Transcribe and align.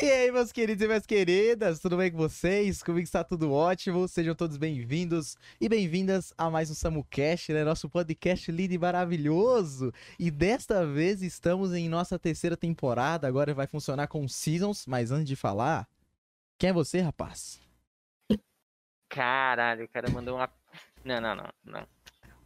E 0.00 0.06
aí, 0.12 0.30
meus 0.30 0.52
queridos 0.52 0.84
e 0.84 0.86
minhas 0.86 1.04
queridas, 1.04 1.80
tudo 1.80 1.96
bem 1.96 2.08
com 2.12 2.18
vocês? 2.18 2.84
Comigo 2.84 3.02
está 3.02 3.24
tudo 3.24 3.52
ótimo. 3.52 4.06
Sejam 4.06 4.32
todos 4.32 4.56
bem-vindos 4.56 5.36
e 5.60 5.68
bem-vindas 5.68 6.32
a 6.38 6.48
mais 6.48 6.70
um 6.70 6.74
SamuCast, 6.74 7.52
né? 7.52 7.64
Nosso 7.64 7.90
podcast 7.90 8.52
lindo 8.52 8.72
e 8.72 8.78
maravilhoso. 8.78 9.92
E 10.16 10.30
desta 10.30 10.86
vez 10.86 11.20
estamos 11.20 11.74
em 11.74 11.88
nossa 11.88 12.16
terceira 12.16 12.56
temporada. 12.56 13.26
Agora 13.26 13.52
vai 13.52 13.66
funcionar 13.66 14.06
com 14.06 14.28
seasons, 14.28 14.86
mas 14.86 15.10
antes 15.10 15.26
de 15.26 15.34
falar, 15.34 15.88
quem 16.58 16.70
é 16.70 16.72
você, 16.72 17.00
rapaz? 17.00 17.60
Caralho, 19.08 19.84
o 19.84 19.88
cara 19.88 20.08
mandou 20.10 20.36
uma. 20.36 20.48
Não, 21.04 21.20
não, 21.20 21.34
não, 21.34 21.52
não. 21.64 21.88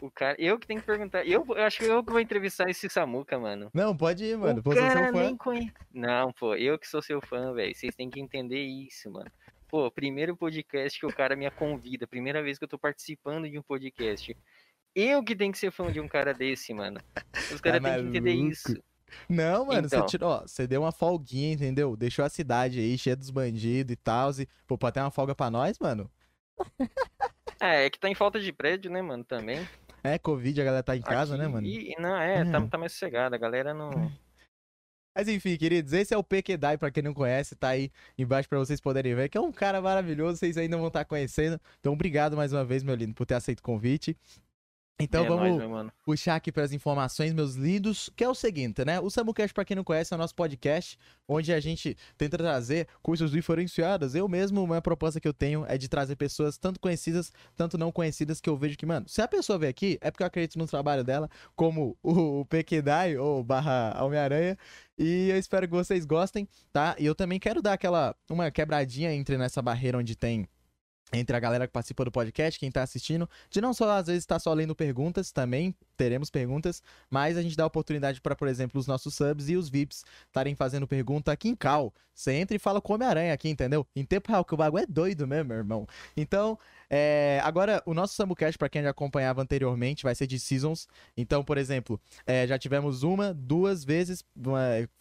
O 0.03 0.11
cara, 0.11 0.35
eu 0.37 0.59
que 0.59 0.67
tenho 0.67 0.81
que 0.81 0.87
perguntar. 0.87 1.25
Eu, 1.25 1.47
eu 1.49 1.63
acho 1.63 1.79
que 1.79 1.85
eu 1.85 2.03
que 2.03 2.11
vou 2.11 2.19
entrevistar 2.21 2.69
esse 2.69 2.89
Samuca, 2.89 3.39
mano. 3.39 3.71
Não, 3.73 3.97
pode 3.97 4.25
ir, 4.25 4.37
mano. 4.37 4.59
O 4.59 4.63
Pô, 4.65 4.73
sou 4.73 4.83
cara 4.83 5.05
seu 5.05 5.13
fã. 5.13 5.21
nem 5.21 5.37
conhece. 5.37 5.73
Não, 5.95 6.33
pô, 6.33 6.57
eu 6.57 6.77
que 6.77 6.89
sou 6.89 7.01
seu 7.01 7.21
fã, 7.21 7.53
velho. 7.53 7.73
Vocês 7.73 7.95
têm 7.95 8.11
que 8.11 8.19
entender 8.21 8.61
isso, 8.65 9.09
mano. 9.13 9.31
Pô, 9.69 9.89
primeiro 9.93 10.37
podcast 10.37 10.99
que 10.99 11.07
o 11.07 11.15
cara 11.15 11.37
me 11.37 11.49
convida, 11.53 12.05
primeira 12.05 12.43
vez 12.43 12.59
que 12.59 12.65
eu 12.65 12.69
tô 12.69 12.77
participando 12.77 13.49
de 13.49 13.57
um 13.57 13.63
podcast. 13.63 14.37
Eu 14.93 15.23
que 15.23 15.37
tenho 15.37 15.53
que 15.53 15.59
ser 15.59 15.71
fã 15.71 15.91
de 15.93 16.01
um 16.01 16.09
cara 16.09 16.35
desse, 16.35 16.75
mano. 16.75 17.01
Os 17.55 17.61
caras 17.61 17.81
Tá 17.81 17.95
têm 17.95 18.03
que 18.03 18.09
entender 18.09 18.33
isso. 18.33 18.77
Não, 19.29 19.67
mano, 19.67 19.89
você 19.89 19.95
Então. 19.97 20.07
tirou, 20.07 20.31
ó, 20.31 20.41
você 20.41 20.67
deu 20.67 20.83
uma 20.83 20.91
folguinha, 20.91 21.53
entendeu? 21.55 21.95
Deixou 21.97 22.25
a 22.25 22.29
cidade 22.29 22.81
aí 22.81 22.99
cheia 22.99 23.15
dos 23.15 23.31
bandidos 23.31 23.93
e 23.93 23.97
tal. 23.97 24.31
E, 24.33 24.49
pô, 24.67 24.77
pode 24.77 24.95
ter 24.95 25.01
uma 25.01 25.13
folga 25.13 25.33
pra 25.33 25.49
nós, 25.49 25.79
mano? 25.79 26.11
É, 27.61 27.85
é 27.87 27.91
que 27.91 27.99
tá 27.99 28.09
em 28.09 28.15
falta 28.15 28.41
de 28.41 28.53
prédio, 28.53 28.91
né, 28.91 29.01
mano, 29.01 29.23
também. 29.23 29.67
É, 30.05 30.19
Covid, 30.19 30.61
a 30.61 30.65
galera 30.65 30.83
tá 30.83 30.97
em 30.97 31.01
casa, 31.01 31.37
né, 31.37 31.45
Aqui, 31.45 31.53
mano? 31.53 31.67
E, 31.67 31.95
não, 31.99 32.17
é, 32.17 32.45
tá, 32.51 32.59
É. 32.59 32.67
tá 32.67 32.79
mais 32.79 32.93
sossegado. 32.93 33.35
A 33.35 33.39
galera 33.39 33.73
não. 33.73 33.91
Mas 35.15 35.29
enfim, 35.29 35.57
queridos, 35.59 35.93
esse 35.93 36.15
é 36.15 36.17
o 36.17 36.25
PQDAI, 36.25 36.79
pra 36.79 36.91
quem 36.91 37.03
não 37.03 37.13
conhece, 37.13 37.55
tá 37.55 37.69
aí 37.69 37.91
embaixo 38.17 38.49
pra 38.49 38.59
vocês 38.59 38.81
poderem 38.81 39.15
ver, 39.15 39.29
que 39.29 39.37
é 39.37 39.41
um 39.41 39.53
cara 39.53 39.79
maravilhoso, 39.81 40.39
vocês 40.39 40.57
ainda 40.57 40.79
vão 40.79 40.87
estar 40.89 41.05
conhecendo. 41.05 41.61
Então, 41.81 41.93
obrigado 41.93 42.35
mais 42.35 42.51
uma 42.53 42.65
vez, 42.65 42.83
meu 42.83 42.95
lindo, 42.95 43.13
por 43.15 43.27
ter 43.27 43.35
aceito 43.35 43.59
o 43.61 43.63
convite. 43.63 44.17
Então, 45.01 45.25
é 45.25 45.29
vamos 45.29 45.59
nóis, 45.59 45.93
puxar 46.05 46.37
aqui 46.37 46.53
para 46.53 46.63
as 46.63 46.73
informações, 46.73 47.33
meus 47.33 47.55
lindos, 47.55 48.09
que 48.15 48.23
é 48.23 48.29
o 48.29 48.35
seguinte, 48.35 48.85
né? 48.85 49.01
O 49.01 49.11
SamuCast, 49.11 49.53
pra 49.53 49.65
quem 49.65 49.75
não 49.75 49.83
conhece, 49.83 50.13
é 50.13 50.17
o 50.17 50.19
nosso 50.19 50.35
podcast, 50.35 50.99
onde 51.27 51.53
a 51.53 51.59
gente 51.59 51.97
tenta 52.17 52.39
trazer 52.39 52.87
coisas 53.03 53.31
diferenciadas. 53.31 54.15
Eu 54.15 54.29
mesmo, 54.29 54.63
uma 54.63 54.81
proposta 54.81 55.21
que 55.21 55.27
eu 55.27 55.33
tenho 55.33 55.65
é 55.67 55.77
de 55.77 55.89
trazer 55.89 56.17
pessoas 56.17 56.57
tanto 56.57 56.79
conhecidas, 56.79 57.33
tanto 57.57 57.77
não 57.77 57.91
conhecidas, 57.91 58.41
que 58.41 58.49
eu 58.49 58.57
vejo 58.57 58.77
que, 58.77 58.87
mano, 58.87 59.09
se 59.09 59.21
a 59.21 59.27
pessoa 59.27 59.59
veio 59.59 59.71
aqui, 59.71 59.99
é 60.01 60.11
porque 60.11 60.23
eu 60.23 60.27
acredito 60.27 60.59
no 60.59 60.67
trabalho 60.67 61.03
dela, 61.03 61.29
como 61.57 61.97
o, 62.03 62.41
o 62.41 62.45
Pequedai 62.47 63.17
ou 63.17 63.43
barra 63.43 64.01
Homem-Aranha, 64.05 64.57
e 64.97 65.31
eu 65.31 65.39
espero 65.39 65.67
que 65.67 65.75
vocês 65.75 66.05
gostem, 66.05 66.47
tá? 66.73 66.95
E 66.99 67.07
eu 67.07 67.15
também 67.15 67.41
quero 67.41 67.61
dar 67.61 67.73
aquela, 67.73 68.15
uma 68.31 68.51
quebradinha 68.51 69.13
entre 69.13 69.37
nessa 69.37 69.61
barreira 69.61 69.99
onde 69.99 70.15
tem 70.15 70.47
entre 71.13 71.37
a 71.37 71.41
galera 71.41 71.67
que 71.67 71.73
participa 71.73 72.05
do 72.05 72.11
podcast, 72.11 72.59
quem 72.59 72.71
tá 72.71 72.83
assistindo, 72.83 73.29
de 73.51 73.61
não 73.61 73.75
só 73.75 73.91
às 73.91 74.07
vezes 74.07 74.23
estar 74.23 74.39
só 74.39 74.53
lendo 74.53 74.75
perguntas, 74.75 75.31
também 75.31 75.75
teremos 75.97 76.31
perguntas, 76.31 76.83
mas 77.11 77.37
a 77.37 77.43
gente 77.43 77.57
dá 77.57 77.67
oportunidade 77.67 78.21
para, 78.21 78.35
por 78.35 78.49
exemplo, 78.49 78.81
os 78.81 78.87
nossos 78.87 79.15
subs 79.15 79.49
e 79.49 79.57
os 79.57 79.69
VIPs 79.69 80.05
estarem 80.27 80.55
fazendo 80.55 80.87
pergunta 80.87 81.33
aqui 81.33 81.49
em 81.49 81.55
cal. 81.55 81.93
Você 82.15 82.33
entra 82.33 82.55
e 82.55 82.59
fala 82.59 82.81
com 82.81 82.93
Homem-Aranha 82.93 83.33
aqui, 83.33 83.49
entendeu? 83.49 83.87
Em 83.97 84.05
tempo 84.05 84.31
real, 84.31 84.45
que 84.45 84.53
o 84.53 84.57
bagulho 84.57 84.83
é 84.83 84.87
doido 84.87 85.27
mesmo, 85.27 85.49
meu 85.49 85.57
irmão. 85.57 85.87
Então, 86.17 86.59
é, 86.91 87.41
agora, 87.43 87.83
o 87.87 87.95
nosso 87.95 88.15
SamuCast, 88.15 88.59
para 88.59 88.69
quem 88.69 88.83
já 88.83 88.91
acompanhava 88.91 89.41
anteriormente, 89.41 90.03
vai 90.03 90.15
ser 90.15 90.27
de 90.27 90.39
seasons. 90.39 90.87
Então, 91.17 91.43
por 91.43 91.57
exemplo, 91.57 91.99
é, 92.27 92.47
já 92.47 92.59
tivemos 92.59 93.03
uma, 93.03 93.33
duas 93.33 93.83
vezes, 93.83 94.23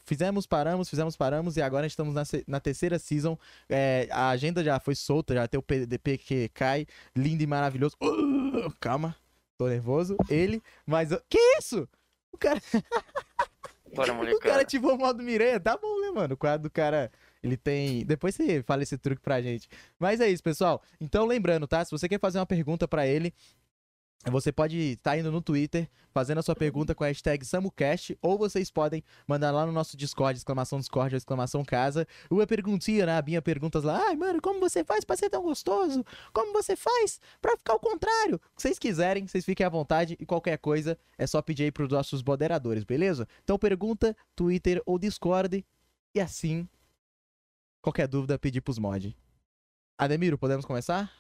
fizemos, 0.06 0.46
paramos, 0.46 0.90
fizemos, 0.90 1.18
paramos, 1.18 1.58
e 1.58 1.62
agora 1.62 1.86
estamos 1.86 2.14
na, 2.14 2.24
na 2.48 2.60
terceira 2.62 2.98
season. 2.98 3.38
É, 3.70 4.08
a 4.10 4.30
agenda 4.30 4.64
já 4.64 4.80
foi 4.80 4.96
solta, 4.96 5.34
já 5.34 5.48
tem 5.48 5.60
o 5.60 5.64
PDP 5.64 6.18
que 6.18 6.50
cai, 6.50 6.86
lindo 7.14 7.44
e 7.44 7.48
maravilhoso. 7.48 7.98
Uh, 8.02 8.72
calma, 8.80 9.16
tô 9.62 9.68
nervoso. 9.68 10.18
Ele, 10.30 10.62
mas. 10.86 11.10
Que 11.30 11.38
isso? 11.60 11.88
O 12.32 12.38
cara, 12.38 12.60
Bora, 13.94 14.14
o 14.34 14.40
cara 14.40 14.62
ativou 14.62 14.96
o 14.96 14.98
modo 14.98 15.22
Miranha, 15.22 15.60
tá 15.60 15.78
bom, 15.78 16.02
né, 16.02 16.12
mano? 16.12 16.34
O 16.34 16.38
quadro 16.38 16.64
do 16.64 16.72
cara, 16.72 17.12
ele 17.44 17.58
tem. 17.58 18.04
Depois 18.06 18.34
você 18.34 18.64
fala 18.64 18.82
esse 18.82 18.98
truque 18.98 19.22
pra 19.22 19.42
gente. 19.42 19.70
Mas 20.00 20.20
é 20.20 20.30
isso, 20.30 20.42
pessoal. 20.42 20.82
Então, 21.00 21.26
lembrando, 21.26 21.68
tá? 21.68 21.84
Se 21.86 21.92
você 21.92 22.10
quer 22.10 22.20
fazer 22.20 22.40
uma 22.40 22.46
pergunta 22.46 22.88
pra 22.88 23.06
ele. 23.06 23.34
Você 24.26 24.52
pode 24.52 24.78
estar 24.78 25.18
indo 25.18 25.32
no 25.32 25.42
Twitter, 25.42 25.90
fazendo 26.14 26.38
a 26.38 26.44
sua 26.44 26.56
pergunta 26.56 26.94
com 26.94 27.04
a 27.04 27.08
hashtag 27.08 27.44
SamuCast, 27.44 28.16
ou 28.22 28.38
vocês 28.38 28.70
podem 28.70 29.04
mandar 29.28 29.50
lá 29.50 29.66
no 29.66 29.72
nosso 29.72 29.98
Discord, 29.98 30.38
exclamação 30.38 30.80
Discord, 30.80 31.16
exclamação 31.16 31.66
casa, 31.66 32.08
uma 32.30 32.46
perguntinha 32.46 33.06
na 33.06 33.18
abinha 33.18 33.42
perguntas 33.42 33.84
lá, 33.84 34.00
ai 34.08 34.16
mano, 34.16 34.40
como 34.40 34.60
você 34.60 34.84
faz 34.84 35.04
pra 35.04 35.18
ser 35.18 35.30
tão 35.30 35.42
gostoso? 35.42 36.06
Como 36.32 36.54
você 36.54 36.76
faz 36.76 37.20
pra 37.42 37.58
ficar 37.58 37.74
ao 37.74 37.80
contrário? 37.80 38.36
O 38.36 38.56
que 38.56 38.62
vocês 38.62 38.78
quiserem, 38.78 39.26
vocês 39.26 39.44
fiquem 39.44 39.66
à 39.66 39.70
vontade 39.70 40.16
e 40.20 40.26
qualquer 40.26 40.58
coisa 40.58 41.00
é 41.18 41.26
só 41.26 41.42
pedir 41.42 41.64
aí 41.64 41.72
pros 41.72 41.90
nossos 41.90 42.22
moderadores, 42.22 42.84
beleza? 42.84 43.28
Então 43.44 43.58
pergunta, 43.58 44.16
Twitter 44.36 44.84
ou 44.86 45.00
Discord, 45.00 45.66
e 46.14 46.20
assim, 46.20 46.70
qualquer 47.82 48.08
dúvida, 48.08 48.38
pedir 48.38 48.62
pros 48.62 48.78
mod. 48.78 49.18
Ademiro, 49.98 50.38
podemos 50.38 50.66
começar? 50.66 51.12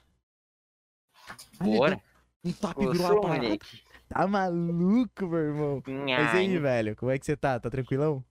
Bora. 1.59 1.99
Um 2.43 2.51
top 2.53 2.79
virou 2.87 3.11
uma 3.13 3.21
parada. 3.21 3.43
moleque. 3.43 3.81
Tá 4.09 4.27
maluco, 4.27 5.27
meu 5.27 5.39
irmão. 5.39 5.83
Mas 5.87 6.33
e 6.33 6.37
aí, 6.37 6.57
velho, 6.57 6.95
como 6.95 7.11
é 7.11 7.17
que 7.19 7.25
você 7.25 7.37
tá? 7.37 7.59
Tá 7.59 7.69
tranquilão? 7.69 8.23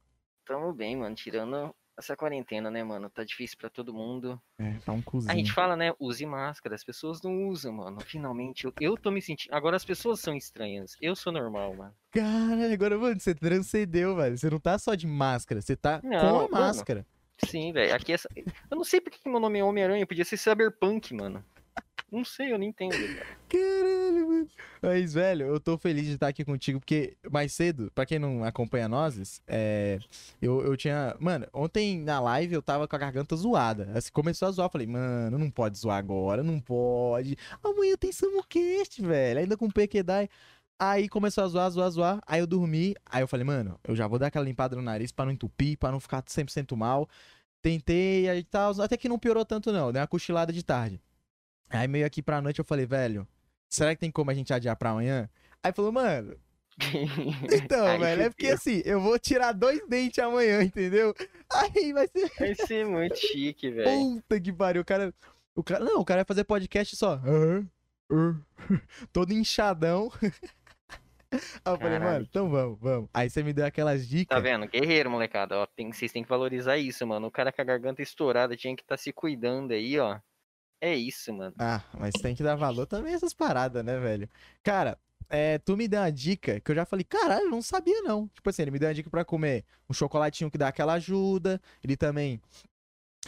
Tamo 0.44 0.72
bem, 0.72 0.96
mano. 0.96 1.14
Tirando 1.14 1.74
essa 1.96 2.16
quarentena, 2.16 2.70
né, 2.70 2.82
mano? 2.82 3.08
Tá 3.08 3.22
difícil 3.24 3.56
pra 3.56 3.70
todo 3.70 3.94
mundo. 3.94 4.40
É, 4.58 4.72
tá 4.84 4.92
um 4.92 5.00
cozinho. 5.00 5.32
A 5.32 5.34
gente 5.36 5.52
fala, 5.52 5.76
né? 5.76 5.92
Use 6.00 6.26
máscara. 6.26 6.74
As 6.74 6.82
pessoas 6.84 7.22
não 7.22 7.46
usam, 7.48 7.72
mano. 7.72 7.98
Finalmente, 8.00 8.64
eu, 8.64 8.72
eu 8.80 8.96
tô 8.96 9.10
me 9.10 9.22
sentindo. 9.22 9.54
Agora 9.54 9.76
as 9.76 9.84
pessoas 9.84 10.20
são 10.20 10.34
estranhas. 10.34 10.96
Eu 11.00 11.14
sou 11.14 11.32
normal, 11.32 11.74
mano. 11.76 11.94
Cara, 12.10 12.72
agora, 12.72 12.98
mano, 12.98 13.18
você 13.20 13.34
transcendeu, 13.34 14.16
velho. 14.16 14.36
Você 14.36 14.50
não 14.50 14.58
tá 14.58 14.76
só 14.78 14.94
de 14.94 15.06
máscara, 15.06 15.60
você 15.62 15.76
tá 15.76 16.00
Não, 16.02 16.18
com 16.20 16.26
a 16.26 16.32
mano. 16.32 16.50
máscara. 16.50 17.06
Sim, 17.46 17.72
velho. 17.72 17.94
Aqui 17.94 18.12
essa. 18.12 18.28
Eu 18.36 18.76
não 18.76 18.84
sei 18.84 19.00
porque 19.00 19.18
que 19.18 19.28
meu 19.30 19.40
nome 19.40 19.58
é 19.58 19.64
Homem-Aranha. 19.64 20.06
Podia 20.06 20.24
ser 20.24 20.36
Cyberpunk, 20.36 21.14
mano. 21.14 21.42
Não 22.10 22.24
sei, 22.24 22.52
eu 22.52 22.58
não 22.58 22.64
entendo. 22.64 22.92
Cara. 23.48 24.00
Caralho, 24.10 24.28
mano. 24.28 24.48
Mas, 24.82 25.14
velho, 25.14 25.46
eu 25.46 25.60
tô 25.60 25.78
feliz 25.78 26.06
de 26.06 26.14
estar 26.14 26.28
aqui 26.28 26.44
contigo, 26.44 26.80
porque 26.80 27.16
mais 27.30 27.52
cedo, 27.52 27.90
pra 27.94 28.06
quem 28.06 28.18
não 28.18 28.44
acompanha 28.44 28.88
nós, 28.88 29.40
é, 29.46 29.98
eu, 30.40 30.62
eu 30.62 30.76
tinha. 30.76 31.16
Mano, 31.20 31.46
ontem 31.52 32.00
na 32.00 32.20
live 32.20 32.54
eu 32.54 32.62
tava 32.62 32.88
com 32.88 32.96
a 32.96 32.98
garganta 32.98 33.36
zoada. 33.36 33.90
Assim, 33.94 34.10
começou 34.12 34.48
a 34.48 34.50
zoar, 34.50 34.70
falei, 34.70 34.86
mano, 34.86 35.38
não 35.38 35.50
pode 35.50 35.78
zoar 35.78 35.98
agora, 35.98 36.42
não 36.42 36.60
pode. 36.60 37.36
Amanhã 37.62 37.96
tem 37.96 38.12
SamuCast, 38.12 39.02
velho. 39.02 39.40
Ainda 39.40 39.56
com 39.56 39.70
PQDai. 39.70 40.28
Aí 40.78 41.08
começou 41.08 41.44
a 41.44 41.48
zoar, 41.48 41.70
zoar, 41.70 41.90
zoar. 41.90 42.20
Aí 42.26 42.40
eu 42.40 42.46
dormi. 42.46 42.94
Aí 43.06 43.22
eu 43.22 43.28
falei, 43.28 43.44
mano, 43.44 43.78
eu 43.84 43.94
já 43.94 44.06
vou 44.06 44.18
dar 44.18 44.28
aquela 44.28 44.44
limpada 44.44 44.74
no 44.76 44.82
nariz 44.82 45.12
pra 45.12 45.24
não 45.26 45.32
entupir, 45.32 45.78
pra 45.78 45.92
não 45.92 46.00
ficar 46.00 46.22
100% 46.22 46.76
mal. 46.76 47.08
Tentei 47.62 48.28
aí 48.28 48.42
tal, 48.42 48.80
até 48.80 48.96
que 48.96 49.08
não 49.08 49.18
piorou 49.18 49.44
tanto 49.44 49.70
não, 49.70 49.92
dei 49.92 50.00
uma 50.00 50.08
cochilada 50.08 50.50
de 50.52 50.62
tarde. 50.64 51.00
Aí 51.70 51.86
meio 51.88 52.04
aqui 52.04 52.20
pra 52.22 52.42
noite 52.42 52.58
eu 52.58 52.64
falei, 52.64 52.84
velho, 52.84 53.26
será 53.68 53.94
que 53.94 54.00
tem 54.00 54.10
como 54.10 54.30
a 54.30 54.34
gente 54.34 54.52
adiar 54.52 54.76
pra 54.76 54.90
amanhã? 54.90 55.30
Aí 55.62 55.72
falou, 55.72 55.92
mano, 55.92 56.36
então, 57.52 57.86
Aí 57.86 57.98
velho, 57.98 58.22
é 58.22 58.30
porque 58.30 58.48
assim, 58.48 58.82
eu 58.84 59.00
vou 59.00 59.18
tirar 59.18 59.52
dois 59.52 59.86
dentes 59.86 60.18
amanhã, 60.18 60.62
entendeu? 60.62 61.14
Aí 61.52 61.92
vai 61.92 62.08
ser. 62.08 62.30
Vai 62.38 62.54
ser 62.54 62.86
muito 62.86 63.16
chique, 63.16 63.70
velho. 63.70 64.14
Puta 64.14 64.40
que 64.40 64.52
pariu, 64.52 64.82
o 64.82 64.84
cara. 64.84 65.14
O 65.54 65.62
cara. 65.62 65.84
Não, 65.84 66.00
o 66.00 66.04
cara 66.04 66.18
vai 66.20 66.24
fazer 66.24 66.44
podcast 66.44 66.96
só. 66.96 67.20
Todo 69.12 69.32
inchadão. 69.32 70.10
Aí 71.32 71.38
eu 71.64 71.78
falei, 71.78 71.98
Caralho. 71.98 72.04
mano, 72.04 72.26
então 72.28 72.50
vamos, 72.50 72.78
vamos. 72.80 73.10
Aí 73.14 73.30
você 73.30 73.42
me 73.42 73.52
deu 73.52 73.64
aquelas 73.64 74.08
dicas. 74.08 74.36
Tá 74.36 74.40
vendo? 74.40 74.66
Guerreiro, 74.66 75.10
molecada. 75.10 75.58
Ó, 75.58 75.66
tem, 75.66 75.92
vocês 75.92 76.10
têm 76.10 76.22
que 76.22 76.28
valorizar 76.28 76.76
isso, 76.76 77.06
mano. 77.06 77.28
O 77.28 77.30
cara 77.30 77.52
com 77.52 77.60
a 77.62 77.64
garganta 77.64 78.02
estourada 78.02 78.56
tinha 78.56 78.74
que 78.74 78.82
estar 78.82 78.96
se 78.96 79.12
cuidando 79.12 79.72
aí, 79.72 79.98
ó. 79.98 80.18
É 80.80 80.94
isso, 80.94 81.32
mano. 81.32 81.54
Ah, 81.58 81.82
mas 81.98 82.12
tem 82.12 82.34
que 82.34 82.42
dar 82.42 82.56
valor 82.56 82.86
também 82.86 83.12
essas 83.12 83.34
paradas, 83.34 83.84
né, 83.84 83.98
velho? 83.98 84.28
Cara, 84.62 84.98
é, 85.28 85.58
tu 85.58 85.76
me 85.76 85.86
deu 85.86 86.00
uma 86.00 86.10
dica 86.10 86.58
que 86.58 86.70
eu 86.70 86.74
já 86.74 86.84
falei, 86.84 87.04
caralho, 87.04 87.44
eu 87.44 87.50
não 87.50 87.62
sabia 87.62 88.02
não. 88.02 88.28
Tipo 88.28 88.48
assim, 88.50 88.62
ele 88.62 88.70
me 88.70 88.78
deu 88.78 88.88
uma 88.88 88.94
dica 88.94 89.10
pra 89.10 89.24
comer 89.24 89.64
um 89.88 89.92
chocolatinho 89.92 90.50
que 90.50 90.58
dá 90.58 90.68
aquela 90.68 90.94
ajuda. 90.94 91.60
Ele 91.84 91.96
também 91.96 92.40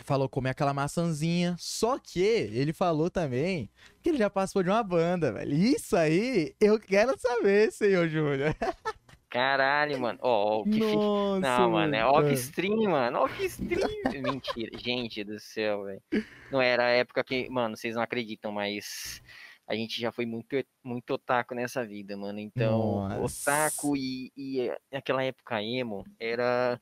falou 0.04 0.28
comer 0.28 0.50
aquela 0.50 0.72
maçãzinha. 0.72 1.54
Só 1.58 1.98
que 1.98 2.20
ele 2.20 2.72
falou 2.72 3.10
também 3.10 3.70
que 4.02 4.08
ele 4.08 4.18
já 4.18 4.30
participou 4.30 4.62
de 4.62 4.70
uma 4.70 4.82
banda, 4.82 5.32
velho. 5.32 5.54
Isso 5.54 5.94
aí 5.96 6.54
eu 6.60 6.80
quero 6.80 7.18
saber, 7.18 7.70
senhor 7.70 8.08
Júnior. 8.08 8.56
Caralho, 9.32 9.98
mano. 9.98 10.18
Ó, 10.20 10.60
ó, 10.60 10.64
que 10.64 10.72
fi... 10.78 10.94
Nossa, 10.96 11.40
Não, 11.40 11.70
mano, 11.70 11.94
é 11.94 12.04
off-stream, 12.04 12.90
mano. 12.90 13.20
Off-stream. 13.20 13.62
Mentira. 14.22 14.78
Gente 14.78 15.24
do 15.24 15.40
céu, 15.40 15.84
velho. 15.84 16.02
Não 16.50 16.60
era 16.60 16.84
a 16.84 16.90
época 16.90 17.24
que. 17.24 17.48
Mano, 17.48 17.74
vocês 17.74 17.94
não 17.94 18.02
acreditam, 18.02 18.52
mas. 18.52 19.22
A 19.66 19.74
gente 19.74 19.98
já 19.98 20.12
foi 20.12 20.26
muito, 20.26 20.54
muito 20.84 21.14
otaku 21.14 21.54
nessa 21.54 21.82
vida, 21.86 22.14
mano. 22.14 22.38
Então, 22.38 23.08
Nossa. 23.08 23.50
otaku 23.50 23.96
e, 23.96 24.30
e 24.36 24.70
aquela 24.92 25.24
época 25.24 25.62
emo 25.62 26.04
era 26.20 26.78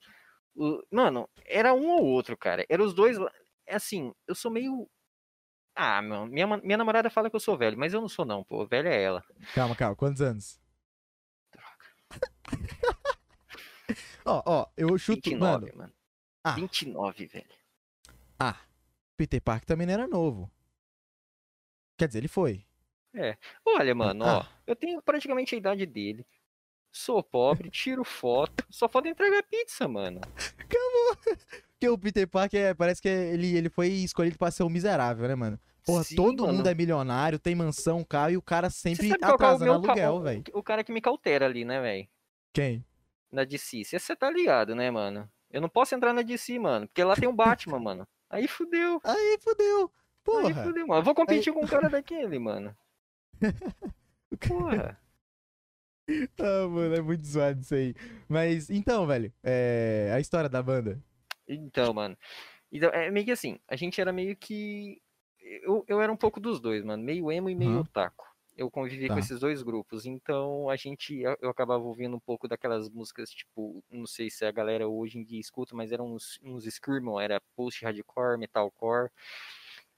O- 0.56 0.82
Mano, 0.90 1.28
era 1.46 1.72
um 1.72 1.88
ou 1.90 2.04
outro, 2.04 2.36
cara. 2.36 2.66
Era 2.68 2.82
os 2.82 2.92
dois. 2.92 3.16
É 3.64 3.76
assim, 3.76 4.12
eu 4.26 4.34
sou 4.34 4.50
meio. 4.50 4.88
Ah, 5.76 6.02
meu, 6.02 6.26
minha, 6.26 6.46
minha 6.56 6.76
namorada 6.76 7.08
fala 7.08 7.30
que 7.30 7.36
eu 7.36 7.40
sou 7.40 7.56
velho, 7.56 7.78
mas 7.78 7.94
eu 7.94 8.00
não 8.00 8.08
sou, 8.08 8.24
não, 8.24 8.42
pô. 8.42 8.66
Velha 8.66 8.88
é 8.88 9.00
ela. 9.00 9.22
Calma, 9.54 9.76
calma. 9.76 9.94
Quantos 9.94 10.20
anos? 10.20 10.59
Ó, 14.24 14.42
ó, 14.46 14.66
eu 14.76 14.96
chuto, 14.98 15.30
29, 15.30 15.66
mano. 15.66 15.78
mano. 15.78 15.92
Ah. 16.44 16.52
29, 16.52 17.26
velho. 17.26 17.46
Ah, 18.38 18.56
Peter 19.16 19.40
Parker 19.40 19.66
também 19.66 19.86
não 19.86 19.94
era 19.94 20.06
novo. 20.06 20.50
Quer 21.96 22.06
dizer, 22.06 22.20
ele 22.20 22.28
foi. 22.28 22.64
Olha, 23.66 23.94
mano, 23.94 24.24
ó. 24.24 24.40
Ah. 24.40 24.48
Eu 24.66 24.76
tenho 24.76 25.02
praticamente 25.02 25.54
a 25.54 25.58
idade 25.58 25.84
dele. 25.86 26.24
Sou 26.92 27.22
pobre, 27.22 27.68
tiro 27.70 28.04
foto. 28.04 28.64
Só 28.70 28.88
falta 28.88 29.08
entregar 29.08 29.42
pizza, 29.42 29.88
mano. 29.88 30.20
Porque 31.72 31.88
o 31.88 31.98
Peter 31.98 32.28
Parker 32.28 32.60
é- 32.60 32.74
parece 32.74 33.00
que 33.02 33.08
ele, 33.08 33.56
ele 33.56 33.68
foi 33.70 33.88
escolhido 33.88 34.38
pra 34.38 34.50
ser 34.50 34.62
um 34.62 34.68
miserável, 34.68 35.26
né, 35.26 35.34
mano? 35.34 35.58
Porra, 35.84 36.04
Sim, 36.04 36.14
todo 36.14 36.42
mano. 36.44 36.58
mundo 36.58 36.68
é 36.68 36.74
milionário, 36.74 37.38
tem 37.38 37.54
mansão, 37.54 38.04
carro 38.04 38.30
e 38.32 38.36
o 38.36 38.42
cara 38.42 38.68
sempre 38.70 39.08
é 39.10 39.26
o 39.26 39.34
atrasando 39.34 39.64
meu 39.72 39.82
ca- 39.82 39.92
aluguel, 39.92 40.14
o- 40.14 40.20
velho. 40.20 40.44
O 40.52 40.62
cara 40.62 40.84
que 40.84 40.92
me 40.92 41.00
cautera 41.00 41.46
ali, 41.46 41.64
né, 41.64 41.80
velho? 41.80 42.08
Quem? 42.52 42.84
Na 43.30 43.44
DC. 43.44 43.84
Você 43.84 44.16
tá 44.16 44.30
ligado, 44.30 44.74
né, 44.74 44.90
mano? 44.90 45.30
Eu 45.50 45.60
não 45.60 45.68
posso 45.68 45.94
entrar 45.94 46.12
na 46.12 46.22
DC, 46.22 46.58
mano. 46.58 46.86
Porque 46.86 47.02
lá 47.02 47.14
tem 47.14 47.28
o 47.28 47.32
Batman, 47.32 47.78
mano. 47.80 48.08
Aí 48.28 48.46
fudeu. 48.46 49.00
Aí 49.04 49.38
fudeu. 49.40 49.82
Aí 49.82 49.90
Porra. 50.22 50.64
fudeu, 50.64 50.86
mano. 50.86 51.00
Eu 51.00 51.04
vou 51.04 51.14
competir 51.14 51.52
com 51.52 51.64
um 51.64 51.68
cara 51.68 51.88
daquele, 51.88 52.38
mano. 52.38 52.76
Porra. 54.48 55.00
Ah, 56.38 56.68
mano, 56.68 56.94
é 56.94 57.00
muito 57.00 57.26
zoado 57.26 57.60
isso 57.60 57.74
aí. 57.74 57.94
Mas, 58.28 58.68
então, 58.70 59.06
velho, 59.06 59.32
é... 59.42 60.10
a 60.14 60.20
história 60.20 60.48
da 60.48 60.62
banda. 60.62 61.02
Então, 61.46 61.92
mano. 61.92 62.16
Então, 62.70 62.90
é 62.90 63.10
meio 63.10 63.26
que 63.26 63.32
assim, 63.32 63.58
a 63.66 63.76
gente 63.76 64.00
era 64.00 64.12
meio 64.12 64.36
que. 64.36 65.00
Eu, 65.40 65.84
eu 65.88 66.00
era 66.00 66.12
um 66.12 66.16
pouco 66.16 66.38
dos 66.38 66.60
dois, 66.60 66.84
mano. 66.84 67.02
Meio 67.02 67.30
emo 67.30 67.50
e 67.50 67.54
meio 67.54 67.72
Aham. 67.72 67.80
otaku. 67.80 68.29
Eu 68.60 68.70
convivi 68.70 69.08
Tá. 69.08 69.14
com 69.14 69.20
esses 69.20 69.40
dois 69.40 69.62
grupos. 69.62 70.04
Então 70.04 70.68
a 70.68 70.76
gente. 70.76 71.18
Eu, 71.40 71.48
acabava 71.48 71.82
ouvindo 71.82 72.14
um 72.14 72.20
pouco 72.20 72.46
daquelas 72.46 72.90
músicas, 72.90 73.30
tipo, 73.30 73.82
não 73.90 74.06
sei 74.06 74.28
se 74.28 74.44
a 74.44 74.50
galera 74.52 74.86
hoje 74.86 75.18
em 75.18 75.24
dia 75.24 75.40
escuta, 75.40 75.74
mas 75.74 75.92
eram 75.92 76.12
uns, 76.14 76.38
uns 76.42 76.64
Screamo, 76.66 77.18
era 77.18 77.40
post-hardcore, 77.56 78.38
metalcore. 78.38 79.08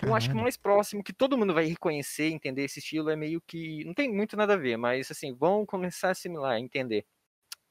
Eu 0.01 0.15
acho 0.15 0.29
que 0.31 0.35
o 0.37 0.41
mais 0.41 0.57
próximo 0.57 1.03
que 1.03 1.13
todo 1.13 1.37
mundo 1.37 1.53
vai 1.55 1.65
reconhecer, 1.67 2.29
entender 2.31 2.65
esse 2.65 2.79
estilo 2.79 3.11
é 3.11 3.17
meio 3.17 3.41
que. 3.41 3.85
Não 3.85 3.95
tem 3.95 4.13
muito 4.13 4.37
nada 4.37 4.55
a 4.55 4.57
ver, 4.57 4.77
mas 4.77 5.11
assim, 5.11 5.33
vão 5.35 5.67
começar 5.67 6.09
a 6.09 6.11
assimilar, 6.13 6.57
entender. 6.59 7.05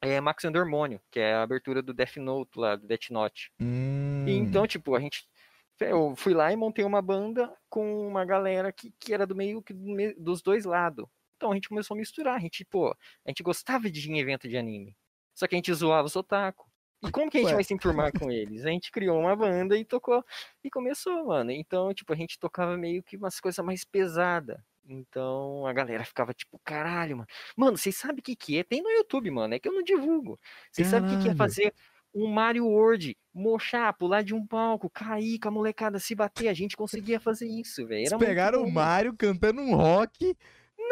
É 0.01 0.19
Max 0.19 0.43
and 0.45 0.57
Hormônio, 0.57 0.99
que 1.11 1.19
é 1.19 1.33
a 1.35 1.43
abertura 1.43 1.81
do 1.81 1.93
Death 1.93 2.17
Note 2.17 2.51
lá, 2.57 2.75
do 2.75 2.88
Death 2.88 3.09
Note. 3.11 3.51
Hum, 3.61 4.25
E 4.27 4.31
então, 4.33 4.65
tipo, 4.67 4.95
a 4.95 4.99
gente. 4.99 5.25
Eu 5.89 6.16
fui 6.16 6.33
lá 6.33 6.51
e 6.51 6.56
montei 6.56 6.86
uma 6.86 7.01
banda 7.01 7.51
com 7.69 8.07
uma 8.07 8.24
galera 8.25 8.72
que, 8.72 8.94
que 9.00 9.13
era 9.13 9.25
do 9.25 9.36
meio 9.36 9.62
que 9.62 9.74
dos 10.18 10.42
dois 10.42 10.66
lados. 10.66 11.06
Então 11.38 11.51
a 11.51 11.56
gente 11.56 11.69
começou 11.69 11.95
a 11.95 11.98
misturar. 11.98 12.36
A 12.36 12.39
gente, 12.39 12.63
pô, 12.66 12.92
a 13.25 13.30
gente 13.30 13.42
gostava 13.42 13.89
de 13.89 14.07
ir 14.07 14.12
em 14.12 14.19
evento 14.19 14.48
de 14.48 14.57
anime. 14.57 14.95
Só 15.33 15.48
que 15.48 15.56
a 15.56 15.57
gente 15.57 15.74
zoava 15.74 16.06
os 16.06 16.16
otaku. 16.16 16.69
E 17.04 17.10
como 17.10 17.31
que 17.31 17.38
a 17.38 17.39
gente 17.42 17.50
Ué. 17.50 17.56
vai 17.56 17.63
se 17.63 17.74
enturmar 17.74 18.12
com 18.12 18.30
eles? 18.31 18.63
A 18.63 18.69
gente 18.69 18.92
criou 18.92 19.19
uma 19.19 19.36
banda 19.36 19.75
e 19.75 19.83
tocou. 19.83 20.24
E 20.63 20.69
começou, 20.69 21.25
mano. 21.25 21.51
Então, 21.51 21.94
tipo, 21.94 22.13
a 22.13 22.16
gente 22.16 22.38
tocava 22.38 22.77
meio 22.77 23.01
que 23.01 23.18
umas 23.18 23.39
coisas 23.39 23.63
mais 23.66 23.84
pesadas. 23.84 24.60
Então 24.88 25.66
a 25.66 25.74
galera 25.74 26.04
ficava 26.04 26.34
tipo, 26.34 26.60
caralho, 26.63 27.18
mano. 27.18 27.30
Mano, 27.56 27.77
vocês 27.77 27.95
sabem 27.95 28.19
o 28.19 28.24
que, 28.24 28.36
que 28.36 28.57
é? 28.57 28.63
Tem 28.63 28.81
no 28.81 28.89
YouTube, 28.89 29.31
mano. 29.31 29.54
É 29.54 29.60
que 29.60 29.68
eu 29.68 29.74
não 29.74 29.84
divulgo. 29.84 30.39
Vocês 30.72 30.88
sabem 30.88 31.10
o 31.10 31.18
que, 31.18 31.24
que 31.24 31.30
é 31.30 31.36
fazer 31.36 31.74
um 32.13 32.28
Mario 32.28 32.66
World, 32.68 33.18
mochar, 33.34 33.94
pular 33.98 34.24
de 34.24 34.34
um 34.34 34.46
palco, 34.46 34.90
cair 34.90 35.40
com 35.40 35.48
a 35.48 35.52
molecada, 35.52 36.00
se 36.00 36.13
bater. 36.13 36.48
A 36.50 36.54
gente 36.54 36.75
conseguia 36.75 37.19
fazer 37.19 37.48
isso, 37.48 37.86
velho. 37.88 38.18
Pegaram 38.19 38.63
o. 38.63 38.72
Mario 38.72 39.16
cantando 39.16 39.62
um 39.62 39.75
rock. 39.75 40.36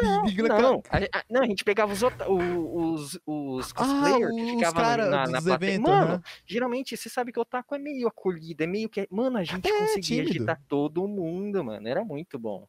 Não, 0.02 0.24
não, 0.24 0.82
a, 0.88 1.18
a- 1.18 1.24
não, 1.28 1.42
a 1.42 1.46
gente 1.46 1.62
pegava 1.62 1.92
os, 1.92 2.00
os, 2.02 3.20
os 3.26 3.70
Ah, 3.72 3.74
cosplayers 3.74 4.34
que 4.34 4.42
os 4.44 4.50
ficavam 4.52 4.96
na, 4.96 5.26
na 5.26 5.42
plateia. 5.42 5.74
eventos, 5.74 5.90
Mano, 5.90 6.12
né? 6.14 6.22
geralmente, 6.46 6.96
você 6.96 7.10
sabe 7.10 7.32
que 7.32 7.38
o 7.38 7.42
otaku 7.42 7.74
é 7.74 7.78
meio 7.78 8.08
acolhido, 8.08 8.64
é 8.64 8.66
meio 8.66 8.88
que. 8.88 9.06
Mano, 9.10 9.36
a 9.36 9.44
gente 9.44 9.68
É, 9.68 9.78
conseguia 9.78 10.00
tímido. 10.24 10.30
agitar 10.30 10.62
todo 10.66 11.06
mundo, 11.06 11.62
mano. 11.62 11.86
Era 11.86 12.02
muito 12.02 12.38
bom. 12.38 12.66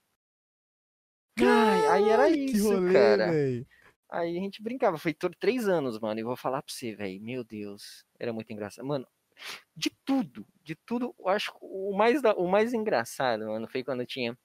Ai, 1.39 1.87
aí 1.87 2.09
era 2.09 2.29
que 2.31 2.37
isso, 2.51 2.67
rolê, 2.73 2.93
cara. 2.93 3.31
véi. 3.31 3.65
Aí 4.11 4.37
a 4.37 4.41
gente 4.41 4.61
brincava, 4.61 4.97
foi 4.97 5.13
todo 5.13 5.35
três 5.39 5.67
anos, 5.69 5.97
mano. 5.99 6.19
E 6.19 6.23
vou 6.23 6.35
falar 6.35 6.61
pra 6.61 6.73
você, 6.73 6.93
velho. 6.93 7.21
Meu 7.21 7.43
Deus, 7.45 8.05
era 8.19 8.33
muito 8.33 8.51
engraçado. 8.51 8.85
Mano, 8.85 9.07
de 9.75 9.89
tudo, 10.05 10.45
de 10.63 10.75
tudo, 10.75 11.15
eu 11.17 11.29
acho 11.29 11.51
que 11.53 11.59
o 11.61 11.95
mais, 11.97 12.21
da- 12.21 12.35
o 12.35 12.47
mais 12.47 12.73
engraçado, 12.73 13.45
mano, 13.47 13.67
foi 13.69 13.83
quando 13.83 14.05
tinha. 14.05 14.37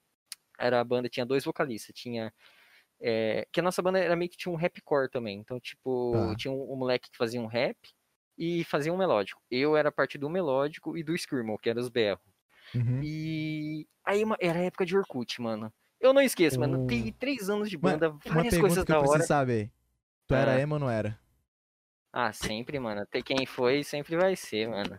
Era 0.58 0.80
a 0.80 0.84
banda, 0.84 1.08
tinha 1.08 1.26
dois 1.26 1.44
vocalistas. 1.44 1.94
Tinha. 1.94 2.32
é, 3.00 3.46
que 3.52 3.60
a 3.60 3.62
nossa 3.62 3.82
banda 3.82 3.98
era 3.98 4.16
meio 4.16 4.30
que 4.30 4.38
tinha 4.38 4.50
um 4.52 4.56
rapcore 4.56 5.10
também. 5.10 5.38
Então, 5.38 5.60
tipo, 5.60 6.12
Tá. 6.14 6.36
tinha 6.36 6.50
um, 6.52 6.72
um 6.72 6.76
moleque 6.76 7.10
que 7.10 7.16
fazia 7.19 7.38
um 7.40 7.46
rap 7.46 7.76
e 8.38 8.64
fazia 8.64 8.90
um 8.92 8.96
melódico. 8.96 9.42
Eu 9.50 9.76
era 9.76 9.92
parte 9.92 10.16
do 10.16 10.30
melódico 10.30 10.96
e 10.96 11.02
do 11.04 11.14
Screamo, 11.16 11.58
que 11.58 11.69
era 11.69 11.78
os 11.78 11.90
berros. 11.90 12.24
Uhum. 12.74 13.02
E 13.02 13.86
aí 14.04 14.22
era 14.40 14.60
a 14.60 14.62
época 14.62 14.86
de 14.86 14.96
Orkut, 14.96 15.42
mano. 15.42 15.70
Eu 16.00 16.12
não 16.12 16.20
esqueço, 16.22 16.58
mano. 16.60 16.87
Tem 16.87 17.12
três 17.12 17.48
anos 17.50 17.70
de 17.70 17.76
Uma- 17.76 17.93
banda, 17.93 18.10
Uma 18.10 18.19
várias 18.25 18.50
pergunta 18.54 18.60
coisas 18.60 18.84
que 18.84 18.90
eu 18.93 18.94
da 18.94 18.98
hora. 19.00 19.08
preciso 19.10 19.28
saber. 19.28 19.70
Tu 20.26 20.34
era 20.34 20.52
Ah. 20.54 20.60
emo 20.60 20.75
ou 20.75 20.81
não 20.81 20.90
era? 20.90 21.19
Ah, 22.12 22.32
sempre, 22.32 22.78
mano. 22.78 23.02
Até 23.02 23.22
quem 23.22 23.44
foi, 23.46 23.82
sempre 23.84 24.16
vai 24.16 24.34
ser, 24.37 24.69
mano. 24.69 24.98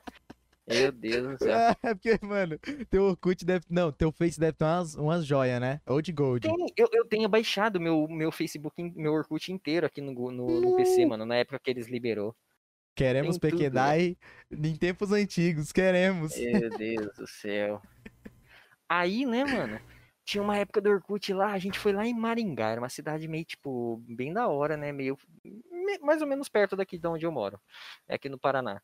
Meu 0.67 0.91
Deus 0.91 1.27
do 1.27 1.37
céu. 1.43 1.57
É 1.83 1.93
porque, 1.95 2.19
mano, 2.25 2.59
teu 2.89 3.03
Orkut 3.03 3.45
deve. 3.45 3.65
Não, 3.69 3.91
teu 3.91 4.11
Face 4.11 4.39
deve 4.39 4.53
ter 4.53 4.65
umas, 4.65 4.95
umas 4.95 5.25
joias, 5.25 5.61
né? 5.61 5.79
Old 5.87 6.11
Gold. 6.11 6.47
Tem, 6.47 6.67
eu, 6.75 6.89
eu 6.91 7.05
tenho 7.05 7.27
baixado 7.29 7.79
meu, 7.79 8.05
meu 8.09 8.31
Facebook, 8.31 8.81
meu 8.95 9.13
Orkut 9.13 9.51
inteiro 9.51 9.85
aqui 9.85 10.01
no, 10.01 10.11
no, 10.31 10.61
no 10.61 10.75
PC, 10.75 11.05
mano, 11.05 11.25
na 11.25 11.35
época 11.37 11.59
que 11.59 11.69
eles 11.71 11.87
liberou. 11.87 12.35
Queremos 12.95 13.37
tem 13.37 13.51
tudo, 13.51 13.59
Pequedai 13.59 14.17
em 14.51 14.75
tempos 14.75 15.11
antigos, 15.11 15.71
queremos. 15.71 16.35
Meu 16.35 16.69
Deus 16.77 17.15
do 17.15 17.27
céu. 17.27 17.81
Aí, 18.89 19.25
né, 19.25 19.45
mano, 19.45 19.79
tinha 20.27 20.43
uma 20.43 20.57
época 20.57 20.81
do 20.81 20.89
Orkut 20.89 21.31
lá, 21.33 21.53
a 21.53 21.57
gente 21.57 21.79
foi 21.79 21.93
lá 21.93 22.05
em 22.05 22.13
Maringá, 22.13 22.67
era 22.71 22.81
uma 22.81 22.89
cidade 22.89 23.25
meio, 23.29 23.45
tipo, 23.45 24.03
bem 24.09 24.33
da 24.33 24.49
hora, 24.49 24.75
né, 24.75 24.91
meio, 24.91 25.17
me- 25.43 25.99
mais 25.99 26.21
ou 26.21 26.27
menos 26.27 26.49
perto 26.49 26.75
daqui 26.75 26.97
de 26.97 27.07
onde 27.07 27.25
eu 27.25 27.31
moro, 27.31 27.57
é 28.09 28.15
aqui 28.15 28.27
no 28.27 28.37
Paraná. 28.37 28.81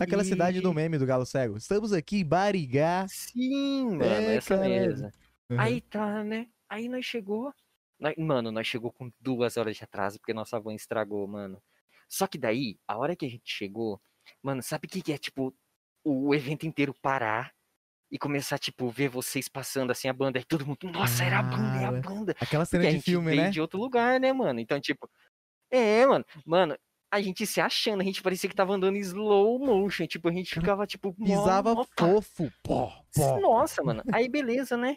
Aquela 0.00 0.24
cidade 0.24 0.60
do 0.60 0.72
E- 0.72 0.74
meme 0.74 0.98
do 0.98 1.06
Galo 1.06 1.24
Cego. 1.24 1.56
Estamos 1.56 1.92
aqui 1.92 2.18
em 2.20 2.24
Barigá. 2.26 3.06
Sim, 3.08 3.84
mano, 3.90 4.02
É, 4.02 4.34
essa 4.36 4.56
caralho. 4.56 4.70
mesmo. 4.74 5.10
Uhum. 5.48 5.60
Aí 5.60 5.80
tá, 5.80 6.24
né? 6.24 6.48
Aí 6.68 6.88
nós 6.88 7.04
chegou. 7.04 7.52
nós- 7.98 8.16
mano, 8.18 8.50
nós 8.50 8.66
chegou 8.66 8.90
com 8.90 9.12
duas 9.20 9.56
horas 9.56 9.76
de 9.76 9.84
atraso 9.84 10.18
porque 10.18 10.32
nossa 10.34 10.58
van 10.58 10.74
estragou, 10.74 11.24
mano. 11.28 11.62
Só 12.08 12.26
que 12.26 12.36
daí, 12.38 12.78
a 12.88 12.96
hora 12.96 13.14
que 13.14 13.26
a 13.26 13.28
gente 13.30 13.42
chegou, 13.44 14.00
mano, 14.42 14.60
sabe 14.62 14.86
o 14.86 14.90
que, 14.90 15.02
que 15.02 15.12
é, 15.12 15.18
tipo, 15.18 15.54
o 16.02 16.34
evento 16.34 16.66
inteiro 16.66 16.92
parar 17.00 17.52
e 18.10 18.18
começar, 18.18 18.58
tipo, 18.58 18.88
ver 18.90 19.08
vocês 19.08 19.48
passando 19.48 19.90
assim 19.90 20.08
a 20.08 20.12
banda. 20.12 20.38
Aí 20.38 20.44
todo 20.44 20.66
mundo, 20.66 20.90
nossa, 20.90 21.24
era 21.24 21.38
a 21.38 21.42
banda, 21.42 21.76
é 21.78 21.84
a 21.84 21.88
Cara, 21.88 22.00
banda. 22.00 22.36
Aquela 22.40 22.64
Porque 22.64 22.76
cena 22.76 22.88
a 22.88 22.92
de 22.92 23.00
filme, 23.00 23.36
né? 23.36 23.50
de 23.50 23.60
outro 23.60 23.78
lugar, 23.78 24.18
né, 24.18 24.32
mano? 24.32 24.58
Então, 24.58 24.80
tipo, 24.80 25.08
é, 25.70 26.04
mano, 26.06 26.24
mano, 26.44 26.76
a 27.10 27.20
gente 27.20 27.46
se 27.46 27.60
achando, 27.60 28.00
a 28.00 28.04
gente 28.04 28.22
parecia 28.22 28.48
que 28.48 28.56
tava 28.56 28.74
andando 28.74 28.96
em 28.96 29.00
slow 29.00 29.58
motion, 29.58 30.06
tipo, 30.06 30.28
a 30.28 30.32
gente 30.32 30.54
ficava, 30.54 30.86
tipo, 30.86 31.14
Pisava 31.24 31.74
mó 31.74 31.84
fofo. 31.96 32.52
Pó, 32.62 32.92
pó. 33.14 33.40
nossa, 33.40 33.82
mano. 33.82 34.02
Aí 34.12 34.28
beleza, 34.28 34.76
né? 34.76 34.96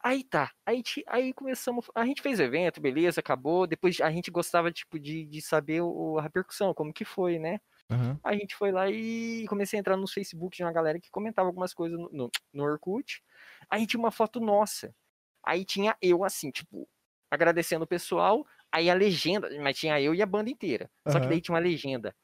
Aí 0.00 0.22
tá. 0.22 0.52
Aí, 0.64 0.82
aí 1.08 1.32
começamos. 1.32 1.90
A 1.94 2.04
gente 2.04 2.22
fez 2.22 2.38
o 2.38 2.42
evento, 2.42 2.80
beleza, 2.80 3.20
acabou. 3.20 3.66
Depois 3.66 4.00
a 4.00 4.10
gente 4.10 4.30
gostava, 4.30 4.70
tipo, 4.70 4.98
de, 4.98 5.26
de 5.26 5.42
saber 5.42 5.80
o, 5.82 6.18
a 6.18 6.22
repercussão, 6.22 6.72
como 6.72 6.92
que 6.92 7.04
foi, 7.04 7.38
né? 7.38 7.58
Aham. 7.90 8.18
A 8.22 8.34
gente 8.34 8.54
foi 8.54 8.70
lá 8.70 8.88
e 8.90 9.46
comecei 9.48 9.78
a 9.78 9.80
entrar 9.80 9.96
no 9.96 10.06
Facebook 10.08 10.56
de 10.56 10.62
uma 10.62 10.72
galera 10.72 11.00
que 11.00 11.10
comentava 11.10 11.48
algumas 11.48 11.72
coisas 11.72 11.98
no, 11.98 12.08
no, 12.12 12.30
no 12.52 12.64
Orkut. 12.64 13.22
Aí 13.70 13.86
tinha 13.86 13.98
uma 13.98 14.10
foto 14.10 14.40
nossa. 14.40 14.94
Aí 15.42 15.64
tinha 15.64 15.96
eu, 16.02 16.24
assim, 16.24 16.50
tipo, 16.50 16.86
agradecendo 17.30 17.84
o 17.84 17.88
pessoal. 17.88 18.46
Aí 18.70 18.90
a 18.90 18.94
legenda, 18.94 19.48
mas 19.62 19.78
tinha 19.78 20.00
eu 20.00 20.14
e 20.14 20.20
a 20.20 20.26
banda 20.26 20.50
inteira. 20.50 20.90
Só 21.06 21.18
que 21.18 21.26
daí 21.26 21.40
tinha 21.40 21.54
uma 21.54 21.60
legenda. 21.60 22.14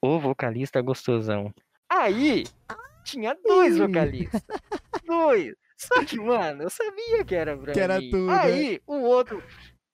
O 0.00 0.18
vocalista 0.18 0.80
gostosão. 0.80 1.52
Aí 1.90 2.44
tinha 3.04 3.34
dois 3.44 3.76
Ih. 3.76 3.80
vocalistas. 3.80 4.42
Dois. 5.06 5.54
Só 5.76 6.04
que, 6.04 6.16
mano, 6.18 6.62
eu 6.64 6.70
sabia 6.70 7.24
que 7.24 7.34
era 7.34 7.56
pra 7.56 7.72
Que 7.72 7.80
era 7.80 8.00
mim. 8.00 8.10
tu, 8.10 8.16
né? 8.26 8.40
Aí 8.40 8.80
o 8.86 8.94
outro, 9.02 9.42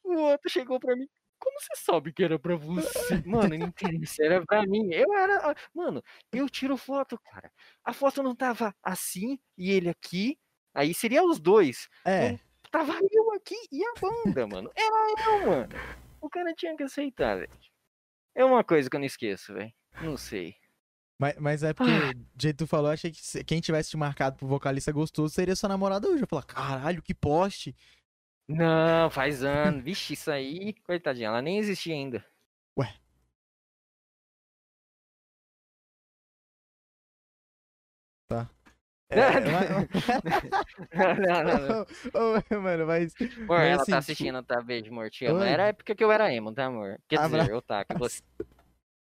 o 0.04 0.14
outro 0.14 0.48
chegou 0.48 0.78
pra 0.80 0.96
mim. 0.96 1.08
Como 1.42 1.60
você 1.60 1.74
sabe 1.76 2.12
que 2.12 2.22
era 2.22 2.38
pra 2.38 2.54
você? 2.54 3.22
Mano, 3.26 3.58
não 3.58 3.66
interessa, 3.66 4.24
era 4.24 4.44
pra 4.46 4.64
mim. 4.64 4.92
Eu 4.92 5.12
era. 5.12 5.50
ah, 5.50 5.54
Mano, 5.74 6.02
eu 6.32 6.48
tiro 6.48 6.76
foto, 6.76 7.18
cara. 7.18 7.50
A 7.84 7.92
foto 7.92 8.22
não 8.22 8.34
tava 8.34 8.72
assim 8.82 9.38
e 9.58 9.70
ele 9.70 9.88
aqui. 9.88 10.38
Aí 10.74 10.94
seria 10.94 11.24
os 11.24 11.40
dois. 11.40 11.88
É. 12.04 12.38
Tava 12.70 12.94
eu 13.10 13.32
aqui 13.34 13.56
e 13.70 13.84
a 13.84 13.92
banda, 14.00 14.46
mano. 14.46 14.70
Era 14.74 15.14
eu, 15.28 15.46
mano. 15.50 15.68
O 16.20 16.30
cara 16.30 16.54
tinha 16.54 16.76
que 16.76 16.84
aceitar, 16.84 17.36
velho. 17.38 17.50
É 18.34 18.44
uma 18.44 18.62
coisa 18.64 18.88
que 18.88 18.96
eu 18.96 19.00
não 19.00 19.06
esqueço, 19.06 19.52
velho. 19.52 19.72
Não 20.00 20.16
sei. 20.16 20.54
Mas, 21.18 21.36
mas 21.38 21.62
é 21.62 21.74
porque, 21.74 21.90
Ah. 21.92 22.12
do 22.14 22.42
jeito 22.42 22.56
que 22.58 22.64
tu 22.64 22.66
falou, 22.66 22.88
eu 22.88 22.94
achei 22.94 23.10
que 23.10 23.44
quem 23.44 23.60
tivesse 23.60 23.90
te 23.90 23.96
marcado 23.96 24.36
pro 24.38 24.46
vocalista 24.46 24.90
gostoso 24.92 25.34
seria 25.34 25.54
sua 25.54 25.68
namorada 25.68 26.08
hoje. 26.08 26.22
Eu 26.22 26.26
falei, 26.28 26.44
caralho, 26.46 27.02
que 27.02 27.12
poste. 27.14 27.76
Não, 28.48 29.10
faz 29.10 29.42
ano. 29.42 29.82
Vixe, 29.82 30.14
isso 30.14 30.30
aí, 30.30 30.72
coitadinha, 30.84 31.28
ela 31.28 31.42
nem 31.42 31.58
existia 31.58 31.94
ainda. 31.94 32.24
É, 39.12 39.12
não, 39.40 39.50
não, 41.44 41.68
não. 41.68 41.86
mas- 42.32 42.50
Ô, 42.50 42.60
mano, 42.60 42.86
mas. 42.86 43.14
Amor, 43.20 43.46
mas 43.48 43.70
ela 43.70 43.82
assim, 43.82 43.92
tá 43.92 44.00
tipo, 44.00 44.12
assistindo, 44.12 44.42
tá? 44.42 44.60
Beijo, 44.62 44.90
amor. 44.90 45.10
Te 45.10 45.26
amo. 45.26 45.42
Era 45.42 45.64
a 45.64 45.66
época 45.68 45.94
que 45.94 46.02
eu 46.02 46.10
era 46.10 46.32
emo, 46.32 46.52
tá, 46.52 46.64
amor? 46.66 46.98
Quer 47.06 47.20
Abra- 47.20 47.40
dizer, 47.40 47.52
eu 47.52 47.60
tá, 47.62 47.84
que 47.84 47.96
você... 47.98 48.22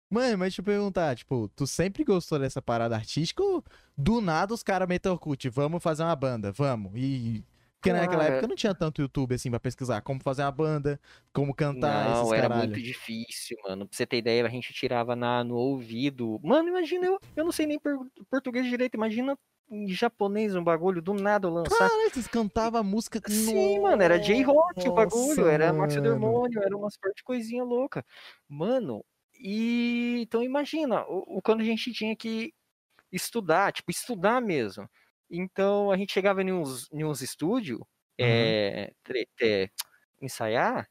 Mano, 0.09 0.39
mas 0.39 0.47
deixa 0.47 0.59
eu 0.59 0.65
perguntar, 0.65 1.15
tipo, 1.15 1.47
tu 1.55 1.65
sempre 1.65 2.03
gostou 2.03 2.37
dessa 2.37 2.61
parada 2.61 2.97
artística 2.97 3.41
ou 3.41 3.63
do 3.97 4.19
nada 4.19 4.53
os 4.53 4.61
caras 4.61 4.85
metem 4.85 5.09
Orkut, 5.09 5.47
vamos 5.47 5.81
fazer 5.81 6.03
uma 6.03 6.15
banda, 6.17 6.51
vamos. 6.51 6.91
E. 6.95 7.45
Porque 7.81 7.91
naquela 7.93 8.21
Cara- 8.23 8.33
época 8.35 8.47
não 8.47 8.55
tinha 8.55 8.75
tanto 8.75 9.01
YouTube 9.01 9.33
assim 9.33 9.49
pra 9.49 9.59
pesquisar 9.59 10.01
como 10.01 10.21
fazer 10.21 10.43
uma 10.43 10.51
banda, 10.51 10.99
como 11.33 11.51
cantar, 11.53 12.09
Não, 12.11 12.21
esses 12.21 12.33
era 12.33 12.47
caralho. 12.47 12.67
muito 12.69 12.81
difícil, 12.83 13.57
mano. 13.63 13.87
Pra 13.87 13.97
você 13.97 14.05
ter 14.05 14.17
ideia, 14.17 14.45
a 14.45 14.49
gente 14.49 14.71
tirava 14.71 15.15
na, 15.15 15.43
no 15.43 15.55
ouvido. 15.55 16.39
Mano, 16.43 16.69
imagina, 16.69 17.07
eu, 17.07 17.19
eu 17.35 17.43
não 17.43 17.51
sei 17.51 17.65
nem 17.65 17.79
português 18.29 18.67
direito. 18.67 18.93
Imagina 18.95 19.35
em 19.71 19.87
japonês 19.87 20.55
um 20.55 20.63
bagulho, 20.63 21.01
do 21.01 21.13
nada 21.15 21.47
eu 21.47 21.53
lançar. 21.53 21.75
Caralho, 21.75 22.11
vocês 22.11 22.27
cantavam 22.27 22.83
música. 22.83 23.19
Sim, 23.27 23.79
mano, 23.79 24.03
era 24.03 24.19
J-Rock 24.19 24.87
o 24.87 24.93
bagulho, 24.93 25.47
era 25.47 25.73
Max 25.73 25.95
mano. 25.95 26.11
Hormônio, 26.11 26.61
era 26.61 26.77
umas 26.77 26.93
de 27.15 27.23
coisinha 27.23 27.63
louca. 27.63 28.05
Mano, 28.47 29.03
e 29.39 30.19
então 30.21 30.43
imagina, 30.43 31.03
o, 31.07 31.37
o- 31.37 31.41
quando 31.41 31.61
a 31.61 31.63
gente 31.63 31.91
tinha 31.93 32.15
que 32.15 32.53
estudar, 33.11 33.71
tipo, 33.73 33.89
estudar 33.89 34.39
mesmo. 34.41 34.87
Então 35.31 35.91
a 35.91 35.97
gente 35.97 36.13
chegava 36.13 36.41
em 36.43 36.51
uns, 36.53 36.89
em 36.91 37.03
uns 37.05 37.21
estúdios, 37.21 37.79
é, 38.19 38.93
tre- 39.03 39.27
é, 39.41 39.69
ensaiar, 40.21 40.87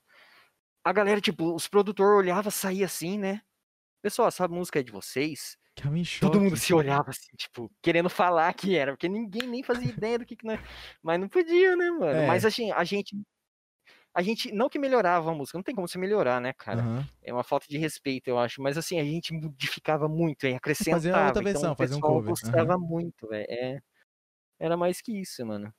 a 0.84 0.92
galera, 0.92 1.20
tipo, 1.20 1.54
os 1.54 1.68
produtores 1.68 2.18
olhavam, 2.26 2.50
saía 2.50 2.86
assim, 2.86 3.18
né? 3.18 3.42
Pessoal, 4.02 4.28
essa 4.28 4.48
música 4.48 4.80
é 4.80 4.84
de 4.84 4.92
vocês? 4.92 5.56
Todo 6.20 6.40
mundo 6.40 6.56
se 6.56 6.74
olhava 6.74 7.10
assim, 7.10 7.30
tipo, 7.38 7.70
querendo 7.82 8.10
falar 8.10 8.52
que 8.54 8.76
era, 8.76 8.92
porque 8.92 9.08
ninguém 9.08 9.48
nem 9.48 9.62
fazia 9.62 9.88
ideia 9.90 10.18
do 10.18 10.26
que 10.26 10.36
que 10.36 10.46
nós... 10.46 10.60
Mas 11.02 11.20
não 11.20 11.28
podia, 11.28 11.76
né, 11.76 11.90
mano? 11.90 12.20
É. 12.22 12.26
Mas 12.28 12.44
assim, 12.44 12.72
a 12.72 12.84
gente... 12.84 13.16
A 14.12 14.22
gente, 14.22 14.50
não 14.52 14.68
que 14.68 14.78
melhorava 14.78 15.30
a 15.30 15.34
música, 15.34 15.56
não 15.56 15.62
tem 15.62 15.74
como 15.74 15.86
você 15.86 15.96
melhorar, 15.98 16.40
né, 16.40 16.52
cara? 16.52 16.82
Aham. 16.82 17.08
É 17.22 17.32
uma 17.32 17.44
falta 17.44 17.66
de 17.68 17.78
respeito, 17.78 18.26
eu 18.28 18.38
acho. 18.38 18.60
Mas 18.60 18.76
assim, 18.76 18.98
a 18.98 19.04
gente 19.04 19.32
modificava 19.32 20.08
muito, 20.08 20.46
aí 20.46 20.54
acrescentava. 20.54 21.00
Fazia 21.00 21.26
outra 21.28 21.42
então 21.42 21.62
versão, 21.62 21.72
o 21.72 21.76
fazia 21.76 21.96
um 21.96 22.00
cover, 22.00 22.24
gostava 22.30 22.76
muito, 22.78 23.28
velho. 23.28 23.46
É... 23.48 23.80
Era 24.60 24.76
mais 24.76 25.00
que 25.00 25.18
isso, 25.20 25.44
mano. 25.44 25.72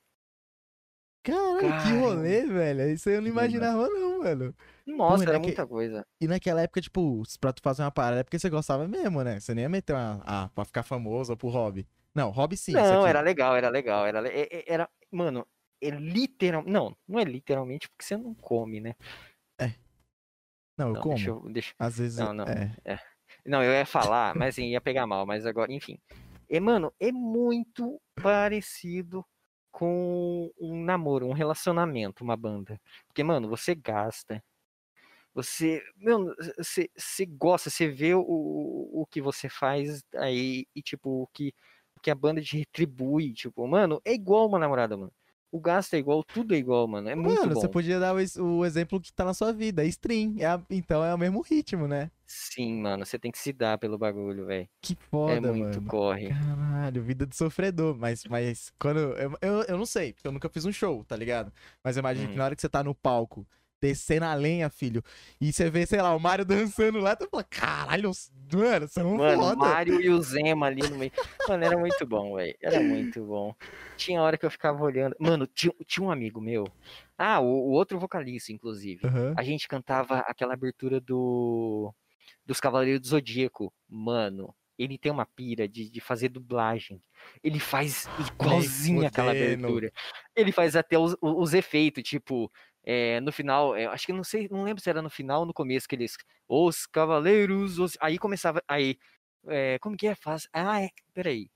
Caralho, 1.24 1.58
que 1.60 1.68
Caramba. 1.68 2.00
rolê, 2.00 2.44
velho. 2.46 2.90
Isso 2.90 3.08
aí 3.08 3.14
eu 3.14 3.22
não 3.22 3.28
imaginava, 3.28 3.88
não, 3.88 4.18
mano. 4.18 4.54
Nossa, 4.84 5.18
Mano, 5.18 5.22
era 5.22 5.36
é 5.36 5.40
que- 5.40 5.46
muita 5.46 5.66
coisa. 5.66 6.04
E 6.20 6.26
naquela 6.26 6.62
época, 6.62 6.80
tipo, 6.80 7.22
pra 7.40 7.52
tu 7.52 7.62
fazer 7.62 7.82
uma 7.82 7.92
parada 7.92 8.20
é 8.20 8.24
porque 8.24 8.38
você 8.40 8.50
gostava 8.50 8.88
mesmo, 8.88 9.22
né? 9.22 9.38
Você 9.38 9.54
nem 9.54 9.62
ia 9.62 9.68
meter 9.68 9.92
uma. 9.92 10.20
Ah, 10.26 10.50
pra 10.52 10.64
ficar 10.64 10.82
famoso 10.82 11.32
ou 11.32 11.36
pro 11.36 11.48
hobby. 11.48 11.86
Não, 12.12 12.30
hobby 12.30 12.56
sim. 12.56 12.72
não, 12.72 13.06
era 13.06 13.20
legal, 13.20 13.54
era 13.56 13.68
legal. 13.68 14.04
Era, 14.04 14.26
é- 14.28 14.48
é- 14.50 14.64
era 14.66 14.90
mano, 15.12 15.46
é 15.80 15.90
literal. 15.90 16.64
Não, 16.66 16.96
não 17.06 17.20
é 17.20 17.24
literalmente 17.24 17.88
porque 17.88 18.04
você 18.04 18.16
não 18.16 18.34
come, 18.34 18.80
né? 18.80 18.96
Não, 20.76 20.88
eu 20.88 20.94
Não, 20.94 21.02
como. 21.02 21.14
deixa 21.14 21.30
eu. 21.30 21.40
Deixa... 21.50 21.74
Às 21.78 21.98
vezes. 21.98 22.18
Não, 22.18 22.32
não. 22.32 22.46
É. 22.46 22.98
Não, 23.46 23.62
eu 23.62 23.70
ia 23.72 23.86
falar, 23.86 24.34
mas 24.34 24.54
assim, 24.54 24.70
ia 24.70 24.80
pegar 24.80 25.06
mal, 25.06 25.24
mas 25.26 25.46
agora, 25.46 25.70
enfim. 25.72 25.98
É, 26.52 26.60
mano, 26.60 26.92
é 27.00 27.10
muito 27.10 27.98
parecido 28.14 29.24
com 29.70 30.52
um 30.60 30.84
namoro, 30.84 31.26
um 31.26 31.32
relacionamento, 31.32 32.22
uma 32.22 32.36
banda. 32.36 32.78
Porque, 33.06 33.24
mano, 33.24 33.48
você 33.48 33.74
gasta. 33.74 34.44
Você, 35.34 35.82
meu, 35.96 36.34
você, 36.58 36.90
você 36.96 37.26
gosta, 37.26 37.70
você 37.70 37.88
vê 37.88 38.14
o, 38.14 38.22
o 38.22 39.06
que 39.10 39.22
você 39.22 39.48
faz 39.48 40.02
aí 40.16 40.66
e, 40.74 40.82
tipo, 40.82 41.22
o 41.22 41.26
que, 41.28 41.54
o 41.96 42.00
que 42.00 42.10
a 42.10 42.14
banda 42.14 42.42
te 42.42 42.58
retribui. 42.58 43.32
Tipo, 43.34 43.66
mano, 43.66 44.00
é 44.04 44.12
igual 44.14 44.46
uma 44.48 44.58
namorada, 44.58 44.96
mano. 44.96 45.12
O 45.52 45.60
gasto 45.60 45.92
é 45.94 45.98
igual, 45.98 46.24
tudo 46.24 46.54
é 46.54 46.58
igual, 46.58 46.88
mano. 46.88 47.08
É 47.10 47.14
muito 47.14 47.34
Mano, 47.36 47.54
bom. 47.54 47.60
você 47.60 47.68
podia 47.68 48.00
dar 48.00 48.14
o, 48.14 48.42
o 48.58 48.64
exemplo 48.64 48.98
que 49.00 49.12
tá 49.12 49.24
na 49.24 49.34
sua 49.34 49.52
vida. 49.52 49.84
É 49.84 49.86
stream. 49.86 50.34
É 50.38 50.46
a- 50.46 50.62
então 50.70 51.04
é 51.04 51.14
o 51.14 51.18
mesmo 51.18 51.42
ritmo, 51.42 51.86
né? 51.86 52.10
Sim, 52.26 52.80
mano, 52.80 53.04
você 53.04 53.18
tem 53.18 53.30
que 53.30 53.38
se 53.38 53.52
dar 53.52 53.76
pelo 53.76 53.98
bagulho, 53.98 54.46
velho. 54.46 54.66
Que 54.80 54.94
É 54.94 54.96
foda, 55.10 55.52
muito 55.52 55.76
mano. 55.76 55.86
corre. 55.90 56.28
Caralho, 56.30 57.02
vida 57.02 57.26
de 57.26 57.36
sofredor. 57.36 57.94
Mas, 57.98 58.24
mas 58.24 58.72
quando. 58.78 58.98
Eu, 58.98 59.36
eu, 59.42 59.62
eu 59.64 59.76
não 59.78 59.84
sei, 59.84 60.14
porque 60.14 60.26
eu 60.26 60.32
nunca 60.32 60.48
fiz 60.48 60.64
um 60.64 60.72
show, 60.72 61.04
tá 61.04 61.14
ligado? 61.14 61.52
Mas 61.84 61.96
eu 61.96 62.00
imagino 62.00 62.28
que 62.28 62.34
Hum. 62.34 62.38
na 62.38 62.44
hora 62.46 62.56
que 62.56 62.62
você 62.62 62.68
tá 62.70 62.82
no 62.82 62.94
palco, 62.94 63.46
descendo 63.82 64.24
a 64.24 64.34
lenha, 64.34 64.70
filho, 64.70 65.02
e 65.40 65.52
você 65.52 65.68
vê, 65.68 65.84
sei 65.84 66.00
lá, 66.00 66.14
o 66.14 66.20
Mário 66.20 66.44
dançando 66.44 67.00
lá, 67.00 67.16
tu 67.16 67.28
fala, 67.28 67.42
caralho, 67.42 68.12
mano, 68.54 68.86
você 68.86 69.00
é 69.00 69.04
um 69.04 69.16
Mano, 69.16 69.42
o 69.42 69.44
foda. 69.44 69.56
Mário 69.56 70.00
e 70.00 70.08
o 70.08 70.22
Zema 70.22 70.66
ali 70.66 70.88
no 70.88 70.96
meio. 70.96 71.10
Mano, 71.48 71.64
era 71.64 71.76
muito 71.76 72.06
bom, 72.06 72.36
velho. 72.36 72.56
Era 72.62 72.80
muito 72.80 73.24
bom. 73.24 73.52
Tinha 73.96 74.22
hora 74.22 74.38
que 74.38 74.46
eu 74.46 74.50
ficava 74.50 74.80
olhando. 74.84 75.16
Mano, 75.18 75.48
tinha, 75.48 75.74
tinha 75.84 76.06
um 76.06 76.12
amigo 76.12 76.40
meu. 76.40 76.64
Ah, 77.18 77.40
o, 77.40 77.46
o 77.46 77.70
outro 77.72 77.98
vocalista, 77.98 78.52
inclusive. 78.52 79.04
Aham. 79.04 79.34
A 79.36 79.42
gente 79.42 79.66
cantava 79.66 80.18
aquela 80.20 80.54
abertura 80.54 81.00
do 81.00 81.92
dos 82.46 82.60
Cavaleiros 82.60 83.00
do 83.00 83.08
Zodíaco. 83.08 83.72
Mano, 83.88 84.54
ele 84.78 84.98
tem 84.98 85.10
uma 85.12 85.26
pira 85.26 85.68
de, 85.68 85.88
de 85.90 86.00
fazer 86.00 86.28
dublagem. 86.28 87.02
Ele 87.42 87.58
faz 87.58 88.08
igualzinho 88.18 89.06
aquela 89.06 89.30
abertura. 89.30 89.92
Ele 90.34 90.52
faz 90.52 90.74
até 90.76 90.98
os, 90.98 91.16
os 91.20 91.54
efeitos, 91.54 92.02
tipo, 92.02 92.50
é, 92.84 93.20
no 93.20 93.30
final, 93.32 93.76
é, 93.76 93.86
acho 93.86 94.06
que 94.06 94.12
não 94.12 94.24
sei, 94.24 94.48
não 94.50 94.64
lembro 94.64 94.82
se 94.82 94.90
era 94.90 95.00
no 95.00 95.10
final 95.10 95.40
ou 95.40 95.46
no 95.46 95.54
começo 95.54 95.88
que 95.88 95.94
eles. 95.94 96.16
Os 96.48 96.86
Cavaleiros. 96.86 97.78
os-" 97.78 97.96
Aí 98.00 98.18
começava. 98.18 98.62
Aí. 98.68 98.98
é, 99.48 99.78
como 99.80 99.96
que 99.96 100.06
é? 100.06 100.14
Faz. 100.14 100.48
Ah, 100.52 100.82
é. 100.82 100.90
Peraí. 101.14 101.48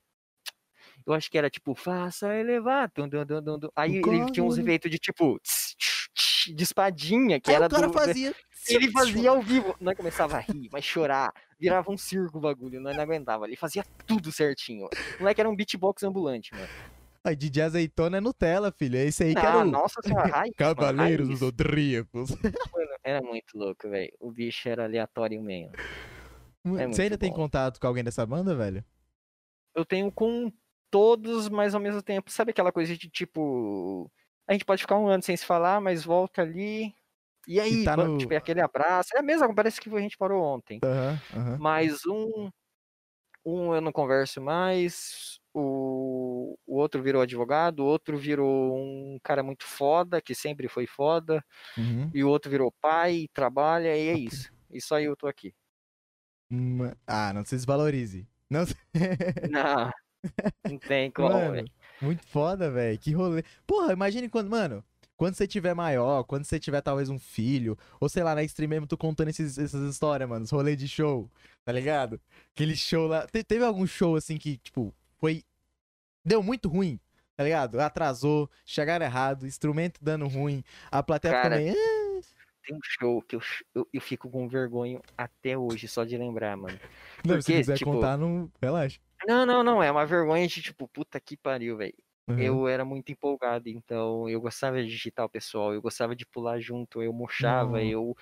Eu 1.05 1.13
acho 1.13 1.29
que 1.29 1.37
era 1.37 1.49
tipo, 1.49 1.75
faça 1.75 2.33
elevar. 2.35 2.91
Dum, 2.95 3.07
dum, 3.07 3.25
dum, 3.25 3.41
dum, 3.41 3.59
dum. 3.59 3.69
Aí 3.75 3.97
ele 3.97 4.31
tinha 4.31 4.43
uns 4.43 4.57
efeitos 4.57 4.89
de 4.89 4.97
tipo. 4.97 5.39
tss, 5.39 5.75
tss, 5.77 6.09
tss, 6.13 6.55
De 6.55 6.63
espadinha, 6.63 7.39
que 7.39 7.49
Aí 7.49 7.55
era 7.55 7.67
o 7.67 7.69
cara 7.69 7.87
do, 7.87 7.93
fazia. 7.93 8.33
ele 8.69 8.91
fazia 8.91 9.29
ao 9.29 9.41
vivo. 9.41 9.75
Nós 9.79 9.95
começava 9.95 10.37
a 10.37 10.39
rir, 10.39 10.69
mas 10.71 10.83
chorar. 10.83 11.33
Virava 11.59 11.91
um 11.91 11.97
circo 11.97 12.37
o 12.37 12.41
bagulho, 12.41 12.79
nós 12.79 12.95
não 12.95 13.03
aguentava. 13.03 13.45
Ele 13.45 13.55
fazia 13.55 13.83
tudo 14.05 14.31
certinho. 14.31 14.85
O 14.85 15.19
moleque 15.19 15.41
era 15.41 15.49
um 15.49 15.55
beatbox 15.55 16.03
ambulante, 16.03 16.53
mano. 16.53 16.67
Aí, 17.27 17.35
DJ 17.35 17.63
Azeitona 17.63 18.17
é 18.17 18.21
Nutella, 18.21 18.71
filho. 18.71 18.97
É 18.97 19.03
esse 19.05 19.23
aí 19.23 19.33
que 19.35 19.39
Ah, 19.45 19.49
era 19.49 19.57
o 19.59 19.65
nossa 19.65 20.01
senhora, 20.01 20.27
raiz, 20.31 20.35
mano, 20.35 20.55
Cavaleiros 20.55 21.27
raiz. 21.27 21.39
dos 21.39 21.47
Zodíacos. 21.47 22.29
Mano, 22.31 22.89
Era 23.03 23.21
muito 23.21 23.57
louco, 23.57 23.89
velho. 23.89 24.11
O 24.19 24.31
bicho 24.31 24.67
era 24.69 24.83
aleatório 24.85 25.41
mesmo. 25.41 25.71
Você 26.63 26.85
muito 26.85 27.01
ainda 27.01 27.17
tem 27.17 27.29
bom. 27.29 27.35
contato 27.35 27.79
com 27.79 27.87
alguém 27.87 28.03
dessa 28.03 28.25
banda, 28.25 28.55
velho? 28.55 28.83
Eu 29.75 29.85
tenho 29.85 30.11
com 30.11 30.51
todos, 30.89 31.47
mas 31.49 31.73
ao 31.75 31.81
mesmo 31.81 32.01
tempo. 32.01 32.31
Sabe 32.31 32.51
aquela 32.51 32.71
coisa 32.71 32.95
de 32.97 33.09
tipo. 33.09 34.11
A 34.47 34.53
gente 34.53 34.65
pode 34.65 34.81
ficar 34.81 34.97
um 34.97 35.07
ano 35.07 35.21
sem 35.23 35.35
se 35.35 35.45
falar, 35.45 35.79
mas 35.81 36.03
volta 36.03 36.41
ali. 36.41 36.93
E 37.47 37.59
aí, 37.59 37.83
tá 37.85 37.95
ba- 37.95 38.07
no- 38.07 38.17
tipo, 38.17 38.33
é 38.33 38.37
aquele 38.37 38.61
abraço. 38.61 39.09
É 39.15 39.19
a 39.19 39.23
mesma, 39.23 39.53
parece 39.53 39.79
que 39.79 39.89
a 39.93 39.99
gente 39.99 40.17
parou 40.17 40.43
ontem. 40.43 40.79
Aham. 40.83 41.57
Mas 41.59 42.05
um, 42.05 42.49
um 43.49 43.73
eu 43.73 43.79
não 43.81 43.91
converso 43.91 44.41
mais, 44.41 45.39
o, 45.53 46.57
o 46.65 46.75
outro 46.77 47.01
virou 47.01 47.21
advogado, 47.21 47.79
o 47.79 47.85
outro 47.85 48.17
virou 48.17 48.75
um 48.77 49.17
cara 49.23 49.41
muito 49.41 49.63
foda, 49.65 50.21
que 50.21 50.35
sempre 50.35 50.67
foi 50.67 50.85
foda, 50.85 51.43
uhum. 51.77 52.11
e 52.13 52.23
o 52.23 52.29
outro 52.29 52.51
virou 52.51 52.73
pai, 52.81 53.27
trabalha, 53.33 53.95
e 53.95 54.09
é 54.09 54.13
isso. 54.17 54.51
E 54.69 54.81
só 54.81 54.99
eu 54.99 55.15
tô 55.15 55.27
aqui. 55.27 55.53
Hum, 56.51 56.91
Ah, 57.05 57.31
não 57.33 57.45
se 57.45 57.55
desvalorize. 57.55 58.27
Não 58.49 58.65
se- 58.65 58.75
Não, 59.49 59.91
não 60.69 60.77
tem 60.79 61.09
como, 61.11 61.51
velho. 61.51 61.69
muito 62.01 62.25
foda, 62.27 62.69
velho. 62.71 62.97
Que 62.99 63.11
rolê. 63.13 63.43
Porra, 63.65 63.93
imagine 63.93 64.29
quando, 64.29 64.49
mano, 64.49 64.83
quando 65.17 65.33
você 65.35 65.45
tiver 65.47 65.73
maior, 65.73 66.23
quando 66.23 66.45
você 66.45 66.59
tiver 66.59 66.79
talvez 66.81 67.09
um 67.09 67.19
filho, 67.19 67.77
ou 67.99 68.07
sei 68.07 68.23
lá, 68.23 68.33
na 68.35 68.43
stream 68.43 68.69
mesmo, 68.69 68.87
tu 68.87 68.95
contando 68.95 69.29
esses- 69.29 69.57
essas 69.57 69.89
histórias, 69.89 70.29
mano, 70.29 70.45
os 70.45 70.51
rolês 70.51 70.77
de 70.77 70.87
show, 70.87 71.29
tá 71.65 71.71
ligado? 71.71 72.21
Aquele 72.53 72.75
show 72.75 73.07
lá. 73.07 73.27
Te- 73.27 73.43
teve 73.43 73.65
algum 73.65 73.85
show 73.85 74.15
assim 74.15 74.37
que, 74.37 74.57
tipo, 74.57 74.93
foi. 75.17 75.43
Deu 76.23 76.41
muito 76.43 76.69
ruim, 76.69 76.99
tá 77.35 77.43
ligado? 77.43 77.79
Atrasou, 77.79 78.49
chegaram 78.65 79.05
errado, 79.05 79.45
instrumento 79.47 79.99
dando 80.03 80.27
ruim, 80.27 80.63
a 80.91 81.01
plateia 81.01 81.33
Cara, 81.33 81.57
meio. 81.57 81.73
"Ah". 81.75 82.21
Tem 82.65 82.75
um 82.75 82.79
show 82.83 83.21
que 83.21 83.35
eu, 83.37 83.41
eu, 83.73 83.87
eu 83.93 84.01
fico 84.01 84.29
com 84.29 84.45
vergonha 84.47 85.01
até 85.17 85.57
hoje, 85.57 85.87
só 85.87 86.03
de 86.03 86.17
lembrar, 86.17 86.57
mano. 86.57 86.77
Não, 87.25 87.35
se 87.41 87.45
porque, 87.47 87.53
quiser 87.59 87.77
tipo, 87.77 87.93
contar, 87.93 88.17
não. 88.17 88.51
Relaxa. 88.61 88.99
Não, 89.25 89.45
não, 89.45 89.63
não, 89.63 89.81
é 89.81 89.89
uma 89.89 90.05
vergonha 90.05 90.45
de 90.47 90.61
tipo, 90.61 90.85
puta 90.85 91.17
que 91.19 91.37
pariu, 91.37 91.77
velho. 91.77 91.93
Uhum. 92.27 92.35
eu 92.35 92.67
era 92.67 92.85
muito 92.85 93.11
empolgado, 93.11 93.69
então 93.69 94.29
eu 94.29 94.39
gostava 94.41 94.81
de 94.83 94.89
digitar 94.89 95.25
o 95.25 95.29
pessoal, 95.29 95.73
eu 95.73 95.81
gostava 95.81 96.15
de 96.15 96.25
pular 96.25 96.59
junto, 96.59 97.01
eu 97.01 97.13
mochava, 97.13 97.81
Nossa. 97.81 97.83
eu. 97.83 98.15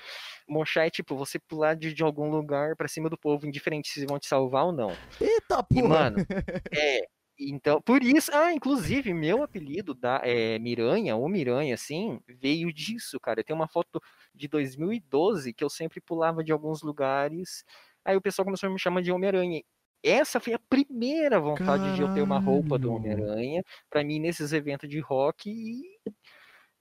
Mochar 0.48 0.88
é 0.88 0.92
tipo 0.92 1.16
você 1.18 1.40
pular 1.40 1.76
de, 1.76 1.94
de 1.94 2.04
algum 2.04 2.30
lugar 2.32 2.76
pra 2.78 2.88
cima 2.90 3.10
do 3.10 3.18
povo, 3.18 3.48
indiferente 3.48 3.90
se 3.90 4.06
vão 4.08 4.20
te 4.20 4.28
salvar 4.28 4.66
ou 4.66 4.72
não. 4.74 4.98
Eita, 5.20 5.64
E, 5.74 5.82
porra! 5.82 5.84
mano, 5.84 6.24
é. 6.74 7.02
Então, 7.40 7.82
por 7.82 8.02
isso, 8.04 8.32
ah, 8.34 8.54
inclusive, 8.54 9.14
meu 9.14 9.44
apelido 9.44 9.94
da 9.94 10.22
é, 10.24 10.58
Miranha, 10.60 11.18
ou 11.18 11.28
Miranha, 11.28 11.76
assim, 11.76 12.22
veio 12.28 12.72
disso, 12.74 13.20
cara. 13.20 13.42
Eu 13.42 13.44
tenho 13.44 13.60
uma 13.60 13.68
foto 13.68 14.02
de 14.34 14.48
2012 14.48 15.54
que 15.54 15.64
eu 15.64 15.70
sempre 15.70 16.00
pulava 16.02 16.44
de 16.44 16.52
alguns 16.54 16.82
lugares, 16.82 17.66
aí 18.06 18.16
o 18.16 18.22
pessoal 18.22 18.46
começou 18.46 18.70
a 18.70 18.74
me 18.74 18.80
chamar 18.80 19.02
de 19.02 19.12
Homem-Aranha. 19.12 19.62
Essa 20.04 20.40
foi 20.40 20.54
a 20.54 20.60
primeira 20.60 21.40
vontade 21.40 21.94
de 21.94 22.02
eu 22.02 22.10
ter 22.10 22.22
uma 22.22 22.40
roupa 22.40 22.78
do. 22.78 22.94
Homem-Aranha 22.94 23.64
pra 23.90 24.04
mim 24.04 24.20
nesses 24.20 24.54
eventos 24.54 24.90
de 24.90 25.00
rock 25.00 25.50
e 25.50 25.82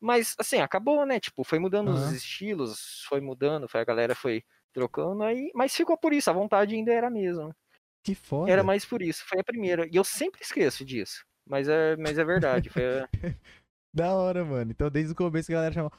mas 0.00 0.34
assim, 0.38 0.58
acabou, 0.60 1.06
né? 1.06 1.20
Tipo, 1.20 1.44
foi 1.44 1.58
mudando 1.58 1.88
os 1.90 2.02
Aham. 2.06 2.14
estilos, 2.16 3.04
foi 3.08 3.20
mudando, 3.20 3.68
foi 3.68 3.80
a 3.80 3.84
galera 3.84 4.14
foi 4.14 4.44
trocando 4.72 5.22
aí, 5.24 5.50
mas 5.54 5.74
ficou 5.74 5.96
por 5.96 6.12
isso, 6.12 6.28
a 6.30 6.32
vontade 6.34 6.74
ainda 6.74 6.92
era 6.92 7.06
a 7.08 7.10
mesma. 7.10 7.56
Que 8.02 8.14
foda. 8.14 8.50
Era 8.52 8.62
mais 8.64 8.84
por 8.84 9.02
isso, 9.02 9.24
foi 9.26 9.40
a 9.40 9.44
primeira. 9.44 9.86
E 9.86 9.96
eu 9.96 10.04
sempre 10.04 10.42
esqueço 10.42 10.84
disso. 10.84 11.24
Mas 11.46 11.68
é, 11.68 11.96
mas 11.96 12.18
é 12.18 12.24
verdade. 12.24 12.70
Foi 12.70 12.84
a- 13.02 13.08
Da 13.94 14.14
hora, 14.14 14.44
mano. 14.44 14.70
Então, 14.72 14.90
desde 14.90 15.12
o 15.12 15.16
começo 15.16 15.50
a 15.52 15.54
galera 15.54 15.74
chama. 15.74 15.92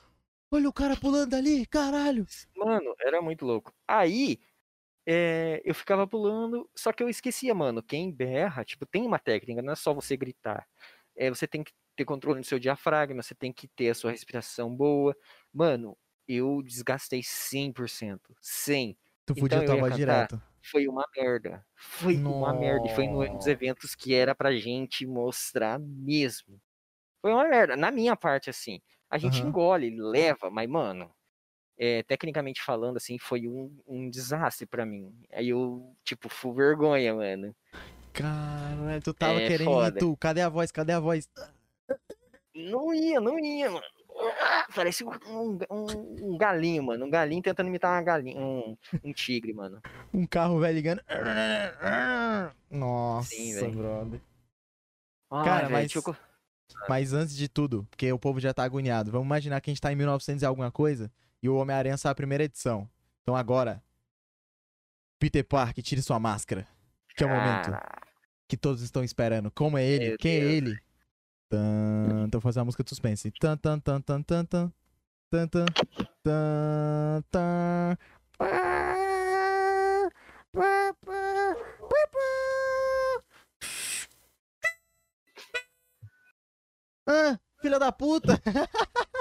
Olha 0.52 0.70
o 0.70 0.74
cara 0.74 0.96
pulando 0.98 1.34
ali, 1.36 1.66
caralho. 1.66 2.26
Mano, 2.56 2.96
era 3.00 3.22
muito 3.22 3.46
louco. 3.46 3.74
Aí, 3.88 4.40
é, 5.08 5.62
eu 5.66 5.76
ficava 5.76 6.08
pulando, 6.08 6.70
só 6.76 6.92
que 6.94 7.04
eu 7.04 7.10
esquecia, 7.10 7.54
mano. 7.56 7.84
Quem 7.84 8.12
berra, 8.12 8.64
tipo, 8.66 8.86
tem 8.86 9.06
uma 9.06 9.20
técnica, 9.20 9.62
não 9.62 9.74
é 9.74 9.76
só 9.76 9.94
você 9.94 10.18
gritar. 10.18 10.68
É, 11.16 11.30
você 11.30 11.48
tem 11.48 11.64
que 11.64 11.74
ter 11.96 12.06
controle 12.06 12.42
do 12.42 12.46
seu 12.46 12.60
diafragma, 12.60 13.22
você 13.24 13.36
tem 13.36 13.54
que 13.54 13.68
ter 13.68 13.90
a 13.90 13.96
sua 13.96 14.12
respiração 14.12 14.76
boa. 14.76 15.16
Mano, 15.54 15.98
eu 16.28 16.62
desgastei 16.64 17.22
100%. 17.24 18.36
100%. 18.42 18.98
Tu 19.26 19.36
Então 19.36 19.62
fudia 19.62 19.62
eu 19.62 19.68
tua 19.68 19.76
ia 19.76 19.84
voz 19.84 19.94
cantar. 19.94 20.32
direto. 20.34 20.42
Foi 20.64 20.88
uma 20.88 21.06
merda. 21.16 21.66
Foi 21.76 22.22
uma 22.26 22.54
merda. 22.54 22.88
E 22.88 22.90
foi 22.90 23.08
num 23.08 23.28
dos 23.38 23.48
eventos 23.48 23.96
que 23.96 24.14
era 24.14 24.34
pra 24.36 24.52
gente 24.56 25.06
mostrar 25.06 25.80
mesmo. 25.80 26.60
Foi 27.22 27.32
uma 27.34 27.48
merda. 27.48 27.76
Na 27.76 27.92
minha 27.92 28.16
parte, 28.16 28.50
assim. 28.50 28.82
A 29.10 29.18
gente 29.18 29.46
Aham. 29.46 29.46
engole, 29.46 29.90
leva, 30.00 30.50
mas, 30.52 30.68
mano, 30.70 31.14
é, 31.78 32.04
tecnicamente 32.04 32.62
falando, 32.62 32.98
assim, 32.98 33.18
foi 33.18 33.48
um, 33.48 33.72
um 33.88 34.10
desastre 34.10 34.66
pra 34.66 34.86
mim. 34.86 35.14
Aí 35.34 35.50
eu, 35.50 35.96
tipo, 36.04 36.30
fui 36.30 36.54
vergonha, 36.54 37.14
mano. 37.14 37.56
Caralho, 38.14 39.02
tu 39.02 39.14
tava 39.14 39.42
É 39.42 39.48
querendo 39.48 39.70
ir 39.70 39.74
foda. 39.74 40.00
tu. 40.00 40.16
Cadê 40.18 40.42
a 40.42 40.50
voz? 40.50 40.72
Cadê 40.72 40.94
a 40.94 41.00
voz? 41.00 41.30
Não 42.56 42.94
ia, 42.94 43.20
não 43.20 43.38
ia, 43.38 43.70
mano. 43.70 43.86
Parece 44.74 45.04
um, 45.04 45.10
um, 45.28 45.60
um- 45.70 46.38
galinho, 46.38 46.82
mano. 46.84 47.06
Um 47.06 47.10
galinho 47.10 47.42
tentando 47.42 47.68
imitar 47.68 47.92
uma 47.92 48.02
galinha. 48.02 48.40
Um, 48.40 48.78
um 49.04 49.12
tigre, 49.12 49.54
mano. 49.54 49.82
Um 50.14 50.26
carro 50.26 50.58
velho 50.60 50.76
ligando. 50.76 51.02
Nossa, 52.70 53.30
Sim, 53.30 53.72
brother. 53.72 54.22
Ai, 55.32 55.44
Cara, 55.46 55.68
velho, 55.68 55.72
mas- 55.74 55.94
co- 56.04 56.16
Mas 56.88 57.14
antes 57.14 57.36
de 57.36 57.48
tudo, 57.50 57.86
porque 57.90 58.12
o 58.12 58.18
povo 58.20 58.40
já 58.40 58.54
tá 58.54 58.64
agoniado, 58.64 59.12
vamos 59.12 59.26
imaginar 59.26 59.60
que 59.62 59.70
a 59.70 59.74
gente 59.74 59.82
tá 59.82 59.92
em 59.92 59.96
1900 59.96 60.42
e 60.42 60.46
alguma 60.46 60.72
coisa 60.72 61.12
e 61.46 61.50
o 61.50 61.58
Homem-Aranha 61.58 61.96
saiu 61.96 62.12
a 62.12 62.16
primeira 62.16 62.44
edição. 62.44 62.90
Então 63.22 63.36
agora, 63.36 63.84
Peter 65.20 65.46
Parker, 65.46 65.84
tire 65.84 66.02
sua 66.02 66.20
máscara. 66.20 66.68
Que 67.16 67.24
é 67.24 67.28
o 67.28 67.30
momento 67.30 67.72
que 68.48 68.58
todos 68.58 68.82
estão 68.82 69.04
esperando. 69.04 69.52
Como 69.52 69.78
é 69.78 69.86
ele? 69.86 70.08
Meu 70.10 70.18
Quem 70.18 70.38
é 70.38 70.40
Deus. 70.40 70.52
ele? 70.54 70.80
Tan, 71.48 72.26
então 72.26 72.40
vou 72.40 72.42
fazer 72.42 72.60
uma 72.60 72.66
música 72.66 72.84
de 72.84 72.90
suspense. 72.90 73.32
Tan, 73.40 73.56
tan, 73.58 73.80
tan, 73.80 74.02
tan, 74.02 74.24
tan, 74.24 74.44
tan. 74.44 74.74
Tan, 75.30 75.48
tan, 75.48 75.66
tan, 76.24 77.24
tan. 77.30 77.98
Ah, 87.08 87.40
filha 87.62 87.78
da 87.78 87.92
puta! 87.92 88.42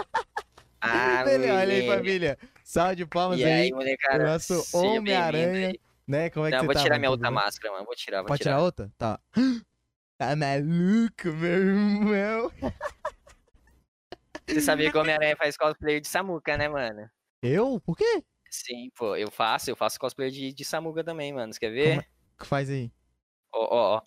Ah, 0.87 1.25
Olha 1.27 1.63
aí, 1.63 1.87
família. 1.87 2.39
Salve 2.63 2.97
de 2.97 3.07
palmas 3.07 3.41
E 3.41 3.45
aí, 3.45 3.53
aí, 3.53 3.73
molecada? 3.73 4.23
o 4.23 4.27
nosso 4.27 4.77
Homem-Aranha. 4.77 5.73
né? 6.07 6.29
Como 6.31 6.45
é 6.47 6.51
que 6.51 6.57
Não, 6.59 6.65
vou 6.67 6.75
tá? 6.75 6.83
tirar 6.83 6.99
minha 6.99 7.11
outra 7.11 7.29
bem? 7.29 7.35
máscara, 7.35 7.73
mano. 7.73 7.87
Vou 7.87 7.95
tirar, 7.95 8.19
vou 8.21 8.29
Pode 8.29 8.43
tirar 8.43 8.57
tirar. 8.57 8.63
outra? 8.63 8.93
Tá. 8.99 9.19
Tá 10.17 10.37
maluco, 10.37 11.27
meu 11.27 11.51
irmão? 11.53 12.53
Você 14.47 14.61
sabia 14.61 14.89
que 14.93 14.97
o 14.97 15.01
Homem-Aranha 15.01 15.37
faz 15.37 15.57
cosplay 15.57 16.01
de 16.01 16.07
Samuca, 16.07 16.57
né, 16.57 16.69
mano? 16.69 17.11
Eu? 17.43 17.81
Por 17.85 17.97
quê? 17.97 18.23
Sim, 18.49 18.91
pô, 18.97 19.17
eu 19.17 19.29
faço, 19.33 19.71
eu 19.71 19.75
faço 19.77 19.99
cosplay 19.99 20.31
de, 20.31 20.53
de 20.53 20.65
Samuca 20.65 21.03
também, 21.03 21.33
mano. 21.33 21.53
Você 21.53 21.59
quer 21.59 21.71
ver? 21.71 21.99
O 21.99 22.39
que 22.43 22.47
faz 22.47 22.71
aí? 22.71 22.93
Ó, 23.53 23.65
ó, 23.75 23.97
ó. 23.97 24.03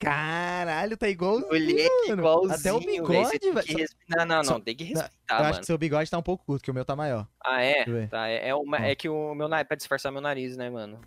Caralho, 0.00 0.96
tá 0.96 1.08
igual. 1.08 1.40
Moleque, 1.40 1.88
mano. 2.08 2.20
igualzinho, 2.22 2.54
Até 2.54 2.72
o 2.72 2.78
bigode, 2.80 3.38
velho. 3.52 3.78
res- 3.78 3.96
Não, 4.08 4.24
não, 4.24 4.42
não, 4.42 4.60
tem 4.60 4.76
que 4.76 4.84
eu 4.84 4.88
respeitar, 4.88 5.34
acho 5.36 5.42
mano. 5.44 5.60
que 5.60 5.66
seu 5.66 5.76
bigode 5.78 6.08
tá 6.10 6.16
um 6.18 6.22
pouco 6.22 6.44
curto, 6.46 6.62
que 6.62 6.70
o 6.70 6.74
meu 6.74 6.84
tá 6.84 6.94
maior. 6.94 7.26
Ah, 7.44 7.62
é? 7.62 7.82
Eu. 7.86 8.08
Tá, 8.08 8.28
é, 8.28 8.48
é, 8.48 8.54
uma- 8.54 8.76
Ó. 8.78 8.80
é 8.80 8.94
que 8.94 9.08
o 9.08 9.34
meu 9.34 9.48
nariz, 9.48 9.66
pra 9.66 9.76
disfarçar 9.76 10.12
meu 10.12 10.20
nariz, 10.20 10.56
né, 10.56 10.70
mano? 10.70 11.00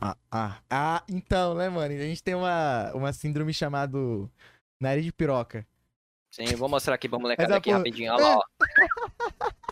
Ah, 0.00 0.16
ah, 0.30 0.58
ah, 0.70 1.02
então, 1.08 1.54
né, 1.54 1.68
mano? 1.68 1.92
A 1.92 1.98
gente 1.98 2.22
tem 2.22 2.36
uma, 2.36 2.92
uma 2.94 3.12
síndrome 3.12 3.52
chamada 3.52 3.98
nariz 4.80 5.04
de 5.04 5.12
piroca. 5.12 5.66
Sim, 6.32 6.44
eu 6.48 6.58
vou 6.58 6.68
mostrar 6.68 6.94
aqui 6.94 7.08
pra 7.08 7.18
molecada 7.50 7.56
aqui 7.56 7.70
porra- 7.70 7.78
rapidinho. 7.78 8.12
Olha 8.12 8.22
lá, 8.24 8.36
ó. 8.36 8.42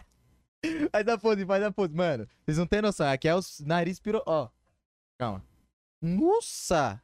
Faz 0.90 1.06
a 1.06 1.16
pose, 1.18 1.46
faz 1.46 1.62
a 1.62 1.70
pose. 1.70 1.94
Mano, 1.94 2.26
vocês 2.44 2.58
não 2.58 2.66
têm 2.66 2.82
noção. 2.82 3.06
Aqui 3.08 3.28
é 3.28 3.34
o 3.36 3.40
nariz 3.64 4.00
piro... 4.00 4.20
Ó, 4.26 4.48
calma. 5.16 5.40
Nossa! 6.02 7.00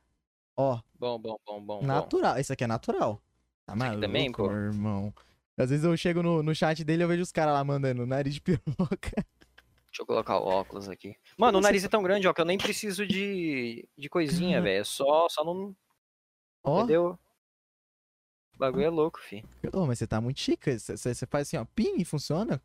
Ó, 0.57 0.81
Bom, 1.03 1.19
bom, 1.19 1.37
bom, 1.45 1.61
bom. 1.61 1.81
bom. 1.81 1.85
natural. 1.85 2.39
Esse 2.39 2.53
aqui 2.53 2.63
é 2.63 2.67
natural. 2.69 3.21
Tá 3.67 3.75
maluco, 3.75 4.01
também, 4.01 4.31
pô? 4.31 4.49
irmão. 4.49 5.13
Às 5.59 5.71
vezes 5.71 5.85
eu 5.85 5.97
chego 5.97 6.23
no, 6.23 6.45
no 6.45 6.55
chat 6.55 6.85
dele 6.85 7.03
e 7.03 7.05
eu 7.05 7.09
vejo 7.09 7.25
os 7.25 7.33
caras 7.33 7.55
lá 7.55 7.65
mandando 7.65 8.07
nariz 8.07 8.33
de 8.35 8.41
piroca. 8.41 8.63
Deixa 9.11 10.01
eu 10.03 10.07
colocar 10.07 10.39
o 10.39 10.47
óculos 10.47 10.89
aqui. 10.89 11.17
Mano, 11.37 11.59
o 11.59 11.61
nariz 11.61 11.85
é 11.85 11.89
tão 11.89 12.05
grande, 12.05 12.29
ó, 12.29 12.33
que 12.33 12.41
eu 12.41 12.45
nem 12.45 12.57
preciso 12.57 13.05
de, 13.05 13.85
de 13.99 14.09
coisinha, 14.09 14.63
velho. 14.63 14.81
É 14.81 14.85
só, 14.85 15.29
só 15.29 15.45
não. 15.45 15.75
Ó, 16.63 16.79
Entendeu? 16.79 17.19
O 18.55 18.59
bagulho 18.59 18.85
é 18.85 18.91
louco, 18.91 19.19
fi. 19.19 19.45
Ô, 19.73 19.85
mas 19.87 19.99
você 19.99 20.07
tá 20.07 20.21
muito 20.21 20.39
chique. 20.39 20.79
Você 20.79 21.27
faz 21.27 21.49
assim, 21.49 21.57
ó, 21.57 21.65
pim 21.75 21.97
e 21.97 22.05
funciona? 22.05 22.63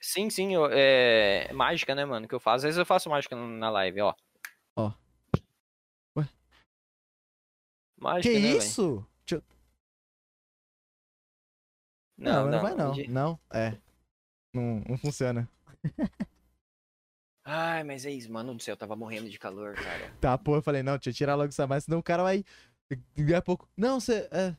Sim, 0.00 0.28
sim, 0.28 0.54
eu- 0.54 0.68
é 0.72 1.52
mágica, 1.52 1.94
né, 1.94 2.04
mano, 2.04 2.26
que 2.26 2.34
eu 2.34 2.40
faço. 2.40 2.56
Às 2.56 2.62
vezes 2.64 2.78
eu 2.78 2.84
faço 2.84 3.08
mágica 3.08 3.36
na 3.36 3.70
live, 3.70 4.00
ó. 4.00 4.12
Ó. 4.74 4.92
Mágica, 7.98 8.34
que 8.34 8.38
né, 8.38 8.52
isso? 8.56 9.06
Eu- 9.30 9.42
Não, 12.18 12.44
não, 12.44 12.50
não, 12.50 12.62
vai 12.62 12.74
não. 12.74 12.94
Não, 13.08 13.40
é. 13.52 13.76
Não, 14.54 14.82
não 14.88 14.96
funciona. 14.98 15.48
Ai, 17.44 17.84
mas 17.84 18.04
é 18.04 18.10
isso, 18.10 18.32
mano 18.32 18.54
do 18.54 18.62
céu, 18.62 18.72
eu 18.72 18.76
tava 18.76 18.96
morrendo 18.96 19.30
de 19.30 19.38
calor, 19.38 19.74
cara. 19.74 20.12
Tá, 20.20 20.36
pô, 20.36 20.56
eu 20.56 20.62
falei, 20.62 20.82
não, 20.82 20.94
deixa 20.94 21.10
eu 21.10 21.14
tirar 21.14 21.36
logo 21.36 21.48
essa 21.48 21.64
máscara, 21.66 21.80
senão 21.82 21.98
o 21.98 22.02
cara 22.02 22.22
vai. 22.24 22.44
Daqui 23.16 23.34
a 23.34 23.40
pouco. 23.42 23.68
Não, 23.76 24.00
você. 24.00 24.28
É, 24.32 24.54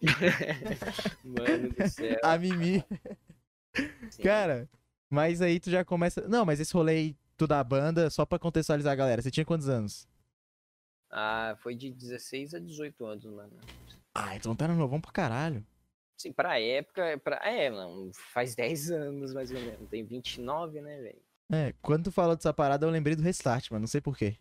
Mano 1.24 1.70
do 1.70 1.88
céu. 1.88 2.16
a 2.22 2.38
Mimi. 2.38 2.84
sim. 4.10 4.22
Cara, 4.22 4.68
mas 5.10 5.42
aí 5.42 5.60
tu 5.60 5.70
já 5.70 5.84
começa. 5.84 6.26
Não, 6.28 6.44
mas 6.46 6.60
esse 6.60 6.72
rolê 6.72 6.92
aí, 6.92 7.16
tu 7.36 7.46
da 7.46 7.62
banda, 7.62 8.08
só 8.10 8.24
pra 8.24 8.38
contextualizar 8.38 8.92
a 8.92 8.96
galera, 8.96 9.20
você 9.20 9.30
tinha 9.30 9.44
quantos 9.44 9.68
anos? 9.68 10.08
Ah, 11.18 11.56
foi 11.62 11.74
de 11.74 11.90
16 11.90 12.52
a 12.52 12.58
18 12.58 13.06
anos, 13.06 13.24
mano. 13.24 13.58
Ah, 14.14 14.36
então 14.36 14.54
tá 14.54 14.68
no 14.68 14.74
novão 14.74 15.00
pra 15.00 15.10
caralho. 15.10 15.66
Sim, 16.18 16.30
pra 16.30 16.60
época, 16.60 17.18
pra... 17.24 17.36
é, 17.42 17.70
não, 17.70 18.10
faz 18.12 18.54
10 18.54 18.90
anos 18.92 19.32
mais 19.32 19.50
ou 19.50 19.58
menos. 19.58 19.88
Tem 19.88 20.04
29, 20.04 20.80
né, 20.82 21.00
velho? 21.00 21.22
É, 21.50 21.72
quando 21.80 22.04
tu 22.04 22.12
falou 22.12 22.36
dessa 22.36 22.52
parada, 22.52 22.84
eu 22.84 22.90
lembrei 22.90 23.16
do 23.16 23.22
restart, 23.22 23.70
mano. 23.70 23.80
Não 23.82 23.86
sei 23.86 24.00
porquê. 24.02 24.36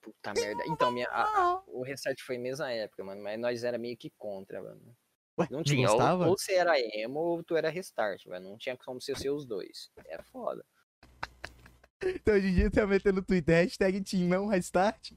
Puta 0.00 0.32
merda. 0.34 0.62
Então, 0.68 0.92
minha, 0.92 1.08
a- 1.08 1.24
a- 1.24 1.62
o 1.66 1.82
Restart 1.82 2.20
foi 2.22 2.38
mesma 2.38 2.70
época, 2.72 3.02
mano, 3.04 3.22
mas 3.22 3.38
nós 3.38 3.64
era 3.64 3.76
meio 3.76 3.96
que 3.96 4.10
contra, 4.16 4.62
mano. 4.62 4.96
Ué, 5.38 5.48
Não 5.50 5.62
tinha, 5.64 5.88
ou, 5.90 5.96
gostava? 5.96 6.28
ou 6.28 6.38
você 6.38 6.54
era 6.54 6.74
emo 6.78 7.18
ou 7.20 7.42
tu 7.42 7.56
era 7.56 7.68
Restart, 7.70 8.24
velho. 8.26 8.44
Não 8.44 8.56
tinha 8.56 8.76
como 8.76 9.00
ser, 9.00 9.12
os 9.30 9.44
dois. 9.44 9.90
Era 10.06 10.22
foda. 10.22 10.64
Então 12.02 12.34
hoje 12.34 12.46
em 12.48 12.54
dia 12.54 12.70
tu 12.70 12.74
tá 12.76 12.86
metendo 12.86 13.16
no 13.20 13.22
Twitter 13.26 13.56
hashtag 13.56 14.00
Team 14.02 14.26
não 14.28 14.46
restart. 14.46 15.12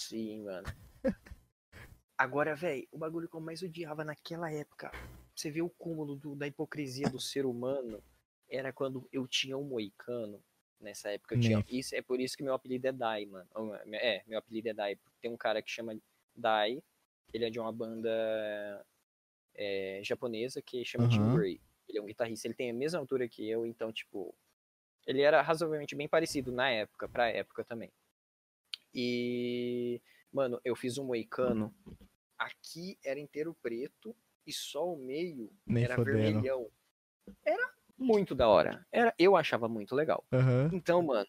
Sim, 0.00 0.42
mano. 0.44 0.66
Agora, 2.16 2.54
velho, 2.54 2.86
o 2.90 2.98
bagulho 2.98 3.28
que 3.28 3.36
eu 3.36 3.40
mais 3.40 3.62
odiava 3.62 4.04
naquela 4.04 4.50
época, 4.52 4.90
você 5.34 5.50
vê 5.50 5.62
o 5.62 5.70
cúmulo 5.70 6.16
do- 6.16 6.34
da 6.34 6.46
hipocrisia 6.46 7.08
do 7.08 7.18
ser 7.20 7.46
humano, 7.46 8.02
era 8.48 8.72
quando 8.72 9.08
eu 9.12 9.26
tinha 9.26 9.56
um 9.56 9.64
moicano. 9.64 10.42
Nessa 10.80 11.10
época 11.10 11.34
eu 11.34 11.40
tinha. 11.40 11.64
Isso, 11.68 11.94
é 11.94 12.00
por 12.00 12.18
isso 12.20 12.36
que 12.36 12.42
meu 12.42 12.54
apelido 12.54 12.86
é 12.88 12.92
Dai, 12.92 13.26
mano. 13.26 13.48
Ou, 13.54 13.74
É, 13.74 14.22
meu 14.26 14.38
apelido 14.38 14.68
é 14.70 14.74
Dai. 14.74 14.98
Tem 15.20 15.30
um 15.30 15.36
cara 15.36 15.60
que 15.62 15.70
chama 15.70 15.94
Dai. 16.34 16.82
Ele 17.32 17.44
é 17.44 17.50
de 17.50 17.60
uma 17.60 17.70
banda 17.72 18.84
é, 19.54 20.00
japonesa 20.02 20.62
que 20.62 20.84
chama 20.84 21.04
Aham. 21.04 21.10
Tim 21.10 21.28
Gray. 21.28 21.60
Ele 21.88 21.98
é 21.98 22.02
um 22.02 22.06
guitarrista, 22.06 22.46
ele 22.46 22.54
tem 22.54 22.70
a 22.70 22.74
mesma 22.74 22.98
altura 22.98 23.28
que 23.28 23.48
eu, 23.48 23.66
então, 23.66 23.92
tipo, 23.92 24.34
ele 25.06 25.22
era 25.22 25.42
razoavelmente 25.42 25.94
bem 25.96 26.08
parecido 26.08 26.52
na 26.52 26.70
época, 26.70 27.08
pra 27.08 27.28
época 27.28 27.64
também. 27.64 27.90
E, 28.94 30.00
mano, 30.32 30.60
eu 30.64 30.74
fiz 30.76 30.98
um 30.98 31.04
moicano. 31.04 31.74
Aqui 32.38 32.98
era 33.04 33.20
inteiro 33.20 33.54
preto 33.62 34.16
e 34.46 34.52
só 34.52 34.92
o 34.92 34.96
meio 34.96 35.52
Nem 35.66 35.84
era 35.84 35.94
fodendo. 35.96 36.18
vermelhão. 36.18 36.70
Era 37.44 37.72
muito 37.98 38.34
da 38.34 38.48
hora. 38.48 38.86
Era, 38.90 39.14
eu 39.18 39.36
achava 39.36 39.68
muito 39.68 39.94
legal. 39.94 40.24
Aham. 40.32 40.70
Então, 40.72 41.02
mano, 41.02 41.28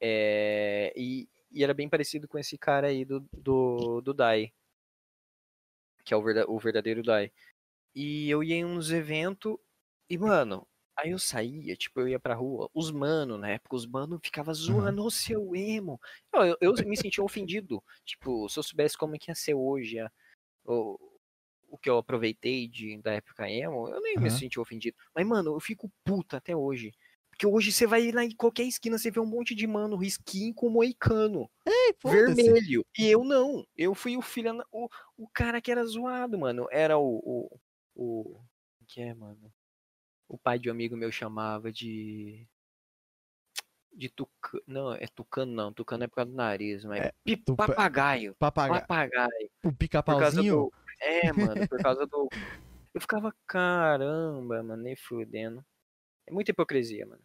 é, 0.00 0.92
e, 0.96 1.28
e 1.50 1.62
era 1.64 1.74
bem 1.74 1.88
parecido 1.88 2.28
com 2.28 2.38
esse 2.38 2.56
cara 2.56 2.86
aí 2.86 3.04
do, 3.04 3.20
do, 3.32 4.00
do 4.00 4.14
Dai. 4.14 4.52
Que 6.04 6.14
é 6.14 6.16
o, 6.16 6.22
verda- 6.22 6.48
o 6.50 6.58
verdadeiro 6.58 7.02
Dai. 7.02 7.32
E 7.94 8.30
eu 8.30 8.42
ia 8.42 8.54
em 8.56 8.64
uns 8.64 8.90
eventos 8.90 9.56
e, 10.08 10.16
mano, 10.16 10.66
aí 11.02 11.10
eu 11.10 11.18
saía, 11.18 11.76
tipo, 11.76 12.00
eu 12.00 12.08
ia 12.08 12.20
pra 12.20 12.34
rua, 12.34 12.70
os 12.74 12.90
mano, 12.90 13.36
na 13.36 13.50
época, 13.50 13.76
os 13.76 13.86
mano 13.86 14.18
ficava 14.22 14.52
zoando 14.54 15.04
o 15.04 15.10
seu 15.10 15.54
emo. 15.54 16.00
Eu, 16.32 16.56
eu, 16.60 16.74
eu 16.76 16.88
me 16.88 16.96
sentia 16.96 17.22
ofendido. 17.24 17.82
Tipo, 18.04 18.48
se 18.48 18.58
eu 18.58 18.62
soubesse 18.62 18.96
como 18.96 19.14
é 19.16 19.18
que 19.18 19.30
ia 19.30 19.34
ser 19.34 19.54
hoje 19.54 19.98
a- 19.98 20.10
o, 20.64 20.98
o 21.68 21.78
que 21.78 21.90
eu 21.90 21.98
aproveitei 21.98 22.68
de, 22.68 22.98
da 23.02 23.12
época 23.14 23.50
emo, 23.50 23.88
eu 23.88 24.00
nem 24.00 24.16
me 24.18 24.28
Aham. 24.28 24.38
senti 24.38 24.60
ofendido. 24.60 24.96
Mas, 25.14 25.26
mano, 25.26 25.54
eu 25.56 25.60
fico 25.60 25.90
puta 26.04 26.36
até 26.38 26.54
hoje. 26.56 26.92
Porque 27.30 27.46
hoje 27.46 27.72
você 27.72 27.86
vai 27.86 28.12
lá 28.12 28.24
em 28.24 28.36
qualquer 28.36 28.64
esquina, 28.64 28.98
você 28.98 29.10
vê 29.10 29.18
um 29.18 29.26
monte 29.26 29.54
de 29.54 29.66
mano 29.66 29.96
risquinho 29.96 30.54
com 30.54 30.68
moicano. 30.68 31.50
Ei, 31.66 31.94
foda-se. 31.98 32.34
vermelho. 32.42 32.84
E 32.98 33.06
eu 33.08 33.24
não. 33.24 33.66
Eu 33.76 33.94
fui 33.94 34.16
o 34.18 34.22
filho. 34.22 34.62
O, 34.70 34.88
o 35.16 35.26
cara 35.28 35.60
que 35.60 35.72
era 35.72 35.82
zoado, 35.84 36.38
mano. 36.38 36.68
Era 36.70 36.98
o. 36.98 37.50
O. 37.94 38.36
o 38.36 38.40
que 38.86 39.00
é, 39.00 39.14
mano? 39.14 39.52
O 40.32 40.38
pai 40.38 40.58
de 40.58 40.70
um 40.70 40.72
amigo 40.72 40.96
meu 40.96 41.12
chamava 41.12 41.70
de. 41.70 42.48
De 43.94 44.08
tucano. 44.08 44.62
Não, 44.66 44.94
é 44.94 45.06
tucano 45.14 45.52
não. 45.52 45.70
Tucano 45.72 46.04
é 46.04 46.08
por 46.08 46.14
causa 46.16 46.30
do 46.30 46.36
nariz, 46.36 46.84
mas. 46.86 47.02
É, 47.02 47.12
tupa- 47.44 47.66
Papagaio. 47.66 48.34
Papagaio. 48.38 48.80
Papagaio. 48.80 49.50
O 49.62 49.70
pica-pauzinho. 49.72 50.54
do. 50.56 50.72
É, 50.98 51.30
mano, 51.34 51.68
por 51.68 51.78
causa 51.82 52.06
do. 52.06 52.28
Eu 52.94 53.00
ficava, 53.00 53.34
caramba, 53.46 54.62
mano, 54.62 54.82
nem 54.82 54.96
fudendo. 54.96 55.62
É 56.26 56.32
muita 56.32 56.50
hipocrisia, 56.50 57.04
mano. 57.04 57.20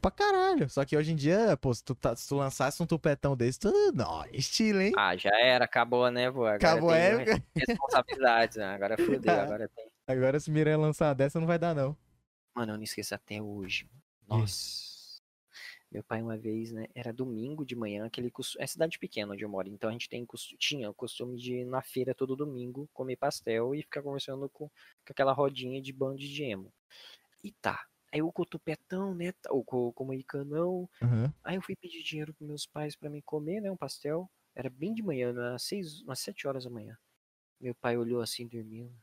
Pra 0.00 0.10
caralho. 0.10 0.70
Só 0.70 0.82
que 0.84 0.96
hoje 0.96 1.12
em 1.12 1.16
dia, 1.16 1.56
pô, 1.58 1.74
se 1.74 1.84
tu, 1.84 1.94
tá- 1.94 2.16
se 2.16 2.26
tu 2.26 2.36
lançasse 2.36 2.82
um 2.82 2.86
tupetão 2.86 3.36
desse, 3.36 3.58
tu. 3.60 3.70
Não, 3.92 4.24
estilo, 4.32 4.80
hein? 4.80 4.92
Ah, 4.96 5.14
já 5.14 5.30
era, 5.38 5.66
acabou, 5.66 6.10
né, 6.10 6.30
vô? 6.30 6.46
Agora 6.46 6.56
Acabou 6.56 6.90
a 6.90 6.96
época. 6.96 7.42
responsabilidades, 7.54 8.56
né? 8.56 8.74
Agora 8.74 8.96
fudeu, 8.96 9.34
agora 9.58 9.68
tem. 9.68 9.90
Agora 10.06 10.40
se 10.40 10.50
Miranha 10.50 10.78
lançar 10.78 11.12
dessa, 11.14 11.38
não 11.38 11.46
vai 11.46 11.58
dar, 11.58 11.74
não. 11.74 11.94
Mano, 12.54 12.72
eu 12.72 12.76
não 12.76 12.84
esqueço 12.84 13.14
até 13.14 13.40
hoje. 13.42 13.88
Ih. 14.28 14.28
Nossa. 14.28 15.20
Meu 15.90 16.04
pai 16.04 16.22
uma 16.22 16.36
vez, 16.36 16.70
né? 16.70 16.86
Era 16.94 17.12
domingo 17.12 17.64
de 17.64 17.74
manhã, 17.74 18.06
aquele 18.06 18.30
costume. 18.30 18.62
É 18.62 18.66
cidade 18.66 18.98
pequena 18.98 19.32
onde 19.32 19.44
eu 19.44 19.48
moro, 19.48 19.68
então 19.68 19.88
a 19.90 19.92
gente 19.92 20.08
tem 20.08 20.26
tinha 20.58 20.88
o 20.88 20.94
costume 20.94 21.36
de 21.36 21.54
ir 21.56 21.64
na 21.64 21.82
feira 21.82 22.14
todo 22.14 22.36
domingo, 22.36 22.88
comer 22.92 23.16
pastel 23.16 23.74
e 23.74 23.82
ficar 23.82 24.02
conversando 24.02 24.48
com, 24.48 24.68
com 24.68 24.72
aquela 25.10 25.32
rodinha 25.32 25.80
de 25.82 25.92
band 25.92 26.16
de 26.16 26.44
emo. 26.44 26.72
E 27.44 27.52
tá. 27.52 27.86
Aí 28.12 28.22
o 28.22 28.32
tupetão, 28.46 29.14
né? 29.14 29.32
tá- 29.32 29.52
Ou 29.52 29.64
com, 29.64 29.92
com 29.92 30.04
o 30.04 30.06
moicanão. 30.08 30.88
Aham. 31.02 31.32
Aí 31.44 31.56
eu 31.56 31.62
fui 31.62 31.76
pedir 31.76 32.02
dinheiro 32.02 32.34
pros 32.34 32.48
meus 32.48 32.66
pais 32.66 32.96
pra 32.96 33.10
mim 33.10 33.20
comer, 33.22 33.60
né? 33.60 33.70
Um 33.70 33.76
pastel. 33.76 34.30
Era 34.54 34.70
bem 34.70 34.94
de 34.94 35.02
manhã, 35.02 35.32
né, 35.32 35.54
às 35.54 35.62
seis, 35.64 36.02
umas 36.02 36.20
sete 36.20 36.46
horas 36.48 36.64
da 36.64 36.70
manhã. 36.70 36.98
Meu 37.60 37.74
pai 37.74 37.96
olhou 37.98 38.20
assim, 38.22 38.46
dormindo. 38.48 38.94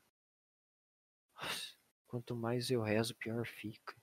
Nossa, 1.36 1.77
Quanto 2.08 2.36
mais 2.36 2.70
eu 2.72 2.82
rezo, 2.82 3.16
pior 3.16 3.46
fica. 3.46 3.94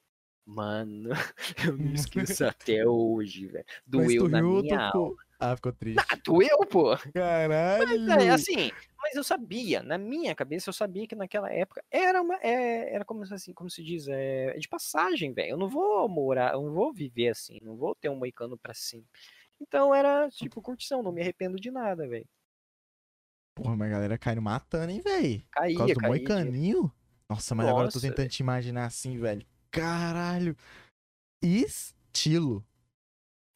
Mano, 0.46 1.08
eu 1.72 1.76
não 1.78 1.94
esqueço 1.94 2.44
até 2.46 2.86
hoje, 2.86 3.46
velho. 3.46 3.64
Mas 3.66 3.82
Doeu 3.86 4.28
na 4.28 4.40
riu, 4.40 4.48
minha 4.62 4.78
alma. 4.78 4.86
ficou- 4.88 5.16
Ah, 5.40 5.56
ficou 5.56 5.72
triste. 5.72 6.04
Ah, 6.10 6.16
doeu, 6.22 6.58
pô. 6.70 6.96
Caralho. 7.14 8.10
É, 8.10 8.28
assim, 8.28 8.70
mas 9.02 9.14
eu 9.16 9.24
sabia, 9.24 9.82
na 9.82 9.96
minha 9.96 10.34
cabeça, 10.34 10.68
eu 10.68 10.74
sabia 10.74 11.06
que 11.06 11.14
naquela 11.14 11.50
época 11.50 11.82
era 11.90 12.20
uma. 12.20 12.34
é, 12.42 12.94
era 12.94 13.04
como 13.06 13.24
se- 13.26 13.32
assim, 13.34 13.52
como 13.54 13.70
se 13.70 13.82
diz, 13.82 14.06
é, 14.06 14.54
é 14.54 14.58
de 14.58 14.68
passagem, 14.68 15.32
velho. 15.32 15.50
Eu 15.52 15.56
não 15.56 15.68
vou 15.68 16.06
morar, 16.10 16.52
eu 16.52 16.62
não 16.62 16.72
vou 16.74 16.92
viver 16.92 17.28
assim, 17.30 17.58
não 17.62 17.76
vou 17.76 17.94
ter 17.94 18.10
um 18.10 18.16
moicano 18.16 18.58
pra 18.58 18.74
sempre. 18.74 19.08
Então 19.60 19.94
era 19.94 20.28
tipo 20.30 20.60
curtição, 20.60 21.02
não 21.02 21.10
me 21.12 21.22
arrependo 21.22 21.56
de 21.56 21.70
nada, 21.70 22.06
velho. 22.06 22.28
Porra, 23.54 23.76
mas 23.76 23.88
a 23.88 23.94
galera 23.94 24.18
caindo 24.18 24.42
matando, 24.42 24.90
hein, 24.90 25.00
velho? 25.00 25.40
Por 25.40 25.50
Caía, 25.52 25.78
causa 25.78 25.94
do 25.94 26.00
caía. 26.00 26.08
moicaninho? 26.10 26.92
Nossa, 27.30 27.54
mas 27.54 27.66
agora 27.66 27.86
eu 27.88 27.90
tô 27.92 27.96
Nossa, 27.96 28.08
tentando 28.08 28.28
te 28.28 28.40
imaginar 28.40 28.86
assim, 28.86 29.18
velho. 29.18 29.46
Caralho. 29.70 30.56
Estilo. 31.42 32.64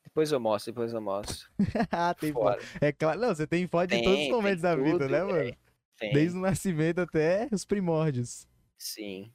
Depois 0.04 0.32
eu 0.32 0.40
mostro, 0.40 0.72
depois 0.72 0.92
eu 0.92 1.00
mostro. 1.00 1.48
Ah, 1.92 2.14
tem 2.14 2.32
foto. 2.32 2.60
Fora. 2.60 2.62
É 2.80 2.92
claro. 2.92 3.20
Não, 3.20 3.28
você 3.34 3.46
tem 3.46 3.66
foto 3.68 3.90
de 3.90 4.02
todos 4.02 4.20
os 4.24 4.28
momentos 4.30 4.62
da 4.62 4.74
vida, 4.74 4.90
tudo, 4.90 5.08
né, 5.08 5.18
velho. 5.24 5.28
mano? 5.28 5.56
Tem, 5.98 6.12
Desde 6.12 6.38
o 6.38 6.40
nascimento 6.40 7.00
até 7.00 7.48
os 7.52 7.64
primórdios. 7.64 8.46
sim. 8.78 9.32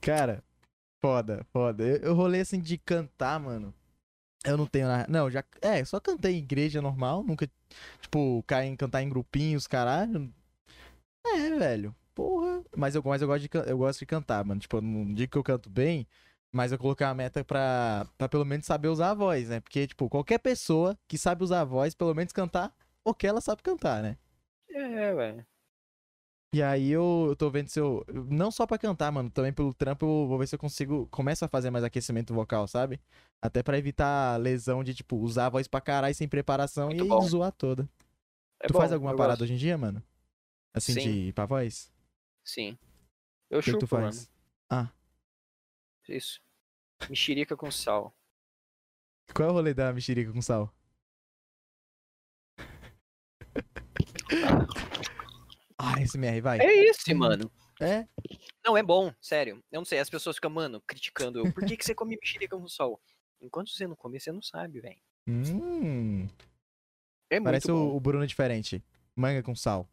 Cara, 0.00 0.42
foda, 1.02 1.44
foda. 1.52 1.84
Eu, 1.84 1.96
eu 1.98 2.14
rolei 2.14 2.40
assim 2.40 2.58
de 2.60 2.78
cantar, 2.78 3.38
mano. 3.38 3.74
Eu 4.44 4.56
não 4.56 4.66
tenho. 4.66 4.88
na- 4.88 5.06
Não, 5.06 5.30
já. 5.30 5.44
É, 5.60 5.84
só 5.84 6.00
cantei 6.00 6.34
em 6.34 6.38
igreja 6.38 6.80
normal. 6.80 7.22
Nunca, 7.22 7.48
tipo, 8.00 8.42
caí 8.46 8.68
em 8.68 8.76
cantar 8.76 9.02
em 9.02 9.08
grupinhos, 9.10 9.66
caralho. 9.66 10.32
É, 11.26 11.50
velho. 11.58 11.94
Mas 12.76 12.94
eu, 12.94 13.02
mas 13.04 13.20
eu, 13.22 13.28
gosto 13.28 13.42
de, 13.48 13.70
eu 13.70 13.78
gosto 13.78 13.98
de 14.00 14.06
cantar, 14.06 14.44
mano. 14.44 14.60
Tipo, 14.60 14.76
eu 14.78 14.82
não 14.82 15.12
digo 15.12 15.32
que 15.32 15.38
eu 15.38 15.42
canto 15.42 15.68
bem, 15.68 16.06
mas 16.52 16.72
eu 16.72 16.78
coloquei 16.78 17.06
a 17.06 17.14
meta 17.14 17.44
pra, 17.44 18.06
pra 18.16 18.28
pelo 18.28 18.44
menos 18.44 18.66
saber 18.66 18.88
usar 18.88 19.10
a 19.10 19.14
voz, 19.14 19.48
né? 19.48 19.60
Porque, 19.60 19.86
tipo, 19.86 20.08
qualquer 20.08 20.38
pessoa 20.38 20.96
que 21.08 21.18
sabe 21.18 21.42
usar 21.42 21.60
a 21.62 21.64
voz, 21.64 21.94
pelo 21.94 22.14
menos 22.14 22.32
cantar, 22.32 22.74
o 23.04 23.12
que 23.14 23.26
ela 23.26 23.40
sabe 23.40 23.62
cantar, 23.62 24.02
né? 24.02 24.16
É, 24.68 25.14
velho. 25.14 25.46
E 26.52 26.60
aí 26.62 26.90
eu, 26.90 27.26
eu 27.28 27.36
tô 27.36 27.48
vendo 27.48 27.68
se 27.68 27.78
eu. 27.78 28.04
Não 28.28 28.50
só 28.50 28.66
pra 28.66 28.76
cantar, 28.76 29.12
mano. 29.12 29.30
Também 29.30 29.52
pelo 29.52 29.72
trampo 29.72 30.04
eu 30.04 30.26
vou 30.26 30.36
ver 30.36 30.48
se 30.48 30.54
eu 30.56 30.58
consigo. 30.58 31.06
Começo 31.08 31.44
a 31.44 31.48
fazer 31.48 31.70
mais 31.70 31.84
aquecimento 31.84 32.34
vocal, 32.34 32.66
sabe? 32.66 33.00
Até 33.40 33.62
pra 33.62 33.78
evitar 33.78 34.36
lesão 34.36 34.82
de, 34.82 34.92
tipo, 34.92 35.16
usar 35.16 35.46
a 35.46 35.50
voz 35.50 35.68
pra 35.68 35.80
caralho 35.80 36.14
sem 36.14 36.28
preparação 36.28 36.86
Muito 36.86 37.04
e 37.04 37.08
bom. 37.08 37.20
zoar 37.22 37.52
toda. 37.52 37.88
É 38.60 38.66
tu 38.66 38.72
bom, 38.72 38.80
faz 38.80 38.92
alguma 38.92 39.14
parada 39.14 39.34
gosto. 39.34 39.44
hoje 39.44 39.52
em 39.54 39.56
dia, 39.56 39.78
mano? 39.78 40.02
Assim, 40.74 40.92
Sim. 40.92 41.00
de 41.00 41.32
pra 41.34 41.46
voz? 41.46 41.90
Sim. 42.44 42.78
Eu 43.48 43.60
que 43.60 43.72
tu 43.72 43.80
chupo, 43.80 43.94
mano. 43.96 44.12
faz? 44.12 44.30
Ah, 44.68 44.88
Isso. 46.08 46.40
Mexerica 47.08 47.56
com 47.56 47.70
sal. 47.70 48.14
qual 49.34 49.48
é 49.48 49.50
o 49.50 49.54
rolê 49.54 49.74
da 49.74 49.92
mexerica 49.92 50.32
com 50.32 50.42
sal? 50.42 50.72
Ah, 55.82 55.98
SMR, 56.02 56.42
vai. 56.42 56.60
É 56.60 56.90
esse, 56.90 57.14
mano. 57.14 57.50
É? 57.80 58.06
Não, 58.62 58.76
é 58.76 58.82
bom, 58.82 59.10
sério. 59.18 59.64
Eu 59.72 59.80
não 59.80 59.84
sei, 59.86 59.98
as 59.98 60.10
pessoas 60.10 60.36
ficam, 60.36 60.50
mano, 60.50 60.78
criticando 60.86 61.38
eu. 61.38 61.50
Por 61.54 61.64
que, 61.64 61.74
que 61.74 61.82
você 61.82 61.94
come 61.94 62.18
mexerica 62.20 62.54
com 62.54 62.68
sal? 62.68 63.00
Enquanto 63.40 63.70
você 63.70 63.86
não 63.86 63.96
comer, 63.96 64.20
você 64.20 64.30
não 64.30 64.42
sabe, 64.42 64.78
velho. 64.80 65.00
Hum. 65.26 66.28
É 67.30 67.40
Parece 67.40 67.70
o 67.70 67.98
Bruno 67.98 68.26
diferente. 68.26 68.84
Manga 69.16 69.42
com 69.42 69.54
sal. 69.54 69.88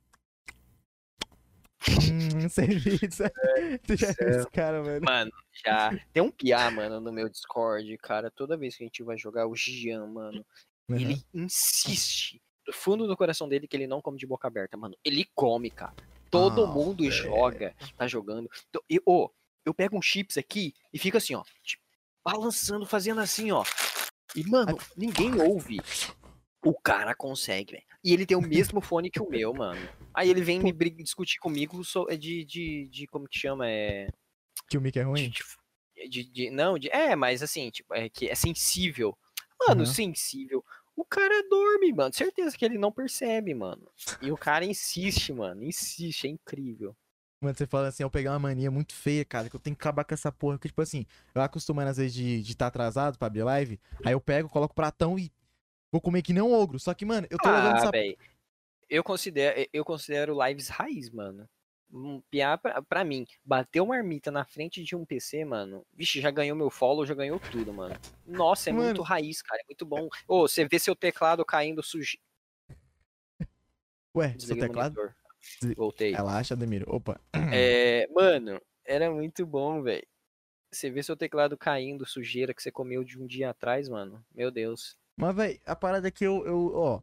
Hum, 1.91 2.49
serviço. 2.49 3.23
Tu 3.85 3.95
já 3.95 4.11
viu 4.11 4.29
esse 4.29 4.49
cara, 4.51 4.83
mano? 4.83 5.01
Mano, 5.05 5.31
já. 5.65 5.91
Tem 6.13 6.21
um 6.23 6.31
piá, 6.31 6.69
mano, 6.71 6.99
no 6.99 7.11
meu 7.11 7.29
Discord, 7.29 7.97
cara. 7.97 8.29
Toda 8.31 8.57
vez 8.57 8.75
que 8.75 8.83
a 8.83 8.87
gente 8.87 9.03
vai 9.03 9.17
jogar 9.17 9.47
o 9.47 9.55
Gian, 9.55 10.05
mano, 10.07 10.45
Uhum. 10.89 10.95
ele 10.97 11.21
insiste 11.33 12.41
do 12.65 12.71
fundo 12.71 13.07
do 13.07 13.17
coração 13.17 13.47
dele 13.49 13.67
que 13.67 13.75
ele 13.75 13.87
não 13.87 14.01
come 14.01 14.17
de 14.17 14.25
boca 14.25 14.47
aberta, 14.47 14.77
mano. 14.77 14.95
Ele 15.03 15.27
come, 15.35 15.69
cara. 15.69 15.93
Todo 16.31 16.63
Ah, 16.63 16.67
mundo 16.67 17.09
joga, 17.11 17.75
tá 17.97 18.07
jogando. 18.07 18.49
E, 18.89 19.01
ô, 19.05 19.29
eu 19.65 19.73
pego 19.73 19.97
um 19.97 20.01
chips 20.01 20.37
aqui 20.37 20.73
e 20.93 20.97
fica 20.97 21.17
assim, 21.17 21.35
ó. 21.35 21.43
tipo, 21.61 21.83
balançando, 22.25 22.85
fazendo 22.85 23.19
assim, 23.19 23.51
ó. 23.51 23.63
E, 24.35 24.45
mano, 24.49 24.77
ninguém 24.95 25.41
ouve. 25.41 25.79
O 26.63 26.73
cara 26.73 27.13
consegue, 27.15 27.73
velho. 27.73 27.83
E 28.03 28.13
ele 28.13 28.25
tem 28.25 28.35
o 28.35 28.41
mesmo 28.41 28.81
fone 28.81 29.09
que 29.09 29.21
o 29.21 29.29
meu, 29.29 29.53
mano. 29.53 29.79
Aí 30.13 30.29
ele 30.29 30.41
vem 30.41 30.59
me 30.59 30.73
briga- 30.73 31.03
discutir 31.03 31.39
comigo 31.39 31.83
so- 31.83 32.05
de, 32.07 32.43
de, 32.43 32.87
de. 32.89 33.07
Como 33.07 33.27
que 33.27 33.37
chama? 33.37 33.69
É. 33.69 34.09
Que 34.69 34.77
o 34.77 34.81
Mickey 34.81 34.99
é 34.99 35.03
ruim? 35.03 35.29
De, 35.29 36.09
de- 36.09 36.23
de- 36.31 36.49
não, 36.49 36.77
de, 36.77 36.89
é, 36.89 37.15
mas 37.15 37.41
assim, 37.43 37.69
tipo, 37.69 37.93
é 37.93 38.09
que 38.09 38.27
é 38.27 38.35
sensível. 38.35 39.17
Mano, 39.67 39.83
Aham. 39.83 39.93
sensível. 39.93 40.63
O 40.95 41.05
cara 41.05 41.47
dorme, 41.47 41.93
mano. 41.93 42.13
Certeza 42.13 42.57
que 42.57 42.65
ele 42.65 42.77
não 42.77 42.91
percebe, 42.91 43.53
mano. 43.53 43.87
E 44.21 44.31
o 44.31 44.37
cara 44.37 44.65
insiste, 44.65 45.31
mano. 45.31 45.63
Insiste, 45.63 46.25
é 46.25 46.29
incrível. 46.31 46.95
Mano, 47.39 47.55
você 47.55 47.67
fala 47.67 47.87
assim, 47.89 48.01
eu 48.01 48.09
pegar 48.09 48.31
uma 48.33 48.39
mania 48.39 48.71
muito 48.71 48.95
feia, 48.95 49.23
cara, 49.23 49.47
que 49.47 49.55
eu 49.55 49.59
tenho 49.59 49.75
que 49.75 49.81
acabar 49.81 50.03
com 50.03 50.13
essa 50.13 50.31
porra. 50.31 50.57
Porque, 50.57 50.69
tipo 50.69 50.81
assim, 50.81 51.05
eu 51.35 51.41
acostumando 51.41 51.91
às 51.91 51.97
vezes 51.97 52.13
de 52.15 52.41
estar 52.41 52.65
tá 52.65 52.67
atrasado 52.67 53.17
pra 53.19 53.27
abrir 53.27 53.43
live, 53.43 53.79
aí 54.03 54.11
eu 54.13 54.19
pego, 54.19 54.49
coloco 54.49 54.71
o 54.71 54.75
pratão 54.75 55.19
e 55.19 55.31
vou 55.91 56.01
comer 56.01 56.21
que 56.21 56.33
nem 56.33 56.43
um 56.43 56.53
ogro. 56.53 56.79
Só 56.79 56.93
que, 56.93 57.05
mano, 57.05 57.27
eu 57.29 57.37
tô 57.37 57.49
levando 57.49 57.75
Ah, 57.75 57.77
essa. 57.77 57.91
velho. 57.91 58.17
Eu 58.89 59.03
considero, 59.03 59.67
eu 59.73 59.83
considero 59.83 60.37
lives 60.45 60.69
raiz, 60.69 61.09
mano. 61.09 61.47
Um 61.91 62.21
piar 62.29 62.57
pra, 62.57 62.81
pra 62.81 63.03
mim, 63.03 63.25
bater 63.45 63.79
uma 63.81 63.95
marmita 63.95 64.29
na 64.29 64.43
frente 64.45 64.83
de 64.83 64.95
um 64.95 65.05
PC, 65.05 65.45
mano. 65.45 65.85
Vixe, 65.93 66.19
já 66.19 66.29
ganhou 66.31 66.55
meu 66.55 66.69
follow, 66.69 67.05
já 67.05 67.13
ganhou 67.13 67.39
tudo, 67.39 67.73
mano. 67.73 67.95
Nossa, 68.25 68.69
é 68.69 68.73
Mano. 68.73 68.85
muito 68.85 69.01
raiz, 69.01 69.41
cara. 69.41 69.61
É 69.61 69.65
muito 69.65 69.85
bom. 69.85 70.09
Ô, 70.27 70.47
você 70.47 70.65
vê 70.67 70.79
seu 70.79 70.95
teclado 70.95 71.45
caindo 71.45 71.81
sujo. 71.81 72.17
Ué, 74.15 74.29
seu 74.29 74.37
Desliguei 74.37 74.63
o 74.63 74.67
teclado? 74.67 75.13
Voltei. 75.75 76.11
Relaxa, 76.13 76.53
Ademir. 76.55 76.83
Opa. 76.89 77.19
É, 77.53 78.07
mano, 78.13 78.61
era 78.85 79.09
muito 79.11 79.45
bom, 79.45 79.81
velho. 79.81 80.05
Você 80.71 80.89
vê 80.89 81.01
seu 81.01 81.15
teclado 81.15 81.57
caindo, 81.57 82.05
sujeira 82.05 82.53
que 82.53 82.61
você 82.61 82.71
comeu 82.71 83.03
de 83.03 83.17
um 83.17 83.25
dia 83.25 83.49
atrás, 83.49 83.87
mano. 83.87 84.23
Meu 84.33 84.51
Deus. 84.51 84.97
Mas, 85.17 85.35
véi, 85.35 85.59
a 85.65 85.75
parada 85.75 86.07
é 86.07 86.11
que 86.11 86.23
eu, 86.25 86.45
eu, 86.45 86.71
ó. 86.75 87.01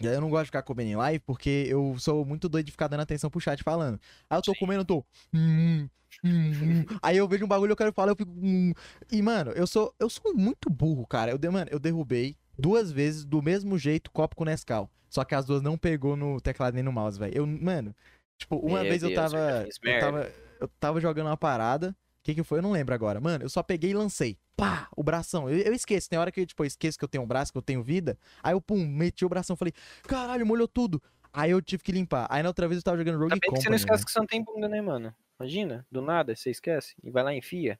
Eu 0.00 0.20
não 0.20 0.28
gosto 0.30 0.44
de 0.44 0.48
ficar 0.48 0.62
comendo 0.62 0.90
em 0.90 0.96
live 0.96 1.20
porque 1.20 1.66
eu 1.68 1.96
sou 1.98 2.24
muito 2.24 2.48
doido 2.48 2.66
de 2.66 2.72
ficar 2.72 2.88
dando 2.88 3.00
atenção 3.02 3.30
pro 3.30 3.40
chat 3.40 3.62
falando. 3.62 4.00
Aí 4.28 4.36
eu 4.36 4.42
tô 4.42 4.52
Sim. 4.52 4.60
comendo, 4.60 4.80
eu 4.80 4.84
tô. 4.84 5.04
hum, 5.32 5.88
hum, 6.24 6.52
hum. 6.52 6.84
Aí 7.00 7.16
eu 7.16 7.28
vejo 7.28 7.44
um 7.44 7.48
bagulho, 7.48 7.70
eu 7.72 7.76
quero 7.76 7.92
falar, 7.92 8.10
eu 8.12 8.16
fico. 8.16 8.30
hum. 8.30 8.72
E, 9.10 9.22
mano, 9.22 9.52
eu 9.52 9.66
sou, 9.66 9.94
eu 10.00 10.10
sou 10.10 10.34
muito 10.34 10.68
burro, 10.68 11.06
cara. 11.06 11.30
Eu, 11.30 11.52
mano, 11.52 11.70
eu 11.70 11.78
derrubei 11.78 12.36
duas 12.58 12.90
vezes 12.90 13.24
do 13.24 13.40
mesmo 13.40 13.78
jeito 13.78 14.10
copo 14.10 14.34
com 14.34 14.44
Nescau. 14.44 14.90
Só 15.08 15.24
que 15.24 15.34
as 15.34 15.46
duas 15.46 15.62
não 15.62 15.78
pegou 15.78 16.16
no 16.16 16.40
teclado 16.40 16.74
nem 16.74 16.82
no 16.82 16.92
mouse, 16.92 17.18
velho. 17.18 17.36
Eu, 17.36 17.46
mano, 17.46 17.94
tipo, 18.36 18.56
uma 18.56 18.80
Meu 18.80 18.88
vez 18.88 19.02
eu 19.02 19.10
Deus, 19.10 19.32
eu 19.32 19.38
tava. 19.38 19.68
Eu 19.82 20.00
tava, 20.00 20.32
eu 20.60 20.68
tava 20.80 21.00
jogando 21.00 21.26
uma 21.26 21.36
parada. 21.36 21.94
O 22.22 22.24
que 22.24 22.36
que 22.36 22.44
foi? 22.44 22.58
Eu 22.58 22.62
não 22.62 22.70
lembro 22.70 22.94
agora. 22.94 23.20
Mano, 23.20 23.44
eu 23.44 23.48
só 23.48 23.64
peguei 23.64 23.90
e 23.90 23.94
lancei. 23.94 24.38
Pá! 24.56 24.88
O 24.96 25.02
bração. 25.02 25.50
Eu, 25.50 25.58
eu 25.58 25.74
esqueço. 25.74 26.08
Tem 26.08 26.20
hora 26.20 26.30
que 26.30 26.46
tipo, 26.46 26.62
eu 26.62 26.66
esqueço 26.68 26.96
que 26.96 27.04
eu 27.04 27.08
tenho 27.08 27.24
um 27.24 27.26
braço, 27.26 27.50
que 27.50 27.58
eu 27.58 27.62
tenho 27.62 27.82
vida. 27.82 28.16
Aí 28.40 28.54
eu, 28.54 28.60
pum, 28.60 28.86
meti 28.86 29.24
o 29.24 29.28
bração. 29.28 29.56
Falei, 29.56 29.72
caralho, 30.04 30.46
molhou 30.46 30.68
tudo. 30.68 31.02
Aí 31.32 31.50
eu 31.50 31.60
tive 31.60 31.82
que 31.82 31.90
limpar. 31.90 32.28
Aí 32.30 32.40
na 32.40 32.48
outra 32.48 32.68
vez 32.68 32.78
eu 32.78 32.84
tava 32.84 32.96
jogando 32.96 33.18
Rogue 33.18 33.32
Ainda 33.32 33.40
bem 33.40 33.50
que 33.50 33.56
você 33.60 33.68
não 33.68 33.76
Company. 33.76 33.76
esquece 33.76 34.02
né? 34.02 34.04
que 34.06 34.12
você 34.12 34.18
não 34.20 34.26
tem 34.26 34.44
bunda, 34.44 34.68
né, 34.68 34.80
mano? 34.80 35.12
Imagina, 35.40 35.84
do 35.90 36.00
nada, 36.00 36.36
você 36.36 36.50
esquece 36.50 36.94
e 37.02 37.10
vai 37.10 37.24
lá 37.24 37.34
e 37.34 37.38
enfia. 37.38 37.76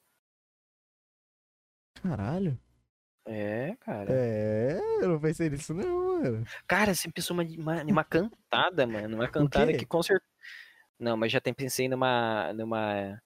Caralho. 2.01 2.59
É, 3.25 3.77
cara. 3.79 4.11
É, 4.11 4.77
eu 5.01 5.07
não 5.07 5.19
pensei 5.21 5.49
nisso 5.49 5.73
não, 5.73 6.21
mano. 6.21 6.45
Cara, 6.67 6.93
você 6.93 7.09
pensou 7.09 7.33
uma, 7.33 7.43
uma, 7.43 7.83
numa 7.85 8.03
cantada, 8.03 8.85
mano. 8.85 9.15
Uma 9.15 9.29
cantada 9.29 9.71
que 9.73 9.85
com 9.85 10.03
certeza. 10.03 10.29
Não, 10.99 11.15
mas 11.15 11.31
já 11.31 11.39
tem 11.39 11.53
pensei 11.53 11.87
numa. 11.87 12.51
numa. 12.53 13.21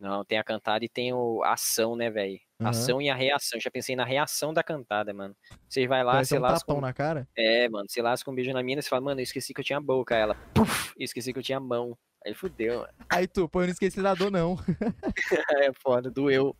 Não, 0.00 0.24
tem 0.24 0.38
a 0.38 0.44
cantada 0.44 0.84
e 0.84 0.88
tem 0.88 1.12
o 1.12 1.42
a 1.42 1.54
ação, 1.54 1.96
né, 1.96 2.08
velho? 2.08 2.38
Aham. 2.60 2.70
Ação 2.70 3.02
e 3.02 3.10
a 3.10 3.14
reação. 3.14 3.58
Já 3.60 3.70
pensei 3.70 3.96
na 3.96 4.04
reação 4.04 4.52
da 4.54 4.62
cantada, 4.62 5.12
mano. 5.12 5.34
Você 5.68 5.86
vai 5.88 6.04
lá, 6.04 6.12
Parece 6.12 6.30
você 6.30 6.38
um 6.38 6.42
tapão 6.42 6.78
Um... 6.78 6.80
na 6.80 6.92
cara. 6.92 7.28
É, 7.36 7.68
mano, 7.68 7.86
você 7.88 8.00
lasca 8.00 8.30
um 8.30 8.34
beijo 8.34 8.52
na 8.52 8.62
mina, 8.62 8.80
você 8.80 8.88
fala, 8.88 9.02
mano, 9.02 9.20
eu 9.20 9.24
esqueci 9.24 9.52
que 9.52 9.60
eu 9.60 9.64
tinha 9.64 9.80
boca. 9.80 10.14
Aí 10.14 10.20
Ela, 10.22 10.34
puf, 10.54 10.92
esqueci 10.98 11.32
que 11.32 11.38
eu 11.38 11.42
tinha 11.42 11.58
mão. 11.58 11.98
Aí 12.24 12.32
fudeu, 12.34 12.80
mano. 12.80 12.92
Aí 13.10 13.26
tu, 13.26 13.48
pô, 13.48 13.60
eu 13.62 13.66
não 13.66 13.72
esqueci 13.72 14.00
da 14.00 14.14
dor, 14.14 14.30
não. 14.30 14.56
É 15.64 15.72
foda, 15.72 16.10
doeu. 16.10 16.54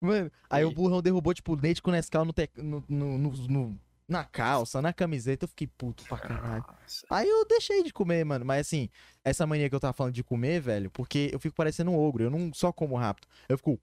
Mano, 0.00 0.30
aí 0.48 0.64
o 0.64 0.70
E- 0.70 0.74
burrão 0.74 1.02
derrubou, 1.02 1.32
tipo, 1.34 1.54
leite 1.54 1.80
com 1.82 1.90
Nescau 1.90 2.24
no, 2.24 2.32
tec... 2.32 2.50
no, 2.58 2.84
no, 2.88 3.18
no- 3.18 3.30
no- 3.48 3.80
na 4.08 4.24
calça, 4.24 4.80
na 4.80 4.92
camiseta. 4.92 5.44
Eu 5.44 5.48
fiquei 5.48 5.66
puto 5.66 6.04
pra 6.04 6.18
caralho. 6.18 6.64
Nossa. 6.66 7.06
Aí 7.10 7.28
eu 7.28 7.44
deixei 7.46 7.82
de 7.82 7.92
comer, 7.92 8.24
mano. 8.24 8.44
Mas 8.44 8.66
assim, 8.66 8.88
essa 9.24 9.46
mania 9.46 9.68
que 9.68 9.74
eu 9.74 9.80
tava 9.80 9.92
falando 9.92 10.14
de 10.14 10.24
comer, 10.24 10.60
velho, 10.60 10.90
porque 10.90 11.30
eu 11.32 11.38
fico 11.38 11.56
parecendo 11.56 11.90
um 11.90 11.98
ogro. 11.98 12.24
Eu 12.24 12.30
não 12.30 12.52
só 12.52 12.72
como 12.72 12.96
rápido. 12.96 13.26
Eu 13.48 13.58
fico. 13.58 13.78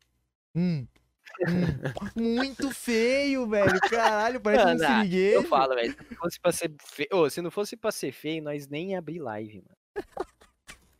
Hum. 0.55 0.87
hum, 1.47 2.15
muito 2.15 2.71
feio, 2.71 3.47
velho. 3.47 3.79
Caralho, 3.89 4.39
parece 4.39 4.63
um 4.63 4.67
Mano, 4.67 4.83
ah, 4.85 4.97
siriguejo. 4.97 5.35
Eu 5.35 5.43
falo, 5.43 5.75
velho, 5.75 5.91
se 5.91 5.99
não 6.09 6.17
fosse 6.17 6.39
pra 6.39 6.51
ser 6.51 6.73
feio, 6.81 7.09
Ô, 7.11 7.29
se 7.29 7.41
não 7.41 7.51
fosse 7.51 7.75
pra 7.75 7.91
ser 7.91 8.11
feio, 8.11 8.43
nós 8.43 8.67
nem 8.67 8.91
ia 8.91 8.99
abrir 8.99 9.19
live, 9.19 9.61
mano. 9.61 9.77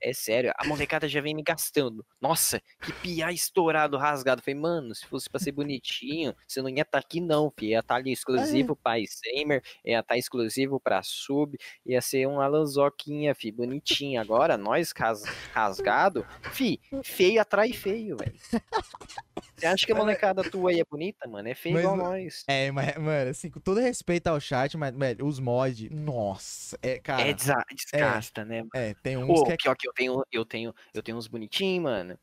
É 0.06 0.12
sério, 0.12 0.52
a 0.58 0.66
molecada 0.68 1.08
já 1.08 1.22
vem 1.22 1.34
me 1.34 1.42
gastando. 1.42 2.06
Nossa, 2.20 2.62
que 2.82 2.92
piá 2.92 3.32
estourado, 3.32 3.96
rasgado. 3.98 4.42
Falei, 4.42 4.60
mano, 4.60 4.94
se 4.94 5.06
fosse 5.06 5.30
pra 5.30 5.40
ser 5.40 5.54
bonitinho, 5.54 6.36
você 6.46 6.62
não 6.62 6.68
ia 6.68 6.82
estar 6.82 6.98
aqui 6.98 7.22
não, 7.22 7.50
filho. 7.58 7.72
Ia 7.72 7.80
estar 7.80 7.96
ali 7.96 8.12
exclusivo 8.12 8.76
pra 8.76 9.00
Isemer, 9.00 9.64
ia 9.86 10.02
estar 10.02 10.18
exclusivo 10.18 10.78
pra 10.78 11.02
sub, 11.02 11.58
ia 11.86 12.02
ser 12.02 12.28
uma 12.28 12.46
lanzoquinha, 12.48 13.34
fi, 13.34 13.50
bonitinha. 13.50 14.20
Agora, 14.20 14.58
nós 14.58 14.92
ras- 14.94 15.24
rasgado, 15.54 16.28
fi, 16.52 16.82
feio 17.02 17.40
atrai 17.42 17.72
feio, 17.72 18.18
velho. 18.18 18.36
Você 19.56 19.66
acha 19.66 19.86
que 19.86 19.92
a 19.92 19.96
molecada 19.96 20.44
tua 20.44 20.72
aí 20.72 20.80
é 20.80 20.84
bonita, 20.90 21.28
mano? 21.28 21.48
É 21.48 21.56
feio 21.56 21.74
Mas 21.76 21.84
igual 21.84 21.98
nós. 21.98 22.44
É, 22.48 22.72
mas, 22.72 22.96
mano, 22.98 23.30
assim, 23.30 23.50
com 23.50 23.60
todo 23.60 23.80
respeito 23.80 24.28
ao 24.28 24.40
chat, 24.40 24.76
mas, 24.78 24.96
velho, 24.96 25.26
os 25.26 25.40
mods, 25.40 25.90
nossa, 25.92 26.78
é, 26.82 27.00
cara, 27.00 27.30
É 27.30 27.34
desa- 27.34 27.64
desgasta, 27.74 28.44
né? 28.46 28.64
é, 28.76 28.94
tem 28.96 29.18
uns 29.18 29.28
Pô, 29.28 29.44
que 29.46 29.52
é... 29.54 29.58
pior 29.58 29.76
que 29.76 29.88
eu 29.88 29.94
tenho, 29.94 30.24
eu 30.32 30.46
tenho, 30.46 30.74
eu 30.94 31.04
tenho 31.04 31.18
uns 31.18 31.28
bonitinhos, 31.28 31.84
mano. 31.84 32.20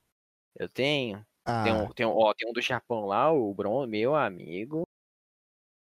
Eu 0.57 0.69
tenho. 0.69 1.25
Ah, 1.45 1.63
Tem 1.65 1.73
um, 1.73 1.93
tem 1.93 2.07
um, 2.07 2.11
ó, 2.11 2.35
tem 2.35 2.49
um 2.49 2.53
do 2.53 2.61
Japão 2.61 3.07
lá, 3.07 3.33
o 3.33 3.55
Bron, 3.55 3.87
meu 3.87 4.15
amigo. 4.15 4.83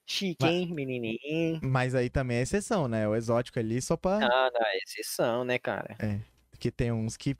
Chique, 0.08 0.44
Mas- 0.44 0.52
hein, 0.54 0.74
menininho. 0.74 1.60
mas 1.62 1.94
aí 1.94 2.10
também 2.10 2.38
é 2.38 2.42
exceção, 2.42 2.88
né? 2.88 3.06
O 3.06 3.14
exótico 3.14 3.58
ali 3.58 3.80
só 3.80 3.96
pra... 3.96 4.18
Ah, 4.26 4.50
não, 4.52 4.60
é 4.66 4.78
exceção, 4.78 5.44
né, 5.44 5.58
cara? 5.58 5.96
Porque 6.50 6.70
tem 6.70 6.90
uns 6.90 7.16
que... 7.16 7.36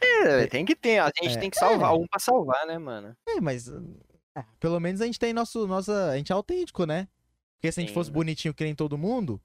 É, 0.00 0.46
tem 0.46 0.64
que 0.64 0.74
ter, 0.76 0.98
a 0.98 1.06
gente 1.06 1.36
É, 1.36 1.40
tem 1.40 1.50
que 1.50 1.56
salvar 1.56 1.92
é. 1.92 1.94
um 1.94 2.06
pra 2.06 2.18
salvar, 2.18 2.66
né, 2.66 2.78
mano? 2.78 3.16
É, 3.28 3.40
mas... 3.40 3.68
é, 4.36 4.44
pelo 4.60 4.78
menos 4.80 5.00
a 5.00 5.06
gente 5.06 5.18
tem 5.18 5.32
nosso, 5.32 5.66
nossa... 5.66 6.10
A 6.10 6.16
gente 6.16 6.32
é 6.32 6.34
autêntico, 6.34 6.84
né? 6.86 7.08
Porque 7.56 7.72
se 7.72 7.80
a 7.80 7.82
gente 7.82 7.90
Sim, 7.90 7.94
fosse 7.94 8.10
mano. 8.10 8.20
bonitinho 8.20 8.54
que 8.54 8.64
nem 8.64 8.74
todo 8.74 8.96
mundo... 8.98 9.40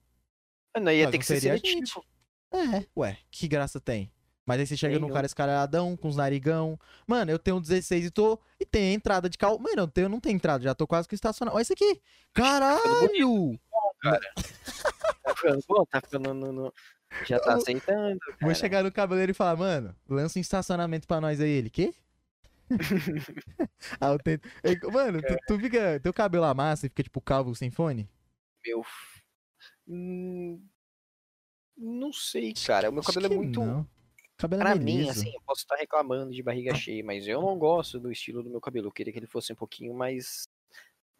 Mano, 0.76 0.90
ia 0.90 1.04
Mas 1.04 1.10
ter 1.12 1.16
não 1.16 1.20
que 1.20 1.26
ser 1.26 1.40
seletivo. 1.40 2.04
É, 2.52 2.86
ué, 2.96 3.18
que 3.30 3.46
graça 3.48 3.80
tem? 3.80 4.12
Mas 4.46 4.60
aí 4.60 4.66
você 4.66 4.76
chega 4.76 4.94
Tem, 4.94 5.00
num 5.00 5.12
cara 5.12 5.24
escalhadão, 5.26 5.96
com 5.96 6.08
os 6.08 6.16
narigão. 6.16 6.78
Mano, 7.06 7.30
eu 7.30 7.38
tenho 7.38 7.58
16 7.60 8.06
e 8.06 8.10
tô. 8.10 8.38
E 8.60 8.66
tem 8.66 8.92
entrada 8.92 9.28
de 9.28 9.38
carro. 9.38 9.58
Mano, 9.58 9.82
eu, 9.82 9.88
tenho, 9.88 10.08
não 10.08 10.20
tenho 10.20 10.36
entrada, 10.36 10.62
já 10.62 10.74
tô 10.74 10.86
quase 10.86 11.08
que 11.08 11.14
estacionado. 11.14 11.56
Olha 11.56 11.62
isso 11.62 11.72
aqui! 11.72 12.00
Caralho! 12.34 13.58
Tá 14.02 15.34
ficando 15.34 15.64
bom, 15.66 15.84
tá 15.86 16.00
ficando 16.00 16.34
no, 16.34 16.52
no- 16.52 16.74
Já 17.24 17.38
tá 17.38 17.54
aceitando, 17.54 18.18
Vou 18.26 18.38
cara. 18.40 18.54
chegar 18.54 18.82
no 18.82 18.92
cabeleireiro 18.92 19.32
e 19.32 19.34
falar, 19.34 19.56
mano, 19.56 19.94
lança 20.08 20.38
um 20.38 20.42
estacionamento 20.42 21.06
pra 21.06 21.20
nós 21.20 21.40
aí. 21.40 21.50
Ele, 21.50 21.70
quê? 21.70 21.94
ah, 24.00 24.16
tento... 24.18 24.48
Ei, 24.62 24.78
Mano, 24.90 25.20
tu, 25.22 25.36
tu 25.46 25.58
fica. 25.58 26.00
Teu 26.00 26.12
cabelo 26.12 26.44
amassa 26.44 26.86
e 26.86 26.88
fica 26.88 27.02
tipo 27.02 27.20
calvo 27.20 27.54
sem 27.54 27.70
fone? 27.70 28.08
Meu. 28.66 28.84
Hum, 29.86 30.62
Não 31.76 32.12
sei, 32.12 32.52
cara. 32.54 32.88
O 32.88 32.92
meu 32.92 33.00
Acho 33.00 33.12
cabelo 33.12 33.32
é 33.32 33.36
muito. 33.36 33.60
Não. 33.60 33.86
Cabelo 34.36 34.62
é 34.62 34.64
Pra 34.64 34.74
meio 34.74 34.98
mim, 34.98 35.08
assim, 35.08 35.32
eu 35.32 35.40
posso 35.46 35.60
estar 35.60 35.76
reclamando 35.76 36.32
de 36.32 36.42
barriga 36.42 36.74
cheia, 36.74 37.04
mas 37.04 37.28
eu 37.28 37.40
não 37.40 37.56
gosto 37.56 38.00
do 38.00 38.10
estilo 38.10 38.42
do 38.42 38.50
meu 38.50 38.60
cabelo. 38.60 38.88
Eu 38.88 38.92
queria 38.92 39.12
que 39.12 39.18
ele 39.18 39.26
fosse 39.28 39.52
um 39.52 39.56
pouquinho 39.56 39.94
mais 39.94 40.48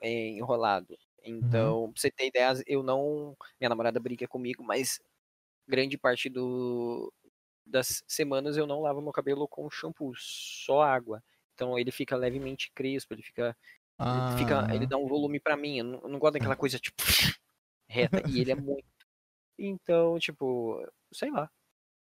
é, 0.00 0.28
enrolado. 0.30 0.96
Então, 1.22 1.90
pra 1.92 2.00
você 2.00 2.11
ter 2.11 2.26
ideia, 2.26 2.52
eu 2.66 2.83
não. 2.83 3.37
Minha 3.61 3.68
namorada 3.68 4.00
briga 4.00 4.26
comigo, 4.26 4.62
mas 4.62 5.00
grande 5.66 5.96
parte 5.98 6.29
do, 6.29 7.12
das 7.64 8.03
semanas 8.07 8.57
eu 8.57 8.66
não 8.66 8.81
lavo 8.81 9.00
meu 9.00 9.12
cabelo 9.12 9.48
com 9.48 9.70
shampoo, 9.70 10.12
só 10.16 10.83
água. 10.83 11.22
Então 11.55 11.79
ele 11.79 11.90
fica 11.90 12.16
levemente 12.16 12.70
crespo, 12.74 13.14
ele 13.14 13.22
fica. 13.22 13.57
Ele, 14.00 14.38
fica, 14.38 14.74
ele 14.74 14.85
Ah, 14.87 14.88
dá 14.88 14.96
um 14.98 15.07
volume 15.07 15.38
pra 15.38 15.57
mim. 15.57 15.79
Eu 15.79 15.85
não, 15.85 16.00
eu 16.03 16.09
não 16.09 16.18
gosto 16.18 16.35
daquela 16.35 16.57
coisa, 16.57 16.79
tipo, 16.81 16.96
reta. 17.88 18.22
E 18.29 18.40
ele 18.40 18.50
é 18.50 18.55
muito. 18.61 18.85
Então, 19.59 20.18
tipo, 20.18 20.85
sei 21.12 21.31
lá. 21.31 21.48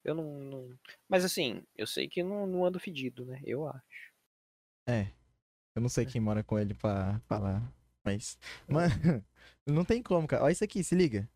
Eu 0.03 0.15
não. 0.15 0.23
não- 0.39 0.79
Mas 1.07 1.23
assim, 1.23 1.63
eu 1.75 1.85
sei 1.85 2.07
que 2.09 2.23
não, 2.23 2.47
não 2.47 2.65
ando 2.65 2.79
fedido, 2.79 3.25
né? 3.25 3.39
Eu 3.45 3.67
acho. 3.67 4.11
É. 4.89 5.07
Eu 5.75 5.81
não 5.81 5.89
sei 5.89 6.05
quem 6.05 6.19
mora 6.19 6.43
com 6.43 6.57
ele 6.59 6.73
pra 6.73 7.19
falar. 7.27 7.61
Mas. 8.03 8.37
Mano, 8.67 8.89
não 9.67 9.85
tem 9.85 10.01
como, 10.01 10.27
cara. 10.27 10.43
Olha 10.43 10.51
isso 10.51 10.63
aqui, 10.63 10.83
se 10.83 10.95
liga. 10.95 11.29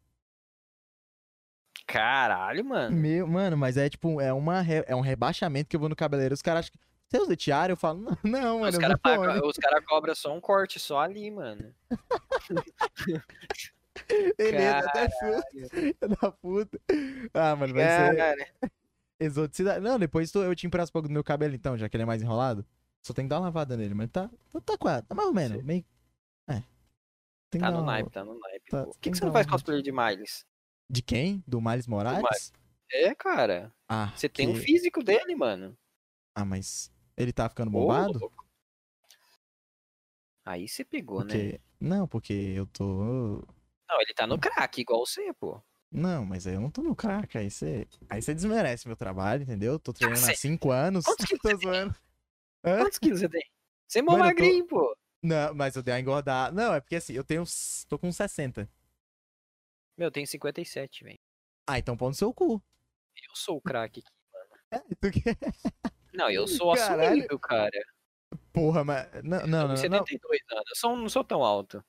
Caralho, 1.88 2.66
mano. 2.66 2.96
Meu, 2.96 3.26
mano, 3.26 3.56
mas 3.58 3.78
é 3.78 3.90
tipo, 3.90 4.20
é, 4.20 4.34
uma, 4.34 4.62
re- 4.62 4.84
é 4.88 4.96
um 4.96 5.00
rebaixamento 5.02 5.70
que 5.70 5.76
eu 5.76 5.80
vou 5.80 5.88
no 5.90 5.96
cabeleireiro. 5.96 6.34
Os 6.36 6.42
caras 6.42 6.66
acham 6.66 6.74
que. 6.74 6.80
Você 7.10 7.20
usa 7.24 7.38
tiara? 7.38 7.72
Eu 7.72 7.78
falo, 7.78 8.02
não, 8.02 8.18
não 8.24 8.60
mano. 8.60 8.72
Os 8.74 8.78
caras 8.78 9.00
vou 9.02 9.48
onde?" 9.48 9.60
cara 9.62 9.82
cobram 9.82 10.14
só 10.14 10.36
um 10.36 10.42
corte 10.42 10.78
só 10.80 11.00
ali, 11.00 11.32
mano. 11.32 11.74
Beleza, 14.38 14.78
até. 14.80 15.10
Filho 15.70 15.96
da 16.22 16.32
puta. 16.42 16.80
Ah, 17.34 17.56
mano, 17.56 17.74
vai 17.74 17.90
ser 17.90 18.16
Cara, 18.16 18.48
exoticidade. 19.20 19.80
Não, 19.80 19.98
depois 19.98 20.32
tu- 20.32 20.44
eu 20.44 20.56
te 20.56 20.68
empresto 20.68 20.92
um 20.92 20.94
pouco 20.94 21.08
do 21.08 21.14
meu 21.14 21.24
cabelo 21.24 21.56
então, 21.56 21.78
já 21.78 21.90
que 21.90 21.96
ele 21.96 22.04
é 22.04 22.06
mais 22.06 22.22
enrolado. 22.22 22.66
Só 23.02 23.14
tem 23.14 23.26
que 23.26 23.30
dar 23.30 23.38
uma 23.38 23.46
lavada 23.46 23.78
nele, 23.78 23.94
mas 23.94 24.10
tá, 24.10 24.30
tá, 24.52 24.60
tá 24.62 24.78
quase, 24.78 25.04
tá 25.06 25.16
mais 25.16 25.28
ou 25.28 25.34
menos. 25.34 25.64
Meio... 25.64 25.86
É. 26.50 26.62
Tem 27.50 27.62
tá 27.62 27.72
dar 27.72 27.78
no 27.78 27.86
naipe, 27.86 28.10
tá 28.12 28.24
no 28.26 28.38
naipe. 28.38 28.70
tá-. 28.70 28.84
Por 28.84 28.86
tem 28.86 28.94
que, 28.94 29.00
que 29.00 29.12
que 29.12 29.18
você 29.18 29.26
não 29.26 29.32
faz 29.32 29.48
cosplay 29.48 29.82
de 29.82 29.92
Miles? 29.92 30.46
De 30.90 31.02
quem? 31.02 31.44
Do 31.48 31.60
Miles 31.62 31.88
Morales? 31.88 32.54
É, 32.92 33.14
cara. 33.14 33.74
Ah, 33.88 34.14
Você 34.16 34.30
tem 34.30 34.48
um 34.48 34.54
que- 34.54 34.60
físico 34.62 35.04
dele, 35.04 35.36
mano. 35.36 35.78
Ah, 36.34 36.46
mas 36.46 36.92
ele 37.18 37.34
tá 37.34 37.50
ficando 37.50 37.72
bombado? 37.72 38.20
louco. 38.20 38.46
Aí 40.46 40.68
você 40.68 40.86
pegou, 40.86 41.24
né? 41.24 41.26
Porque... 41.34 41.62
Não, 41.80 42.08
porque 42.08 42.34
eu 42.34 42.66
tô... 42.68 43.44
Não, 43.90 44.02
ele 44.02 44.14
tá 44.14 44.26
no 44.26 44.40
crack, 44.40 44.82
igual 44.82 45.06
você, 45.06 45.34
pô. 45.34 45.62
Não, 45.92 46.26
mas 46.26 46.48
aí 46.48 46.54
eu 46.56 46.62
não 46.62 46.72
tô 46.72 46.82
no 46.82 46.96
crack. 46.96 47.38
Aí 47.38 47.50
você 47.52 47.88
aí 48.10 48.22
você 48.22 48.34
desmerece 48.34 48.88
meu 48.88 48.98
trabalho, 48.98 49.44
entendeu? 49.44 49.80
Tô 49.80 49.94
treinando 49.94 50.22
há 50.26 50.30
Cê- 50.30 50.36
5 50.36 50.72
anos. 50.72 51.06
Quantos 51.06 51.26
quilos 51.40 51.42
você 51.42 51.58
tem? 51.58 51.92
Quantos 52.62 52.98
quilos 53.00 53.20
você 53.20 53.30
tem? 53.30 53.44
Você 53.88 54.00
é 54.00 54.02
mó 54.02 54.14
eu 54.14 54.18
tô- 54.18 54.24
magrinho, 54.24 54.66
pô. 54.68 54.98
Não, 55.24 55.54
mas 55.54 55.76
eu 55.76 55.84
dei 55.84 55.94
uma 55.94 56.00
engordada. 56.00 56.54
Não, 56.54 56.74
é 56.74 56.80
porque 56.82 56.96
assim, 56.98 57.14
eu 57.14 57.24
tenho. 57.24 57.44
tô 57.88 57.98
com 57.98 58.12
60. 58.12 58.70
Meu, 59.98 60.08
eu 60.08 60.12
tenho 60.12 60.28
57, 60.28 61.04
velho. 61.04 61.20
Ah, 61.68 61.80
então 61.80 61.98
pau 61.98 62.10
no 62.10 62.14
seu 62.14 62.34
cu. 62.34 62.62
Eu 63.16 63.36
sou 63.36 63.58
o 63.58 63.62
craque 63.62 64.02
aqui. 64.02 64.12
É, 64.72 64.80
tu 64.96 65.12
que... 65.12 65.22
Não, 66.14 66.30
eu 66.30 66.48
sou 66.48 66.74
Caralho. 66.74 67.02
assumido, 67.10 67.40
cara. 67.40 67.80
Porra, 68.52 68.84
mas. 68.84 69.08
Não, 69.24 69.40
Eu 69.42 69.48
não, 69.48 69.48
tenho 69.48 69.48
não, 69.48 69.68
não. 69.70 69.78
72 69.78 70.42
anos. 70.52 70.64
Eu 70.70 70.76
sou- 70.76 70.96
não 70.96 71.10
sou 71.10 71.24
tão 71.24 71.44
alto. 71.44 71.84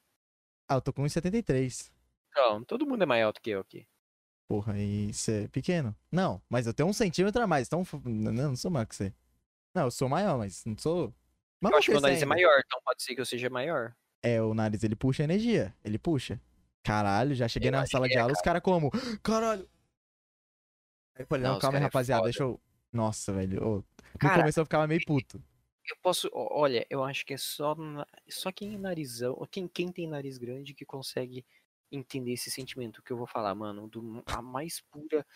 Ah, 0.68 0.74
eu 0.74 0.80
tô 0.82 0.92
com 0.92 1.02
1,73. 1.02 1.90
Não, 2.34 2.62
todo 2.62 2.86
mundo 2.86 3.02
é 3.02 3.06
mais 3.06 3.24
alto 3.24 3.40
que 3.40 3.50
eu 3.50 3.60
aqui. 3.60 3.86
Porra, 4.48 4.78
e 4.78 5.12
você 5.12 5.44
é 5.44 5.48
pequeno? 5.48 5.96
Não, 6.12 6.42
mas 6.48 6.66
eu 6.66 6.74
tenho 6.74 6.88
um 6.88 6.92
centímetro 6.92 7.42
a 7.42 7.46
mais, 7.46 7.66
então. 7.66 7.82
Não, 8.04 8.32
não 8.32 8.56
sou 8.56 8.70
maior 8.70 8.86
que 8.86 8.94
você. 8.96 9.14
Não, 9.74 9.84
eu 9.84 9.90
sou 9.90 10.08
maior, 10.08 10.36
mas 10.38 10.64
não 10.64 10.76
sou. 10.76 11.14
Mas 11.60 11.72
Eu 11.72 11.78
acho 11.78 11.86
que 11.86 11.92
meu 11.92 12.00
nariz 12.00 12.18
é 12.18 12.22
ainda. 12.22 12.34
maior, 12.34 12.62
então 12.64 12.80
pode 12.84 13.02
ser 13.02 13.14
que 13.14 13.20
eu 13.20 13.26
seja 13.26 13.48
maior. 13.50 13.94
É, 14.22 14.40
o 14.42 14.52
nariz 14.54 14.82
ele 14.84 14.94
puxa 14.96 15.24
energia. 15.24 15.74
Ele 15.84 15.98
puxa. 15.98 16.40
Caralho, 16.88 17.34
já 17.34 17.46
cheguei 17.46 17.68
Eu 17.68 17.72
na 17.72 17.86
sala 17.86 18.08
de 18.08 18.16
é, 18.16 18.20
aula, 18.20 18.32
os 18.32 18.40
caras 18.40 18.62
como. 18.62 18.90
Caralho! 19.22 19.68
Aí 21.14 21.22
eu 21.22 21.26
falei, 21.26 21.44
não, 21.44 21.52
Não, 21.52 21.58
calma 21.58 21.76
aí, 21.76 21.80
cara 21.80 21.84
é 21.84 21.86
rapaziada, 21.86 22.20
foda. 22.20 22.30
deixa 22.30 22.42
eu. 22.44 22.60
Nossa, 22.90 23.30
velho. 23.30 23.62
ô, 23.62 23.74
No 23.76 23.84
Cara, 24.18 24.38
começo 24.38 24.58
eu 24.58 24.64
ficava 24.64 24.86
meio 24.86 25.04
puto. 25.04 25.42
Eu 25.86 25.96
posso. 26.02 26.30
Olha, 26.32 26.86
eu 26.88 27.04
acho 27.04 27.26
que 27.26 27.34
é 27.34 27.36
só, 27.36 27.76
só 28.26 28.50
quem 28.50 28.74
é 28.74 28.78
narizão, 28.78 29.36
quem, 29.50 29.68
quem 29.68 29.92
tem 29.92 30.08
nariz 30.08 30.38
grande 30.38 30.72
que 30.72 30.86
consegue 30.86 31.44
entender 31.92 32.32
esse 32.32 32.50
sentimento 32.50 33.02
que 33.02 33.12
eu 33.12 33.18
vou 33.18 33.26
falar, 33.26 33.54
mano. 33.54 33.86
Do, 33.86 34.22
a 34.26 34.40
mais 34.40 34.80
pura. 34.90 35.26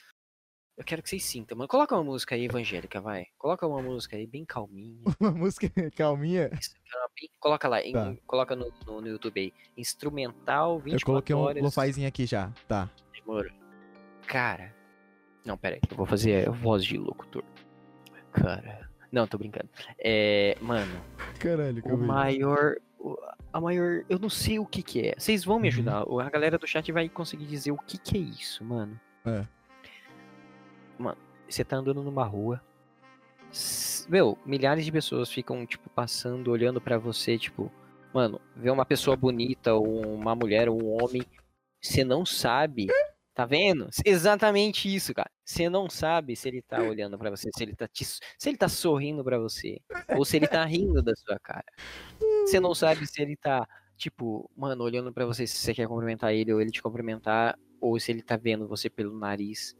Eu 0.77 0.85
quero 0.85 1.03
que 1.03 1.09
vocês 1.11 1.23
sintam, 1.25 1.57
mano. 1.57 1.69
Coloca 1.69 1.95
uma 1.95 2.03
música 2.03 2.35
aí 2.35 2.45
evangélica, 2.47 3.01
vai. 3.01 3.27
Coloca 3.39 3.67
uma 3.67 3.83
música 3.83 4.17
aí 4.17 4.27
bem 4.27 4.45
calminha. 4.45 5.03
Uma 5.21 5.31
música 5.31 5.69
calminha. 5.97 6.51
Isso, 6.59 6.75
bem- 7.15 7.31
Coloca 7.39 7.69
lá, 7.69 7.83
em- 7.83 7.93
Tá. 7.93 8.15
coloca 8.27 8.57
no, 8.57 8.73
no, 8.87 9.01
no 9.03 9.09
YouTube 9.09 9.39
aí. 9.39 9.53
Instrumental 9.77 10.79
24 10.79 10.97
Eu 11.03 11.07
coloquei 11.07 11.61
um 11.61 11.65
lofazinho 11.65 12.09
aqui 12.09 12.25
já. 12.25 12.51
Tá. 12.67 12.89
Demorou. 13.13 13.53
Cara. 14.27 14.75
Não, 15.45 15.59
pera 15.59 15.77
aí. 15.77 15.81
Eu 15.91 15.97
vou 15.97 16.07
fazer 16.07 16.49
voz 16.51 16.85
de 16.85 16.97
locutor. 16.97 17.45
Cara. 18.33 18.89
Não, 19.11 19.27
tô 19.27 19.37
brincando. 19.37 19.69
É. 19.99 20.57
Mano, 20.61 21.01
Caralho, 21.39 21.83
o 21.85 21.99
maior. 21.99 22.77
A 23.53 23.61
maior. 23.61 24.05
Eu 24.09 24.19
não 24.19 24.31
sei 24.31 24.59
o 24.59 24.65
que 24.65 24.83
que 24.83 25.09
é. 25.09 25.15
Vocês 25.19 25.45
vão 25.45 25.59
me 25.59 25.69
Uhum. 25.69 25.75
ajudar. 25.75 26.09
o- 26.09 26.19
A 26.19 26.31
galera 26.31 26.57
do 26.57 26.67
chat 26.67 26.91
vai 26.91 27.09
conseguir 27.11 27.45
dizer 27.45 27.73
o 27.73 27.77
que 27.77 27.99
que 27.99 28.17
é 28.17 28.21
isso, 28.21 28.65
mano. 28.65 28.99
É. 29.27 29.45
Mano, 31.03 31.19
você 31.49 31.65
tá 31.65 31.77
andando 31.77 32.03
numa 32.03 32.25
rua. 32.25 32.63
Meu, 34.09 34.39
milhares 34.47 34.85
de 34.85 34.93
pessoas 34.93 35.31
ficam, 35.31 35.67
tipo, 35.67 35.91
passando, 35.91 36.51
olhando 36.51 36.81
pra 36.81 36.97
você, 36.97 37.37
tipo. 37.37 37.71
Mano, 38.15 38.41
vê 38.55 38.71
uma 38.71 38.85
pessoa 38.85 39.17
bonita, 39.17 39.75
ou 39.75 40.15
uma 40.15 40.35
mulher, 40.35 40.69
ou 40.69 40.83
um 40.83 41.03
homem. 41.03 41.23
Você 41.81 42.05
não 42.05 42.25
sabe. 42.25 42.87
Tá 43.35 43.47
vendo? 43.47 43.89
Exatamente 44.05 44.95
isso, 44.95 45.15
cara. 45.15 45.31
Você 45.45 45.69
não 45.69 45.89
sabe 45.89 46.37
se 46.37 46.49
ele 46.49 46.61
tá 46.63 46.83
olhando 46.83 47.19
pra 47.19 47.31
você, 47.31 47.49
se 47.57 47.63
ele 47.63 47.75
tá 47.75 47.89
te, 47.89 48.05
se 48.05 48.21
ele 48.45 48.59
tá 48.59 48.69
sorrindo 48.69 49.25
pra 49.25 49.39
você, 49.39 49.81
ou 50.17 50.25
se 50.25 50.37
ele 50.37 50.47
tá 50.47 50.63
rindo 50.65 51.03
da 51.03 51.15
sua 51.17 51.39
cara. 51.41 51.65
Você 52.47 52.61
não 52.61 52.75
sabe 52.75 53.07
se 53.07 53.23
ele 53.23 53.35
tá, 53.37 53.67
tipo, 53.97 54.51
mano, 54.55 54.85
olhando 54.85 55.13
pra 55.13 55.25
você 55.25 55.47
se 55.47 55.57
você 55.57 55.73
quer 55.73 55.89
cumprimentar 55.89 56.35
ele 56.35 56.53
ou 56.53 56.61
ele 56.61 56.71
te 56.71 56.83
cumprimentar, 56.83 57.59
ou 57.81 57.99
se 57.99 58.13
ele 58.13 58.23
tá 58.23 58.37
vendo 58.37 58.69
você 58.69 58.91
pelo 58.91 59.19
nariz. 59.19 59.75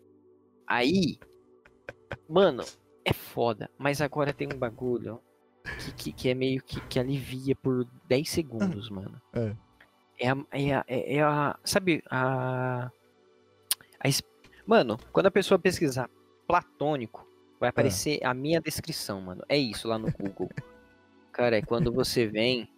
Aí, 0.67 1.19
mano, 2.29 2.65
é 3.05 3.13
foda. 3.13 3.71
Mas 3.79 4.01
agora 4.01 4.33
tem 4.33 4.49
um 4.53 4.59
bagulho 4.59 5.21
que, 5.79 5.93
que, 5.93 6.13
que 6.13 6.29
é 6.29 6.35
meio 6.35 6.63
que, 6.63 6.81
que 6.83 6.99
alivia 6.99 7.55
por 7.57 7.85
10 8.07 8.29
segundos, 8.29 8.89
mano. 8.91 9.21
É. 9.33 9.57
É 10.19 10.29
a, 10.31 10.37
é 10.53 10.75
a, 10.75 10.85
é 10.87 11.15
é 11.17 11.23
a- 11.23 11.59
Sabe, 11.65 12.03
a. 12.11 12.91
a 13.99 14.09
mano, 14.67 14.99
quando 15.13 15.27
a 15.27 15.31
pessoa 15.31 15.59
pesquisar 15.59 16.09
platônico, 16.47 17.27
vai 17.59 17.71
aparecer 17.71 18.21
a 18.25 18.33
minha 18.35 18.61
descrição, 18.61 19.21
mano. 19.21 19.43
É 19.49 19.57
isso 19.57 19.89
lá 19.89 19.99
no 19.99 20.11
Google. 20.13 20.49
Cara, 21.33 21.57
é 21.57 21.63
quando 21.63 21.91
você 21.93 22.27
vem 22.27 22.69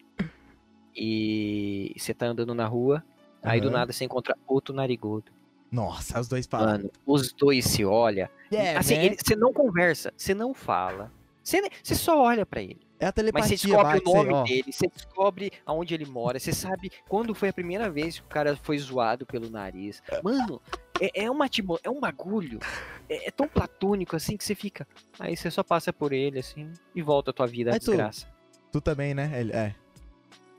e 0.97 1.92
você 1.99 2.14
tá 2.14 2.27
andando 2.27 2.55
na 2.55 2.66
rua, 2.66 3.05
aí 3.42 3.61
do 3.61 3.70
nada 3.70 3.92
você 3.92 4.05
encontra 4.05 4.37
outro 4.47 4.75
narigudo. 4.75 5.33
Nossa, 5.75 6.21
os 6.21 6.29
dois 6.29 6.47
falam. 6.47 6.67
Mano, 6.69 6.91
os 7.05 7.33
dois 7.33 7.65
se 7.65 7.85
olham. 7.85 8.29
É, 8.51 8.77
assim, 8.77 8.97
né? 8.97 9.17
você 9.21 9.35
não 9.35 9.53
conversa, 9.53 10.13
você 10.17 10.33
não 10.33 10.55
fala. 10.55 11.13
Você, 11.43 11.61
você 11.83 11.95
só 11.95 12.23
olha 12.23 12.47
pra 12.47 12.63
ele. 12.63 12.81
É 12.99 13.07
a 13.07 13.09
Mas 13.09 13.15
telepatia, 13.17 13.57
você 13.59 13.67
descobre 13.67 14.03
o 14.07 14.25
nome 14.25 14.49
dele, 14.49 14.73
você 14.73 14.87
descobre 14.87 15.53
aonde 15.67 15.93
ele 15.93 16.07
mora, 16.07 16.39
você 16.39 16.53
sabe 16.53 16.91
quando 17.09 17.35
foi 17.35 17.49
a 17.49 17.53
primeira 17.53 17.91
vez 17.91 18.19
que 18.21 18.25
o 18.25 18.29
cara 18.29 18.57
foi 18.57 18.79
zoado 18.79 19.27
pelo 19.27 19.51
nariz. 19.51 20.01
Mano, 20.23 20.63
é, 21.01 21.25
é 21.25 21.31
uma 21.31 21.47
é 21.83 21.91
um 21.91 22.01
bagulho. 22.01 22.61
É, 23.09 23.29
é 23.29 23.31
tão 23.31 23.49
platônico 23.49 24.15
assim 24.17 24.37
que 24.37 24.45
você 24.45 24.55
fica. 24.55 24.87
Aí 25.19 25.37
você 25.37 25.51
só 25.51 25.63
passa 25.63 25.93
por 25.93 26.13
ele 26.13 26.39
assim 26.39 26.73
e 26.95 27.03
volta 27.03 27.31
a 27.31 27.35
tua 27.35 27.47
vida 27.47 27.73
à 27.73 27.75
Aí 27.75 27.81
tu- 27.81 27.87
desgraça. 27.87 28.27
Tu 28.73 28.81
também, 28.81 29.13
né? 29.13 29.31
Ele, 29.39 29.53
é. 29.53 29.75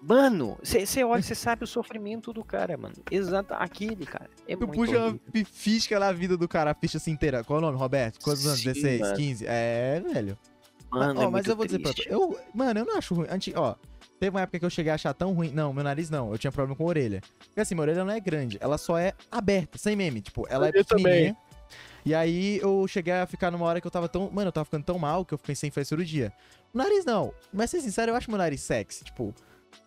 Mano, 0.08 0.58
você 0.64 1.04
olha, 1.04 1.22
você 1.24 1.34
sabe 1.34 1.64
o 1.64 1.68
sofrimento 1.68 2.32
do 2.32 2.44
cara, 2.44 2.78
mano. 2.78 2.94
Exato, 3.10 3.54
aquele, 3.56 4.06
cara. 4.06 4.30
É 4.48 4.56
Tu 4.56 4.60
muito 4.68 4.74
puxa 4.74 4.98
uma 4.98 5.06
horrível. 5.08 5.46
fisca 5.52 6.00
na 6.00 6.12
vida 6.12 6.38
do 6.38 6.48
cara, 6.48 6.72
a 6.72 6.74
ficha 6.76 6.98
assim 6.98 7.12
inteira. 7.12 7.44
Qual 7.44 7.58
é 7.58 7.62
o 7.62 7.66
nome, 7.66 7.78
Roberto? 7.78 8.20
Quantos 8.24 8.46
anos? 8.46 8.60
Sim, 8.60 8.72
16, 8.74 9.02
mano. 9.02 9.16
15? 9.16 9.46
É, 9.48 10.04
velho. 10.14 10.38
Mano, 10.92 11.20
Ó, 11.20 11.24
é 11.24 11.26
mas 11.26 11.32
muito 11.32 11.50
eu 11.50 11.56
vou 11.56 11.66
dizer 11.66 11.80
pra 11.80 11.92
eu, 12.06 12.40
mano, 12.54 12.80
eu 12.80 12.86
não 12.86 12.98
acho 12.98 13.16
ruim. 13.16 13.28
Anti, 13.30 13.52
ó, 13.56 13.76
teve 14.20 14.30
uma 14.30 14.42
época 14.42 14.60
que 14.60 14.66
eu 14.66 14.70
cheguei 14.70 14.92
a 14.92 14.96
achar 14.96 15.14
tão 15.14 15.34
ruim. 15.34 15.50
Não, 15.52 15.74
meu 15.74 15.84
nariz 15.84 16.10
não, 16.10 16.32
eu 16.32 16.38
tinha 16.38 16.52
problema 16.52 16.76
com 16.76 16.84
a 16.84 16.88
orelha. 16.88 17.22
Porque 17.40 17.60
assim, 17.60 17.74
minha 17.74 17.82
orelha 17.84 18.06
não 18.06 18.14
é 18.14 18.20
grande, 18.20 18.58
ela 18.62 18.78
só 18.78 18.98
é 19.00 19.14
aberta, 19.32 19.78
sem 19.80 19.96
meme. 19.96 20.22
Tipo, 20.22 20.46
ela 20.50 20.68
é 20.68 20.72
Eu 20.74 20.86
também. 20.86 21.04
pequenininha. 21.04 21.38
E 22.06 22.14
aí 22.14 22.60
eu 22.62 22.86
cheguei 22.88 23.12
a 23.14 23.26
ficar 23.26 23.50
numa 23.50 23.66
hora 23.66 23.82
que 23.82 23.88
eu 23.88 23.92
tava 23.92 24.08
tão. 24.08 24.30
Mano, 24.32 24.50
eu 24.50 24.52
tava 24.52 24.66
ficando 24.66 24.84
tão 24.86 25.00
mal 25.00 25.26
que 25.26 25.34
eu 25.34 25.38
pensei 25.40 25.68
em 25.68 25.72
fazer 25.72 25.86
cirurgia. 25.86 26.32
O 26.72 26.78
nariz 26.78 27.04
não. 27.04 27.34
Mas 27.52 27.72
ser 27.72 27.82
sincero, 27.82 28.12
eu 28.12 28.16
acho 28.16 28.30
meu 28.30 28.38
nariz 28.38 28.62
sexy. 28.62 29.04
Tipo, 29.04 29.34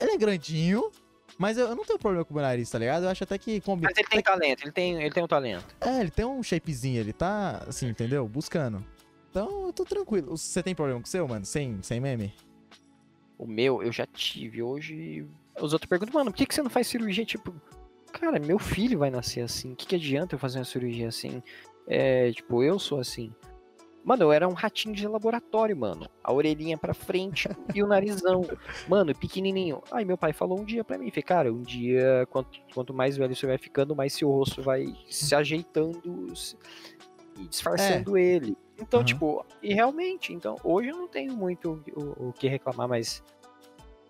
ele 0.00 0.12
é 0.12 0.16
grandinho, 0.16 0.90
mas 1.38 1.56
eu, 1.56 1.68
eu 1.68 1.76
não 1.76 1.84
tenho 1.84 1.98
problema 1.98 2.24
com 2.24 2.34
o 2.34 2.40
nariz, 2.40 2.68
tá 2.68 2.78
ligado? 2.78 3.04
Eu 3.04 3.08
acho 3.10 3.24
até 3.24 3.38
que 3.38 3.60
combina. 3.60 3.90
Mas 3.90 3.98
ele 3.98 4.08
tem 4.08 4.22
talento, 4.22 4.64
ele 4.64 4.72
tem, 4.72 5.02
ele 5.02 5.10
tem 5.10 5.22
um 5.22 5.28
talento. 5.28 5.76
É, 5.80 6.00
ele 6.00 6.10
tem 6.10 6.24
um 6.24 6.42
shapezinho, 6.42 7.00
ele 7.00 7.12
tá, 7.12 7.64
assim, 7.68 7.88
entendeu? 7.88 8.26
Buscando. 8.26 8.84
Então, 9.30 9.66
eu 9.66 9.72
tô 9.72 9.84
tranquilo. 9.84 10.36
Você 10.36 10.62
tem 10.62 10.74
problema 10.74 11.00
com 11.00 11.06
o 11.06 11.08
seu, 11.08 11.28
mano? 11.28 11.44
Sem, 11.44 11.80
sem 11.82 12.00
meme? 12.00 12.34
O 13.36 13.46
meu, 13.46 13.82
eu 13.82 13.92
já 13.92 14.04
tive. 14.06 14.62
Hoje, 14.62 15.24
os 15.60 15.72
outros 15.72 15.88
perguntam, 15.88 16.14
mano, 16.14 16.32
por 16.32 16.36
que, 16.36 16.46
que 16.46 16.54
você 16.54 16.62
não 16.62 16.70
faz 16.70 16.88
cirurgia? 16.88 17.24
Tipo, 17.24 17.54
cara, 18.12 18.40
meu 18.40 18.58
filho 18.58 18.98
vai 18.98 19.10
nascer 19.10 19.42
assim. 19.42 19.72
O 19.72 19.76
que, 19.76 19.86
que 19.86 19.94
adianta 19.94 20.34
eu 20.34 20.38
fazer 20.38 20.58
uma 20.58 20.64
cirurgia 20.64 21.08
assim? 21.08 21.42
É, 21.86 22.32
tipo, 22.32 22.62
eu 22.62 22.78
sou 22.78 22.98
assim. 22.98 23.32
Mano, 24.08 24.22
eu 24.22 24.32
era 24.32 24.48
um 24.48 24.54
ratinho 24.54 24.94
de 24.94 25.06
laboratório, 25.06 25.76
mano. 25.76 26.08
A 26.24 26.32
orelhinha 26.32 26.78
pra 26.78 26.94
frente 26.94 27.46
e 27.76 27.82
o 27.82 27.86
narizão. 27.86 28.40
Mano, 28.88 29.14
pequenininho. 29.14 29.82
Aí 29.92 30.02
meu 30.02 30.16
pai 30.16 30.32
falou 30.32 30.58
um 30.58 30.64
dia 30.64 30.82
pra 30.82 30.96
mim, 30.96 31.10
falei, 31.10 31.22
cara, 31.22 31.52
um 31.52 31.60
dia, 31.60 32.26
quanto, 32.30 32.58
quanto 32.72 32.94
mais 32.94 33.18
velho 33.18 33.36
você 33.36 33.46
vai 33.46 33.58
ficando, 33.58 33.94
mais 33.94 34.14
seu 34.14 34.30
rosto 34.30 34.62
vai 34.62 34.86
se 35.10 35.34
ajeitando 35.34 36.34
se- 36.34 36.56
e 37.36 37.46
disfarçando 37.48 38.16
ele. 38.16 38.56
Então, 38.80 39.00
Aham. 39.00 39.06
tipo, 39.06 39.44
e 39.62 39.74
realmente, 39.74 40.32
então, 40.32 40.56
hoje 40.64 40.88
eu 40.88 40.96
não 40.96 41.06
tenho 41.06 41.34
muito 41.36 41.84
o, 41.94 42.28
o 42.28 42.32
que 42.32 42.48
reclamar, 42.48 42.88
mas 42.88 43.22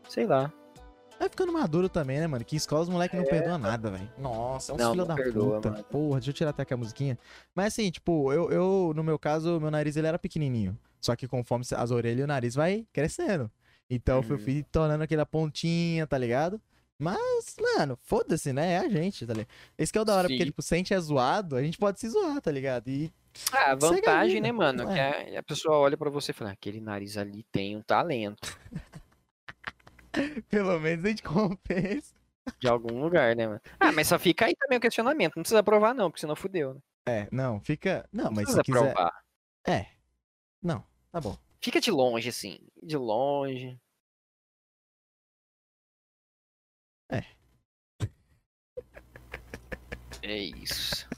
sei 0.08 0.26
lá. 0.26 0.52
Vai 1.18 1.28
ficando 1.28 1.52
maduro 1.52 1.88
também, 1.88 2.18
né, 2.20 2.26
mano? 2.26 2.44
Que 2.44 2.54
escola 2.56 2.82
os 2.82 2.88
moleques 2.88 3.18
não 3.18 3.26
perdoam 3.26 3.58
nada, 3.58 3.90
velho. 3.90 4.08
Nossa, 4.18 4.70
é 4.72 4.74
uns 4.74 4.80
Não, 4.80 4.90
filho 4.92 5.00
não 5.02 5.08
da 5.08 5.14
perdoa, 5.14 5.56
puta. 5.56 5.70
mano. 5.70 5.84
Porra, 5.84 6.20
deixa 6.20 6.30
eu 6.30 6.34
tirar 6.34 6.50
até 6.50 6.62
aqui 6.62 6.74
a 6.74 6.76
musiquinha. 6.76 7.18
Mas 7.54 7.68
assim, 7.74 7.90
tipo, 7.90 8.32
eu, 8.32 8.50
eu, 8.52 8.92
no 8.94 9.02
meu 9.02 9.18
caso, 9.18 9.58
meu 9.60 9.70
nariz 9.70 9.96
ele 9.96 10.06
era 10.06 10.18
pequenininho. 10.18 10.78
Só 11.00 11.14
que 11.16 11.26
conforme 11.26 11.64
as 11.76 11.90
orelhas 11.90 12.20
e 12.20 12.22
o 12.22 12.26
nariz 12.26 12.54
vai 12.54 12.86
crescendo. 12.92 13.50
Então 13.90 14.22
eu 14.22 14.30
Uhum. 14.30 14.38
fui 14.38 14.62
tornando 14.70 15.02
aquela 15.04 15.24
pontinha, 15.26 16.06
tá 16.06 16.16
ligado? 16.18 16.60
Mas, 17.00 17.54
mano, 17.76 17.96
foda-se, 18.04 18.52
né? 18.52 18.72
É 18.72 18.78
a 18.78 18.88
gente, 18.88 19.24
tá 19.26 19.32
ligado? 19.32 19.48
Esse 19.78 19.92
que 19.92 19.98
é 19.98 20.00
o 20.00 20.04
da 20.04 20.16
hora, 20.16 20.28
porque, 20.28 20.38
Sim. 20.42 20.46
tipo, 20.50 20.60
se 20.62 20.74
a 20.74 20.76
gente 20.78 20.92
é 20.92 20.98
zoado, 21.00 21.54
a 21.56 21.62
gente 21.62 21.78
pode 21.78 22.00
se 22.00 22.08
zoar, 22.08 22.40
tá 22.40 22.50
ligado? 22.50 22.88
E 22.88 23.12
Ah, 23.52 23.70
a 23.70 23.74
vantagem, 23.76 24.40
né, 24.40 24.50
mano? 24.50 24.84
Que 24.88 24.98
é. 24.98 25.36
a, 25.36 25.40
a 25.40 25.42
pessoa 25.44 25.76
olha 25.78 25.96
pra 25.96 26.10
você 26.10 26.32
e 26.32 26.34
fala, 26.34 26.50
aquele 26.50 26.80
nariz 26.80 27.16
ali 27.16 27.44
tem 27.52 27.76
um 27.76 27.82
talento 27.82 28.52
pelo 30.48 30.78
menos 30.80 31.04
a 31.04 31.08
gente 31.08 31.22
compensa. 31.22 32.14
de 32.58 32.68
algum 32.68 33.00
lugar, 33.02 33.34
né, 33.36 33.46
mano? 33.46 33.60
Ah, 33.78 33.92
mas 33.92 34.08
só 34.08 34.18
fica 34.18 34.46
aí 34.46 34.54
também 34.56 34.78
o 34.78 34.80
questionamento. 34.80 35.36
Não 35.36 35.42
precisa 35.42 35.62
provar, 35.62 35.94
não, 35.94 36.10
porque 36.10 36.20
senão 36.20 36.34
fudeu, 36.36 36.74
né? 36.74 36.80
É, 37.08 37.28
não, 37.32 37.60
fica. 37.60 38.08
Não, 38.12 38.24
Não 38.24 38.32
mas 38.32 38.44
precisa 38.44 38.58
se 38.58 38.64
quiser. 38.64 38.92
provar. 38.94 39.24
É. 39.66 39.86
Não, 40.62 40.84
tá 41.10 41.20
bom. 41.20 41.36
Fica 41.62 41.80
de 41.80 41.90
longe, 41.90 42.28
assim. 42.28 42.58
De 42.82 42.96
longe. 42.96 43.78
É. 47.10 47.24
É 50.22 50.36
isso. 50.36 51.08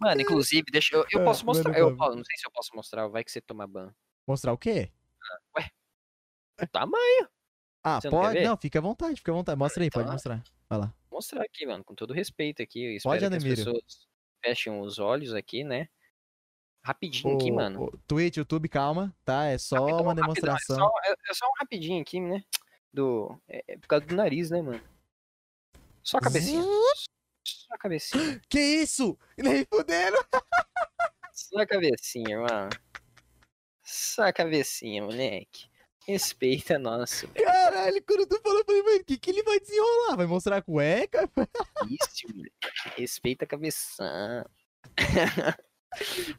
Mano, 0.00 0.20
inclusive, 0.20 0.64
deixa 0.70 0.94
eu, 0.96 1.04
eu 1.10 1.20
Ah, 1.20 1.24
posso 1.24 1.44
mostrar. 1.44 1.76
Eu, 1.76 1.86
bala. 1.86 1.96
posso- 1.98 2.16
não 2.16 2.24
sei 2.24 2.36
se 2.36 2.46
eu 2.46 2.50
posso 2.52 2.74
mostrar, 2.74 3.06
vai 3.08 3.24
que 3.24 3.30
você 3.30 3.40
toma 3.40 3.66
ban. 3.66 3.92
Mostrar 4.26 4.52
o 4.52 4.58
quê? 4.58 4.90
O 6.60 6.66
tamanho. 6.66 7.28
Ah, 7.82 8.00
Você 8.00 8.10
não 8.10 8.18
pode? 8.18 8.34
ver? 8.38 8.44
Não, 8.46 8.56
fica 8.56 8.78
à 8.78 8.82
vontade, 8.82 9.16
fica 9.16 9.32
à 9.32 9.34
vontade. 9.34 9.58
Mostra 9.58 9.82
aí, 9.82 9.90
pode 9.90 10.04
Então, 10.04 10.12
mostrar. 10.14 10.42
Vai 10.68 10.78
lá. 10.78 10.94
Vou 11.10 11.18
mostrar 11.18 11.42
aqui, 11.42 11.66
mano, 11.66 11.84
com 11.84 11.94
todo 11.94 12.12
respeito 12.12 12.62
aqui. 12.62 12.84
Eu 12.84 12.92
espero 12.96 13.20
Pode, 13.20 13.30
que 13.30 13.36
as 13.36 13.58
pessoas 13.58 14.08
fechem 14.44 14.80
os 14.80 14.98
olhos 14.98 15.32
aqui, 15.34 15.64
né? 15.64 15.88
Rapidinho 16.82 17.34
aqui, 17.34 17.50
mano. 17.50 17.84
ô, 17.84 17.98
Twitch, 18.06 18.36
YouTube, 18.36 18.68
calma, 18.68 19.14
tá? 19.24 19.46
É 19.46 19.58
só 19.58 19.76
Rapidão, 19.76 19.96
uma 20.00 20.14
rapidão, 20.14 20.22
demonstração. 20.34 20.76
É 20.76 20.80
só, 20.80 20.92
é- 21.04 21.30
é 21.30 21.34
só 21.34 21.46
um 21.46 21.52
rapidinho 21.58 22.00
aqui, 22.00 22.20
né? 22.20 22.42
Do, 22.92 23.38
é, 23.48 23.64
é 23.68 23.78
por 23.78 23.86
causa 23.88 24.06
do 24.06 24.14
nariz, 24.14 24.50
né, 24.50 24.62
mano? 24.62 24.80
Só 26.02 26.18
a 26.18 26.20
cabecinha. 26.20 26.62
Só 27.44 27.74
a 27.74 27.78
cabecinha. 27.78 28.40
Que 28.48 28.58
isso? 28.60 29.18
Nem 29.36 29.64
fudendo. 29.66 30.16
Só 31.32 31.58
a 31.60 31.66
cabecinha, 31.66 32.40
mano. 32.40 32.70
Só 33.82 34.22
a 34.22 34.32
cabecinha, 34.32 35.02
moleque. 35.02 35.67
Respeita 36.08 36.78
nosso. 36.78 37.28
Caralho, 37.28 38.02
quando 38.06 38.26
tu 38.26 38.40
falou, 38.40 38.58
eu 38.60 38.64
falei, 38.64 38.82
mano, 38.82 38.96
o 39.00 39.04
que, 39.04 39.18
que 39.18 39.30
ele 39.30 39.42
vai 39.42 39.60
desenrolar? 39.60 40.16
Vai 40.16 40.26
mostrar 40.26 40.56
a 40.56 40.62
cueca? 40.62 41.28
Isso. 41.86 42.26
Respeita 42.96 43.44
a 43.44 43.48
cabeção. 43.48 44.44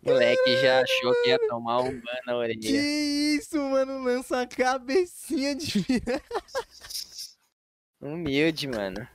moleque 0.04 0.58
já 0.62 0.82
achou 0.82 1.14
que 1.24 1.30
ia 1.30 1.48
tomar 1.48 1.80
um 1.82 1.92
ban 2.02 2.20
na 2.26 2.34
Que 2.34 2.34
orelha. 2.34 2.58
isso, 3.38 3.58
mano? 3.60 4.04
Lança 4.04 4.42
a 4.42 4.48
cabecinha 4.48 5.56
de. 5.56 5.86
Humilde, 8.02 8.68
mano. 8.68 9.08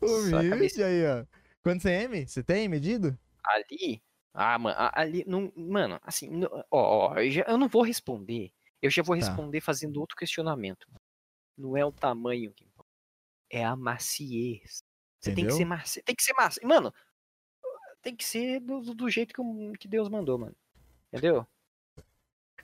Humilde 0.00 0.82
aí, 0.82 1.06
ó. 1.06 1.24
Quanto 1.62 1.82
você 1.82 1.90
M? 1.90 2.26
Você 2.28 2.42
tem 2.42 2.68
medido? 2.68 3.18
Ali. 3.44 4.02
Ah, 4.34 4.58
mano, 4.58 4.76
ali. 4.92 5.24
Não, 5.26 5.52
mano, 5.56 5.98
assim. 6.02 6.44
Ó, 6.70 6.72
ó, 7.12 7.18
eu, 7.18 7.30
já- 7.30 7.44
eu 7.48 7.56
não 7.58 7.68
vou 7.68 7.82
responder. 7.82 8.52
Eu 8.82 8.90
já 8.90 9.02
vou 9.02 9.18
Tá. 9.18 9.26
responder 9.26 9.60
fazendo 9.60 9.98
outro 10.00 10.16
questionamento. 10.16 10.86
Não 11.56 11.76
é 11.76 11.84
o 11.84 11.92
tamanho 11.92 12.52
que 12.52 12.64
importa. 12.64 12.90
É 13.50 13.64
a 13.64 13.74
maciez. 13.76 14.82
Você 15.20 15.34
tem 15.34 15.46
que 15.46 15.52
ser 15.52 15.64
macio. 15.64 16.02
Tem 16.04 16.14
que 16.14 16.22
ser 16.22 16.34
macio. 16.34 16.66
Mano, 16.66 16.92
tem 18.02 18.14
que 18.14 18.24
ser 18.24 18.60
do, 18.60 18.80
do- 18.94 19.10
jeito 19.10 19.34
que, 19.34 19.78
que 19.78 19.88
Deus 19.88 20.08
mandou, 20.08 20.38
mano. 20.38 20.54
Entendeu? 21.12 21.46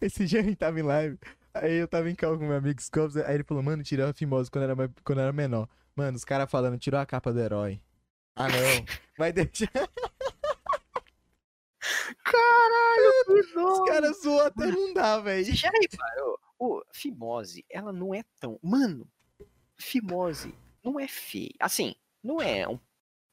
Esse 0.00 0.26
dia 0.26 0.40
a 0.40 0.42
gente 0.42 0.56
tava 0.56 0.78
em 0.78 0.82
live. 0.82 1.18
Aí 1.54 1.74
eu 1.74 1.88
tava 1.88 2.10
em 2.10 2.14
cal 2.14 2.36
com 2.38 2.44
meu 2.46 2.56
amigo 2.56 2.80
Scopes. 2.82 3.16
Aí 3.16 3.34
ele 3.36 3.44
falou, 3.44 3.62
mano, 3.62 3.82
tirou 3.82 4.08
a 4.08 4.12
fimose 4.12 4.50
quando 4.50 4.64
era, 4.64 4.88
quando 5.04 5.20
era 5.20 5.32
menor. 5.32 5.68
Mano, 5.94 6.16
os 6.16 6.24
caras 6.24 6.50
falando, 6.50 6.78
tirou 6.78 6.98
a 7.00 7.06
capa 7.06 7.32
do 7.32 7.40
herói. 7.40 7.80
Ah, 8.36 8.48
não. 8.48 8.84
Vai 9.18 9.32
deixar. 9.32 9.70
Caralho, 12.24 13.12
que 13.26 13.58
Os 13.58 13.88
caras 13.88 14.22
zoam 14.22 14.46
até 14.46 14.66
não 14.66 14.92
dá, 14.94 15.18
velho. 15.20 15.44
Você 15.44 15.54
já 15.54 15.70
reparou? 15.70 16.38
Ô, 16.58 16.82
fimose, 16.92 17.64
ela 17.70 17.92
não 17.92 18.14
é 18.14 18.22
tão. 18.38 18.58
Mano, 18.62 19.08
fimose 19.76 20.54
não 20.82 20.98
é 20.98 21.08
feia. 21.08 21.54
Assim, 21.60 21.94
não 22.22 22.40
é 22.40 22.68
um. 22.68 22.78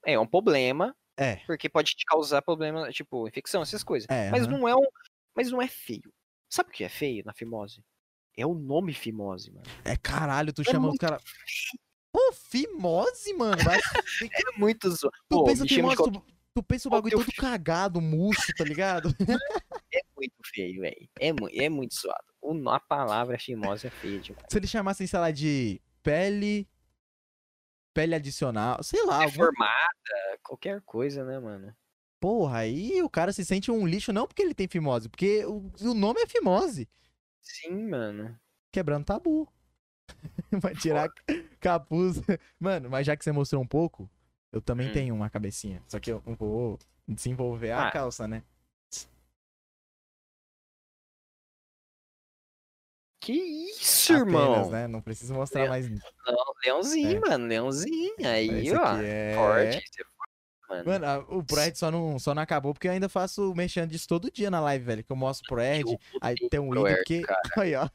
É 0.05 0.17
um 0.19 0.25
problema, 0.25 0.95
É. 1.17 1.35
porque 1.45 1.69
pode 1.69 1.91
te 1.95 2.05
causar 2.05 2.41
problema, 2.41 2.89
tipo, 2.91 3.27
infecção, 3.27 3.61
essas 3.61 3.83
coisas. 3.83 4.07
É, 4.09 4.29
mas 4.31 4.47
não 4.47 4.67
é 4.67 4.75
um. 4.75 4.87
Mas 5.35 5.51
não 5.51 5.61
é 5.61 5.67
feio. 5.67 6.11
Sabe 6.49 6.69
o 6.69 6.73
que 6.73 6.83
é 6.83 6.89
feio 6.89 7.23
na 7.25 7.33
fimose? 7.33 7.83
É 8.35 8.45
o 8.45 8.53
nome 8.53 8.93
fimose, 8.93 9.51
mano. 9.51 9.65
É 9.83 9.95
caralho, 9.97 10.53
tu 10.53 10.61
É 10.61 10.65
chama 10.65 10.89
os 10.89 10.97
caras. 10.97 11.21
Pô, 12.11 12.31
fimose, 12.33 13.33
mano. 13.33 13.61
Vai... 13.63 13.77
É 14.33 14.57
muito 14.57 14.89
zoado. 14.89 15.15
Tu 15.29 15.37
Pô, 15.37 15.43
pensa 15.43 15.65
de 15.65 15.75
fimose, 15.75 15.97
tu, 15.97 16.25
tu 16.61 16.63
pensa 16.63 16.87
o 16.87 16.91
bagulho 16.91 17.17
todo 17.17 17.31
cagado, 17.33 18.01
murcho, 18.01 18.53
tá 18.57 18.63
ligado? 18.63 19.09
É 19.91 20.01
muito 20.15 20.35
feio, 20.53 20.81
velho. 20.81 21.09
É, 21.19 21.33
mu- 21.33 21.49
é 21.51 21.67
muito 21.67 21.95
zoado. 21.95 22.23
O, 22.39 22.53
nó- 22.53 22.73
a 22.73 22.79
palavra 22.79 23.39
fimose 23.39 23.87
é 23.87 23.89
feia 23.89 24.19
demais. 24.19 24.45
Se 24.47 24.57
eles 24.59 24.69
chamassem, 24.69 25.07
sei 25.07 25.19
lá, 25.19 25.31
de 25.31 25.81
pele. 26.03 26.67
Pele 27.91 28.13
adicional, 28.13 28.83
sei 28.83 29.03
lá, 29.03 29.23
alguma 29.23 29.45
Formada, 29.47 30.39
qualquer 30.43 30.81
coisa, 30.81 31.25
né, 31.25 31.39
mano? 31.39 31.75
porra, 32.19 32.59
aí 32.59 33.01
o 33.01 33.09
cara 33.09 33.31
se 33.33 33.43
sente 33.45 33.71
um 33.71 33.87
lixo 33.87 34.11
não 34.13 34.27
porque 34.27 34.41
ele 34.41 34.53
tem 34.53 34.67
fimose, 34.67 35.07
porque 35.09 35.43
o, 35.45 35.71
o 35.81 35.93
nome 35.93 36.21
é 36.21 36.27
fimose. 36.27 36.87
Sim, 37.41 37.87
mano. 37.89 38.37
Quebrando 38.71 39.05
tabu. 39.05 39.47
Vai 40.51 40.75
tirar 40.75 41.09
capuz. 41.59 42.21
Mano, 42.59 42.89
mas 42.89 43.07
já 43.07 43.15
que 43.17 43.23
você 43.23 43.31
mostrou 43.31 43.61
um 43.61 43.67
pouco, 43.67 44.09
eu 44.51 44.61
também 44.61 44.89
Hum. 44.89 44.93
tenho 44.93 45.15
uma 45.15 45.29
cabecinha. 45.29 45.81
Só 45.87 45.99
que 45.99 46.11
eu 46.11 46.21
não 46.25 46.35
vou 46.35 46.77
desenvolver 47.07 47.71
a 47.71 47.87
Ah. 47.87 47.91
calça, 47.91 48.27
né? 48.27 48.43
Que 53.21 53.33
isso, 53.33 54.13
Apenas, 54.13 54.27
irmão? 54.33 54.69
né? 54.71 54.87
Não 54.87 55.01
preciso 55.01 55.33
mostrar 55.33 55.61
Leão. 55.63 55.71
mais. 55.71 55.89
Não, 55.89 56.53
leãozinho, 56.63 57.17
É. 57.17 57.29
mano, 57.29 57.47
leãozinho. 57.47 58.15
Aí, 58.25 58.49
Esse 58.67 58.75
ó. 58.75 58.97
é. 58.97 59.33
Forte. 59.35 59.77
É 59.77 60.03
forte, 60.05 60.05
mano. 60.69 60.85
Mano, 60.85 61.05
a- 61.05 61.19
o 61.35 61.43
Proerd 61.43 61.77
só 61.77 61.91
não, 61.91 62.17
só 62.17 62.33
não 62.33 62.41
acabou 62.41 62.73
porque 62.73 62.87
eu 62.87 62.91
ainda 62.93 63.09
faço 63.09 63.53
mexendo 63.55 63.89
disso 63.91 64.07
todo 64.07 64.31
dia 64.31 64.49
na 64.49 64.61
live, 64.61 64.85
velho. 64.85 65.03
Que 65.03 65.11
eu 65.11 65.15
mostro 65.17 65.45
o 65.45 65.49
Proerd, 65.49 65.91
Eu 65.91 65.99
aí 66.21 66.35
tem 66.49 66.59
um 66.61 66.71
ídolo 66.71 66.87
que. 67.05 67.21
cara. 67.21 67.41
Aí, 67.67 67.75
ó. 67.75 67.89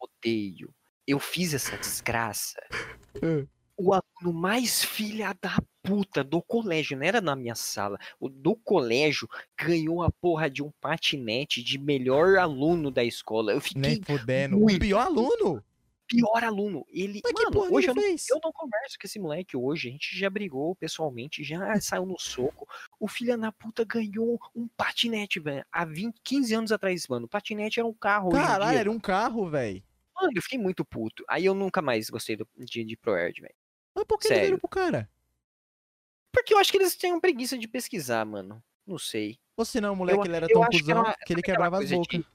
Odeio. 0.00 0.72
Eu 1.06 1.18
fiz 1.18 1.52
essa 1.52 1.76
desgraça. 1.76 2.60
O 3.78 3.94
aluno 3.94 4.38
mais 4.38 4.82
filha 4.82 5.34
da 5.40 5.58
puta 5.82 6.24
do 6.24 6.42
colégio, 6.42 6.96
não 6.98 7.06
era 7.06 7.20
na 7.20 7.36
minha 7.36 7.54
sala. 7.54 7.96
O 8.18 8.28
do 8.28 8.56
colégio 8.56 9.28
ganhou 9.56 10.02
a 10.02 10.10
porra 10.10 10.50
de 10.50 10.62
um 10.62 10.72
patinete 10.80 11.62
de 11.62 11.78
melhor 11.78 12.36
aluno 12.38 12.90
da 12.90 13.04
escola. 13.04 13.52
Eu 13.52 13.60
fiquei 13.60 13.80
Nem 13.80 14.02
fudendo. 14.02 14.56
O 14.56 14.60
muito 14.62 14.80
pior 14.80 15.06
aluno? 15.06 15.64
pior 16.08 16.42
aluno. 16.42 16.84
Ele, 16.88 17.20
Mas 17.22 17.32
que 17.32 17.42
mano, 17.42 17.52
porra 17.52 17.70
hoje 17.70 17.90
ele 17.90 18.00
eu 18.00 18.02
não? 18.02 18.02
Eu 18.02 18.40
não 18.42 18.52
converso 18.52 18.98
com 18.98 19.06
esse 19.06 19.18
moleque 19.18 19.56
hoje. 19.56 19.88
A 19.88 19.92
gente 19.92 20.18
já 20.18 20.30
brigou 20.30 20.74
pessoalmente, 20.74 21.44
já 21.44 21.78
saiu 21.80 22.06
no 22.06 22.18
soco. 22.18 22.66
O 22.98 23.06
filho 23.06 23.38
da 23.38 23.52
puta 23.52 23.84
ganhou 23.84 24.40
um 24.56 24.66
patinete, 24.68 25.38
velho. 25.38 25.64
Há 25.70 25.84
20, 25.84 26.18
15 26.24 26.54
anos 26.54 26.72
atrás, 26.72 27.06
mano. 27.06 27.26
O 27.26 27.28
patinete 27.28 27.78
era 27.78 27.86
um 27.86 27.94
carro. 27.94 28.30
Caralho, 28.30 28.78
era 28.78 28.90
um 28.90 28.98
carro, 28.98 29.48
velho. 29.48 29.82
Mano, 30.16 30.32
eu 30.34 30.42
fiquei 30.42 30.58
muito 30.58 30.84
puto. 30.84 31.22
Aí 31.28 31.44
eu 31.44 31.54
nunca 31.54 31.80
mais 31.80 32.10
gostei 32.10 32.36
do, 32.36 32.48
de, 32.56 32.82
de 32.82 32.96
ProErd, 32.96 33.40
velho. 33.40 33.54
Mas 33.98 34.06
por 34.06 34.18
que 34.18 34.28
ele 34.28 34.34
Sério. 34.40 34.58
pro 34.58 34.68
cara? 34.68 35.10
Porque 36.32 36.54
eu 36.54 36.58
acho 36.58 36.70
que 36.70 36.78
eles 36.78 36.94
têm 36.96 37.18
preguiça 37.20 37.58
de 37.58 37.66
pesquisar, 37.66 38.24
mano. 38.24 38.62
Não 38.86 38.98
sei. 38.98 39.38
Ou 39.56 39.64
se 39.64 39.80
não, 39.80 39.92
o 39.92 39.96
moleque 39.96 40.20
Eu- 40.20 40.24
ele 40.24 40.36
era 40.36 40.46
tão 40.46 40.64
que 40.68 40.78
cuzão 40.80 41.00
era- 41.04 41.16
que 41.26 41.32
ele 41.32 41.42
quebrava 41.42 41.78
as 41.78 41.90
bocas. 41.90 42.06
de- 42.20 42.26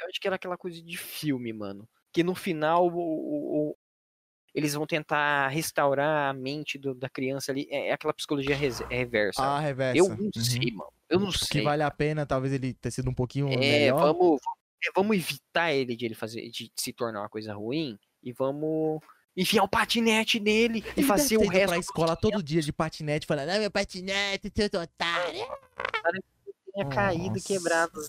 Eu 0.00 0.08
acho 0.08 0.20
que 0.20 0.26
era 0.26 0.34
aquela 0.36 0.56
coisa 0.58 0.82
de 0.82 0.96
filme, 0.96 1.52
mano. 1.52 1.88
Que 2.12 2.24
no 2.24 2.34
final 2.34 2.88
o- 2.88 2.96
o- 2.98 3.70
o- 3.70 3.76
eles 4.54 4.74
vão 4.74 4.84
tentar 4.86 5.46
restaurar 5.48 6.30
a 6.30 6.32
mente 6.32 6.76
do- 6.76 6.94
da 6.94 7.08
criança 7.08 7.52
ali. 7.52 7.68
É, 7.70 7.88
é 7.88 7.92
aquela 7.92 8.12
psicologia 8.12 8.56
res- 8.56 8.80
reversa. 8.90 9.40
Ah, 9.42 9.60
reversa. 9.60 9.96
Eu 9.98 10.08
não 10.08 10.16
Uhum. 10.24 10.30
sei, 10.36 10.72
mano. 10.72 10.92
Eu 11.08 11.20
não 11.20 11.30
Que 11.30 11.38
sei. 11.38 11.62
vale 11.62 11.82
a 11.84 11.90
pena, 11.90 12.26
talvez 12.26 12.52
ele 12.52 12.74
ter 12.74 12.90
sido 12.90 13.08
um 13.10 13.14
pouquinho 13.14 13.48
É, 13.48 13.56
melhor. 13.56 14.00
vamos, 14.12 14.40
é, 14.84 14.90
vamos 14.94 15.16
evitar 15.16 15.72
ele 15.72 15.94
de 15.94 16.04
ele 16.06 16.14
fazer 16.14 16.48
de 16.50 16.72
se 16.76 16.92
tornar 16.92 17.20
uma 17.20 17.28
coisa 17.28 17.54
ruim 17.54 17.96
e 18.22 18.32
vamos 18.32 19.00
enfiar 19.36 19.62
um 19.62 19.68
patinete 19.68 20.38
nele 20.38 20.80
e 20.96 21.00
Ele 21.00 21.06
fazer 21.06 21.36
o 21.38 21.48
resto 21.48 21.68
pra 21.68 21.78
escola 21.78 22.16
todo 22.16 22.42
dia 22.42 22.60
de 22.60 22.72
patinete, 22.72 23.26
falando, 23.26 23.48
ah, 23.50 23.58
meu 23.58 23.70
patinete, 23.70 24.52
seu 24.54 24.80
otário. 24.80 25.46
tenha 26.74 26.88
caído, 26.88 27.34
Nossa. 27.34 27.46
quebrado. 27.46 28.00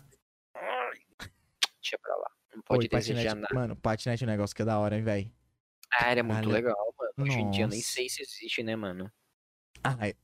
Deixa 1.82 1.98
pra 2.02 2.16
lá. 2.16 2.32
Não 2.56 2.62
pode 2.62 2.88
desejar 2.88 3.30
patinete, 3.30 3.42
nada. 3.42 3.56
mano, 3.56 3.76
patinete 3.76 4.24
é 4.24 4.28
um 4.28 4.30
negócio 4.30 4.56
que 4.56 4.62
é 4.62 4.66
da 4.66 4.80
hora, 4.80 4.96
hein, 4.98 5.04
velho. 5.04 5.32
Ah, 5.92 6.10
era 6.12 6.24
muito 6.24 6.36
Caralho. 6.38 6.52
legal, 6.52 6.96
mano. 6.98 7.14
Hoje 7.20 7.40
em 7.40 7.52
dia 7.52 7.66
eu 7.66 7.68
nem 7.68 7.82
sei 7.82 8.10
se 8.10 8.22
existe, 8.22 8.64
né, 8.64 8.76
mano? 8.76 9.12
Ah, 9.84 9.98
é- 10.08 10.16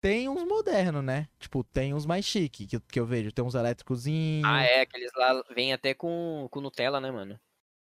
tem 0.00 0.28
uns 0.28 0.44
modernos, 0.44 1.04
né? 1.04 1.28
Tipo, 1.38 1.62
tem 1.62 1.92
uns 1.92 2.06
mais 2.06 2.24
chique 2.24 2.66
que, 2.66 2.80
que 2.80 2.98
eu 2.98 3.04
vejo. 3.04 3.32
Tem 3.32 3.44
uns 3.44 3.54
elétricozinhos. 3.54 4.48
Ah, 4.48 4.62
é, 4.62 4.80
aqueles 4.80 5.10
lá 5.14 5.42
vêm 5.54 5.72
até 5.74 5.92
com, 5.92 6.48
com 6.50 6.60
Nutella, 6.60 7.00
né, 7.00 7.10
mano? 7.10 7.38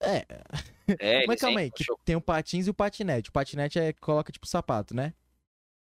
É. 0.00 0.24
É, 0.98 1.26
Mas 1.26 1.40
calma 1.40 1.60
aí, 1.60 1.70
que 1.70 1.84
tem 2.04 2.16
o 2.16 2.20
patins 2.20 2.66
e 2.66 2.70
o 2.70 2.74
patinete. 2.74 3.30
O 3.30 3.32
patinete 3.32 3.78
é 3.78 3.92
que 3.92 4.00
coloca 4.00 4.32
tipo 4.32 4.46
sapato, 4.46 4.94
né? 4.94 5.14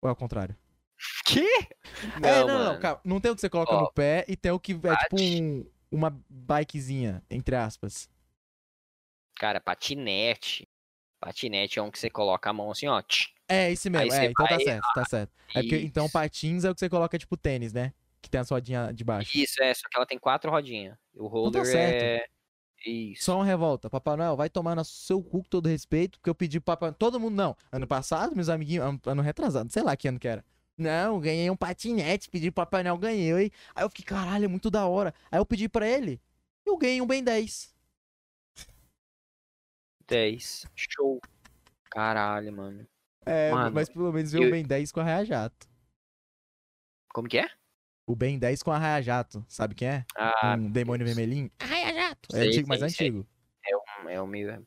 Ou 0.01 0.09
é 0.09 0.11
ao 0.11 0.17
contrário? 0.17 0.57
Quê? 1.25 1.47
é, 2.23 2.41
Não, 2.41 2.47
não, 2.47 2.47
não, 2.47 2.65
mano. 2.67 2.81
calma. 2.81 3.01
Não 3.05 3.21
tem 3.21 3.31
o 3.31 3.35
que 3.35 3.41
você 3.41 3.51
coloca 3.51 3.77
no 3.77 3.93
pé 3.93 4.25
e 4.29 4.37
tem 4.37 4.53
o 4.53 4.61
que 4.61 4.73
é 4.73 4.75
tipo 4.77 4.87
pati- 5.17 5.43
um, 5.43 5.71
uma 5.91 6.11
bikezinha, 6.29 7.23
entre 7.31 7.57
aspas. 7.57 8.09
Cara, 9.35 9.61
patinete. 9.61 10.67
Patinete 11.21 11.79
é 11.79 11.83
um 11.83 11.91
que 11.91 11.99
você 11.99 12.09
coloca 12.09 12.49
a 12.49 12.53
mão 12.53 12.71
assim, 12.71 12.87
ó. 12.87 13.03
É, 13.49 13.71
esse 13.71 13.91
mesmo. 13.91 14.13
Aí 14.13 14.19
É, 14.27 14.31
então 14.31 14.47
tá 14.47 14.59
certo, 14.61 14.93
tá 14.95 15.05
certo. 15.05 15.33
É 15.55 15.61
porque, 15.63 15.77
então 15.79 16.09
patins 16.09 16.65
é 16.65 16.71
o 16.71 16.75
que 16.75 16.81
você 16.81 16.89
coloca 16.89 17.19
tipo 17.19 17.37
tênis, 17.37 17.73
né? 17.73 17.93
Que 18.21 18.31
tem 18.31 18.41
a 18.41 18.45
rodinha 18.45 18.93
de 18.93 19.05
baixo. 19.05 19.37
Isso, 19.37 19.63
é, 19.63 19.73
só 19.73 19.89
que 19.89 19.97
ela 19.97 20.07
tem 20.07 20.19
quatro 20.19 20.51
rodinhas. 20.51 20.97
O 21.15 21.25
tá 21.25 21.31
roller 21.31 21.65
certo. 21.65 22.03
é. 22.03 22.27
Isso. 22.87 23.25
Só 23.25 23.37
uma 23.37 23.45
revolta. 23.45 23.91
Papai 23.91 24.17
Noel, 24.17 24.37
vai 24.37 24.49
tomar 24.49 24.77
no 24.77 24.85
seu 24.85 25.21
cu 25.23 25.43
com 25.43 25.49
todo 25.49 25.69
respeito, 25.69 26.19
porque 26.21 26.31
eu 26.31 26.35
pedi 26.35 26.61
pro 26.61 26.67
Papai 26.77 26.93
Todo 26.93 27.19
mundo 27.19 27.35
não. 27.35 27.57
Ano 27.73 27.87
passado, 27.87 28.35
meus 28.37 28.49
amiguinhos, 28.49 28.87
ano, 28.87 29.01
ano 29.07 29.23
retrasado, 29.23 29.73
sei 29.73 29.83
lá 29.83 29.97
que 29.97 30.07
ano 30.09 30.19
que 30.21 30.29
era. 30.29 30.45
Não, 30.79 31.19
ganhei 31.19 31.51
um 31.51 31.57
patinete, 31.57 32.31
pedi 32.31 32.51
pro 32.51 32.65
Papai 32.65 32.83
Noel, 32.85 32.97
ganhei. 32.99 33.51
Aí 33.75 33.83
eu 33.85 33.89
fiquei, 33.89 34.05
caralho, 34.05 34.45
é 34.45 34.49
muito 34.49 34.71
da 34.71 34.87
hora. 34.87 35.13
Aí 35.33 35.39
eu 35.39 35.47
pedi 35.47 35.69
pra 35.69 35.87
ele, 35.89 36.21
eu 36.65 36.77
ganhei 36.77 37.01
um 37.03 37.07
Ben 37.07 37.25
10. 37.25 37.75
10. 40.07 40.67
Show. 40.75 41.21
Caralho, 41.91 42.53
mano. 42.53 42.87
É, 43.25 43.51
Mano, 43.51 43.75
mas 43.75 43.89
pelo 43.89 44.13
menos 44.13 44.31
veio 44.31 44.45
o 44.45 44.47
eu- 44.47 44.51
Ben 44.53 44.65
10 44.65 44.93
com 44.93 45.01
a 45.01 45.03
Raia 45.03 45.25
Jato. 45.25 45.67
Como 47.13 47.29
que 47.29 47.39
é? 47.39 47.49
O 48.07 48.15
Ben 48.15 48.39
10 48.39 48.63
com 48.63 48.71
a 48.71 48.79
Raia 48.79 49.03
Jato, 49.03 49.45
sabe 49.49 49.75
quem 49.75 49.89
é? 49.89 50.05
Ah, 50.17 50.55
um 50.57 50.71
demônio 50.71 51.05
Deus. 51.05 51.17
vermelhinho. 51.17 51.51
Jato. 52.23 52.37
É 52.37 52.39
Sei, 52.41 52.49
antigo, 52.49 52.69
mas 52.69 52.79
sei. 52.81 53.09
antigo. 53.09 53.27
é 54.09 54.21
o 54.21 54.27
meio. 54.27 54.67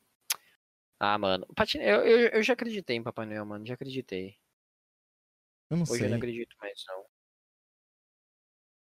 Ah, 0.98 1.16
mano. 1.18 1.46
Patine... 1.54 1.84
Eu, 1.84 2.06
eu, 2.06 2.28
eu 2.28 2.42
já 2.42 2.52
acreditei 2.52 2.96
em 2.96 3.02
Papai 3.02 3.26
Noel, 3.26 3.46
mano. 3.46 3.66
Já 3.66 3.74
acreditei. 3.74 4.36
Eu 5.70 5.76
não 5.78 5.84
Hoje 5.84 5.98
sei. 5.98 6.06
eu 6.06 6.10
não 6.10 6.16
acredito 6.18 6.56
mais, 6.60 6.84
não. 6.88 7.04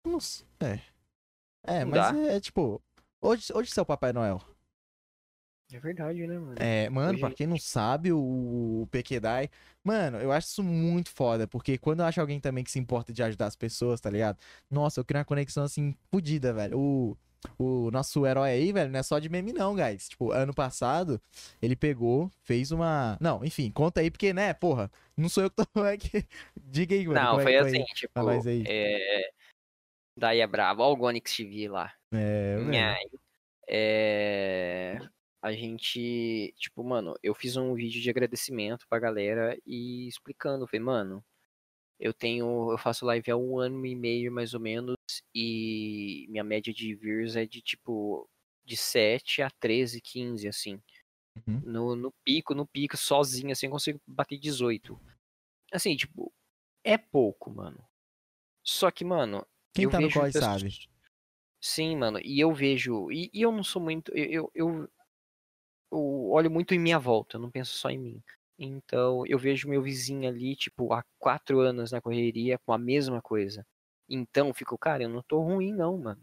Eu 0.06 0.12
não 0.12 0.20
sei. 0.20 0.46
É. 0.60 0.82
É, 1.66 1.86
Não 1.86 1.92
mas 1.92 2.12
dá. 2.12 2.18
é, 2.34 2.40
tipo. 2.42 2.82
Hoje, 3.22 3.54
hoje 3.54 3.72
você 3.72 3.80
é 3.80 3.84
o 3.84 3.86
Papai 3.86 4.12
Noel. 4.12 4.42
É 5.72 5.80
verdade, 5.80 6.28
né, 6.28 6.38
mano? 6.38 6.56
É, 6.60 6.90
mano, 6.90 7.14
Hoje- 7.14 7.20
pra 7.22 7.32
quem 7.32 7.48
não 7.48 7.58
sabe, 7.58 8.12
o, 8.12 8.82
o 8.82 8.88
Pequedai. 8.92 9.50
Mano, 9.84 10.18
eu 10.20 10.32
acho 10.32 10.48
isso 10.48 10.62
muito 10.64 11.10
foda, 11.10 11.48
porque 11.48 11.78
quando 11.78 12.02
eu 12.02 12.06
acho 12.06 12.20
alguém 12.20 12.40
também 12.40 12.64
que 12.64 12.70
se 12.72 12.78
importa 12.80 13.14
de 13.14 13.24
ajudar 13.24 13.48
as 13.48 13.56
pessoas, 13.56 14.00
tá 14.02 14.10
ligado? 14.10 14.38
Nossa, 14.70 15.00
eu 15.00 15.06
crio 15.06 15.20
uma 15.20 15.26
conexão 15.26 15.64
assim, 15.64 15.96
fodida, 16.12 16.54
velho. 16.54 16.78
O, 16.78 17.18
o 17.58 17.90
nosso 17.92 18.26
herói 18.26 18.52
aí, 18.52 18.72
velho, 18.72 18.92
não 18.92 19.00
é 19.00 19.04
só 19.04 19.20
de 19.20 19.30
meme, 19.30 19.54
não, 19.54 19.76
guys. 19.76 20.10
Tipo, 20.10 20.32
ano 20.32 20.54
passado, 20.54 21.22
ele 21.62 21.76
pegou, 21.76 22.32
fez 22.44 22.72
uma. 22.72 23.18
Não, 23.20 23.44
enfim, 23.44 23.72
conta 23.72 24.02
aí, 24.02 24.10
porque, 24.12 24.34
né, 24.34 24.54
porra, 24.54 24.92
não 25.16 25.30
sou 25.30 25.44
eu 25.44 25.50
que 25.50 25.56
tô. 25.56 25.86
É 25.86 25.98
que... 25.98 26.26
Diga 26.58 26.96
aí, 26.96 27.08
mano. 27.08 27.20
Não, 27.20 27.40
é 27.40 27.44
foi 27.44 27.52
que 27.52 27.58
assim, 27.58 27.84
tipo. 27.94 28.14
Pra 28.14 28.24
nós 28.24 28.48
aí. 28.48 28.64
É... 28.68 29.30
Daí 30.18 30.40
é 30.40 30.48
bravo. 30.48 30.82
Olha 30.82 30.94
o 30.94 30.98
Gonix 30.98 31.36
TV 31.36 31.68
lá. 31.68 31.94
É, 32.12 32.58
velho. 32.58 33.20
É... 33.68 35.00
A 35.42 35.52
gente, 35.52 36.54
tipo, 36.58 36.84
mano, 36.84 37.16
eu 37.22 37.36
fiz 37.36 37.58
um 37.58 37.74
vídeo 37.74 38.02
de 38.02 38.10
agradecimento 38.10 38.88
pra 38.88 38.98
galera 38.98 39.58
e 39.66 40.08
explicando, 40.08 40.66
falei, 40.66 40.80
mano, 40.80 41.24
eu 42.00 42.14
tenho, 42.14 42.72
eu 42.72 42.78
faço 42.78 43.06
live 43.06 43.32
há 43.32 43.38
um 43.38 43.58
ano 43.60 43.86
e 43.86 43.96
meio 43.96 44.32
mais 44.32 44.54
ou 44.54 44.60
menos 44.60 44.96
e 45.34 46.26
minha 46.30 46.44
média 46.44 46.74
de 46.74 46.94
views 46.96 47.36
é 47.36 47.46
de 47.46 47.62
tipo 47.62 48.30
de 48.66 48.76
7 48.78 49.42
a 49.42 49.50
13, 49.50 50.02
15, 50.02 50.48
assim. 50.48 50.82
Uhum. 51.48 51.62
No, 51.66 51.96
no 51.96 52.12
pico, 52.24 52.54
no 52.54 52.66
pico, 52.66 52.96
sozinho, 52.96 53.52
assim, 53.52 53.66
eu 53.68 53.72
consigo 53.72 54.00
bater 54.08 54.38
18. 54.38 55.00
Assim, 55.72 55.96
tipo, 55.96 56.32
é 56.84 56.98
pouco, 56.98 57.50
mano. 57.50 57.84
Só 58.64 58.90
que, 58.92 59.04
mano, 59.04 59.46
Quem 59.74 59.86
eu 59.86 59.90
tá 59.92 60.00
no 60.00 60.08
vejo 60.08 60.20
corre 60.20 60.32
pessoas- 60.32 60.62
sabe. 60.62 60.90
Sim, 61.60 61.98
mano, 61.98 62.20
e 62.24 62.40
eu 62.40 62.54
vejo. 62.54 63.10
E, 63.12 63.30
e 63.34 63.42
eu 63.42 63.52
não 63.52 63.64
sou 63.64 63.82
muito. 63.82 64.12
Eu, 64.16 64.52
eu, 64.54 64.74
eu, 64.82 64.90
eu 65.92 66.30
olho 66.32 66.52
muito 66.52 66.74
em 66.74 66.80
minha 66.80 67.00
volta, 67.00 67.38
eu 67.38 67.42
não 67.42 67.50
penso 67.52 67.74
só 67.76 67.90
em 67.90 67.98
mim. 67.98 68.24
Então, 68.58 69.26
eu 69.28 69.38
vejo 69.40 69.68
meu 69.70 69.82
vizinho 69.82 70.28
ali, 70.30 70.56
tipo, 70.56 70.94
há 70.94 71.04
quatro 71.20 71.60
anos 71.60 71.92
na 71.92 72.02
correria 72.02 72.58
com 72.66 72.74
a 72.74 72.78
mesma 72.78 73.22
coisa. 73.22 73.66
Então, 74.10 74.48
eu 74.50 74.54
fico, 74.54 74.78
cara, 74.78 75.04
eu 75.04 75.10
não 75.10 75.24
tô 75.24 75.42
ruim, 75.42 75.74
não, 75.74 75.98
mano. 75.98 76.22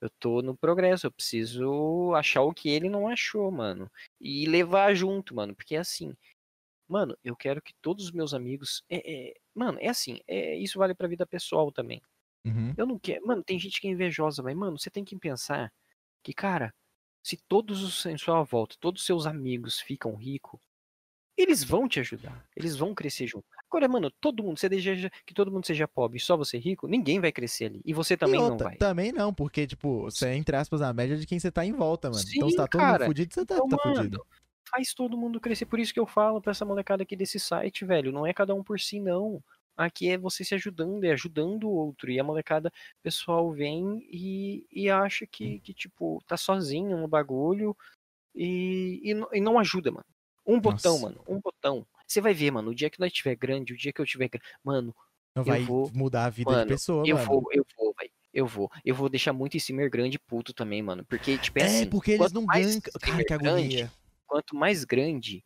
Eu 0.00 0.10
tô 0.20 0.42
no 0.42 0.56
progresso, 0.56 1.06
eu 1.06 1.12
preciso 1.12 2.14
achar 2.14 2.42
o 2.42 2.54
que 2.54 2.68
ele 2.70 2.88
não 2.90 3.08
achou, 3.08 3.50
mano. 3.50 3.90
E 4.20 4.46
levar 4.46 4.94
junto, 4.94 5.34
mano, 5.34 5.54
porque 5.56 5.76
é 5.76 5.78
assim. 5.80 6.14
Mano, 6.88 7.16
eu 7.24 7.36
quero 7.36 7.62
que 7.62 7.74
todos 7.82 8.06
os 8.06 8.12
meus 8.12 8.34
amigos. 8.34 8.82
É, 8.88 9.30
é- 9.30 9.34
mano, 9.54 9.78
é 9.80 9.88
assim, 9.88 10.20
é, 10.28 10.56
isso 10.56 10.78
vale 10.78 10.94
pra 10.94 11.08
vida 11.08 11.26
pessoal 11.26 11.72
também. 11.72 12.02
Uhum. 12.44 12.76
Eu 12.76 12.86
não 12.86 12.98
quero. 12.98 13.26
Mano, 13.26 13.42
tem 13.44 13.58
gente 13.58 13.80
que 13.80 13.88
é 13.88 13.90
invejosa, 13.90 14.42
mas, 14.42 14.56
mano, 14.56 14.78
você 14.78 14.90
tem 14.90 15.04
que 15.04 15.16
pensar 15.18 15.72
que, 16.24 16.32
cara, 16.34 16.74
se 17.22 17.36
todos 17.48 17.82
os 17.82 18.06
em 18.06 18.18
sua 18.18 18.42
volta, 18.44 18.76
todos 18.80 19.02
os 19.02 19.06
seus 19.06 19.26
amigos 19.26 19.80
ficam 19.80 20.14
ricos, 20.16 20.60
eles 21.36 21.62
vão 21.64 21.88
te 21.88 22.00
ajudar. 22.00 22.46
Eles 22.56 22.76
vão 22.76 22.94
crescer 22.94 23.26
junto. 23.26 23.46
Agora, 23.70 23.88
mano, 23.88 24.10
todo 24.10 24.42
mundo, 24.42 24.58
você 24.58 24.68
deseja 24.68 25.10
que 25.26 25.34
todo 25.34 25.50
mundo 25.52 25.66
seja 25.66 25.88
pobre 25.88 26.18
e 26.18 26.20
só 26.20 26.36
você 26.36 26.58
rico, 26.58 26.86
ninguém 26.88 27.20
vai 27.20 27.32
crescer 27.32 27.66
ali. 27.66 27.82
E 27.84 27.92
você 27.94 28.16
também 28.16 28.40
E 28.40 28.42
não 28.42 28.58
outra, 28.58 28.60
vai. 28.60 28.78
Também 28.78 29.12
não, 29.12 29.32
porque, 29.32 29.66
tipo, 29.66 30.02
você 30.02 30.28
é, 30.28 30.34
entre 30.36 30.56
aspas, 30.56 30.82
a 30.82 30.92
média 30.92 31.16
de 31.16 31.26
quem 31.26 31.38
você 31.38 31.50
tá 31.50 31.64
em 31.64 31.72
volta, 31.72 32.10
mano. 32.10 32.28
então 32.30 32.48
Sim, 32.48 32.50
se 32.50 32.56
tá 32.56 32.66
todo 32.66 32.86
mundo 32.86 32.98
cara. 32.98 33.04
fudido, 33.04 33.32
você 33.32 33.44
tá, 33.46 33.60
Então, 33.60 33.68
tá 33.68 33.78
mano, 33.84 34.08
fudido. 34.08 34.26
Faz 34.70 34.94
todo 34.94 35.16
mundo 35.18 35.40
crescer. 35.40 35.66
Por 35.66 35.80
isso 35.80 35.94
que 35.94 36.00
eu 36.00 36.06
falo 36.06 36.40
pra 36.42 36.52
essa 36.52 36.64
molecada 36.64 37.02
aqui 37.04 37.16
desse 37.16 37.40
site, 37.40 37.84
velho. 37.86 38.12
Não 38.12 38.26
é 38.26 38.34
cada 38.34 38.54
um 38.54 38.64
por 38.64 38.80
si, 38.80 39.00
não. 39.00 39.42
Aqui 39.76 40.10
é 40.10 40.18
você 40.18 40.44
se 40.44 40.54
ajudando, 40.54 41.04
é 41.04 41.12
ajudando 41.12 41.64
o 41.64 41.70
outro. 41.72 42.10
E 42.10 42.20
a 42.20 42.24
molecada, 42.24 42.68
o 42.70 43.02
pessoal 43.02 43.52
vem 43.52 44.00
e, 44.10 44.66
e 44.72 44.90
acha 44.90 45.26
que, 45.26 45.60
que, 45.60 45.74
tipo, 45.74 46.22
tá 46.26 46.36
sozinho 46.36 46.98
no 46.98 47.08
bagulho 47.08 47.76
e, 48.34 49.00
e, 49.04 49.14
não- 49.14 49.28
e 49.32 49.40
não 49.40 49.58
ajuda, 49.58 49.90
mano. 49.92 50.06
Um 50.46 50.60
botão, 50.60 50.92
Nossa. 50.92 51.06
mano. 51.06 51.24
Um 51.26 51.40
botão. 51.40 51.86
Você 52.06 52.20
vai 52.20 52.32
ver, 52.32 52.50
mano. 52.52 52.70
O 52.70 52.74
dia 52.74 52.88
que 52.88 53.00
nós 53.00 53.12
tiver 53.12 53.34
grande, 53.34 53.72
o 53.72 53.76
dia 53.76 53.92
que 53.92 54.00
eu 54.00 54.06
tiver 54.06 54.28
grande. 54.28 54.46
Mano, 54.62 54.94
Não 55.34 55.42
vai 55.44 55.62
vou- 55.62 55.90
mudar 55.92 56.26
a 56.26 56.30
vida 56.30 56.50
mano, 56.50 56.62
de 56.64 56.68
pessoa, 56.74 57.04
eu 57.06 57.16
mano. 57.16 57.26
vou, 57.28 57.44
eu 57.52 57.66
vou, 57.76 57.94
velho. 57.98 58.10
Eu 58.32 58.46
vou. 58.46 58.70
Eu 58.84 58.94
vou 58.94 59.08
deixar 59.08 59.32
muito 59.32 59.56
streamer 59.56 59.90
grande 59.90 60.18
puto 60.18 60.52
também, 60.52 60.82
mano. 60.82 61.04
Porque, 61.06 61.38
tipo, 61.38 61.58
é, 61.58 61.62
É, 61.62 61.64
assim, 61.66 61.86
porque 61.90 62.12
eles 62.12 62.32
não 62.32 62.44
ganham. 62.46 62.80
Cara, 63.00 63.24
que 63.24 63.36
grande, 63.38 63.48
agonia. 63.48 63.92
quanto 64.26 64.54
mais 64.54 64.84
grande, 64.84 65.42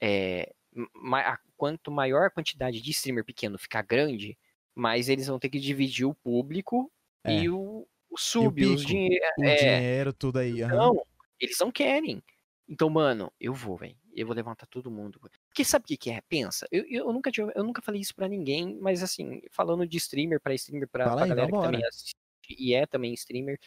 é, 0.00 0.52
ma- 0.94 1.38
quanto 1.56 1.90
maior 1.90 2.26
a 2.26 2.30
quantidade 2.30 2.80
de 2.80 2.90
streamer 2.90 3.24
pequeno 3.24 3.58
ficar 3.58 3.82
grande, 3.82 4.36
mais 4.74 5.08
eles 5.08 5.26
vão 5.26 5.38
ter 5.38 5.48
que 5.48 5.58
dividir 5.58 6.04
o 6.04 6.14
público 6.14 6.92
É. 7.24 7.32
e 7.40 7.48
o, 7.50 7.86
o 8.10 8.16
sub, 8.18 8.64
os 8.66 8.82
pico, 8.82 8.86
dinhe- 8.88 9.18
O 9.38 9.44
é, 9.44 9.56
dinheiro, 9.56 10.12
tudo 10.12 10.38
aí. 10.38 10.60
Não, 10.60 11.02
eles 11.40 11.58
não 11.58 11.72
querem. 11.72 12.22
Então, 12.68 12.88
mano, 12.90 13.32
eu 13.40 13.54
vou, 13.54 13.76
velho. 13.78 13.96
Eu 14.18 14.26
vou 14.26 14.34
levantar 14.34 14.66
todo 14.66 14.90
mundo. 14.90 15.20
Porque 15.48 15.64
sabe 15.64 15.84
o 15.84 15.88
que, 15.88 15.96
que 15.96 16.10
é? 16.10 16.20
Pensa, 16.22 16.66
eu, 16.72 16.84
eu, 16.88 17.12
nunca 17.12 17.30
tive- 17.30 17.52
eu 17.54 17.62
nunca 17.62 17.80
falei 17.82 18.00
isso 18.00 18.14
pra 18.14 18.28
ninguém, 18.28 18.76
mas 18.80 19.02
assim, 19.02 19.40
falando 19.50 19.86
de 19.86 19.96
streamer 19.96 20.40
pra 20.40 20.54
streamer, 20.54 20.88
pra, 20.88 21.04
Fala 21.04 21.16
pra 21.16 21.24
aí, 21.24 21.28
galera 21.30 21.46
que 21.52 21.58
também 21.62 21.84
assiste 21.86 22.16
e 22.50 22.74
é 22.74 22.86
também 22.86 23.12
streamer, 23.14 23.58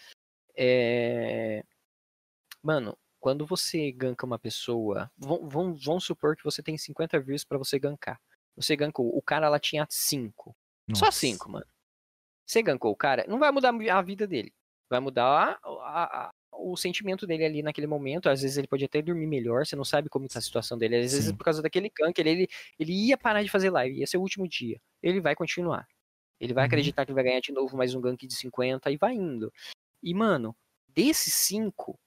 é... 0.55 1.63
Mano, 2.63 2.97
quando 3.19 3.45
você 3.45 3.91
ganka 3.91 4.25
uma 4.25 4.39
pessoa, 4.39 5.09
vamos, 5.17 6.03
supor 6.03 6.35
que 6.35 6.43
você 6.43 6.61
tem 6.63 6.77
50 6.77 7.19
views 7.19 7.43
pra 7.43 7.57
você 7.57 7.79
gankar. 7.79 8.19
Você 8.55 8.75
gankou, 8.75 9.07
o 9.15 9.21
cara 9.21 9.47
lá 9.49 9.59
tinha 9.59 9.85
5. 9.89 10.55
Só 10.95 11.05
Nossa. 11.05 11.19
5, 11.19 11.49
mano. 11.49 11.65
Você 12.45 12.61
gankou 12.61 12.91
o 12.91 12.95
cara, 12.95 13.25
não 13.27 13.39
vai 13.39 13.51
mudar 13.51 13.73
a 13.93 14.01
vida 14.01 14.27
dele. 14.27 14.53
Vai 14.89 14.99
mudar 14.99 15.59
a- 15.63 16.27
a- 16.27 16.31
o 16.61 16.77
sentimento 16.77 17.27
dele 17.27 17.45
ali 17.45 17.63
naquele 17.63 17.87
momento. 17.87 18.29
Às 18.29 18.41
vezes 18.41 18.57
ele 18.57 18.67
pode 18.67 18.85
até 18.85 19.01
dormir 19.01 19.27
melhor, 19.27 19.65
você 19.65 19.75
não 19.75 19.85
sabe 19.85 20.09
como 20.09 20.27
tá 20.27 20.39
a 20.39 20.41
situação 20.41 20.77
dele. 20.77 20.97
Às 20.97 21.13
vezes 21.13 21.27
Sim. 21.27 21.35
por 21.35 21.43
causa 21.45 21.61
daquele 21.61 21.89
gank, 21.97 22.17
ele, 22.19 22.47
ele, 22.79 22.93
ia 23.07 23.17
parar 23.17 23.43
de 23.43 23.49
fazer 23.49 23.69
live, 23.71 23.99
ia 23.99 24.07
ser 24.07 24.17
o 24.17 24.21
último 24.21 24.47
dia. 24.47 24.81
Ele 25.03 25.21
vai 25.21 25.35
continuar. 25.35 25.87
Ele 26.39 26.53
vai 26.53 26.63
Uhum. 26.63 26.65
acreditar 26.65 27.05
que 27.05 27.13
vai 27.13 27.23
ganhar 27.23 27.39
de 27.41 27.51
novo 27.53 27.77
mais 27.77 27.95
um 27.95 28.01
gank 28.01 28.25
de 28.27 28.35
50 28.35 28.91
e 28.91 28.97
vai 28.97 29.13
indo. 29.15 29.51
E, 30.03 30.13
mano, 30.13 30.55
desses 30.87 31.33
5, 31.35 31.99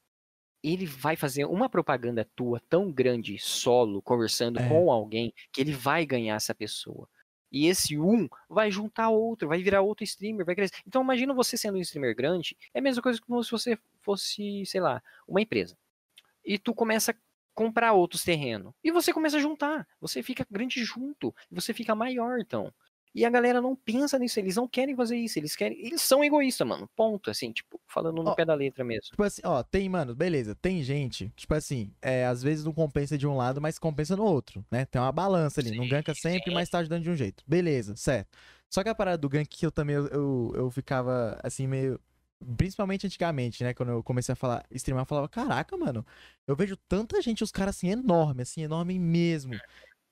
ele 0.62 0.86
vai 0.86 1.16
fazer 1.16 1.44
uma 1.46 1.68
propaganda 1.68 2.28
tua 2.36 2.60
tão 2.70 2.90
grande, 2.92 3.38
solo, 3.38 4.02
conversando 4.02 4.58
É. 4.58 4.68
com 4.68 4.90
alguém, 4.92 5.32
que 5.52 5.60
ele 5.60 5.72
vai 5.72 6.06
ganhar 6.06 6.36
essa 6.36 6.54
pessoa. 6.54 7.08
E 7.54 7.68
esse 7.68 7.96
um 7.96 8.28
vai 8.48 8.68
juntar 8.68 9.10
outro, 9.10 9.46
vai 9.46 9.62
virar 9.62 9.80
outro 9.80 10.02
streamer, 10.02 10.44
vai 10.44 10.56
crescer. 10.56 10.74
Então 10.84 11.00
imagina 11.00 11.32
você 11.32 11.56
sendo 11.56 11.78
um 11.78 11.80
streamer 11.80 12.12
grande, 12.16 12.56
é 12.74 12.80
a 12.80 12.82
mesma 12.82 13.00
coisa 13.00 13.20
que 13.20 13.26
se 13.44 13.50
você 13.52 13.78
fosse, 14.00 14.66
sei 14.66 14.80
lá, 14.80 15.00
uma 15.26 15.40
empresa. 15.40 15.78
E 16.44 16.58
tu 16.58 16.74
começa 16.74 17.12
a 17.12 17.14
comprar 17.54 17.92
outros 17.92 18.24
terrenos. 18.24 18.74
E 18.82 18.90
você 18.90 19.12
começa 19.12 19.36
a 19.36 19.40
juntar. 19.40 19.86
Você 20.00 20.20
fica 20.20 20.44
grande 20.50 20.82
junto. 20.82 21.32
Você 21.48 21.72
fica 21.72 21.94
maior, 21.94 22.40
então. 22.40 22.74
E 23.14 23.24
a 23.24 23.30
galera 23.30 23.60
não 23.60 23.76
pensa 23.76 24.18
nisso, 24.18 24.40
eles 24.40 24.56
não 24.56 24.66
querem 24.66 24.96
fazer 24.96 25.16
isso, 25.16 25.38
eles 25.38 25.54
querem. 25.54 25.78
Eles 25.78 26.02
são 26.02 26.24
egoístas, 26.24 26.66
mano. 26.66 26.90
Ponto, 26.96 27.30
assim, 27.30 27.52
tipo, 27.52 27.80
falando 27.86 28.22
no 28.22 28.30
Ó, 28.30 28.34
pé 28.34 28.44
da 28.44 28.54
letra 28.54 28.82
mesmo. 28.82 29.02
Tipo 29.10 29.22
assim, 29.22 29.40
ó, 29.44 29.62
tem, 29.62 29.88
mano, 29.88 30.14
beleza, 30.16 30.54
tem 30.54 30.82
gente, 30.82 31.32
tipo 31.36 31.54
assim, 31.54 31.92
é, 32.02 32.26
às 32.26 32.42
vezes 32.42 32.64
não 32.64 32.72
compensa 32.72 33.16
de 33.16 33.26
um 33.26 33.36
lado, 33.36 33.60
mas 33.60 33.78
compensa 33.78 34.16
no 34.16 34.24
outro, 34.24 34.64
né? 34.68 34.84
Tem 34.84 35.00
uma 35.00 35.12
balança 35.12 35.60
ali, 35.60 35.76
não 35.76 35.84
Sim, 35.84 35.90
ganka 35.90 36.12
sempre, 36.12 36.50
sim. 36.50 36.54
mas 36.54 36.68
tá 36.68 36.78
ajudando 36.78 37.04
de 37.04 37.10
um 37.10 37.14
jeito. 37.14 37.44
Beleza, 37.46 37.94
certo. 37.94 38.36
Só 38.68 38.82
que 38.82 38.88
a 38.88 38.94
parada 38.94 39.18
do 39.18 39.28
gank 39.28 39.46
que 39.48 39.64
eu 39.64 39.70
também, 39.70 39.94
eu, 39.94 40.08
eu, 40.08 40.52
eu 40.56 40.70
ficava, 40.70 41.38
assim, 41.42 41.66
meio... 41.68 42.00
Principalmente 42.56 43.06
antigamente, 43.06 43.62
né? 43.62 43.72
Quando 43.72 43.90
eu 43.92 44.02
comecei 44.02 44.32
a 44.32 44.36
falar, 44.36 44.66
streamar, 44.72 45.02
eu 45.02 45.06
falava, 45.06 45.28
caraca, 45.28 45.76
mano, 45.78 46.04
eu 46.46 46.54
vejo 46.54 46.76
tanta 46.76 47.22
gente, 47.22 47.42
os 47.42 47.52
caras, 47.52 47.76
assim, 47.76 47.88
enorme, 47.88 48.42
assim, 48.42 48.62
enorme 48.62 48.98
mesmo. 48.98 49.54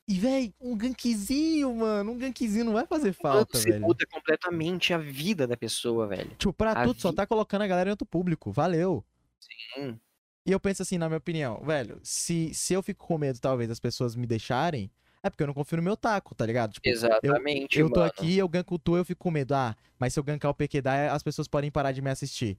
E, 0.08 0.18
véi, 0.18 0.52
um 0.60 0.76
gankzinho, 0.76 1.74
mano, 1.76 2.12
um 2.12 2.18
gankzinho 2.18 2.64
não 2.64 2.72
vai 2.72 2.86
fazer 2.86 3.12
falta, 3.12 3.58
Você 3.58 3.70
velho. 3.70 3.86
muda 3.86 4.04
completamente 4.10 4.92
a 4.92 4.98
vida 4.98 5.46
da 5.46 5.56
pessoa, 5.56 6.08
velho. 6.08 6.30
Tipo, 6.36 6.52
pra 6.52 6.72
a 6.72 6.84
tudo, 6.86 7.00
só 7.00 7.10
vi- 7.10 7.16
tá 7.16 7.26
colocando 7.26 7.62
a 7.62 7.66
galera 7.66 7.88
em 7.88 7.92
outro 7.92 8.06
público. 8.06 8.50
Valeu. 8.50 9.04
Sim. 9.40 10.00
E 10.44 10.50
eu 10.50 10.58
penso 10.58 10.82
assim, 10.82 10.98
na 10.98 11.08
minha 11.08 11.18
opinião, 11.18 11.62
velho, 11.64 12.00
se, 12.02 12.52
se 12.52 12.74
eu 12.74 12.82
fico 12.82 13.06
com 13.06 13.16
medo, 13.16 13.38
talvez, 13.40 13.68
das 13.68 13.78
pessoas 13.78 14.16
me 14.16 14.26
deixarem, 14.26 14.90
É 15.24 15.30
porque 15.30 15.40
eu 15.44 15.46
não 15.46 15.54
confio 15.54 15.76
no 15.76 15.84
meu 15.84 15.96
taco, 15.96 16.34
tá 16.34 16.44
ligado? 16.44 16.72
Tipo, 16.72 16.88
Exatamente, 16.88 17.78
eu 17.78 17.88
tô 17.88 18.00
mano. 18.00 18.10
aqui, 18.10 18.36
eu 18.36 18.48
ganko 18.48 18.74
o 18.74 18.78
tu, 18.78 18.96
eu 18.96 19.04
fico 19.04 19.22
com 19.22 19.30
medo. 19.30 19.54
Ah, 19.54 19.76
mas 19.96 20.12
se 20.12 20.18
eu 20.18 20.24
gankar 20.24 20.50
o 20.50 20.54
PQDA, 20.54 21.12
as 21.12 21.22
pessoas 21.22 21.46
podem 21.46 21.70
parar 21.70 21.92
de 21.92 22.02
me 22.02 22.10
assistir. 22.10 22.58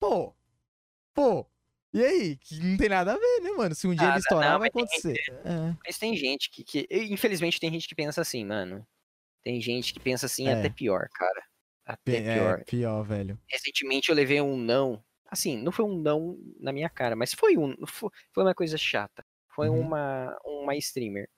Pô, 0.00 0.34
pô, 1.14 1.46
e 1.92 2.04
aí? 2.04 2.36
Que 2.36 2.58
não 2.60 2.76
tem 2.76 2.88
nada 2.88 3.12
a 3.14 3.16
ver, 3.18 3.40
né, 3.42 3.50
mano? 3.52 3.74
Se 3.74 3.86
um 3.86 3.94
dia 3.94 4.02
Nada, 4.02 4.14
ele 4.14 4.20
estourar, 4.20 4.52
não, 4.52 4.58
vai 4.58 4.70
mas 4.74 4.90
tem 4.90 5.10
acontecer. 5.12 5.40
É. 5.44 5.76
Mas 5.86 5.98
tem 5.98 6.16
gente 6.16 6.50
que, 6.50 6.64
que. 6.64 6.86
Infelizmente, 6.90 7.58
tem 7.60 7.70
gente 7.70 7.88
que 7.88 7.94
pensa 7.94 8.20
assim, 8.20 8.44
mano. 8.44 8.86
Tem 9.42 9.60
gente 9.60 9.92
que 9.94 10.00
pensa 10.00 10.26
assim 10.26 10.48
É. 10.48 10.52
até 10.54 10.68
pior, 10.68 11.08
cara. 11.14 11.42
Até 11.86 12.20
Pe- 12.20 12.22
pior. 12.34 12.58
É, 12.60 12.64
pior, 12.64 13.02
velho. 13.02 13.38
Recentemente 13.48 14.10
eu 14.10 14.14
levei 14.14 14.40
um 14.40 14.56
não. 14.56 15.02
Assim, 15.30 15.56
não 15.56 15.72
foi 15.72 15.84
um 15.84 15.96
não 15.98 16.38
na 16.60 16.72
minha 16.72 16.88
cara, 16.90 17.14
mas 17.16 17.32
foi 17.34 17.56
um. 17.56 17.74
Foi, 17.86 18.10
foi 18.32 18.44
uma 18.44 18.54
coisa 18.54 18.76
chata. 18.76 19.24
Foi 19.54 19.68
Uhum. 19.68 19.80
uma, 19.80 20.38
uma 20.44 20.76
streamer. 20.76 21.28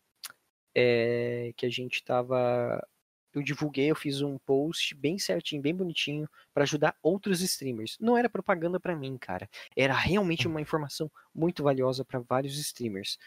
é, 0.75 1.53
que 1.57 1.67
a 1.67 1.71
gente 1.71 2.03
tava. 2.05 2.85
Eu 3.33 3.43
divulguei, 3.43 3.91
eu 3.91 3.97
fiz 3.97 4.21
um 4.23 4.39
post 4.39 4.95
bem 4.95 5.19
certinho, 5.19 5.63
bem 5.63 5.75
bonitinho, 5.75 6.29
pra 6.53 6.65
ajudar 6.65 6.97
outros 7.03 7.41
streamers. 7.41 7.97
Não 8.01 8.17
era 8.17 8.29
propaganda 8.29 8.81
pra 8.81 8.97
mim, 8.97 9.17
cara. 9.17 9.49
Era 9.77 9.95
realmente 9.95 10.49
uma 10.49 10.61
informação 10.61 11.11
muito 11.35 11.63
valiosa 11.63 12.05
pra 12.05 12.19
vários 12.21 12.59
streamers. 12.59 13.19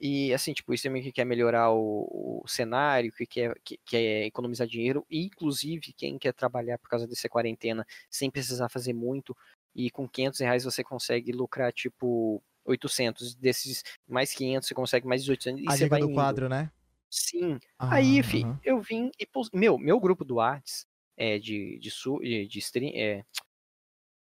E 0.00 0.32
assim, 0.32 0.52
tipo, 0.52 0.70
o 0.70 0.74
streamer 0.74 1.02
que 1.02 1.10
quer 1.10 1.24
melhorar 1.24 1.72
o, 1.72 2.42
o 2.44 2.48
cenário, 2.48 3.12
que 3.12 3.26
quer, 3.26 3.54
que 3.64 3.78
quer 3.84 4.26
economizar 4.26 4.66
dinheiro, 4.66 5.04
e 5.10 5.24
inclusive 5.24 5.92
quem 5.92 6.16
quer 6.18 6.32
trabalhar 6.32 6.78
por 6.78 6.88
causa 6.88 7.06
dessa 7.06 7.28
quarentena 7.28 7.84
sem 8.08 8.30
precisar 8.30 8.68
fazer 8.68 8.92
muito, 8.92 9.36
e 9.74 9.90
com 9.90 10.08
500 10.08 10.40
reais 10.40 10.64
você 10.64 10.84
consegue 10.84 11.32
lucrar, 11.32 11.72
tipo, 11.72 12.40
800. 12.64 13.34
Desses 13.34 13.82
mais 14.06 14.32
500 14.32 14.68
você 14.68 14.74
consegue 14.74 15.06
mais 15.06 15.28
800. 15.28 15.62
E 15.62 15.68
A 15.68 15.76
você 15.76 15.88
vai 15.88 16.00
do 16.00 16.06
indo. 16.06 16.14
quadro, 16.14 16.48
né? 16.48 16.70
Sim. 17.10 17.58
Ah, 17.78 17.94
Aí, 17.96 18.22
fi, 18.22 18.42
aham. 18.44 18.60
eu 18.62 18.80
vim 18.80 19.10
e 19.18 19.26
pos... 19.26 19.50
meu, 19.52 19.78
meu 19.78 19.98
grupo 19.98 20.24
do 20.24 20.36
Whats 20.36 20.86
é 21.16 21.38
de 21.38 21.78
de, 21.78 21.90
su... 21.90 22.18
de 22.20 22.46
de 22.46 22.58
stream 22.58 22.92
é 22.94 23.24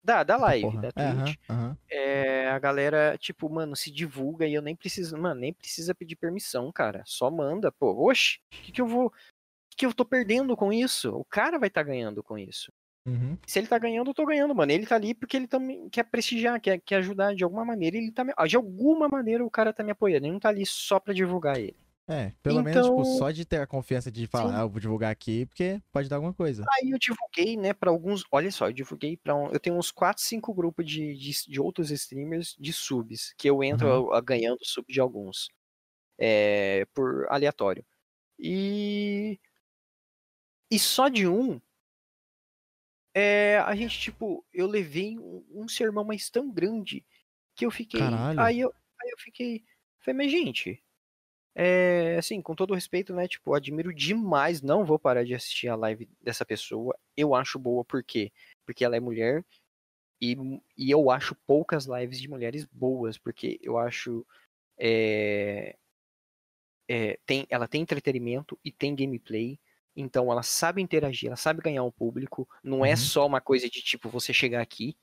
da, 0.02 0.22
da 0.22 0.36
live, 0.36 0.62
Porra. 0.70 0.82
da 0.82 0.92
Twitch. 0.92 1.36
aham. 1.50 1.76
É, 1.90 2.48
a 2.50 2.58
galera, 2.60 3.18
tipo, 3.18 3.50
mano, 3.50 3.74
se 3.74 3.90
divulga 3.90 4.46
e 4.46 4.54
eu 4.54 4.62
nem 4.62 4.76
preciso, 4.76 5.18
mano, 5.18 5.40
nem 5.40 5.52
precisa 5.52 5.96
pedir 5.96 6.14
permissão, 6.14 6.70
cara. 6.70 7.02
Só 7.04 7.28
manda, 7.28 7.72
pô. 7.72 8.08
Oxe, 8.08 8.38
o 8.46 8.56
que, 8.62 8.70
que 8.72 8.80
eu 8.80 8.86
vou. 8.86 9.06
O 9.08 9.12
que, 9.70 9.78
que 9.78 9.86
eu 9.86 9.92
tô 9.92 10.04
perdendo 10.04 10.56
com 10.56 10.72
isso? 10.72 11.10
O 11.12 11.24
cara 11.24 11.58
vai 11.58 11.66
estar 11.66 11.82
ganhando 11.82 12.22
com 12.22 12.38
isso. 12.38 12.72
Uhum. 13.04 13.36
Se 13.46 13.58
ele 13.58 13.66
tá 13.66 13.78
ganhando, 13.78 14.10
eu 14.10 14.14
tô 14.14 14.24
ganhando, 14.24 14.54
mano. 14.54 14.70
Ele 14.70 14.86
tá 14.86 14.94
ali 14.94 15.12
porque 15.12 15.36
ele 15.36 15.48
também 15.48 15.88
quer 15.90 16.04
prestigiar, 16.04 16.60
quer, 16.60 16.80
quer 16.80 16.96
ajudar 16.96 17.34
de 17.34 17.42
alguma 17.44 17.64
maneira. 17.64 17.96
Ele 17.96 18.10
tá 18.12 18.22
me... 18.24 18.32
De 18.48 18.56
alguma 18.56 19.08
maneira 19.08 19.44
o 19.44 19.50
cara 19.50 19.72
tá 19.72 19.82
me 19.82 19.90
apoiando. 19.90 20.26
Ele 20.26 20.32
não 20.32 20.40
tá 20.40 20.48
ali 20.50 20.64
só 20.64 20.98
pra 21.00 21.12
divulgar 21.12 21.58
ele. 21.58 21.76
É, 22.08 22.32
pelo 22.40 22.62
menos, 22.62 22.86
tipo, 22.86 23.00
Então- 23.00 23.18
só 23.18 23.30
de 23.32 23.44
ter 23.44 23.60
a 23.60 23.66
confiança 23.66 24.12
de 24.12 24.28
falar, 24.28 24.50
Sim. 24.52 24.56
ah, 24.58 24.60
eu 24.60 24.68
vou 24.70 24.78
divulgar 24.80 25.10
aqui, 25.10 25.44
porque 25.46 25.82
pode 25.90 26.08
dar 26.08 26.16
alguma 26.16 26.32
coisa. 26.32 26.64
Aí 26.78 26.90
eu 26.90 26.98
divulguei, 27.00 27.56
né, 27.56 27.72
pra 27.74 27.90
alguns. 27.90 28.22
Olha 28.30 28.50
só, 28.52 28.68
eu 28.68 28.72
divulguei 28.72 29.16
pra. 29.16 29.34
Um, 29.34 29.50
eu 29.50 29.58
tenho 29.58 29.76
uns 29.76 29.90
4, 29.90 30.22
5 30.22 30.54
grupos 30.54 30.86
de, 30.86 31.14
de, 31.16 31.32
de 31.48 31.60
outros 31.60 31.90
streamers 31.90 32.54
de 32.60 32.72
subs, 32.72 33.34
que 33.36 33.50
eu 33.50 33.62
entro 33.64 34.12
a- 34.12 34.18
a 34.18 34.20
ganhando 34.20 34.58
sub 34.64 34.86
de 34.92 35.00
alguns. 35.00 35.48
É, 36.18 36.84
por 36.94 37.26
aleatório. 37.28 37.84
E. 38.38 39.40
E 40.70 40.78
só 40.78 41.08
de 41.08 41.26
um. 41.26 41.60
É, 43.14 43.58
a 43.58 43.74
gente, 43.74 43.98
tipo, 43.98 44.44
eu 44.52 44.66
levei 44.66 45.18
um, 45.18 45.44
um 45.50 45.68
sermão 45.68 46.04
mais 46.04 46.28
tão 46.30 46.50
grande 46.52 47.04
que 47.56 47.64
eu 47.66 47.70
fiquei. 47.70 47.98
Caralho. 48.00 48.40
Aí 48.40 48.60
eu, 48.60 48.68
aí 49.02 49.10
eu 49.10 49.18
fiquei. 49.18 49.64
Falei, 50.00 50.18
mas 50.26 50.30
gente. 50.30 50.82
É, 51.58 52.16
assim, 52.18 52.42
com 52.42 52.54
todo 52.54 52.74
respeito, 52.74 53.14
né? 53.14 53.26
Tipo, 53.26 53.54
admiro 53.54 53.92
demais. 53.94 54.60
Não 54.60 54.84
vou 54.84 54.98
parar 54.98 55.24
de 55.24 55.34
assistir 55.34 55.68
a 55.68 55.74
live 55.74 56.06
dessa 56.20 56.44
pessoa. 56.44 56.94
Eu 57.16 57.34
acho 57.34 57.58
boa, 57.58 57.82
por 57.84 58.04
quê? 58.04 58.30
Porque 58.66 58.84
ela 58.84 58.94
é 58.96 59.00
mulher. 59.00 59.42
E, 60.20 60.36
e 60.76 60.90
eu 60.90 61.10
acho 61.10 61.34
poucas 61.46 61.86
lives 61.86 62.20
de 62.20 62.28
mulheres 62.28 62.64
boas, 62.66 63.16
porque 63.18 63.58
eu 63.62 63.78
acho. 63.78 64.26
é, 64.78 65.76
é, 66.88 67.18
tem, 67.26 67.46
ela 67.50 67.66
tem 67.66 67.82
entretenimento 67.82 68.58
e 68.64 68.70
tem 68.70 68.94
gameplay. 68.94 69.58
Então 69.96 70.30
ela 70.30 70.42
sabe 70.42 70.82
interagir, 70.82 71.28
ela 71.28 71.36
sabe 71.36 71.62
ganhar 71.62 71.82
um 71.82 71.90
público. 71.90 72.46
Não 72.62 72.84
é 72.84 72.90
Uhum. 72.90 72.96
só 72.96 73.26
uma 73.26 73.40
coisa 73.40 73.68
de 73.68 73.82
tipo 73.82 74.10
você 74.10 74.32
chegar 74.32 74.60
aqui. 74.60 74.94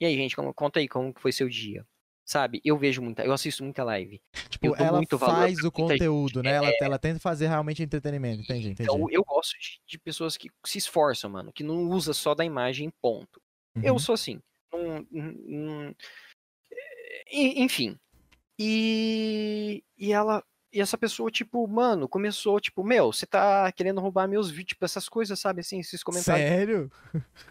E 0.00 0.06
aí, 0.06 0.16
gente, 0.16 0.34
como- 0.34 0.52
conta 0.52 0.80
aí 0.80 0.88
como 0.88 1.12
foi 1.18 1.30
seu 1.30 1.48
dia. 1.48 1.86
Sabe? 2.30 2.60
Eu 2.64 2.78
vejo 2.78 3.02
muita, 3.02 3.24
eu 3.24 3.32
assisto 3.32 3.64
muita 3.64 3.82
live. 3.82 4.22
Tipo, 4.48 4.66
eu 4.66 4.76
ela 4.76 5.02
faz 5.18 5.64
o 5.64 5.72
conteúdo, 5.72 6.44
né? 6.44 6.52
Ela, 6.52 6.72
ela 6.80 6.96
tenta 6.96 7.18
fazer 7.18 7.48
realmente 7.48 7.82
entretenimento. 7.82 8.42
Entendi, 8.42 8.68
entendi. 8.68 8.88
Então 8.88 9.10
eu 9.10 9.24
gosto 9.24 9.58
de, 9.58 9.80
de 9.84 9.98
pessoas 9.98 10.36
que 10.36 10.48
se 10.64 10.78
esforçam, 10.78 11.28
mano, 11.28 11.52
que 11.52 11.64
não 11.64 11.88
usa 11.88 12.14
só 12.14 12.32
da 12.32 12.44
imagem, 12.44 12.88
ponto. 13.02 13.42
Eu 13.82 13.94
Uhum. 13.94 13.98
sou 13.98 14.12
assim. 14.12 14.40
Não- 14.72 15.92
Enfim. 17.32 17.98
E, 18.56 19.82
e 19.98 20.12
ela. 20.12 20.44
E 20.72 20.80
essa 20.80 20.96
pessoa, 20.96 21.32
tipo, 21.32 21.66
mano, 21.66 22.08
começou, 22.08 22.60
tipo, 22.60 22.84
meu, 22.84 23.12
você 23.12 23.26
tá 23.26 23.72
querendo 23.72 24.00
roubar 24.00 24.28
meus 24.28 24.48
vídeos, 24.50 24.68
tipo, 24.68 24.84
essas 24.84 25.08
coisas, 25.08 25.40
sabe, 25.40 25.62
assim, 25.62 25.80
esses 25.80 26.00
comentários. 26.04 26.48
Sério? 26.48 26.92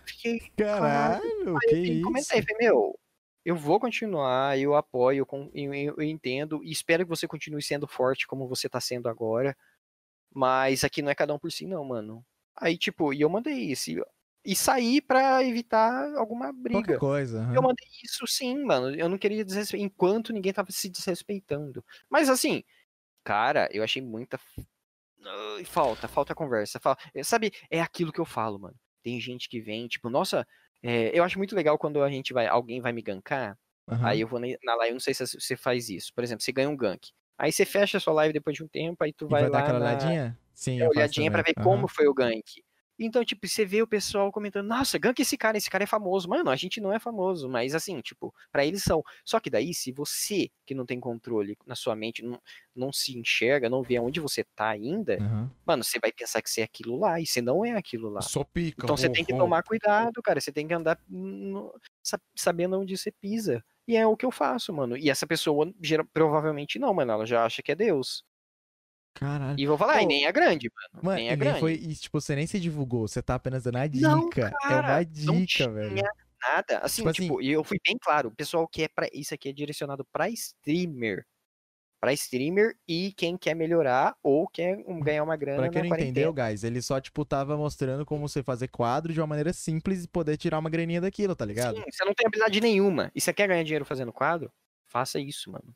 Fiquei, 0.05 0.39
Caralho, 0.55 1.21
que 1.67 1.75
Aí 1.75 1.89
eu 1.89 1.93
isso? 1.95 2.01
comentei, 2.03 2.41
falei, 2.41 2.57
meu, 2.61 2.97
eu 3.49 3.55
vou 3.55 3.79
continuar, 3.79 4.59
eu 4.59 4.75
apoio, 4.75 5.27
eu, 5.55 6.01
entendo, 6.03 6.63
e 6.63 6.71
espero 6.71 7.03
que 7.03 7.09
você 7.09 7.27
continue 7.27 7.63
sendo 7.63 7.87
forte 7.87 8.27
como 8.27 8.47
você 8.47 8.69
tá 8.69 8.79
sendo 8.79 9.09
agora. 9.09 9.57
Mas 10.31 10.83
aqui 10.83 11.01
não 11.01 11.09
é 11.09 11.15
cada 11.15 11.33
um 11.33 11.39
por 11.39 11.51
si, 11.51 11.65
não, 11.65 11.83
mano. 11.83 12.23
Aí, 12.55 12.77
tipo, 12.77 13.11
e 13.11 13.21
eu 13.21 13.29
mandei 13.29 13.55
isso. 13.55 13.89
E, 13.89 14.03
e 14.45 14.55
saí 14.55 15.01
pra 15.01 15.43
evitar 15.43 16.13
alguma 16.15 16.53
Qualquer 16.53 16.61
briga. 16.61 16.99
coisa. 16.99 17.41
aham. 17.41 17.55
Eu 17.55 17.61
mandei 17.63 17.87
isso 18.03 18.27
sim, 18.27 18.63
mano. 18.63 18.95
Eu 18.95 19.09
não 19.09 19.17
queria 19.17 19.43
desrespeitar 19.43 19.83
enquanto 19.83 20.31
ninguém 20.31 20.53
tava 20.53 20.71
se 20.71 20.87
desrespeitando. 20.87 21.83
Mas 22.07 22.29
assim, 22.29 22.63
cara, 23.23 23.67
eu 23.71 23.83
achei 23.83 24.01
muita 24.01 24.39
falta, 25.65 26.07
falta 26.07 26.35
conversa. 26.35 26.79
Sabe, 27.23 27.51
é 27.71 27.81
aquilo 27.81 28.13
que 28.13 28.21
eu 28.21 28.25
falo, 28.25 28.59
mano. 28.59 28.75
Tem 29.01 29.19
gente 29.19 29.49
que 29.49 29.59
vem, 29.59 29.87
tipo, 29.87 30.07
nossa, 30.07 30.47
é, 30.83 31.17
eu 31.17 31.23
acho 31.23 31.37
muito 31.37 31.55
legal 31.55 31.77
quando 31.77 32.03
a 32.03 32.09
gente 32.11 32.33
vai, 32.33 32.47
alguém 32.47 32.81
vai 32.81 32.91
me 32.93 33.01
gankar, 33.01 33.57
Aham. 33.87 34.19
aí 34.19 34.21
eu 34.21 34.27
vou 34.27 34.39
na 34.39 34.75
live, 34.75 34.93
não 34.93 34.99
sei 34.99 35.13
se 35.13 35.25
você 35.27 35.57
faz 35.57 35.89
isso. 35.89 36.11
Por 36.15 36.23
exemplo, 36.23 36.43
você 36.43 36.51
ganha 36.51 36.69
um 36.69 36.77
gank. 36.77 37.09
Aí 37.37 37.51
você 37.51 37.65
fecha 37.65 37.97
a 37.97 38.01
sua 38.01 38.13
live 38.13 38.33
depois 38.33 38.55
de 38.55 38.63
um 38.63 38.67
tempo, 38.67 39.03
aí 39.03 39.13
tu 39.13 39.27
E 39.27 39.35
vai, 39.35 39.45
vai 39.45 39.49
dar 39.49 39.59
lá 39.59 39.59
aquela 39.59 39.79
na, 39.79 40.17
olhadinha? 40.19 40.37
Sim, 40.53 40.81
é, 40.81 40.87
olhadinha 40.89 41.31
pra 41.31 41.43
ver 41.43 41.55
Aham. 41.57 41.59
como 41.59 41.87
foi 41.89 42.07
o 42.07 42.13
gank. 42.13 42.43
Então, 42.99 43.23
tipo, 43.23 43.47
você 43.47 43.65
vê 43.65 43.81
o 43.81 43.87
pessoal 43.87 44.31
comentando, 44.31 44.67
nossa, 44.67 44.97
gank 44.99 45.19
esse 45.21 45.37
cara, 45.37 45.57
esse 45.57 45.69
cara 45.69 45.83
é 45.85 45.87
famoso. 45.87 46.27
Mano, 46.29 46.49
a 46.49 46.55
gente 46.55 46.81
não 46.81 46.91
é 46.93 46.99
famoso, 46.99 47.47
mas 47.49 47.73
assim, 47.73 47.99
tipo, 48.01 48.33
pra 48.51 48.65
eles 48.65 48.83
são. 48.83 49.01
Só 49.25 49.39
que 49.39 49.49
daí, 49.49 49.73
se 49.73 49.91
você, 49.91 50.49
que 50.65 50.75
não 50.75 50.85
tem 50.85 50.99
controle 50.99 51.57
na 51.65 51.75
sua 51.75 51.95
mente, 51.95 52.21
não, 52.23 52.41
não 52.75 52.91
se 52.93 53.17
enxerga, 53.17 53.69
não 53.69 53.81
vê 53.83 53.97
aonde 53.97 54.19
você 54.19 54.43
tá 54.55 54.69
ainda, 54.69 55.21
Aham. 55.21 55.49
mano, 55.65 55.83
você 55.83 55.99
vai 55.99 56.11
pensar 56.11 56.41
que 56.41 56.49
você 56.49 56.61
é 56.61 56.63
aquilo 56.65 56.97
lá, 56.97 57.19
e 57.19 57.25
você 57.25 57.41
não 57.41 57.63
é 57.65 57.71
aquilo 57.71 58.09
lá. 58.09 58.21
Só 58.21 58.43
pica. 58.43 58.85
Então 58.85 58.95
você 58.97 59.09
ho, 59.09 59.11
tem 59.11 59.25
que 59.25 59.33
ho. 59.33 59.37
tomar 59.37 59.63
cuidado, 59.63 60.21
cara. 60.21 60.39
Você 60.41 60.51
tem 60.51 60.67
que 60.67 60.73
andar 60.73 60.99
no- 61.07 61.73
sa- 62.03 62.19
sabendo 62.35 62.79
onde 62.79 62.97
você 62.97 63.11
pisa. 63.11 63.63
E 63.87 63.95
é 63.97 64.05
o 64.07 64.15
que 64.15 64.25
eu 64.25 64.31
faço, 64.31 64.71
mano. 64.73 64.95
E 64.97 65.09
essa 65.09 65.25
pessoa, 65.27 65.73
gera- 65.83 66.05
provavelmente 66.05 66.77
não, 66.79 66.93
mano. 66.93 67.11
Ela 67.11 67.25
já 67.25 67.45
acha 67.45 67.61
que 67.63 67.71
é 67.71 67.75
Deus. 67.75 68.23
Caralho. 69.13 69.59
E 69.59 69.65
vou 69.67 69.77
falar, 69.77 70.01
e 70.01 70.05
nem 70.05 70.25
é 70.25 70.31
grande, 70.31 70.69
mano. 70.73 71.03
Mano, 71.03 71.17
nem 71.17 71.27
é 71.27 71.31
nem 71.31 71.37
grande. 71.39 71.59
foi. 71.59 71.73
E, 71.73 71.95
tipo, 71.95 72.19
você 72.21 72.35
nem 72.35 72.47
se 72.47 72.59
divulgou, 72.59 73.07
você 73.07 73.21
tá 73.21 73.35
apenas 73.35 73.63
dando 73.63 73.77
a 73.77 73.87
dica. 73.87 74.07
Não, 74.07 74.27
é 74.27 74.29
cara, 74.29 74.87
uma 75.01 75.25
não 75.25 75.41
dica, 75.43 75.69
velho. 75.69 75.95
tinha 75.95 76.09
nada. 76.41 76.79
Assim, 76.79 77.01
Tipo 77.01 77.13
tipo, 77.13 77.39
assim- 77.39 77.47
e 77.47 77.51
eu 77.51 77.63
fui 77.63 77.77
bem 77.85 77.97
claro. 77.99 78.29
O 78.29 78.35
pessoal 78.35 78.67
que 78.67 78.83
é 78.83 78.87
pra. 78.87 79.07
Isso 79.11 79.33
aqui 79.33 79.49
é 79.49 79.53
direcionado 79.53 80.05
pra 80.11 80.29
streamer. 80.29 81.25
Pra 82.01 82.13
streamer 82.13 82.75
e 82.87 83.11
quem 83.11 83.35
quer 83.37 83.53
melhorar 83.53 84.15
ou 84.23 84.47
quer 84.47 84.77
um- 84.87 85.01
ganhar 85.01 85.21
uma 85.21 85.35
grana 85.35 85.63
Pra 85.63 85.69
quem 85.69 85.89
não 85.89 85.97
entendeu, 85.97 86.31
guys, 86.31 86.63
ele 86.63 86.81
só, 86.81 87.01
tipo, 87.01 87.25
tava 87.25 87.57
mostrando 87.57 88.05
como 88.05 88.25
você 88.25 88.41
fazer 88.41 88.69
quadro 88.69 89.11
de 89.11 89.19
uma 89.19 89.27
maneira 89.27 89.51
simples 89.51 90.05
e 90.05 90.07
poder 90.07 90.37
tirar 90.37 90.59
uma 90.59 90.69
graninha 90.69 91.01
daquilo, 91.01 91.35
tá 91.35 91.43
ligado? 91.43 91.75
Sim, 91.75 91.83
você 91.91 92.05
não 92.05 92.13
tem 92.13 92.25
habilidade 92.25 92.61
nenhuma. 92.61 93.11
E 93.13 93.19
você 93.19 93.33
quer 93.33 93.49
ganhar 93.49 93.63
dinheiro 93.63 93.83
fazendo 93.83 94.13
quadro? 94.13 94.49
Faça 94.87 95.19
isso, 95.19 95.51
mano. 95.51 95.75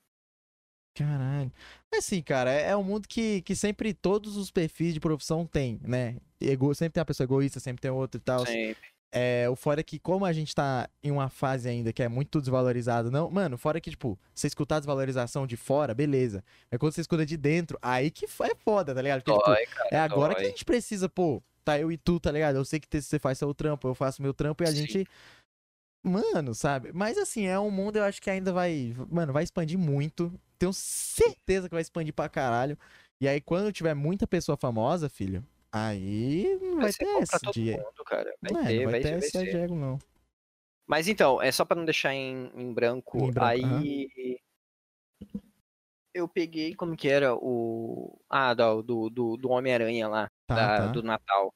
Caralho. 0.93 1.51
Mas 1.91 2.05
assim, 2.05 2.21
cara, 2.21 2.51
é, 2.51 2.69
é 2.69 2.77
um 2.77 2.83
mundo 2.83 3.07
que, 3.07 3.41
que 3.41 3.55
sempre 3.55 3.93
todos 3.93 4.37
os 4.37 4.51
perfis 4.51 4.93
de 4.93 4.99
profissão 4.99 5.45
tem, 5.45 5.79
né? 5.83 6.17
Ego, 6.39 6.73
sempre 6.75 6.93
tem 6.93 7.01
uma 7.01 7.05
pessoa 7.05 7.25
egoísta, 7.25 7.59
sempre 7.59 7.81
tem 7.81 7.91
outro 7.91 8.19
e 8.19 8.23
tal. 8.23 8.45
Sempre. 8.45 8.93
É, 9.15 9.47
o 9.47 9.55
fora 9.55 9.79
é 9.79 9.83
que, 9.83 9.99
como 9.99 10.25
a 10.25 10.33
gente 10.33 10.55
tá 10.55 10.89
em 11.03 11.11
uma 11.11 11.29
fase 11.29 11.69
ainda 11.69 11.93
que 11.93 12.01
é 12.01 12.07
muito 12.07 12.39
desvalorizado, 12.39 13.11
não. 13.11 13.29
Mano, 13.29 13.59
fora 13.59 13.79
que, 13.79 13.91
tipo, 13.91 14.19
você 14.33 14.47
escutar 14.47 14.77
a 14.77 14.79
desvalorização 14.79 15.45
de 15.45 15.55
fora, 15.55 15.93
beleza. 15.93 16.43
Mas 16.71 16.79
quando 16.79 16.93
você 16.93 17.01
escuta 17.01 17.23
de 17.23 17.37
dentro, 17.37 17.77
aí 17.79 18.09
que 18.09 18.25
é 18.25 18.55
foda, 18.55 18.93
tá 18.93 18.99
ligado? 19.01 19.21
Porque, 19.21 19.37
tipo, 19.37 19.51
Dói, 19.51 19.65
cara. 19.67 19.89
é 19.91 19.99
agora 19.99 20.33
que 20.33 20.39
a 20.39 20.43
dói. 20.43 20.49
gente 20.49 20.65
precisa, 20.65 21.07
pô, 21.07 21.43
tá 21.63 21.79
eu 21.79 21.91
e 21.91 21.97
tu, 21.97 22.19
tá 22.19 22.31
ligado? 22.31 22.55
Eu 22.55 22.65
sei 22.65 22.79
que 22.79 23.01
você 23.01 23.19
faz 23.19 23.37
seu 23.37 23.53
trampo, 23.53 23.87
eu 23.87 23.93
faço 23.93 24.19
meu 24.19 24.33
trampo 24.33 24.63
e 24.63 24.67
a 24.67 24.71
Sim. 24.71 24.77
gente. 24.77 25.07
Mano, 26.03 26.55
sabe? 26.55 26.91
Mas 26.91 27.15
assim, 27.17 27.45
é 27.45 27.57
um 27.59 27.69
mundo 27.71 27.97
eu 27.97 28.03
acho 28.03 28.19
que 28.19 28.31
ainda 28.31 28.51
vai. 28.51 28.95
Mano, 29.09 29.31
vai 29.31 29.43
expandir 29.43 29.77
muito. 29.77 30.33
Tenho 30.63 30.71
certeza 30.71 31.67
que 31.67 31.75
vai 31.75 31.81
expandir 31.81 32.13
pra 32.13 32.29
caralho. 32.29 32.77
E 33.19 33.27
aí, 33.27 33.41
quando 33.41 33.73
tiver 33.73 33.93
muita 33.93 34.25
pessoa 34.25 34.55
famosa, 34.55 35.09
filho, 35.09 35.45
aí 35.69 36.57
não 36.61 36.77
vai, 36.77 36.93
ser 36.93 36.99
ter 37.05 37.21
esse 37.21 37.51
dia. 37.51 37.77
mundo, 37.77 38.03
cara. 38.05 38.33
Vai 38.41 38.51
Não, 38.53 38.61
é, 38.61 38.67
ter, 38.67 38.75
não 38.77 38.83
vai 38.83 38.91
vai, 38.93 39.01
ter 39.01 39.09
vai 39.09 39.19
esse. 39.19 39.43
Diego, 39.43 39.75
não. 39.75 39.99
Mas 40.87 41.09
então, 41.09 41.41
é 41.41 41.51
só 41.51 41.65
pra 41.65 41.75
não 41.75 41.83
deixar 41.83 42.13
em, 42.13 42.49
em 42.55 42.73
branco. 42.73 43.17
Em 43.17 43.31
branco, 43.31 43.65
aí 43.65 44.39
eu 46.13 46.29
peguei 46.29 46.73
como 46.75 46.95
que 46.95 47.09
era 47.09 47.35
o. 47.35 48.17
Ah, 48.29 48.53
do, 48.53 48.81
do, 48.81 49.09
do, 49.09 49.37
do 49.37 49.49
Homem-Aranha 49.49 50.07
lá, 50.07 50.31
Tá, 50.47 50.55
da- 50.55 50.77
tá. 50.77 50.87
do 50.87 51.03
Natal. 51.03 51.53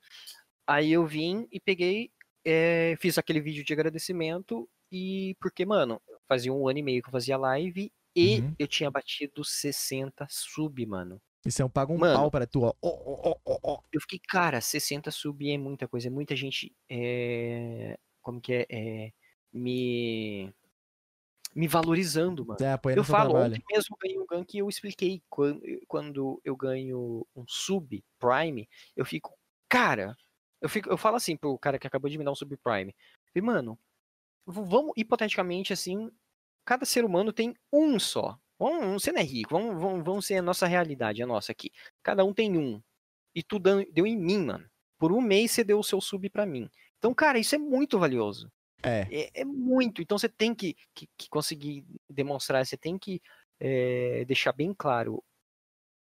Aí 0.67 0.91
eu 0.91 1.05
vim 1.05 1.47
e 1.49 1.61
peguei, 1.61 2.11
é, 2.43 2.95
fiz 2.99 3.17
aquele 3.17 3.39
vídeo 3.39 3.63
de 3.63 3.71
agradecimento. 3.71 4.67
E 4.91 5.33
porque, 5.39 5.65
mano, 5.65 6.01
fazia 6.27 6.51
um 6.51 6.67
ano 6.67 6.79
e 6.79 6.83
meio 6.83 7.01
que 7.01 7.07
eu 7.07 7.11
fazia 7.13 7.37
live 7.37 7.89
e 8.17 8.41
Uhum. 8.41 8.55
eu 8.57 8.67
tinha 8.67 8.89
batido 8.89 9.43
60 9.43 10.25
sub, 10.29 10.85
mano. 10.85 11.21
E 11.45 11.51
você 11.51 11.67
paga 11.69 11.93
um 11.93 11.97
Mano. 11.97 12.15
pau 12.19 12.31
pra 12.31 12.45
tu, 12.47 12.63
ó. 12.63 12.73
Ó, 12.81 12.89
ó, 12.89 13.31
ó, 13.31 13.35
ó, 13.45 13.59
ó. 13.63 13.81
Eu 13.93 14.01
fiquei, 14.01 14.19
cara, 14.27 14.59
60 14.59 15.11
sub 15.11 15.49
é 15.49 15.57
muita 15.57 15.87
coisa, 15.87 16.07
é 16.07 16.11
muita 16.11 16.35
gente, 16.35 16.75
é, 16.89 17.97
como 18.21 18.41
que 18.41 18.53
é, 18.53 18.65
é, 18.69 19.11
me, 19.53 20.51
me 21.55 21.67
valorizando, 21.67 22.45
mano. 22.45 22.57
É, 22.61 22.73
Eu 22.97 23.03
falo, 23.03 23.31
trabalho. 23.31 23.53
ontem 23.53 23.63
mesmo 23.71 23.95
eu 23.95 23.97
ganhei 24.01 24.19
um 24.19 24.25
gank 24.27 24.53
e 24.55 24.59
eu 24.59 24.67
expliquei, 24.69 25.21
quando, 25.29 25.61
quando 25.87 26.41
eu 26.43 26.55
ganho 26.55 27.25
um 27.35 27.45
sub 27.47 28.03
prime, 28.19 28.67
eu 28.95 29.05
fico, 29.05 29.33
cara, 29.69 30.15
eu, 30.61 30.67
fico, 30.69 30.89
eu 30.89 30.97
falo 30.97 31.15
assim 31.15 31.37
pro 31.37 31.57
cara 31.57 31.79
que 31.79 31.87
acabou 31.87 32.09
de 32.09 32.17
me 32.17 32.25
dar 32.25 32.31
um 32.31 32.35
sub 32.35 32.55
prime, 32.57 32.93
falei, 33.33 33.45
mano, 33.45 33.79
vamos, 34.45 34.91
hipoteticamente 34.97 35.71
assim, 35.71 36.09
cada 36.67 36.85
ser 36.85 37.05
humano 37.05 37.31
tem 37.31 37.55
um 37.71 37.97
só. 37.97 38.37
Vamos, 38.59 39.01
você 39.01 39.11
não 39.13 39.21
é 39.21 39.23
rico, 39.23 39.51
vamos, 39.51 39.81
vamos, 39.81 40.03
vamos 40.03 40.25
ser 40.25 40.35
a 40.35 40.41
nossa 40.41 40.67
realidade, 40.67 41.23
a 41.23 41.25
nossa 41.25 41.53
aqui. 41.53 41.71
Cada 42.03 42.25
um 42.25 42.33
tem 42.33 42.57
um. 42.57 42.81
E 43.33 43.41
tu 43.41 43.57
deu 43.57 44.05
em 44.05 44.17
mim, 44.17 44.39
mano. 44.39 44.69
Por 44.99 45.13
um 45.13 45.21
mês 45.21 45.51
você 45.51 45.63
deu 45.63 45.79
o 45.79 45.83
seu 45.83 46.01
sub 46.01 46.29
pra 46.29 46.45
mim. 46.45 46.69
Então, 46.97 47.13
cara, 47.13 47.39
isso 47.39 47.55
é 47.55 47.57
muito 47.57 47.97
valioso. 47.97 48.51
É. 48.83 49.07
É, 49.09 49.41
é 49.41 49.45
muito. 49.45 50.01
Então 50.01 50.17
você 50.17 50.27
tem 50.27 50.53
que, 50.53 50.75
que, 50.93 51.07
que 51.17 51.29
conseguir 51.29 51.85
demonstrar, 52.09 52.65
você 52.65 52.75
tem 52.75 52.97
que 52.97 53.21
eh, 53.59 54.25
deixar 54.27 54.51
bem 54.51 54.73
claro 54.73 55.23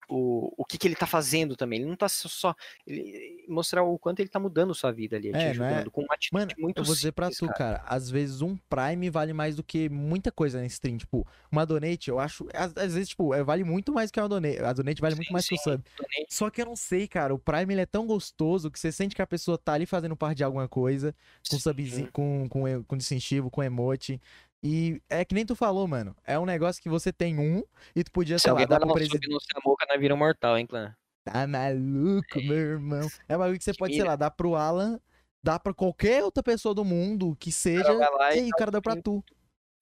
o, 0.08 0.54
o 0.58 0.66
que, 0.66 0.78
que 0.78 0.88
ele 0.88 0.96
tá 0.96 1.06
fazendo 1.06 1.56
também. 1.56 1.80
Ele 1.80 1.90
não 1.90 1.96
tá 1.96 2.08
só- 2.08 2.56
ele- 2.86 3.46
mostrar 3.48 3.84
o 3.84 3.98
quanto 4.00 4.20
ele 4.20 4.30
tá 4.30 4.40
mudando 4.40 4.74
sua 4.74 4.92
vida 4.92 5.16
ali, 5.18 5.30
É, 5.30 5.32
não 5.34 5.40
é? 5.40 5.50
ajudando, 5.50 5.92
com 5.92 6.02
uma 6.02 6.14
atitude 6.16 6.34
Mano, 6.34 6.52
muito 6.58 6.78
eu 6.80 6.84
vou 6.86 6.96
dizer 6.96 7.12
pra 7.12 7.26
simples, 7.32 7.40
tu, 7.40 7.48
cara. 7.58 7.80
cara. 7.80 7.84
Às 7.88 8.10
vezes 8.10 8.42
um 8.42 8.56
Prime 8.70 9.10
vale 9.10 9.34
mais 9.34 9.56
do 9.56 9.64
que 9.64 9.90
muita 9.90 10.32
coisa 10.32 10.60
na 10.60 10.66
stream. 10.66 10.98
Tipo, 10.98 11.26
uma 11.52 11.66
Donate, 11.66 12.10
eu 12.10 12.20
acho. 12.20 12.48
Às, 12.54 12.76
às 12.78 12.94
vezes, 12.94 13.10
tipo, 13.10 13.34
é, 13.34 13.44
vale 13.44 13.64
muito 13.64 13.92
mais 13.94 14.10
que 14.12 14.20
uma 14.20 14.30
Donate. 14.30 14.60
A 14.60 14.74
Donate 14.74 15.02
vale 15.02 15.16
muito 15.16 15.28
Sim, 15.28 15.34
mais 15.34 15.48
que 15.48 15.56
o 15.56 15.58
sim. 15.58 15.64
sub. 15.72 15.84
Donate, 15.98 16.26
Só 16.30 16.50
que 16.50 16.62
eu 16.62 16.66
não 16.66 16.76
sei, 16.76 17.08
cara. 17.08 17.34
O 17.34 17.40
Prime 17.40 17.74
ele 17.74 17.82
é 17.82 17.86
tão 17.86 18.06
gostoso 18.08 18.70
que 18.72 18.80
você 18.80 18.92
sente 18.92 19.16
que 19.16 19.22
a 19.22 19.28
pessoa 19.28 19.58
tá 19.58 19.74
ali 19.74 19.86
fazendo 19.86 20.16
parte 20.16 20.38
de 20.38 20.44
alguma 20.44 20.68
coisa. 20.68 21.14
Com 21.50 21.56
sim. 21.58 21.60
subzinho, 21.62 22.12
com, 22.12 22.48
com, 22.50 22.68
e- 22.68 22.84
com 22.84 22.96
incentivo, 22.96 23.50
com 23.50 23.64
emote. 23.64 24.22
E 24.70 25.02
é 25.10 25.24
que 25.24 25.34
nem 25.34 25.46
tu 25.46 25.56
falou, 25.56 25.88
mano. 25.88 26.14
É 26.26 26.38
um 26.38 26.46
negócio 26.46 26.84
que 26.84 26.90
você 26.90 27.14
tem 27.14 27.40
um 27.40 27.64
e 27.96 28.04
tu 28.04 28.12
podia, 28.12 28.38
Se 28.38 28.44
sei 28.44 28.52
lá, 28.52 28.66
dar 28.66 28.82
pro 28.82 28.90
um 28.90 28.94
presidente. 28.94 29.24
sub 29.24 29.34
no 29.34 29.40
Samuca, 29.40 29.86
nós 29.90 29.98
vira 29.98 30.14
mortal, 30.14 30.58
hein, 30.58 30.68
clã? 30.68 30.94
Tá 31.24 31.48
maluco, 31.48 32.38
meu 32.42 32.58
irmão. 32.58 33.08
É 33.30 33.38
um 33.38 33.40
bagulho 33.40 33.58
que 33.58 33.64
você 33.64 33.74
pode, 33.74 33.94
sei 33.94 34.02
Mira. 34.02 34.12
lá, 34.12 34.16
dar 34.18 34.32
pro 34.32 34.56
Alan, 34.56 35.00
dar 35.42 35.58
pra 35.60 35.74
qualquer 35.74 36.22
outra 36.22 36.44
pessoa 36.44 36.76
do 36.76 36.84
mundo 36.84 37.34
que 37.40 37.50
seja. 37.50 37.94
E 37.94 37.96
e 37.98 38.40
aí 38.42 38.50
o 38.50 38.58
cara 38.58 38.70
um 38.70 38.74
deu 38.74 38.82
pra 38.82 39.02
tu. 39.02 39.24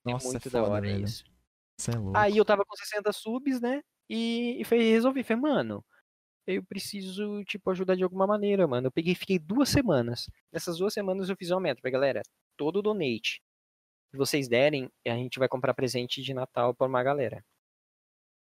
É 0.06 0.12
Nossa, 0.12 0.28
muito 0.28 0.48
é 0.48 0.52
da 0.52 0.60
foda, 0.60 0.72
hora 0.72 0.82
velho. 0.82 1.04
isso. 1.04 1.24
Você 1.80 1.90
é 1.90 1.98
louco. 1.98 2.18
Aí 2.18 2.38
eu 2.38 2.46
tava 2.46 2.64
com 2.64 2.76
60 2.76 3.12
subs, 3.12 3.60
né? 3.60 3.82
E, 4.08 4.62
e 4.62 4.64
foi, 4.66 4.78
resolvi, 4.84 5.24
falei, 5.24 5.42
mano, 5.42 5.84
eu 6.46 6.64
preciso, 6.64 7.44
tipo, 7.46 7.72
ajudar 7.72 7.96
de 7.96 8.04
alguma 8.04 8.28
maneira, 8.28 8.68
mano. 8.68 8.86
Eu 8.88 8.92
peguei 8.92 9.14
e 9.14 9.16
fiquei 9.16 9.40
duas 9.40 9.68
semanas. 9.70 10.30
Nessas 10.54 10.78
duas 10.78 10.94
semanas 10.94 11.28
eu 11.28 11.36
fiz 11.36 11.50
uma 11.50 11.60
meta 11.60 11.82
pra 11.82 11.90
galera. 11.90 12.22
Todo 12.56 12.84
donate 12.84 13.42
que 14.16 14.20
vocês 14.20 14.47
derem, 14.47 14.89
a 15.07 15.11
gente 15.16 15.39
vai 15.39 15.47
comprar 15.49 15.74
presente 15.76 16.22
de 16.24 16.34
Natal 16.34 16.74
pra 16.76 16.88
uma 16.88 17.03
galera. 17.03 17.45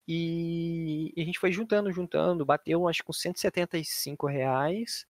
E, 0.09 1.13
e 1.17 1.23
a 1.23 1.25
gente 1.25 1.39
foi 1.39 1.53
juntando, 1.53 1.93
juntando, 1.93 2.45
bateu 2.45 2.89
acho 2.89 3.01
que 3.01 3.05
com 3.07 3.13
175 3.13 4.27
reais. 4.27 5.07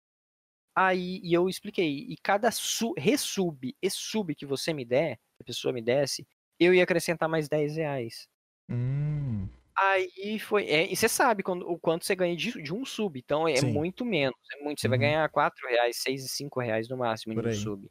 Aí 0.75 1.21
e 1.23 1.33
eu 1.33 1.49
expliquei, 1.49 1.89
e 2.09 2.17
cada 2.23 2.51
su, 2.51 2.93
resub 2.97 3.75
e 3.81 3.91
sub 3.91 4.35
que 4.35 4.45
você 4.45 4.73
me 4.73 4.85
der, 4.85 5.17
que 5.17 5.43
a 5.43 5.45
pessoa 5.45 5.73
me 5.73 5.81
desse, 5.83 6.27
eu 6.59 6.73
ia 6.73 6.83
acrescentar 6.83 7.29
mais 7.29 7.49
10 7.49 7.77
reais. 7.77 8.27
Hum, 8.69 9.49
Aí 9.77 10.39
foi. 10.39 10.65
É, 10.67 10.89
e 10.91 10.95
você 10.95 11.09
sabe 11.09 11.43
quando, 11.43 11.67
o 11.69 11.77
quanto 11.77 12.05
você 12.05 12.15
ganha 12.15 12.35
de, 12.35 12.61
de 12.63 12.73
um 12.73 12.85
sub. 12.85 13.19
Então 13.19 13.47
é 13.47 13.59
Sim. 13.59 13.71
muito 13.73 14.05
menos. 14.05 14.37
É 14.59 14.63
muito. 14.63 14.79
Você 14.81 14.87
vai 14.87 14.97
Uhum. 14.97 14.99
ganhar 14.99 15.29
4 15.29 15.67
reais, 15.67 15.97
6 16.01 16.23
e 16.25 16.29
5 16.29 16.59
reais 16.61 16.87
no 16.89 16.97
máximo 16.97 17.33
em 17.33 17.39
Por 17.39 17.45
um 17.45 17.49
aí. 17.49 17.51
sub. 17.51 17.89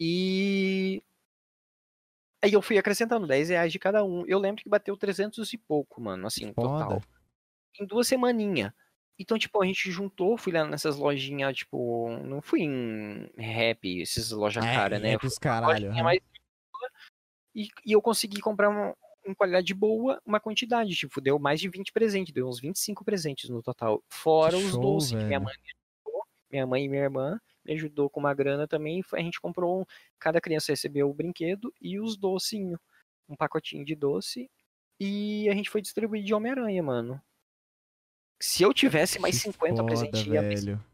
E. 0.00 1.02
Aí 2.44 2.52
eu 2.52 2.60
fui 2.60 2.76
acrescentando 2.76 3.26
10 3.26 3.48
reais 3.48 3.72
de 3.72 3.78
cada 3.78 4.04
um. 4.04 4.22
Eu 4.26 4.38
lembro 4.38 4.62
que 4.62 4.68
bateu 4.68 4.94
300 4.98 5.50
e 5.50 5.56
pouco, 5.56 5.98
mano, 5.98 6.26
assim, 6.26 6.52
total. 6.52 7.00
foda. 7.00 7.06
Em 7.80 7.86
duas 7.86 8.06
semaninhas. 8.06 8.70
Então, 9.18 9.38
tipo, 9.38 9.62
a 9.62 9.66
gente 9.66 9.90
juntou, 9.90 10.36
fui 10.36 10.52
lá 10.52 10.66
nessas 10.66 10.96
lojinhas, 10.96 11.56
tipo, 11.56 12.10
não 12.24 12.42
fui 12.42 12.60
em 12.62 13.30
rap, 13.38 14.04
caras, 14.74 15.00
né? 15.00 15.10
É, 15.10 15.14
Eu 15.14 15.20
fui 15.20 15.28
pros 15.28 15.38
caralho. 15.38 15.90
mais 16.02 16.20
e, 17.54 17.68
e 17.86 17.92
eu 17.92 18.02
consegui 18.02 18.40
comprar 18.42 18.68
uma, 18.68 18.94
em 19.26 19.32
qualidade 19.32 19.72
boa, 19.72 20.20
uma 20.26 20.38
quantidade. 20.38 20.94
Tipo, 20.94 21.22
deu 21.22 21.38
mais 21.38 21.60
de 21.60 21.70
20 21.70 21.92
presentes, 21.92 22.34
deu 22.34 22.46
uns 22.46 22.60
25 22.60 23.04
presentes 23.04 23.48
no 23.48 23.62
total. 23.62 24.02
Fora 24.10 24.56
os 24.58 24.72
show, 24.72 24.80
doces 24.82 25.12
que 25.12 25.16
minha 25.16 25.38
velho. 25.38 25.44
mãe 25.44 25.54
minha 26.50 26.66
mãe 26.66 26.84
e 26.84 26.88
minha 26.88 27.02
irmã 27.02 27.40
me 27.64 27.72
ajudou 27.74 28.10
com 28.10 28.20
uma 28.20 28.34
grana 28.34 28.68
também. 28.68 29.02
A 29.12 29.20
gente 29.20 29.40
comprou, 29.40 29.80
um, 29.82 29.84
cada 30.18 30.40
criança 30.40 30.72
recebeu 30.72 31.08
o 31.08 31.14
brinquedo 31.14 31.72
e 31.80 31.98
os 31.98 32.16
docinhos. 32.16 32.78
Um 33.28 33.36
pacotinho 33.36 33.84
de 33.84 33.94
doce. 33.94 34.50
E 35.00 35.48
a 35.48 35.54
gente 35.54 35.70
foi 35.70 35.80
distribuir 35.80 36.22
de 36.22 36.34
Homem-Aranha, 36.34 36.82
mano. 36.82 37.20
Se 38.40 38.62
eu 38.62 38.74
tivesse 38.74 39.18
mais 39.18 39.36
Que 39.36 39.50
50 39.52 39.76
foda, 39.76 39.86
presentes, 39.86 40.22
velho. 40.22 40.84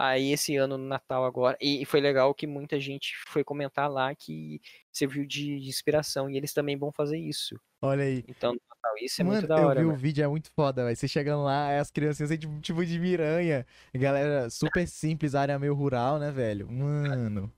Aí 0.00 0.30
esse 0.30 0.54
ano 0.54 0.78
no 0.78 0.86
Natal 0.86 1.24
agora, 1.24 1.58
e 1.60 1.84
foi 1.84 2.00
legal 2.00 2.32
que 2.32 2.46
muita 2.46 2.78
gente 2.78 3.16
foi 3.26 3.42
comentar 3.42 3.90
lá 3.90 4.14
que 4.14 4.60
serviu 4.92 5.26
de 5.26 5.54
inspiração 5.54 6.30
e 6.30 6.36
eles 6.36 6.52
também 6.52 6.76
vão 6.76 6.92
fazer 6.92 7.18
isso. 7.18 7.60
Olha 7.82 8.04
aí. 8.04 8.24
Então 8.28 8.56
Natal 8.88 9.04
isso 9.04 9.20
é 9.20 9.24
mano, 9.24 9.36
muito 9.36 9.48
da 9.48 9.58
eu 9.58 9.66
hora, 9.66 9.80
vi 9.80 9.84
o 9.86 9.88
mano. 9.88 9.98
vídeo, 9.98 10.24
é 10.24 10.28
muito 10.28 10.50
foda, 10.52 10.84
velho. 10.84 10.96
Você 10.96 11.06
chegando 11.08 11.42
lá, 11.44 11.68
aí 11.68 11.78
as 11.78 11.90
criancinhas 11.90 12.30
assim, 12.30 12.38
tipo, 12.40 12.60
tipo 12.60 12.84
de 12.86 12.98
miranha. 12.98 13.66
Galera 13.94 14.48
super 14.50 14.86
simples, 14.86 15.34
área 15.34 15.58
meio 15.58 15.74
rural, 15.74 16.18
né, 16.18 16.30
velho? 16.30 16.70
Mano. 16.70 17.52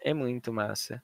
É 0.00 0.12
muito 0.14 0.52
massa. 0.52 1.02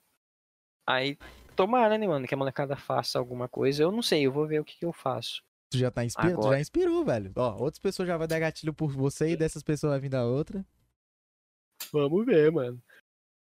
Aí 0.86 1.16
tomara, 1.56 1.96
né, 1.96 2.06
mano, 2.06 2.26
que 2.26 2.34
a 2.34 2.36
molecada 2.36 2.76
faça 2.76 3.18
alguma 3.18 3.48
coisa. 3.48 3.82
Eu 3.82 3.92
não 3.92 4.02
sei, 4.02 4.26
eu 4.26 4.32
vou 4.32 4.46
ver 4.46 4.60
o 4.60 4.64
que, 4.64 4.78
que 4.78 4.84
eu 4.84 4.92
faço. 4.92 5.42
Tu 5.70 5.78
já 5.78 5.90
tá 5.90 6.04
inspirado? 6.04 6.34
Tu 6.34 6.40
Agora- 6.40 6.56
já 6.56 6.60
inspirou, 6.60 7.04
velho. 7.04 7.32
Ó, 7.36 7.56
outras 7.58 7.78
pessoas 7.78 8.06
já 8.08 8.16
vão 8.16 8.26
dar 8.26 8.38
gatilho 8.38 8.74
por 8.74 8.90
você 8.92 9.30
e 9.30 9.36
dessas 9.36 9.62
pessoas 9.62 9.92
vai 9.92 10.00
vir 10.00 10.10
da 10.10 10.24
outra. 10.24 10.64
Vamos 11.92 12.24
ver, 12.26 12.50
mano. 12.52 12.82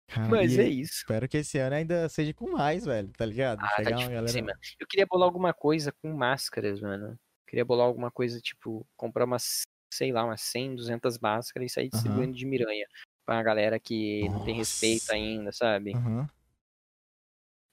Cara, 0.08 0.38
Mas 0.38 0.56
e 0.56 0.58
é 0.58 0.68
isso. 0.68 0.92
Espero 0.98 1.28
que 1.28 1.38
esse 1.38 1.58
ano 1.58 1.76
ainda 1.76 2.08
seja 2.08 2.32
com 2.34 2.50
mais, 2.50 2.84
velho, 2.84 3.12
tá 3.12 3.24
ligado? 3.26 3.68
Ah, 3.72 3.80
tá 3.82 3.90
Chegar 3.90 3.92
difícil, 3.92 4.10
galera. 4.10 4.44
mano. 4.44 4.58
Eu 4.80 4.86
queria 4.86 5.06
bolar 5.06 5.26
alguma 5.26 5.54
coisa 5.54 5.92
com 5.92 6.12
máscaras, 6.12 6.80
mano. 6.80 7.18
Queria 7.46 7.64
bolar 7.64 7.86
alguma 7.86 8.10
coisa, 8.10 8.40
tipo, 8.40 8.86
comprar 8.96 9.24
umas, 9.24 9.62
sei 9.92 10.12
lá, 10.12 10.24
umas 10.24 10.40
100, 10.42 10.74
200 10.74 11.18
máscaras 11.18 11.70
e 11.70 11.74
sair 11.74 11.88
distribuindo 11.88 12.34
de 12.36 12.46
miranha. 12.46 12.86
Pra 13.24 13.42
galera 13.42 13.78
que 13.80 14.28
não 14.30 14.40
tem 14.40 14.54
respeito 14.56 15.04
Nossa. 15.04 15.12
ainda, 15.12 15.52
sabe? 15.52 15.98
Aham. 15.98 16.28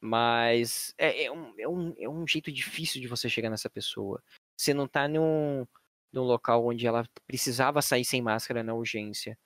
Mas 0.03 0.93
é, 0.97 1.25
é 1.25 1.31
um, 1.31 1.53
é, 1.59 1.67
um, 1.67 1.93
é 1.99 2.09
um 2.09 2.27
jeito 2.27 2.51
difícil 2.51 2.99
de 2.99 3.07
você 3.07 3.29
chegar 3.29 3.49
nessa 3.51 3.69
pessoa. 3.69 4.21
Você 4.57 4.73
não 4.73 4.87
tá 4.87 5.07
num, 5.07 5.65
num 6.11 6.23
local 6.23 6.65
onde 6.65 6.87
ela 6.87 7.05
precisava 7.27 7.81
sair 7.81 8.03
sem 8.05 8.21
máscara 8.21 8.63
na 8.63 8.73
urgência. 8.73 9.37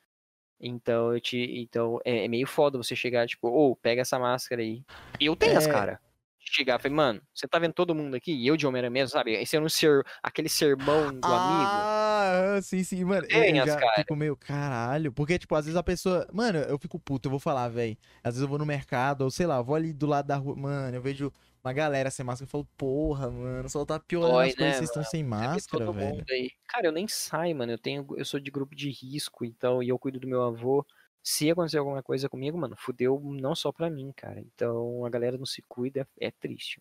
Então, 0.59 1.13
eu 1.13 1.19
te, 1.19 1.37
então 1.61 1.99
é, 2.05 2.25
é 2.25 2.27
meio 2.27 2.47
foda 2.47 2.77
você 2.77 2.95
chegar, 2.95 3.27
tipo, 3.27 3.47
ô, 3.47 3.75
pega 3.75 4.01
essa 4.01 4.17
máscara 4.17 4.61
aí. 4.61 4.81
Eu 5.19 5.35
tenho 5.35 5.57
as 5.57 5.67
É. 5.67 5.71
cara. 5.71 5.99
Chegar, 6.47 6.79
falei, 6.79 6.95
mano, 6.95 7.21
você 7.33 7.47
tá 7.47 7.57
vendo 7.57 7.73
todo 7.73 7.95
mundo 7.95 8.15
aqui? 8.15 8.31
E 8.31 8.45
eu 8.45 8.55
de 8.55 8.67
Homem-Aranha 8.67 8.91
mesmo, 8.91 9.09
sabe? 9.09 9.33
Esse 9.33 9.55
é 9.55 9.59
um 9.59 9.67
ser, 9.67 10.05
aquele 10.21 10.47
sermão 10.47 11.07
do 11.07 11.25
amigo. 11.25 11.25
Ah, 11.27 12.59
sim, 12.61 12.83
sim, 12.83 13.03
mano. 13.03 13.25
Eu, 13.31 13.43
eu 13.43 13.61
as 13.63 13.69
já 13.69 13.77
cara. 13.77 13.93
fico 13.95 14.15
meio 14.15 14.35
caralho. 14.35 15.11
Porque, 15.11 15.39
tipo, 15.39 15.55
às 15.55 15.65
vezes 15.65 15.75
a 15.75 15.81
pessoa. 15.81 16.27
Mano, 16.31 16.59
eu 16.59 16.77
fico 16.77 16.99
puto, 16.99 17.27
eu 17.27 17.31
vou 17.31 17.39
falar, 17.39 17.67
velho. 17.69 17.97
Às 18.23 18.35
vezes 18.35 18.41
eu 18.43 18.47
vou 18.47 18.59
no 18.59 18.65
mercado, 18.65 19.23
ou 19.23 19.31
sei 19.31 19.47
lá, 19.47 19.59
vou 19.59 19.75
ali 19.75 19.91
do 19.91 20.05
lado 20.05 20.27
da 20.27 20.35
rua. 20.35 20.55
Mano, 20.55 20.95
eu 20.95 21.01
vejo 21.01 21.31
uma 21.65 21.73
galera 21.73 22.11
sem 22.11 22.23
máscara 22.23 22.47
e 22.47 22.51
falo, 22.51 22.65
porra, 22.77 23.29
mano, 23.31 23.67
só 23.67 23.83
tá 23.83 23.99
piorando 23.99 24.33
Dói, 24.33 24.49
as 24.49 24.55
coisas, 24.55 24.71
né, 24.73 24.77
vocês 24.77 24.89
estão 24.89 25.03
sem 25.03 25.23
vê 25.23 25.29
máscara, 25.29 25.91
velho. 25.91 26.25
Cara, 26.67 26.87
eu 26.87 26.91
nem 26.91 27.07
saio, 27.07 27.55
mano. 27.55 27.71
Eu 27.71 27.79
tenho, 27.79 28.05
eu 28.15 28.23
sou 28.23 28.39
de 28.39 28.51
grupo 28.51 28.75
de 28.75 28.89
risco, 28.91 29.43
então, 29.43 29.81
e 29.81 29.89
eu 29.89 29.97
cuido 29.97 30.19
do 30.19 30.27
meu 30.27 30.43
avô. 30.43 30.85
Se 31.23 31.49
acontecer 31.49 31.79
alguma 31.79 32.03
coisa 32.03 32.29
comigo, 32.29 32.55
mano, 32.55 32.75
fudeu 32.77 33.19
não 33.19 33.55
só 33.55 33.71
pra 33.71 33.89
mim, 33.89 34.11
cara. 34.15 34.39
Então, 34.39 35.03
a 35.03 35.09
galera 35.09 35.39
não 35.39 35.45
se 35.45 35.63
cuida, 35.63 36.07
é 36.19 36.29
triste. 36.29 36.79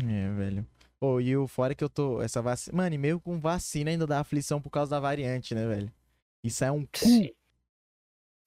É, 0.00 0.32
velho. 0.32 0.66
Ô, 0.98 1.20
e 1.20 1.36
o 1.36 1.46
fora 1.46 1.72
é 1.72 1.74
que 1.76 1.84
eu 1.84 1.90
tô. 1.90 2.22
Essa 2.22 2.40
vacina. 2.40 2.74
Mano, 2.76 2.94
e 2.94 2.98
meio 2.98 3.20
com 3.20 3.38
vacina 3.38 3.90
ainda 3.90 4.06
dá 4.06 4.20
aflição 4.20 4.62
por 4.62 4.70
causa 4.70 4.90
da 4.92 4.98
variante, 4.98 5.54
né, 5.54 5.66
velho? 5.68 5.92
Isso 6.42 6.64
é 6.64 6.72
um 6.72 6.86
cu. 6.86 6.98
Sim. 6.98 7.30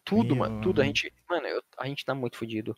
Tudo, 0.03 0.35
Meu 0.35 0.37
mano, 0.37 0.61
tudo. 0.61 0.81
A 0.81 0.85
gente, 0.85 1.13
mano, 1.29 1.45
eu- 1.45 1.61
a 1.77 1.85
gente 1.87 2.03
tá 2.03 2.15
muito 2.15 2.37
fodido. 2.37 2.75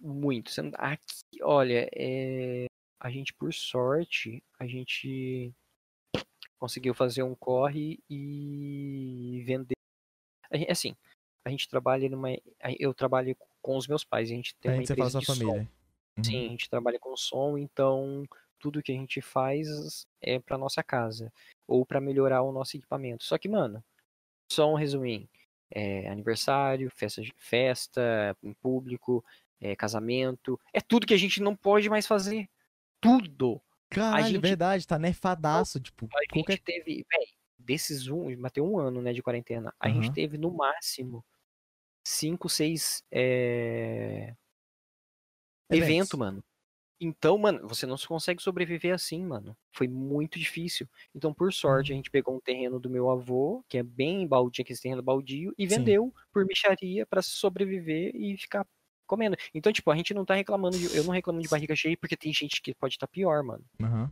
Muito. 0.00 0.50
Aqui, 0.76 1.42
olha, 1.42 1.88
é, 1.94 2.66
a 2.98 3.10
gente, 3.10 3.34
por 3.34 3.52
sorte, 3.52 4.42
a 4.58 4.66
gente 4.66 5.52
conseguiu 6.58 6.94
fazer 6.94 7.22
um 7.22 7.34
corre 7.34 7.98
e 8.08 9.42
vender. 9.46 9.74
Assim, 10.68 10.96
a 11.44 11.50
gente 11.50 11.68
trabalha 11.68 12.08
numa. 12.08 12.28
Eu 12.78 12.94
trabalho 12.94 13.36
com 13.62 13.76
os 13.76 13.86
meus 13.86 14.04
pais, 14.04 14.30
a 14.30 14.34
gente 14.34 14.54
tem 14.56 14.70
A 14.70 14.74
uma 14.74 14.80
gente 14.80 14.88
fala 14.88 15.08
empresa 15.08 15.18
de 15.20 15.26
som. 15.26 15.34
família. 15.34 15.70
Uhum. 16.16 16.24
Sim, 16.24 16.46
a 16.46 16.50
gente 16.50 16.70
trabalha 16.70 16.98
com 16.98 17.16
som, 17.16 17.56
então 17.56 18.26
tudo 18.58 18.82
que 18.82 18.92
a 18.92 18.94
gente 18.94 19.22
faz 19.22 20.06
é 20.20 20.38
para 20.38 20.58
nossa 20.58 20.82
casa 20.82 21.32
ou 21.66 21.86
para 21.86 22.00
melhorar 22.00 22.42
o 22.42 22.52
nosso 22.52 22.76
equipamento. 22.76 23.24
Só 23.24 23.38
que, 23.38 23.48
mano, 23.48 23.82
som 24.50 24.74
resumindo, 24.74 25.28
é 25.70 26.08
aniversário, 26.08 26.90
festa, 26.90 27.22
festa 27.36 28.36
em 28.42 28.52
público, 28.52 29.24
é 29.60 29.76
casamento, 29.76 30.58
é 30.72 30.80
tudo 30.80 31.06
que 31.06 31.14
a 31.14 31.18
gente 31.18 31.42
não 31.42 31.54
pode 31.56 31.88
mais 31.90 32.06
fazer. 32.06 32.48
Tudo. 33.00 33.60
Caralho, 33.90 34.26
gente- 34.26 34.40
verdade, 34.40 34.86
tá 34.86 34.98
nefadaço. 34.98 35.80
Tipo, 35.80 36.08
A 36.14 36.20
gente 36.22 36.32
qualquer. 36.32 36.58
teve, 36.60 37.04
véi, 37.10 37.26
desses 37.58 38.08
um, 38.08 38.34
bateu 38.40 38.64
um 38.64 38.78
ano, 38.78 39.02
né, 39.02 39.12
de 39.12 39.22
quarentena. 39.22 39.74
A 39.80 39.88
gente 39.88 40.04
Aham. 40.06 40.12
teve 40.14 40.38
no 40.38 40.50
máximo 40.52 41.24
cinco, 42.04 42.48
seis 42.48 43.02
é, 43.10 44.34
Eventos. 45.68 45.88
evento, 45.88 46.18
mano. 46.18 46.44
Então, 47.00 47.38
mano, 47.38 47.66
você 47.66 47.86
não 47.86 47.96
consegue 47.96 48.42
sobreviver 48.42 48.94
assim, 48.94 49.24
mano. 49.24 49.56
Foi 49.72 49.88
muito 49.88 50.38
difícil. 50.38 50.88
Então, 51.14 51.32
por 51.32 51.52
sorte, 51.52 51.92
a 51.92 51.96
gente 51.96 52.10
pegou 52.10 52.36
um 52.36 52.40
terreno 52.40 52.78
do 52.78 52.90
meu 52.90 53.10
avô, 53.10 53.64
que 53.68 53.78
é 53.78 53.82
bem 53.82 54.26
baldio, 54.26 54.62
aquele 54.62 54.78
terreno 54.78 55.02
baldio, 55.02 55.54
e 55.58 55.68
Sim. 55.68 55.76
vendeu 55.76 56.14
por 56.32 56.44
micharia 56.46 57.06
pra 57.06 57.22
sobreviver 57.22 58.14
e 58.14 58.36
ficar 58.36 58.66
comendo. 59.10 59.36
Então, 59.52 59.72
tipo, 59.72 59.90
a 59.90 59.96
gente 59.96 60.14
não 60.14 60.24
tá 60.24 60.34
reclamando 60.34 60.78
de. 60.78 60.96
Eu 60.96 61.04
não 61.04 61.12
reclamo 61.12 61.42
de 61.42 61.48
barriga 61.48 61.74
cheia 61.74 61.96
porque 61.96 62.16
tem 62.16 62.32
gente 62.32 62.62
que 62.62 62.74
pode 62.74 62.94
estar 62.94 63.08
pior, 63.08 63.42
mano. 63.42 63.64
Aham. 63.82 64.10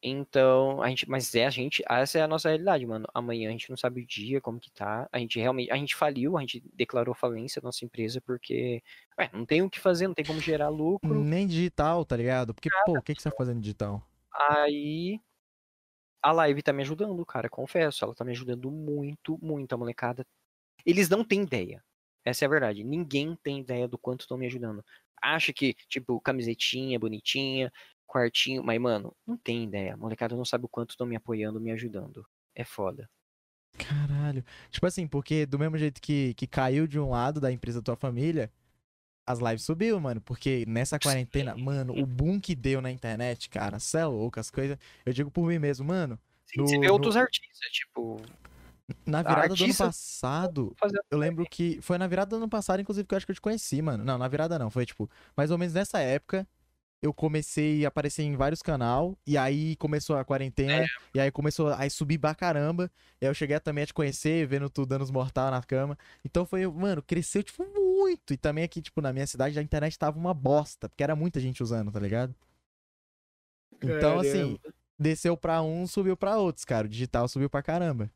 Então, 0.00 0.80
a 0.80 0.88
gente, 0.88 1.08
mas 1.08 1.34
é 1.34 1.44
a 1.44 1.50
gente, 1.50 1.82
essa 1.88 2.18
é 2.18 2.22
a 2.22 2.28
nossa 2.28 2.48
realidade, 2.48 2.86
mano. 2.86 3.04
Amanhã 3.12 3.48
a 3.48 3.52
gente 3.52 3.68
não 3.68 3.76
sabe 3.76 4.02
o 4.02 4.06
dia, 4.06 4.40
como 4.40 4.60
que 4.60 4.70
tá. 4.70 5.08
A 5.10 5.18
gente 5.18 5.40
realmente, 5.40 5.72
a 5.72 5.76
gente 5.76 5.96
faliu, 5.96 6.38
a 6.38 6.40
gente 6.40 6.62
declarou 6.72 7.14
falência 7.16 7.60
da 7.60 7.66
nossa 7.66 7.84
empresa 7.84 8.20
porque, 8.20 8.80
ué, 9.18 9.28
não 9.32 9.44
tem 9.44 9.60
o 9.60 9.68
que 9.68 9.80
fazer, 9.80 10.06
não 10.06 10.14
tem 10.14 10.24
como 10.24 10.40
gerar 10.40 10.68
lucro. 10.68 11.12
Nem 11.24 11.48
digital, 11.48 12.04
tá 12.04 12.16
ligado? 12.16 12.54
Porque, 12.54 12.70
pô, 12.86 12.96
o 12.96 13.02
que, 13.02 13.12
que 13.12 13.20
você 13.20 13.28
tá 13.28 13.36
fazendo 13.36 13.60
digital? 13.60 14.00
Aí 14.32 15.20
a 16.22 16.30
live 16.30 16.62
tá 16.62 16.72
me 16.72 16.82
ajudando, 16.82 17.26
cara, 17.26 17.48
confesso, 17.48 18.04
ela 18.04 18.14
tá 18.14 18.24
me 18.24 18.30
ajudando 18.30 18.70
muito, 18.70 19.36
muito 19.42 19.72
a 19.72 19.76
molecada. 19.76 20.24
Eles 20.86 21.08
não 21.08 21.24
têm 21.24 21.42
ideia. 21.42 21.82
Essa 22.28 22.44
é 22.44 22.46
a 22.46 22.50
verdade. 22.50 22.84
Ninguém 22.84 23.34
tem 23.42 23.60
ideia 23.60 23.88
do 23.88 23.96
quanto 23.96 24.20
estão 24.20 24.36
me 24.36 24.44
ajudando. 24.46 24.84
Acha 25.22 25.50
que, 25.50 25.74
tipo, 25.88 26.20
camisetinha 26.20 26.98
bonitinha, 26.98 27.72
quartinho, 28.06 28.62
mas 28.62 28.78
mano, 28.78 29.16
não 29.26 29.36
tem 29.36 29.64
ideia. 29.64 29.94
A 29.94 29.96
molecada 29.96 30.36
não 30.36 30.44
sabe 30.44 30.66
o 30.66 30.68
quanto 30.68 30.90
estão 30.90 31.06
me 31.06 31.16
apoiando, 31.16 31.58
me 31.58 31.70
ajudando. 31.70 32.26
É 32.54 32.64
foda. 32.64 33.08
Caralho. 33.78 34.44
Tipo 34.70 34.86
assim, 34.86 35.06
porque 35.06 35.46
do 35.46 35.58
mesmo 35.58 35.78
jeito 35.78 36.02
que, 36.02 36.34
que 36.34 36.46
caiu 36.46 36.86
de 36.86 36.98
um 37.00 37.08
lado 37.10 37.40
da 37.40 37.50
empresa 37.50 37.80
da 37.80 37.84
tua 37.84 37.96
família, 37.96 38.52
as 39.26 39.38
lives 39.38 39.62
subiu, 39.64 39.98
mano. 39.98 40.20
Porque 40.20 40.64
nessa 40.68 40.98
quarentena, 40.98 41.56
mano, 41.56 41.94
o 41.98 42.04
boom 42.04 42.38
que 42.38 42.54
deu 42.54 42.82
na 42.82 42.90
internet, 42.90 43.48
cara, 43.48 43.78
cê 43.78 43.98
é 43.98 44.04
louco, 44.04 44.38
as 44.38 44.50
coisas. 44.50 44.76
Eu 45.06 45.12
digo 45.14 45.30
por 45.30 45.46
mim 45.46 45.58
mesmo, 45.58 45.86
mano. 45.86 46.18
Sim, 46.44 46.60
No- 46.60 46.66
você 46.66 46.78
vê 46.78 46.86
no- 46.88 46.92
outros 46.92 47.16
artistas, 47.16 47.70
tipo, 47.70 48.20
Na 49.04 49.22
virada 49.22 49.54
do 49.54 49.64
ano 49.64 49.74
passado, 49.74 50.76
eu 51.10 51.18
lembro 51.18 51.44
que. 51.44 51.78
Foi 51.82 51.98
na 51.98 52.06
virada 52.06 52.30
do 52.30 52.36
ano 52.36 52.48
passado, 52.48 52.80
inclusive, 52.80 53.06
que 53.06 53.14
eu 53.14 53.16
acho 53.16 53.26
que 53.26 53.32
eu 53.32 53.36
te 53.36 53.40
conheci, 53.40 53.82
mano. 53.82 54.04
Não, 54.04 54.16
na 54.16 54.28
virada 54.28 54.58
não. 54.58 54.70
Foi 54.70 54.86
tipo, 54.86 55.10
mais 55.36 55.50
ou 55.50 55.58
menos 55.58 55.74
nessa 55.74 55.98
época. 56.00 56.46
Eu 57.00 57.14
comecei 57.14 57.84
a 57.84 57.88
aparecer 57.88 58.24
em 58.24 58.34
vários 58.34 58.60
canal 58.60 59.16
e 59.24 59.38
aí 59.38 59.76
começou 59.76 60.16
a 60.16 60.24
quarentena, 60.24 60.84
e 61.14 61.20
aí 61.20 61.30
começou 61.30 61.68
a 61.68 61.88
subir 61.88 62.18
pra 62.18 62.34
caramba. 62.34 62.90
E 63.20 63.24
aí 63.24 63.30
eu 63.30 63.34
cheguei 63.34 63.60
também 63.60 63.84
a 63.84 63.86
te 63.86 63.94
conhecer, 63.94 64.44
vendo 64.48 64.68
tu 64.68 64.84
dando 64.84 65.02
os 65.02 65.10
mortal 65.10 65.48
na 65.48 65.62
cama. 65.62 65.96
Então 66.24 66.44
foi, 66.44 66.66
mano, 66.66 67.00
cresceu, 67.00 67.40
tipo, 67.44 67.64
muito. 67.72 68.32
E 68.32 68.36
também 68.36 68.64
aqui, 68.64 68.82
tipo, 68.82 69.00
na 69.00 69.12
minha 69.12 69.28
cidade, 69.28 69.56
a 69.56 69.62
internet 69.62 69.96
tava 69.96 70.18
uma 70.18 70.34
bosta, 70.34 70.88
porque 70.88 71.04
era 71.04 71.14
muita 71.14 71.38
gente 71.38 71.62
usando, 71.62 71.92
tá 71.92 72.00
ligado? 72.00 72.34
Então, 73.80 74.18
assim, 74.18 74.58
desceu 74.98 75.36
pra 75.36 75.62
um, 75.62 75.86
subiu 75.86 76.16
pra 76.16 76.38
outros, 76.38 76.64
cara. 76.64 76.88
O 76.88 76.90
digital 76.90 77.28
subiu 77.28 77.48
pra 77.48 77.62
caramba. 77.62 78.10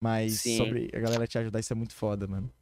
Mas 0.00 0.42
Sim. 0.42 0.56
sobre 0.56 0.90
a 0.94 1.00
galera 1.00 1.26
te 1.26 1.38
ajudar, 1.38 1.60
isso 1.60 1.72
é 1.72 1.76
muito 1.76 1.94
foda, 1.94 2.26
mano. 2.26 2.52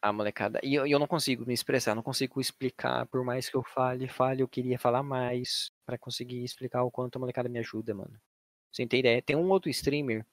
a 0.00 0.12
molecada. 0.12 0.58
E 0.62 0.74
eu, 0.74 0.86
eu 0.86 0.98
não 0.98 1.06
consigo 1.06 1.46
me 1.46 1.54
expressar, 1.54 1.94
não 1.94 2.02
consigo 2.02 2.40
explicar, 2.40 3.06
por 3.06 3.24
mais 3.24 3.48
que 3.48 3.56
eu 3.56 3.62
fale, 3.62 4.08
fale, 4.08 4.42
eu 4.42 4.48
queria 4.48 4.78
falar 4.78 5.02
mais 5.02 5.70
pra 5.86 5.96
conseguir 5.98 6.42
explicar 6.44 6.82
o 6.82 6.90
quanto 6.90 7.16
a 7.16 7.20
molecada 7.20 7.48
me 7.48 7.58
ajuda, 7.58 7.94
mano. 7.94 8.20
Sem 8.72 8.88
ter 8.88 8.98
ideia. 8.98 9.22
Tem 9.22 9.36
um 9.36 9.48
outro 9.50 9.70
streamer, 9.70 10.26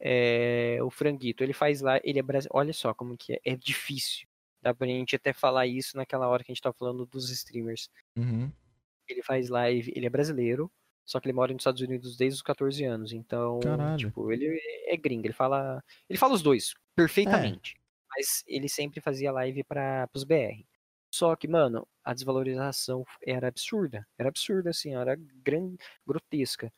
é, 0.00 0.78
o 0.82 0.90
Franguito, 0.90 1.42
ele 1.42 1.52
faz 1.52 1.80
lá, 1.80 2.00
ele 2.04 2.18
é 2.18 2.22
brasileiro. 2.22 2.58
Olha 2.58 2.72
só 2.72 2.92
como 2.94 3.16
que 3.16 3.34
é, 3.34 3.40
é 3.44 3.56
difícil. 3.56 4.26
Dá 4.60 4.74
pra 4.74 4.86
gente 4.86 5.16
até 5.16 5.32
falar 5.32 5.66
isso 5.66 5.96
naquela 5.96 6.28
hora 6.28 6.42
que 6.44 6.50
a 6.52 6.54
gente 6.54 6.62
tá 6.62 6.72
falando 6.72 7.06
dos 7.06 7.30
streamers. 7.30 7.88
Uhum. 8.16 8.50
Ele 9.08 9.22
faz 9.22 9.48
live, 9.48 9.92
ele 9.94 10.06
é 10.06 10.10
brasileiro, 10.10 10.70
só 11.06 11.18
que 11.20 11.26
ele 11.28 11.32
mora 11.32 11.52
nos 11.52 11.60
Estados 11.62 11.80
Unidos 11.80 12.16
desde 12.16 12.36
os 12.36 12.42
14 12.42 12.84
anos. 12.84 13.12
Então, 13.12 13.60
Caralho. 13.60 13.96
tipo, 13.96 14.30
ele 14.32 14.60
é 14.86 14.96
gringo, 14.96 15.26
ele 15.26 15.32
fala. 15.32 15.82
Ele 16.10 16.18
fala 16.18 16.34
os 16.34 16.42
dois 16.42 16.74
perfeitamente. 16.94 17.76
Mas 18.14 18.42
ele 18.46 18.68
sempre 18.68 19.00
fazia 19.00 19.30
live 19.32 19.62
para 19.64 20.08
os 20.14 20.24
BR. 20.24 20.66
Só 21.14 21.34
que, 21.36 21.46
mano, 21.46 21.86
a 22.04 22.12
desvalorização 22.12 23.04
era 23.24 23.48
absurda. 23.48 24.06
Era 24.18 24.28
absurda, 24.28 24.70
assim, 24.70 24.94
era 24.94 25.14
gran... 25.16 25.76
grotesca. 26.06 26.72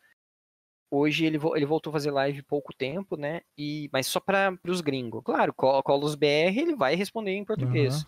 Hoje 0.91 1.27
ele, 1.27 1.37
vo- 1.39 1.55
ele 1.57 1.67
voltou 1.67 1.91
a 1.91 1.93
fazer 1.95 2.11
live 2.11 2.43
pouco 2.43 2.73
tempo, 2.75 3.17
né? 3.17 3.43
E... 3.57 3.89
Mas 3.93 4.07
só 4.07 4.21
para 4.21 4.59
os 4.67 4.81
gringos. 4.81 5.23
Claro, 5.25 5.53
co- 5.53 5.83
cola 5.83 6.05
os 6.05 6.15
BR, 6.15 6.57
ele 6.59 6.75
vai 6.75 6.95
responder 6.95 7.33
em 7.33 7.45
português. 7.45 7.95
Aham. 7.95 8.07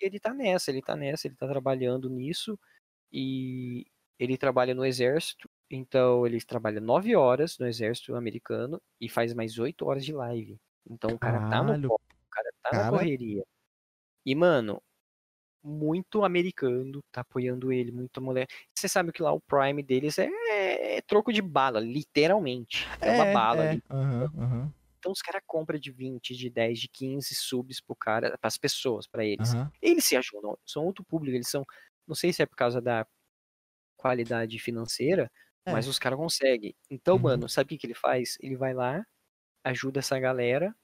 Ele 0.00 0.20
tá 0.20 0.32
nessa, 0.34 0.70
ele 0.70 0.82
tá 0.82 0.94
nessa, 0.96 1.26
ele 1.26 1.36
tá 1.36 1.46
trabalhando 1.48 2.08
nisso. 2.10 2.58
E 3.12 3.86
ele 4.18 4.36
trabalha 4.38 4.74
no 4.74 4.84
exército. 4.84 5.48
Então 5.70 6.26
ele 6.26 6.40
trabalha 6.40 6.80
nove 6.80 7.16
horas 7.16 7.58
no 7.58 7.66
exército 7.66 8.14
americano 8.14 8.80
e 9.00 9.08
faz 9.08 9.34
mais 9.34 9.58
oito 9.58 9.86
horas 9.86 10.04
de 10.04 10.12
live. 10.12 10.58
Então 10.88 11.14
o 11.14 11.18
cara 11.18 11.40
tá 11.48 11.62
no 11.64 11.74
Caralho. 11.74 11.88
foco, 11.88 12.02
o 12.26 12.30
cara 12.30 12.50
tá 12.62 12.74
na 12.74 12.84
Cara. 12.84 12.86
correria. 12.86 13.44
E, 14.26 14.34
mano, 14.34 14.82
muito 15.64 16.24
americano 16.24 17.02
tá 17.12 17.22
apoiando 17.22 17.72
ele, 17.72 17.92
muita 17.92 18.20
mulher. 18.20 18.46
Você 18.76 18.88
sabe 18.88 19.12
que 19.12 19.22
lá 19.22 19.32
o 19.32 19.40
Prime 19.40 19.82
deles 19.82 20.18
é, 20.18 20.28
é 20.98 21.02
troco 21.02 21.32
de 21.32 21.42
bala, 21.42 21.80
literalmente. 21.80 22.86
É, 23.00 23.10
uma 23.10 23.26
bala 23.26 23.62
é. 23.62 23.64
ali. 23.64 23.82
Aham, 23.90 24.30
aham, 24.38 24.74
Então 24.98 25.12
os 25.12 25.20
caras 25.22 25.42
compram 25.46 25.78
de 25.78 25.90
20, 25.92 26.34
de 26.36 26.50
10, 26.50 26.78
de 26.80 26.88
15 26.88 27.34
subs 27.34 27.80
pro 27.80 27.94
cara, 27.96 28.36
pras 28.38 28.58
pessoas, 28.58 29.06
pra 29.06 29.24
eles. 29.24 29.54
aham. 29.54 29.72
Eles 29.80 30.04
se 30.04 30.16
ajudam, 30.16 30.58
são 30.66 30.84
outro 30.84 31.04
público, 31.04 31.36
eles 31.36 31.48
são. 31.48 31.64
Não 32.06 32.14
sei 32.14 32.32
se 32.32 32.42
é 32.42 32.46
por 32.46 32.56
causa 32.56 32.80
da 32.80 33.06
qualidade 34.06 34.58
financeira, 34.58 35.30
É. 35.66 35.72
mas 35.72 35.86
os 35.88 35.98
caras 35.98 36.18
conseguem. 36.18 36.74
Então, 36.90 37.16
Uhum. 37.16 37.22
mano, 37.22 37.48
sabe 37.48 37.66
o 37.66 37.68
que, 37.70 37.78
que 37.78 37.86
ele 37.86 37.94
faz? 37.94 38.36
Ele 38.40 38.56
vai 38.56 38.72
lá, 38.74 39.04
ajuda 39.64 39.98
essa 40.00 40.18
galera. 40.18 40.74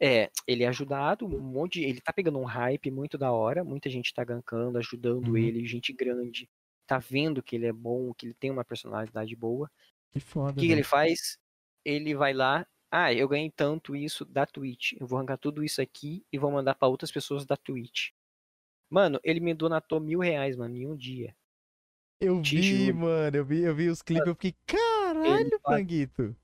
É, 0.00 0.30
ele 0.46 0.64
é 0.64 0.68
ajudado, 0.68 1.24
um 1.26 1.40
monte. 1.40 1.80
de- 1.80 1.86
Ele 1.86 2.00
tá 2.00 2.12
pegando 2.12 2.38
um 2.38 2.44
hype 2.44 2.90
muito 2.90 3.16
da 3.16 3.32
hora, 3.32 3.62
muita 3.64 3.88
gente 3.88 4.12
tá 4.12 4.24
gankando, 4.24 4.76
ajudando 4.78 5.28
Uhum. 5.28 5.36
ele, 5.36 5.66
gente 5.66 5.92
grande. 5.92 6.48
Tá 6.86 6.98
vendo 6.98 7.42
que 7.42 7.56
ele 7.56 7.66
é 7.66 7.72
bom, 7.72 8.12
que 8.12 8.26
ele 8.26 8.34
tem 8.34 8.50
uma 8.50 8.64
personalidade 8.64 9.34
boa. 9.36 9.70
Que 10.12 10.20
foda. 10.20 10.50
O 10.52 10.54
que, 10.54 10.60
que 10.62 10.66
velho. 10.68 10.78
ele 10.78 10.82
faz? 10.84 11.38
Ele 11.84 12.14
vai 12.14 12.32
lá. 12.34 12.66
Ah, 12.90 13.12
eu 13.12 13.26
ganhei 13.28 13.50
tanto 13.50 13.96
isso 13.96 14.24
da 14.24 14.44
Twitch. 14.46 14.92
Eu 15.00 15.06
vou 15.06 15.16
arrancar 15.18 15.38
tudo 15.38 15.64
isso 15.64 15.80
aqui 15.80 16.24
e 16.32 16.38
vou 16.38 16.50
mandar 16.50 16.74
pra 16.74 16.86
outras 16.88 17.10
pessoas 17.10 17.44
da 17.46 17.56
Twitch. 17.56 18.10
Mano, 18.90 19.18
ele 19.24 19.40
me 19.40 19.54
donatou 19.54 19.98
mil 20.00 20.20
reais, 20.20 20.56
mano, 20.56 20.76
em 20.76 20.86
um 20.86 20.96
dia. 20.96 21.34
Eu 22.26 22.42
te 22.42 22.56
vi, 22.56 22.86
juro. 22.86 22.96
mano. 22.98 23.36
Eu 23.36 23.44
vi, 23.44 23.62
eu 23.62 23.74
vi 23.74 23.88
os 23.88 24.02
clipes, 24.02 24.26
eu 24.26 24.34
fiquei, 24.34 24.54
caralho, 24.66 25.60
Franguito. 25.62 26.36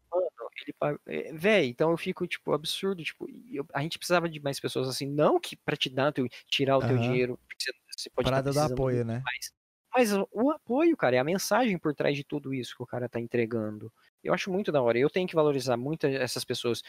Ele 0.62 0.74
paga. 0.78 1.01
é, 1.07 1.33
Véi, 1.33 1.68
então 1.68 1.91
eu 1.91 1.97
fico, 1.97 2.26
tipo, 2.26 2.53
absurdo. 2.53 3.03
Tipo, 3.03 3.26
eu- 3.51 3.66
a 3.72 3.81
gente 3.81 3.99
precisava 3.99 4.28
de 4.28 4.39
mais 4.41 4.61
pessoas 4.61 4.89
assim. 4.89 5.07
Não 5.07 5.41
que 5.41 5.57
pra 5.57 5.74
te 5.76 5.89
dar 5.89 6.12
teu, 6.12 6.28
tirar 6.49 6.76
o 6.76 6.87
teu 6.87 6.99
dinheiro. 6.99 7.39
porque 7.49 7.64
Você, 7.64 7.72
você 7.97 8.11
pode 8.11 8.24
Parada 8.26 8.53
do 8.53 8.61
apoio, 8.61 9.05
né? 9.05 9.22
mais. 9.24 9.53
Mas 9.93 10.12
o, 10.31 10.51
apoio, 10.51 10.97
cara, 10.97 11.16
é 11.16 11.18
a 11.18 11.24
mensagem 11.24 11.76
por 11.78 11.95
trás 11.95 12.14
de 12.14 12.22
tudo 12.24 12.53
isso 12.55 12.76
que 12.76 12.83
o 12.83 12.87
cara 12.87 13.09
tá 13.09 13.18
entregando. 13.18 13.91
Eu 14.22 14.33
acho 14.35 14.51
muito 14.53 14.70
da 14.70 14.81
hora. 14.83 14.99
Eu 14.99 15.09
tenho 15.11 15.26
que 15.26 15.35
valorizar 15.35 15.76
muito 15.76 16.07
essas 16.07 16.45
pessoas. 16.45 16.83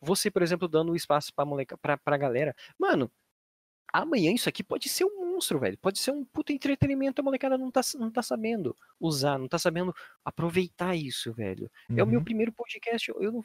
Você, 0.00 0.30
por 0.30 0.40
exemplo, 0.42 0.68
dando 0.68 0.94
espaço 0.94 1.34
pra, 1.34 1.44
moleca, 1.44 1.76
pra, 1.76 1.98
pra 1.98 2.16
galera. 2.16 2.54
Mano, 2.78 3.10
amanhã 3.92 4.32
isso 4.32 4.48
aqui 4.48 4.62
pode 4.62 4.88
ser 4.88 5.04
um 5.04 5.32
monstro, 5.32 5.58
velho. 5.58 5.78
Pode 5.78 5.98
ser 5.98 6.10
um 6.10 6.24
puta 6.24 6.52
entretenimento, 6.52 7.20
a 7.20 7.24
molecada 7.24 7.56
não 7.56 7.70
tá, 7.70 7.80
não 7.98 8.10
tá 8.10 8.22
sabendo 8.22 8.76
usar, 9.00 9.38
não 9.38 9.48
tá 9.48 9.58
sabendo 9.58 9.94
aproveitar 10.24 10.94
isso, 10.96 11.32
velho. 11.32 11.70
É 11.96 12.02
o 12.02 12.06
meu 12.06 12.18
Uhum. 12.18 12.24
primeiro 12.24 12.52
podcast, 12.52 13.08
eu 13.10 13.32
não... 13.32 13.44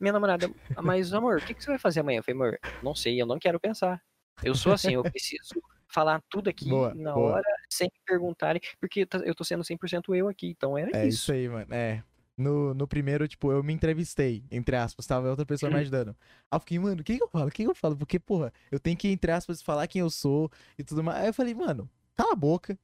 Minha 0.00 0.12
namorada, 0.12 0.50
mas 0.82 1.12
amor, 1.14 1.38
o 1.38 1.40
que, 1.40 1.54
que 1.54 1.62
você 1.62 1.70
vai 1.70 1.78
fazer 1.78 2.00
amanhã? 2.00 2.18
Eu 2.18 2.22
falei, 2.24 2.40
amor, 2.40 2.60
não 2.82 2.94
sei, 2.94 3.20
eu 3.22 3.26
não 3.26 3.38
quero 3.38 3.60
pensar. 3.60 4.02
Eu 4.42 4.54
sou 4.54 4.72
assim, 4.72 4.94
eu 4.94 5.02
preciso 5.04 5.62
falar 5.86 6.20
tudo 6.28 6.48
aqui 6.50 6.68
Boa, 6.68 6.92
na 6.94 7.14
boa. 7.14 7.34
hora, 7.34 7.44
sem 7.70 7.86
me 7.86 8.00
perguntarem, 8.04 8.60
porque 8.80 9.02
eu 9.02 9.06
tô- 9.06 9.18
eu 9.18 9.34
tô 9.34 9.44
sendo 9.44 9.62
100% 9.64 10.12
eu 10.14 10.28
aqui, 10.28 10.48
então 10.48 10.76
era 10.76 10.90
É 10.92 11.06
isso. 11.06 11.18
isso 11.22 11.32
aí, 11.32 11.48
mano. 11.48 11.72
É. 11.72 12.02
No, 12.36 12.74
no 12.74 12.88
primeiro, 12.88 13.28
tipo, 13.28 13.52
eu 13.52 13.62
me 13.62 13.72
entrevistei, 13.72 14.44
entre 14.50 14.74
aspas, 14.74 15.06
tava 15.06 15.30
outra 15.30 15.46
pessoa 15.46 15.70
Hum. 15.70 15.74
me 15.74 15.80
ajudando. 15.80 16.16
Aí 16.50 16.56
eu 16.56 16.60
fiquei, 16.60 16.78
mano, 16.80 17.00
o 17.00 17.04
que 17.04 17.16
que 17.16 17.22
eu 17.22 17.28
falo? 17.28 17.46
O 17.46 17.50
que 17.50 17.62
que 17.62 17.70
eu 17.70 17.74
falo? 17.74 17.96
Porque, 17.96 18.18
porra, 18.18 18.52
eu 18.72 18.80
tenho 18.80 18.96
que, 18.96 19.06
entre 19.08 19.30
aspas, 19.30 19.62
falar 19.62 19.86
quem 19.86 20.00
eu 20.00 20.10
sou 20.10 20.50
e 20.76 20.82
tudo 20.82 21.04
mais. 21.04 21.20
Aí 21.20 21.28
eu 21.28 21.34
falei, 21.34 21.54
mano, 21.54 21.88
cala 22.16 22.32
a 22.32 22.36
boca 22.36 22.76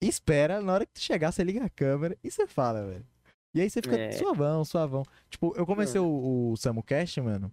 espera, 0.00 0.60
na 0.60 0.72
hora 0.72 0.86
que 0.86 0.92
tu 0.92 1.00
chegar, 1.00 1.32
você 1.32 1.42
liga 1.42 1.64
a 1.64 1.68
câmera 1.70 2.16
e 2.22 2.30
você 2.30 2.46
fala, 2.46 2.86
velho. 2.86 3.06
E 3.54 3.60
aí 3.60 3.68
você 3.70 3.82
fica 3.82 3.96
É. 3.96 4.12
suavão, 4.12 4.64
suavão. 4.64 5.02
Tipo, 5.30 5.54
eu 5.56 5.66
comecei 5.66 6.00
o, 6.00 6.50
o 6.52 6.56
SamuCast, 6.56 7.20
mano, 7.20 7.52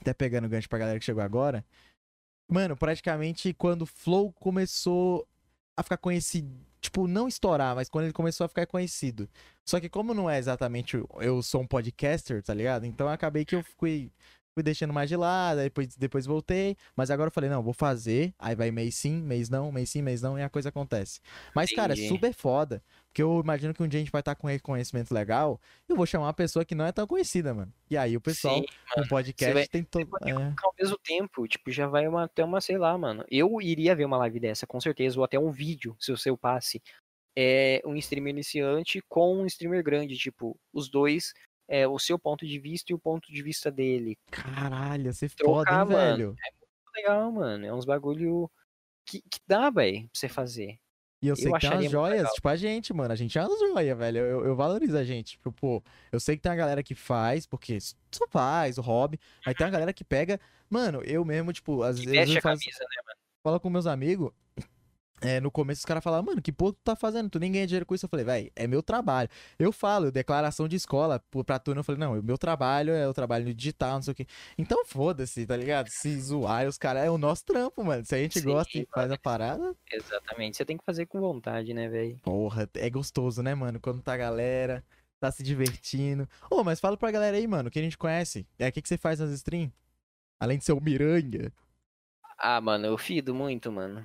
até 0.00 0.12
pegando 0.12 0.48
gancho 0.48 0.68
pra 0.68 0.78
galera 0.78 0.98
que 0.98 1.04
chegou 1.04 1.22
agora. 1.22 1.64
Mano, 2.50 2.76
praticamente 2.76 3.54
quando 3.54 3.82
o 3.82 3.86
Flow 3.86 4.32
começou 4.32 5.26
a 5.76 5.82
ficar 5.82 5.96
conhecido, 5.96 6.54
tipo, 6.82 7.06
não 7.06 7.28
estourar, 7.28 7.74
mas 7.76 7.88
quando 7.88 8.06
ele 8.06 8.12
começou 8.12 8.44
a 8.44 8.48
ficar 8.48 8.66
conhecido. 8.66 9.28
Só 9.64 9.80
que 9.80 9.88
como 9.88 10.12
não 10.12 10.28
é 10.28 10.38
exatamente 10.38 11.00
eu 11.20 11.42
sou 11.42 11.62
um 11.62 11.66
podcaster, 11.66 12.42
tá 12.42 12.52
ligado? 12.52 12.84
Então 12.84 13.08
acabei 13.08 13.44
que 13.44 13.54
eu 13.54 13.62
fui, 13.78 14.10
fui 14.54 14.62
deixando 14.62 14.92
mais 14.92 15.08
de 15.08 15.16
lado, 15.16 15.58
aí 15.58 15.64
depois, 15.64 15.96
depois 15.96 16.26
voltei, 16.26 16.76
mas 16.94 17.10
agora 17.10 17.28
eu 17.28 17.32
falei, 17.32 17.48
não, 17.48 17.62
vou 17.62 17.72
fazer, 17.72 18.34
aí 18.38 18.54
vai 18.54 18.70
mês 18.70 18.94
sim, 18.94 19.22
mês 19.22 19.48
não, 19.48 19.72
mês 19.72 19.90
sim, 19.90 20.02
mês 20.02 20.20
não, 20.22 20.38
e 20.38 20.42
a 20.42 20.48
coisa 20.48 20.68
acontece. 20.68 21.20
Mas, 21.54 21.72
cara, 21.72 21.94
é 21.94 22.08
super 22.08 22.32
foda, 22.34 22.82
porque 23.08 23.22
eu 23.22 23.40
imagino 23.42 23.72
que 23.72 23.82
um 23.82 23.88
dia 23.88 23.98
a 23.98 24.02
gente 24.02 24.12
vai 24.12 24.20
estar 24.20 24.34
com 24.34 24.46
reconhecimento 24.46 25.12
legal, 25.12 25.60
eu 25.88 25.96
vou 25.96 26.06
chamar 26.06 26.26
uma 26.26 26.34
pessoa 26.34 26.64
que 26.64 26.74
não 26.74 26.84
é 26.84 26.92
tão 26.92 27.06
conhecida, 27.06 27.54
mano. 27.54 27.72
E 27.90 27.96
aí 27.96 28.16
o 28.16 28.20
pessoal, 28.20 28.56
Sim, 28.56 28.64
com 28.94 29.08
podcast, 29.08 29.54
vai- 29.54 29.66
tem 29.66 29.84
todo... 29.84 30.08
É. 30.26 30.32
ao 30.32 30.74
mesmo 30.78 30.98
tempo, 30.98 31.46
tipo, 31.48 31.70
já 31.70 31.86
vai 31.86 32.06
uma, 32.06 32.24
até 32.24 32.44
uma, 32.44 32.60
sei 32.60 32.78
lá, 32.78 32.96
mano. 32.96 33.24
Eu 33.30 33.60
iria 33.60 33.94
ver 33.94 34.04
uma 34.04 34.18
live 34.18 34.40
dessa, 34.40 34.66
com 34.66 34.80
certeza, 34.80 35.18
ou 35.18 35.24
até 35.24 35.38
um 35.38 35.50
vídeo, 35.50 35.96
se 35.98 36.12
o 36.12 36.16
seu 36.16 36.36
passe. 36.36 36.82
É 37.34 37.80
um 37.86 37.96
streamer 37.96 38.30
iniciante 38.30 39.02
com 39.08 39.38
um 39.38 39.46
streamer 39.46 39.82
grande, 39.82 40.18
tipo, 40.18 40.54
os 40.70 40.90
dois, 40.90 41.32
é, 41.68 41.86
o 41.86 41.98
seu 41.98 42.18
ponto 42.18 42.46
de 42.46 42.58
vista 42.58 42.92
e 42.92 42.94
o 42.94 42.98
ponto 42.98 43.32
de 43.32 43.42
vista 43.42 43.70
dele. 43.70 44.18
Caralho, 44.30 45.12
você 45.12 45.28
Trocar, 45.28 45.52
foda, 45.54 45.70
hein, 45.70 45.96
mano. 45.98 46.16
velho? 46.16 46.36
Legal, 46.94 47.32
mano. 47.32 47.66
É 47.66 47.72
uns 47.72 47.84
bagulho 47.84 48.50
que, 49.06 49.20
que 49.22 49.40
dá, 49.46 49.70
velho, 49.70 50.02
pra 50.02 50.10
você 50.12 50.28
fazer. 50.28 50.78
E 51.22 51.28
eu 51.28 51.36
sei 51.36 51.48
Eu 51.48 51.54
que 51.54 51.60
tem 51.60 51.70
umas 51.70 51.78
muito 51.78 51.90
joias, 51.92 52.16
legal. 52.18 52.32
tipo 52.34 52.48
a 52.48 52.56
gente, 52.56 52.92
mano. 52.92 53.12
A 53.12 53.16
gente 53.16 53.38
é 53.38 53.42
umas 53.46 53.58
joias, 53.60 53.96
velho. 53.96 54.18
Eu, 54.18 54.44
eu, 54.44 54.56
valorizo 54.56 54.98
a 54.98 55.04
gente. 55.04 55.32
Tipo, 55.32 55.52
pô, 55.52 55.82
eu 56.10 56.18
sei 56.18 56.36
que 56.36 56.42
tem 56.42 56.50
uma 56.50 56.56
galera 56.56 56.82
que 56.82 56.96
faz, 56.96 57.46
porque 57.46 57.78
só 58.10 58.26
faz, 58.28 58.76
o 58.76 58.82
hobby. 58.82 59.20
Mas 59.46 59.54
tem 59.54 59.64
uma 59.64 59.70
galera 59.72 59.92
que 59.92 60.02
pega. 60.02 60.40
Mano, 60.68 61.00
eu 61.04 61.24
mesmo, 61.24 61.52
tipo, 61.52 61.82
às 61.84 62.00
Que 62.00 62.06
vezes 62.06 62.18
veste 62.18 62.34
eu 62.34 62.38
a 62.38 62.42
faço, 62.42 62.64
camisa, 62.64 62.80
né, 62.80 63.02
mano? 63.06 63.18
falo 63.42 63.60
com 63.60 63.70
meus 63.70 63.86
amigos. 63.86 64.32
É, 65.24 65.40
no 65.40 65.50
começo 65.50 65.78
os 65.80 65.84
caras 65.84 66.02
falavam, 66.02 66.26
mano, 66.26 66.42
que 66.42 66.50
porra 66.50 66.72
tu 66.72 66.80
tá 66.82 66.96
fazendo? 66.96 67.30
Tu 67.30 67.38
nem 67.38 67.52
ganha 67.52 67.66
dinheiro 67.66 67.86
com 67.86 67.94
isso. 67.94 68.06
Eu 68.06 68.08
falei, 68.10 68.24
velho, 68.24 68.52
é 68.56 68.66
meu 68.66 68.82
trabalho. 68.82 69.28
Eu 69.58 69.70
falo, 69.72 70.10
declaração 70.10 70.66
de 70.66 70.74
escola 70.74 71.22
pra 71.46 71.58
turma. 71.58 71.80
Eu 71.80 71.84
falei, 71.84 72.00
não, 72.00 72.18
o 72.18 72.22
meu 72.22 72.36
trabalho 72.36 72.92
é 72.92 73.06
o 73.08 73.14
trabalho 73.14 73.44
no 73.44 73.54
digital, 73.54 73.94
não 73.94 74.02
sei 74.02 74.12
o 74.12 74.14
quê. 74.14 74.26
Então 74.58 74.84
foda-se, 74.84 75.46
tá 75.46 75.56
ligado? 75.56 75.88
Se 75.88 76.20
zoar, 76.20 76.66
os 76.66 76.76
caras, 76.76 77.04
é 77.04 77.10
o 77.10 77.16
nosso 77.16 77.44
trampo, 77.44 77.84
mano. 77.84 78.04
Se 78.04 78.14
a 78.14 78.18
gente 78.18 78.40
Sim, 78.40 78.46
gosta 78.46 78.76
e 78.76 78.86
faz 78.92 79.10
a 79.12 79.18
parada, 79.18 79.76
Exatamente. 79.90 80.56
Você 80.56 80.64
tem 80.64 80.76
que 80.76 80.84
fazer 80.84 81.06
com 81.06 81.20
vontade, 81.20 81.72
né, 81.72 81.88
velho? 81.88 82.18
Porra, 82.22 82.68
é 82.74 82.90
gostoso, 82.90 83.42
né, 83.42 83.54
mano? 83.54 83.78
Quando 83.78 84.02
tá 84.02 84.14
a 84.14 84.16
galera, 84.16 84.84
tá 85.20 85.30
se 85.30 85.42
divertindo. 85.42 86.28
Ô, 86.50 86.64
mas 86.64 86.80
fala 86.80 86.96
pra 86.96 87.10
galera 87.10 87.36
aí, 87.36 87.46
mano, 87.46 87.70
que 87.70 87.78
a 87.78 87.82
gente 87.82 87.98
conhece. 87.98 88.46
É 88.58 88.68
o 88.68 88.72
que, 88.72 88.82
que 88.82 88.88
você 88.88 88.98
faz 88.98 89.20
nas 89.20 89.30
streams? 89.30 89.72
Além 90.40 90.58
de 90.58 90.64
ser 90.64 90.72
o 90.72 90.80
Miranha. 90.80 91.52
Ah, 92.36 92.60
mano, 92.60 92.86
eu 92.86 92.98
fido 92.98 93.32
muito, 93.32 93.70
mano. 93.70 94.04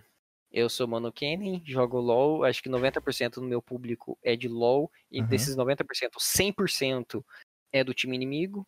Eu 0.52 0.70
sou 0.70 0.88
Mano 0.88 1.12
Kenny, 1.12 1.62
jogo 1.66 2.00
LoL, 2.00 2.44
acho 2.46 2.64
que 2.64 2.70
90% 2.70 3.42
do 3.42 3.48
meu 3.48 3.62
público 3.62 4.18
é 4.24 4.36
de 4.36 4.48
LoL, 4.48 4.90
e 5.12 5.20
Aham. 5.20 5.28
desses 5.30 5.56
90%, 5.58 6.20
100% 6.20 7.26
é 7.72 7.84
do 7.84 7.94
time 7.94 8.16
inimigo. 8.16 8.66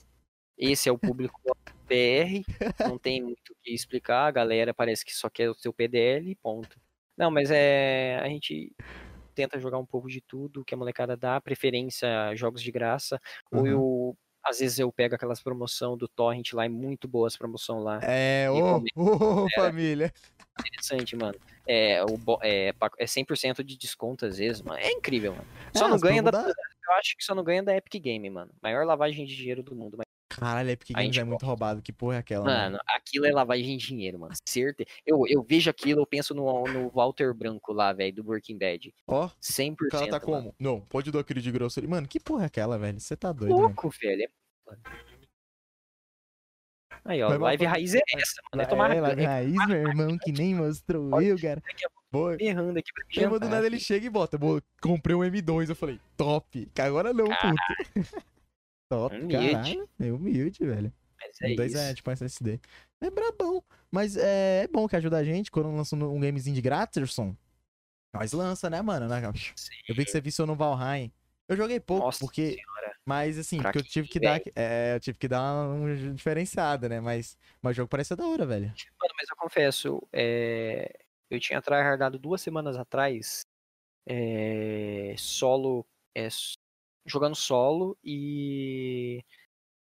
Esse 0.57 0.89
é 0.89 0.91
o 0.91 0.99
público 0.99 1.39
BR, 1.89 2.45
não 2.85 2.99
tem 2.99 3.23
muito 3.23 3.51
o 3.51 3.55
que 3.63 3.73
explicar, 3.73 4.27
a 4.27 4.31
galera 4.31 4.73
parece 4.73 5.05
que 5.05 5.13
só 5.13 5.29
quer 5.29 5.49
o 5.49 5.55
seu 5.55 5.73
PDL, 5.73 6.35
ponto. 6.37 6.79
Não, 7.17 7.31
mas 7.31 7.51
é. 7.51 8.19
A 8.19 8.27
gente 8.29 8.73
tenta 9.35 9.59
jogar 9.59 9.77
um 9.79 9.85
pouco 9.85 10.09
de 10.09 10.21
tudo 10.21 10.65
que 10.65 10.73
a 10.73 10.77
molecada 10.77 11.17
dá, 11.17 11.41
preferência 11.41 12.29
a 12.29 12.35
jogos 12.35 12.61
de 12.63 12.71
graça. 12.71 13.19
Ou 13.51 13.61
Aham. 13.61 13.85
Às 14.43 14.59
vezes 14.59 14.79
eu 14.79 14.91
pego 14.91 15.15
aquelas 15.15 15.41
promoção 15.41 15.97
do 15.97 16.07
Torrent 16.07 16.53
lá, 16.53 16.65
é 16.65 16.69
muito 16.69 17.07
boa 17.07 17.27
as 17.27 17.35
promoção 17.37 17.79
lá. 17.83 17.99
É, 18.01 18.49
ô, 18.49 18.61
como 18.61 18.85
ô, 19.45 19.49
família. 19.55 20.13
interessante, 20.59 21.15
mano. 21.15 21.37
É, 21.67 22.03
o, 22.03 22.17
bo- 22.17 22.39
é, 22.41 22.73
é 22.97 23.05
100% 23.05 23.63
de 23.63 23.77
desconto 23.77 24.25
às 24.25 24.37
vezes, 24.37 24.61
mano. 24.61 24.79
É 24.79 24.89
incrível, 24.91 25.33
mano. 25.33 25.47
Só 25.75 25.85
É, 25.85 25.89
não 25.89 25.99
ganha 25.99 26.23
da- 26.23 26.41
Eu 26.41 26.93
acho 26.95 27.15
que 27.15 27.23
só 27.23 27.35
não 27.35 27.43
ganha 27.43 27.61
da 27.61 27.75
Epic 27.75 28.01
Game, 28.01 28.27
mano. 28.29 28.51
Maior 28.61 28.85
lavagem 28.85 29.25
de 29.25 29.35
dinheiro 29.35 29.61
do 29.61 29.75
mundo. 29.75 29.95
Mas, 29.97 30.05
Caralho, 30.39 30.69
Epic 30.69 30.91
A 30.91 31.01
Games 31.01 31.17
é 31.17 31.23
muito 31.23 31.45
roubado. 31.45 31.81
Que 31.81 31.91
porra 31.91 32.15
é 32.15 32.17
aquela, 32.19 32.45
mano, 32.45 32.79
aquilo 32.87 33.25
é 33.25 33.31
lavagem 33.31 33.77
de 33.77 33.87
dinheiro, 33.87 34.19
mano. 34.19 34.33
Certeza. 34.47 34.89
Eu, 35.05 35.23
eu 35.27 35.43
vejo 35.43 35.69
aquilo, 35.69 36.01
eu 36.01 36.05
penso 36.05 36.33
no, 36.33 36.63
no 36.63 36.89
Walter 36.89 37.33
Branco 37.33 37.73
lá, 37.73 37.91
velho, 37.93 38.15
do 38.15 38.23
Breaking 38.23 38.57
Bad. 38.57 38.93
Ó, 39.07 39.29
100%. 39.41 39.73
o 39.81 39.89
cara 39.89 40.05
tá 40.07 40.11
mano. 40.11 40.21
como? 40.21 40.55
Não, 40.59 40.81
pode 40.81 41.11
dar 41.11 41.19
aquele 41.19 41.41
de 41.41 41.51
grosseria. 41.51 41.89
Mano, 41.89 42.07
que 42.07 42.19
porra 42.19 42.43
é 42.43 42.45
aquela, 42.47 42.77
velho? 42.77 42.99
Você 42.99 43.15
tá 43.15 43.31
doido, 43.31 43.51
mano. 43.51 43.63
Louco, 43.67 43.89
velho. 44.01 44.23
É... 44.23 44.29
Aí, 47.05 47.23
ó, 47.23 47.29
mal, 47.29 47.39
live 47.39 47.63
foi- 47.63 47.67
raiz 47.67 47.95
é 47.95 48.01
essa, 48.15 48.41
mano. 48.51 48.61
É 48.61 48.65
tomar 48.65 48.91
É, 48.91 48.97
é, 48.97 49.25
raiz, 49.25 49.67
meu 49.67 49.77
irmão, 49.77 50.17
que 50.17 50.31
nem 50.31 50.53
mostrou 50.55 51.21
eu, 51.21 51.39
cara. 51.39 51.61
Boa. 52.11 52.35
errando 52.39 52.77
aqui 52.79 52.91
pra 52.91 53.03
Aí, 53.15 53.25
mano, 53.27 53.39
do 53.39 53.49
nada 53.49 53.65
ele 53.67 53.79
chega 53.79 54.05
e 54.05 54.09
bota, 54.09 54.37
"Pô, 54.37 54.61
comprei 54.81 55.15
um 55.15 55.19
M2. 55.19 55.69
Eu 55.69 55.75
falei, 55.75 55.99
top. 56.17 56.67
Que 56.73 56.81
agora 56.81 57.13
não, 57.13 57.25
puto. 57.25 57.35
top, 58.89 59.15
Humilde. 59.15 59.51
caralho. 59.53 59.89
É 59.99 60.11
humilde, 60.11 60.65
velho. 60.65 60.91
Mas 61.21 61.41
é 61.41 61.47
M2 61.55 61.65
isso. 61.67 61.77
é 61.77 61.93
tipo 61.93 62.11
SSD. 62.11 62.59
É 63.01 63.09
brabão. 63.09 63.63
Mas 63.91 64.17
é, 64.17 64.63
é 64.63 64.67
bom 64.67 64.87
que 64.87 64.95
ajuda 64.95 65.17
a 65.17 65.23
gente 65.23 65.51
quando 65.51 65.71
lança 65.73 65.95
um 65.95 66.19
gamezinho 66.19 66.55
de 66.55 66.61
Gratterson. 66.61 67.35
Nós 68.13 68.33
lança, 68.33 68.69
né, 68.69 68.81
mano? 68.81 69.07
Né, 69.07 69.21
Gabi? 69.21 69.53
Eu 69.87 69.95
vi 69.95 70.03
que 70.05 70.11
você 70.11 70.19
viciou 70.19 70.47
no 70.47 70.55
Valheim. 70.55 71.11
Eu 71.47 71.55
joguei 71.55 71.79
pouco, 71.79 72.05
Nossa 72.05 72.19
porque. 72.19 72.53
senhora. 72.53 72.95
Mas 73.05 73.37
assim, 73.39 73.57
Pra 73.57 73.71
porque 73.71 73.79
eu 73.87 73.91
tive 73.91 74.07
que 74.07 74.19
dar. 74.19 74.39
É, 74.55 74.95
eu 74.95 74.99
tive 74.99 75.17
que 75.17 75.27
dar 75.27 75.67
uma 75.67 75.95
diferenciada, 76.13 76.87
né? 76.87 76.99
Mas, 76.99 77.37
mas 77.61 77.71
o 77.71 77.75
jogo 77.77 77.89
parece 77.89 78.15
da 78.15 78.25
hora, 78.27 78.45
velho. 78.45 78.67
Mano, 78.67 79.13
mas 79.17 79.29
eu 79.29 79.35
confesso, 79.35 80.07
é, 80.13 80.99
eu 81.29 81.39
tinha 81.39 81.59
tryhardado 81.61 82.19
duas 82.19 82.39
semanas 82.41 82.77
atrás, 82.77 83.41
é, 84.07 85.15
solo, 85.17 85.85
é, 86.13 86.27
jogando 87.05 87.35
solo 87.35 87.97
e 88.03 89.23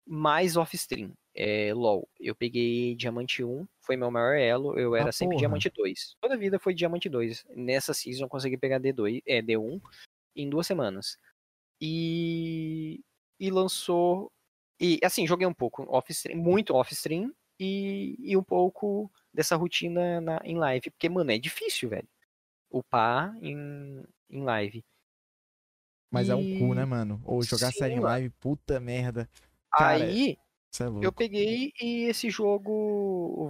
mais 0.05 0.57
off-stream, 0.57 1.13
é, 1.35 1.73
LoL. 1.73 2.07
Eu 2.19 2.35
peguei 2.35 2.95
Diamante 2.95 3.43
1, 3.43 3.67
foi 3.79 3.95
meu 3.95 4.11
maior 4.11 4.35
elo, 4.35 4.77
eu 4.77 4.95
era 4.95 5.11
sempre 5.11 5.35
porra. 5.35 5.39
Diamante 5.39 5.69
2. 5.69 6.15
Toda 6.19 6.37
vida 6.37 6.59
foi 6.59 6.73
Diamante 6.73 7.09
2. 7.09 7.45
Nessa 7.55 7.93
season 7.93 8.25
eu 8.25 8.29
consegui 8.29 8.57
pegar 8.57 8.79
D2, 8.79 9.21
é, 9.25 9.41
D1 9.41 9.81
em 10.35 10.49
duas 10.49 10.67
semanas. 10.67 11.17
E, 11.79 13.01
e 13.39 13.49
lançou. 13.49 14.31
E 14.79 14.99
assim, 15.03 15.25
joguei 15.27 15.47
um 15.47 15.53
pouco 15.53 15.85
off-stream, 15.89 16.37
muito 16.37 16.73
off-stream, 16.73 17.33
e, 17.59 18.15
e 18.19 18.35
um 18.35 18.43
pouco 18.43 19.11
dessa 19.33 19.55
rotina 19.55 20.19
na, 20.21 20.41
em 20.43 20.57
live. 20.57 20.91
Porque, 20.91 21.09
mano, 21.09 21.31
é 21.31 21.37
difícil, 21.37 21.89
velho. 21.89 22.07
Upar 22.69 23.35
em, 23.41 24.03
em 24.29 24.43
live. 24.43 24.83
Mas 26.13 26.29
é 26.29 26.35
um 26.35 26.45
cu, 26.45 26.73
né, 26.73 26.85
E- 26.85 26.85
mano? 26.85 27.21
Ou 27.25 27.43
jogar 27.43 27.71
Sim, 27.71 27.77
série 27.77 27.95
em 27.95 27.99
live, 27.99 28.29
puta 28.39 28.79
merda. 28.79 29.29
Cara, 29.71 29.97
Aí 29.97 30.31
é 30.31 30.37
eu 31.01 31.13
peguei 31.13 31.71
e 31.81 32.05
esse 32.09 32.29
jogo. 32.29 33.49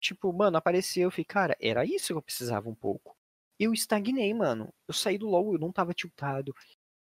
Tipo, 0.00 0.32
mano, 0.32 0.56
apareceu. 0.58 1.04
Eu 1.04 1.10
falei, 1.10 1.24
cara, 1.24 1.56
era 1.60 1.84
isso 1.84 2.08
que 2.08 2.12
eu 2.14 2.22
precisava 2.22 2.68
um 2.68 2.74
pouco. 2.74 3.16
Eu 3.58 3.72
estagnei, 3.74 4.32
mano. 4.34 4.72
Eu 4.88 4.94
saí 4.94 5.18
do 5.18 5.28
LoL, 5.28 5.54
eu 5.54 5.58
não 5.60 5.72
tava 5.72 5.94
tiltado. 5.94 6.54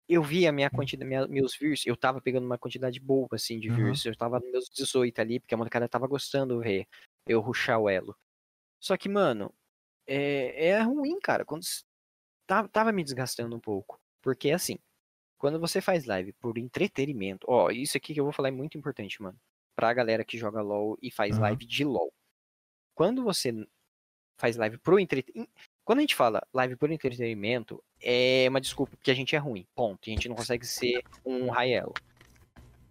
Eu 0.09 0.23
vi 0.23 0.47
a 0.47 0.53
minha 0.53 0.71
quantidade, 0.71 1.09
minha- 1.09 1.29
meus 1.29 1.57
views, 1.59 1.87
eu 1.87 1.97
tava 1.97 2.21
pegando 2.23 2.47
uma 2.47 2.59
quantidade 2.59 3.01
boa, 3.01 3.29
assim, 3.33 3.61
de 3.61 3.71
Aham. 3.71 3.77
views. 3.77 4.05
Eu 4.07 4.17
tava 4.17 4.41
nos 4.41 4.51
meus 4.53 4.71
18 4.71 5.21
ali, 5.21 5.41
porque 5.41 5.55
a 5.55 5.59
molecada 5.59 5.89
tava 5.89 6.07
gostando 6.09 6.59
de 6.59 6.65
ver 6.65 6.89
eu 7.29 7.41
ruxar 7.41 7.81
o 7.81 7.89
elo. 7.91 8.17
Só 8.81 8.97
que, 8.97 9.09
mano, 9.09 9.55
é, 10.07 10.69
é 10.71 10.83
ruim, 10.83 11.21
cara. 11.21 11.45
Quando 11.47 11.65
tava, 12.47 12.69
tava 12.69 12.93
me 12.93 13.05
desgastando 13.05 13.57
um 13.57 13.61
pouco. 13.61 14.01
Porque, 14.23 14.51
assim, 14.51 14.79
quando 15.37 15.59
você 15.59 15.81
faz 15.81 16.05
live 16.07 16.33
por 16.35 16.57
entretenimento, 16.57 17.47
ó, 17.49 17.71
isso 17.71 17.97
aqui 17.97 18.15
que 18.15 18.21
eu 18.21 18.25
vou 18.25 18.33
falar 18.33 18.49
é 18.49 18.53
muito 18.53 18.79
importante, 18.79 19.21
mano. 19.21 19.39
Pra 19.75 19.93
galera 19.93 20.25
que 20.25 20.39
joga 20.39 20.63
LoL 20.63 20.97
e 21.03 21.11
faz 21.11 21.33
Aham. 21.33 21.43
live 21.43 21.67
de 21.67 21.85
LoL. 21.85 22.13
Quando 22.95 23.25
você 23.25 23.53
faz 24.39 24.57
live 24.57 24.79
pro 24.79 24.99
entretenimento. 24.99 25.53
Quando 25.85 25.99
a 25.99 26.03
gente 26.03 26.15
fala 26.15 26.47
live 26.53 26.77
por 26.77 26.91
entretenimento, 26.91 27.83
é 28.01 28.47
uma 28.49 28.61
desculpa 28.61 28.97
porque 28.97 29.11
a 29.11 29.15
gente 29.15 29.35
é 29.35 29.39
ruim. 29.39 29.67
Ponto. 29.75 30.09
A 30.09 30.11
gente 30.11 30.29
não 30.29 30.37
consegue 30.37 30.67
ser 30.67 31.03
um 31.25 31.51
Raelo. 31.51 31.95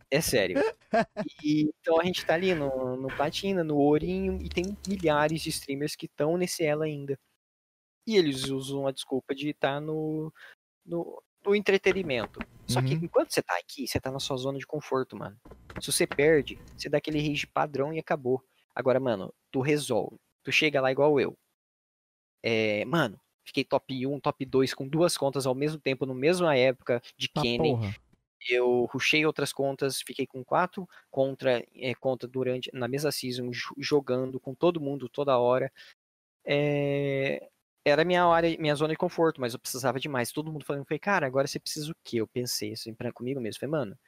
É 0.09 0.21
sério. 0.21 0.57
E, 1.43 1.71
então 1.79 1.99
a 1.99 2.03
gente 2.03 2.25
tá 2.25 2.33
ali 2.33 2.53
no, 2.53 2.97
no 2.97 3.07
Platina, 3.15 3.63
no 3.63 3.77
Ourinho, 3.77 4.37
e 4.41 4.49
tem 4.49 4.77
milhares 4.85 5.41
de 5.41 5.49
streamers 5.49 5.95
que 5.95 6.05
estão 6.05 6.37
nesse 6.37 6.63
elo 6.63 6.83
ainda. 6.83 7.17
E 8.05 8.17
eles 8.17 8.49
usam 8.49 8.85
a 8.85 8.91
desculpa 8.91 9.33
de 9.33 9.49
estar 9.49 9.75
tá 9.75 9.81
no, 9.81 10.33
no, 10.85 11.21
no, 11.45 11.55
entretenimento. 11.55 12.39
Só 12.67 12.81
que 12.81 12.95
Uhum. 12.95 13.01
enquanto 13.03 13.31
você 13.33 13.41
tá 13.41 13.57
aqui, 13.57 13.87
você 13.87 13.99
tá 13.99 14.11
na 14.11 14.19
sua 14.19 14.37
zona 14.37 14.57
de 14.59 14.65
conforto, 14.67 15.17
mano. 15.17 15.37
Se 15.79 15.91
você 15.91 16.07
perde, 16.07 16.59
você 16.77 16.89
dá 16.89 16.97
aquele 16.99 17.19
rage 17.27 17.47
padrão 17.47 17.93
e 17.93 17.99
acabou. 17.99 18.43
Agora, 18.75 18.99
mano, 18.99 19.33
tu 19.51 19.61
resolve. 19.61 20.17
Tu 20.43 20.51
chega 20.51 20.81
lá 20.81 20.91
igual 20.91 21.19
eu. 21.19 21.37
É, 22.43 22.83
mano, 22.85 23.19
fiquei 23.45 23.63
top 23.63 24.05
1, 24.07 24.19
top 24.19 24.45
2 24.45 24.73
com 24.73 24.87
duas 24.87 25.17
contas 25.17 25.45
ao 25.45 25.55
mesmo 25.55 25.79
tempo, 25.79 26.05
na 26.05 26.13
mesma 26.13 26.55
época 26.55 27.01
de 27.17 27.29
Tá 27.29 27.41
Kenny 27.41 27.71
porra. 27.71 27.95
eu 28.49 28.85
rushei 28.85 29.25
outras 29.25 29.53
contas, 29.53 30.01
fiquei 30.01 30.27
com 30.27 30.43
quatro 30.43 30.87
contra, 31.11 31.63
é, 31.75 31.93
conta 31.95 32.27
durante 32.27 32.71
na 32.73 32.87
mesma 32.87 33.11
season, 33.11 33.51
jo- 33.51 33.75
jogando 33.77 34.39
com 34.39 34.55
todo 34.55 34.81
mundo 34.81 35.09
toda 35.09 35.37
hora. 35.37 35.71
É, 36.45 37.50
era 37.85 38.05
minha 38.05 38.25
área, 38.25 38.57
minha 38.59 38.75
zona 38.75 38.93
de 38.93 38.97
conforto, 38.97 39.41
mas 39.41 39.53
eu 39.53 39.59
precisava 39.59 39.99
demais. 39.99 40.31
Todo 40.31 40.51
mundo 40.51 40.65
falando, 40.65 40.85
falei, 40.85 40.99
cara, 40.99 41.25
agora 41.27 41.47
você 41.47 41.59
precisa 41.59 41.91
o 41.91 41.95
quê? 42.03 42.17
Eu 42.21 42.27
pensei 42.27 42.73
assim 42.73 42.93
pra, 42.95 43.11
comigo 43.13 43.39
mesmo, 43.41 43.59
falei, 43.59 43.71
mano, 43.71 43.99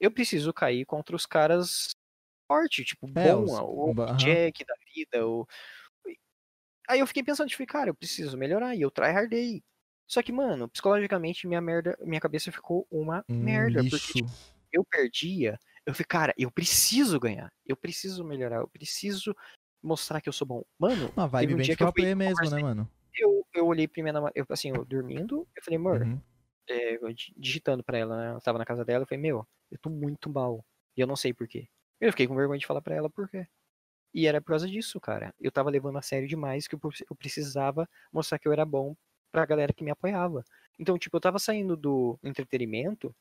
eu 0.00 0.10
preciso 0.12 0.52
cair 0.54 0.84
contra 0.86 1.16
os 1.16 1.26
caras 1.26 1.90
forte, 2.48 2.84
tipo, 2.84 3.06
É, 3.14 3.34
bom, 3.34 3.44
os- 3.44 3.62
o 3.62 3.94
aham. 3.98 4.42
Jack 4.44 4.64
da 4.66 4.74
vida, 4.94 5.26
o... 5.26 5.46
Aí 6.88 7.00
eu 7.00 7.06
fiquei 7.06 7.22
pensando, 7.22 7.48
tipo, 7.48 7.64
cara, 7.66 7.90
eu 7.90 7.94
preciso 7.94 8.36
melhorar, 8.36 8.74
e 8.74 8.82
eu 8.82 8.90
tryhardei. 8.90 9.62
Só 10.06 10.22
que, 10.22 10.32
mano, 10.32 10.68
psicologicamente, 10.68 11.46
minha 11.46 11.60
merda, 11.60 11.96
minha 12.02 12.20
cabeça 12.20 12.52
ficou 12.52 12.86
uma 12.90 13.24
Um 13.28 13.34
merda, 13.40 13.84
lixo. 13.84 13.98
porque, 14.02 14.14
tipo, 14.14 14.28
eu 14.72 14.84
perdia, 14.84 15.58
eu 15.86 15.94
falei, 15.94 16.06
cara, 16.06 16.34
eu 16.36 16.50
preciso 16.50 17.18
ganhar, 17.20 17.52
eu 17.66 17.76
preciso 17.76 18.24
melhorar, 18.24 18.56
eu 18.58 18.68
preciso 18.68 19.34
mostrar 19.82 20.20
que 20.20 20.28
eu 20.28 20.32
sou 20.32 20.46
bom. 20.46 20.62
Mano, 20.78 21.14
Uma 21.16 21.26
vibe 21.26 21.54
um 21.54 21.56
bem 21.56 21.70
de 21.70 21.76
que 21.76 21.82
eu 21.82 21.88
fui 21.88 22.14
mesmo, 22.14 22.50
né, 22.50 22.58
conversei- 22.58 22.58
mano? 22.58 22.88
Eu, 23.16 23.46
eu 23.54 23.66
olhei 23.66 23.88
namorada, 24.12 24.32
eu, 24.34 24.46
assim, 24.50 24.70
eu 24.70 24.84
dormindo, 24.84 25.48
eu 25.56 25.62
falei, 25.64 25.78
amor, 25.78 26.08
Uhum. 26.08 26.22
é, 26.68 26.98
digitando 27.36 27.84
pra 27.84 27.98
ela, 27.98 28.16
né, 28.16 28.28
ela 28.30 28.40
tava 28.40 28.58
na 28.58 28.64
casa 28.66 28.84
dela, 28.84 29.04
eu 29.04 29.08
falei, 29.08 29.22
meu, 29.22 29.46
eu 29.70 29.78
tô 29.78 29.90
muito 29.90 30.30
mal, 30.30 30.64
e 30.96 31.00
eu 31.00 31.06
não 31.06 31.16
sei 31.16 31.32
por 31.34 31.48
quê. 31.48 31.68
Eu 32.00 32.12
fiquei 32.12 32.26
com 32.28 32.36
vergonha 32.36 32.58
de 32.60 32.66
falar 32.66 32.82
pra 32.82 32.94
ela 32.96 33.10
por 33.10 33.28
quê. 33.28 33.46
E 34.14 34.26
era 34.26 34.40
por 34.40 34.48
causa 34.48 34.68
disso, 34.68 35.00
cara. 35.00 35.34
Eu 35.40 35.50
tava 35.52 35.70
levando 35.70 35.98
a 35.98 36.02
sério 36.02 36.28
demais, 36.28 36.68
que 36.68 36.74
eu 36.74 36.78
pre- 36.78 37.06
eu 37.10 37.16
precisava 37.16 37.88
mostrar 38.12 38.38
que 38.38 38.48
eu 38.48 38.52
era 38.52 38.64
bom 38.64 38.96
pra 39.32 39.46
galera 39.46 39.72
que 39.72 39.84
me 39.84 39.90
apoiava. 39.90 40.44
Então, 40.78 40.98
tipo, 40.98 41.16
eu 41.16 41.20
tava 41.20 41.38
saindo 41.38 41.76
do 41.76 42.18
entretenimento 42.22 43.14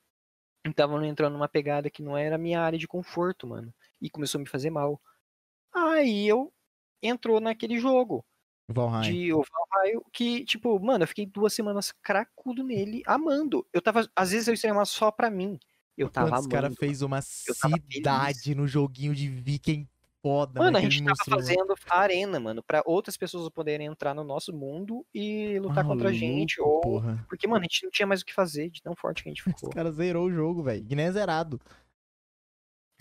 e 0.66 0.74
tava 0.74 1.06
entrando 1.08 1.34
numa 1.34 1.50
pegada 1.50 1.90
que 1.90 2.04
não 2.04 2.18
era 2.18 2.36
a 2.36 2.40
minha 2.40 2.62
área 2.62 2.80
de 2.80 2.88
conforto, 2.88 3.48
mano. 3.48 3.74
E 4.02 4.10
começou 4.10 4.40
a 4.40 4.44
me 4.44 4.50
fazer 4.50 4.70
mal. 4.70 5.02
Aí 5.74 6.28
eu 6.28 6.54
entrou 7.02 7.40
naquele 7.42 7.80
jogo 7.80 8.26
Valheim. 8.74 9.12
de 9.12 9.34
o 9.34 9.44
Valheim, 9.44 10.02
que, 10.12 10.46
tipo, 10.46 10.80
mano, 10.80 11.04
eu 11.04 11.08
fiquei 11.08 11.26
duas 11.26 11.54
semanas 11.54 11.94
cracudo 12.02 12.64
nele, 12.64 13.02
amando. 13.06 13.66
Eu 13.74 13.82
tava, 13.82 14.10
às 14.16 14.32
vezes 14.32 14.48
eu 14.48 14.54
streamava 14.54 14.86
só 14.86 15.12
pra 15.12 15.30
mim. 15.30 15.60
Eu 15.98 16.10
tava 16.10 16.40
os 16.40 16.48
caras 16.48 16.68
amando. 16.68 16.80
fez 16.80 17.02
uma 17.02 17.22
cidade 17.22 18.56
no 18.56 18.68
joguinho 18.68 19.14
de 19.14 19.28
viking 19.28 19.88
foda. 20.22 20.60
Mano, 20.60 20.78
a 20.78 20.82
gente 20.82 21.00
tava 21.00 21.10
mostrou, 21.10 21.40
fazendo 21.40 21.76
a 21.90 22.00
arena, 22.00 22.40
mano, 22.40 22.64
pra 22.64 22.82
outras 22.86 23.18
pessoas 23.18 23.50
poderem 23.50 23.88
entrar 23.88 24.14
no 24.14 24.24
nosso 24.24 24.54
mundo 24.54 25.06
e 25.14 25.60
lutar 25.60 25.86
contra 25.86 26.10
a 26.10 26.14
gente. 26.14 26.62
Ou... 26.62 26.82
Porra. 26.82 27.26
Porque, 27.28 27.48
mano, 27.48 27.62
a 27.62 27.64
gente 27.64 27.84
não 27.84 27.92
tinha 27.92 28.08
mais 28.08 28.22
o 28.22 28.26
que 28.26 28.34
fazer 28.34 28.70
de 28.70 28.82
tão 28.82 28.96
forte 28.96 29.24
que 29.24 29.30
a 29.30 29.32
gente 29.32 29.48
Os 29.48 29.54
ficou. 29.54 29.70
caras 29.72 29.96
zerou 29.96 30.28
o 30.28 30.32
jogo, 30.32 30.64
velho. 30.64 30.86
Que 30.86 30.96
nem 30.96 31.06
é 31.06 31.12
zerado. 31.12 31.60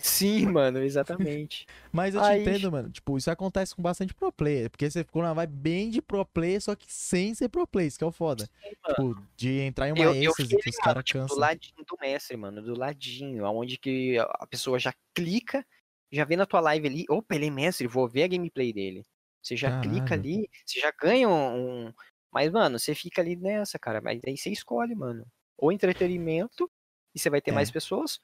Sim, 0.01 0.45
mano, 0.51 0.79
exatamente. 0.79 1.65
Mas 1.91 2.15
eu 2.15 2.21
Aí- 2.21 2.43
te 2.43 2.49
entendo, 2.49 2.71
mano. 2.71 2.89
Tipo, 2.89 3.17
isso 3.17 3.29
acontece 3.29 3.75
com 3.75 3.81
bastante 3.81 4.13
pro 4.13 4.31
player. 4.31 4.69
Porque 4.69 4.89
você 4.89 5.03
ficou 5.03 5.21
numa 5.21 5.33
vibe 5.33 5.53
bem 5.53 5.89
de 5.89 6.01
pro 6.01 6.25
player, 6.25 6.61
só 6.61 6.75
que 6.75 6.91
sem 6.91 7.33
ser 7.33 7.49
pro 7.49 7.67
player. 7.67 7.87
Isso 7.87 7.97
que 7.97 8.03
é 8.03 8.07
o 8.07 8.11
foda. 8.11 8.49
Tipo, 8.87 9.15
de 9.35 9.59
entrar 9.61 9.89
em 9.89 9.91
uma 9.93 10.03
Eu, 10.03 10.13
eu 10.15 10.29
êxtase 10.31 10.49
fiquei 10.49 10.63
que 10.63 10.69
os 10.69 10.77
caras 10.77 11.03
tipo, 11.03 11.19
do 11.19 11.21
cansam. 11.23 11.37
ladinho 11.39 11.85
do 11.85 11.97
mestre, 12.01 12.37
mano, 12.37 12.61
do 12.61 12.77
ladinho, 12.77 13.45
aonde 13.45 13.77
que 13.77 14.17
a 14.19 14.47
pessoa 14.47 14.79
já 14.79 14.93
clica, 15.13 15.65
já 16.11 16.25
vê 16.25 16.35
na 16.35 16.45
tua 16.45 16.59
live 16.59 16.87
ali, 16.87 17.05
opa, 17.09 17.35
ele 17.35 17.47
é 17.47 17.49
mestre, 17.51 17.87
vou 17.87 18.07
ver 18.07 18.23
a 18.23 18.27
gameplay 18.27 18.73
dele. 18.73 19.03
Você 19.41 19.55
já 19.55 19.79
clica 19.81 20.05
Caralho. 20.05 20.21
ali, 20.21 20.49
você 20.65 20.79
já 20.79 20.91
ganha 20.91 21.27
um, 21.27 21.87
um- 21.87 21.93
Mas, 22.31 22.51
mano, 22.51 22.77
você 22.79 22.93
fica 22.95 23.21
ali 23.21 23.35
nessa, 23.35 23.77
cara, 23.79 23.99
mas 24.01 24.21
aí 24.25 24.37
você 24.37 24.49
escolhe, 24.51 24.95
mano. 24.95 25.25
Ou 25.57 25.71
entretenimento, 25.71 26.69
e 27.13 27.19
você 27.19 27.29
vai 27.29 27.41
ter 27.41 27.51
É. 27.51 27.53
mais 27.53 27.69
pessoas, 27.69 28.19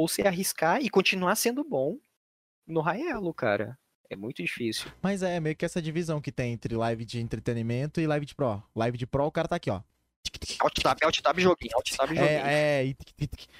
ou 0.00 0.08
você 0.08 0.22
arriscar 0.22 0.82
e 0.82 0.88
continuar 0.88 1.36
sendo 1.36 1.62
bom 1.62 1.98
no 2.66 2.80
Raelo, 2.80 3.34
cara. 3.34 3.78
É 4.08 4.16
muito 4.16 4.42
difícil. 4.42 4.90
Mas 5.02 5.22
é 5.22 5.38
meio 5.38 5.54
que 5.54 5.64
essa 5.64 5.80
divisão 5.80 6.22
que 6.22 6.32
tem 6.32 6.54
entre 6.54 6.74
live 6.74 7.04
de 7.04 7.20
entretenimento 7.20 8.00
e 8.00 8.06
live 8.06 8.24
de 8.24 8.34
pro. 8.34 8.62
Live 8.74 8.96
de 8.96 9.06
pro, 9.06 9.26
o 9.26 9.30
cara 9.30 9.46
tá 9.46 9.56
aqui, 9.56 9.70
ó. 9.70 9.82
Alt 10.60 10.80
tab, 10.82 10.98
alt 11.02 11.20
tab 11.20 11.38
joguinho, 11.38 11.72
alt 11.74 11.90
tab 11.94 12.08
joguinho. 12.08 12.24
É, 12.24 12.86
é. 12.86 12.94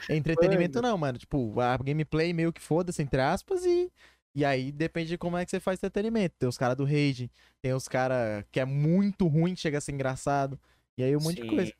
É 0.09 0.16
entretenimento 0.16 0.80
não, 0.80 0.97
mano. 0.97 1.18
Tipo, 1.18 1.61
a 1.61 1.76
gameplay 1.76 2.32
meio 2.32 2.53
que 2.53 2.61
foda-se, 2.61 3.03
entre 3.03 3.20
aspas, 3.20 3.64
e. 3.66 3.93
E 4.32 4.45
aí 4.45 4.70
depende 4.70 5.09
de 5.09 5.18
como 5.18 5.36
é 5.36 5.45
que 5.45 5.51
você 5.51 5.61
faz 5.61 5.78
entretenimento. 5.78 6.36
Tem 6.38 6.49
os 6.49 6.57
caras 6.57 6.76
do 6.76 6.84
Rage, 6.84 7.30
tem 7.61 7.74
os 7.74 7.88
caras 7.88 8.45
que 8.51 8.61
é 8.61 8.64
muito 8.64 9.26
ruim, 9.26 9.57
chega 9.57 9.78
a 9.78 9.80
ser 9.80 9.93
engraçado. 9.93 10.59
E 10.97 11.03
aí 11.03 11.16
um 11.16 11.20
monte 11.20 11.36
de 11.36 11.43
Sim. 11.43 11.49
coisa. 11.49 11.72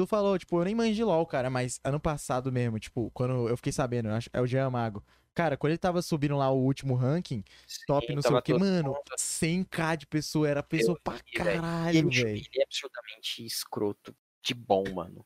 Tu 0.00 0.06
falou, 0.06 0.38
tipo, 0.38 0.58
eu 0.58 0.64
nem 0.64 0.74
manjo 0.74 0.94
de 0.94 1.04
LOL, 1.04 1.26
cara, 1.26 1.50
mas 1.50 1.78
ano 1.84 2.00
passado 2.00 2.50
mesmo, 2.50 2.80
tipo, 2.80 3.10
quando 3.10 3.46
eu 3.50 3.56
fiquei 3.58 3.70
sabendo, 3.70 4.08
eu 4.08 4.14
acho, 4.14 4.30
é 4.32 4.40
o 4.40 4.46
Jean 4.46 4.70
Mago. 4.70 5.04
Cara, 5.34 5.58
quando 5.58 5.72
ele 5.72 5.78
tava 5.78 6.00
subindo 6.00 6.38
lá 6.38 6.50
o 6.50 6.56
último 6.58 6.94
ranking, 6.94 7.44
top 7.86 8.06
Sim, 8.06 8.14
não 8.14 8.22
sei 8.22 8.34
o 8.34 8.40
que, 8.40 8.54
mano, 8.54 8.88
mundo. 8.88 9.02
100k 9.18 9.98
de 9.98 10.06
pessoa, 10.06 10.48
era 10.48 10.62
pessoa 10.62 10.98
pra 11.04 11.16
vi, 11.16 11.20
velho. 11.36 11.50
E 11.50 11.54
caralho, 11.54 11.98
ele, 11.98 12.08
velho. 12.08 12.28
ele 12.30 12.48
é 12.56 12.62
absurdamente 12.62 13.44
escroto 13.44 14.16
de 14.42 14.54
bom, 14.54 14.84
mano. 14.90 15.22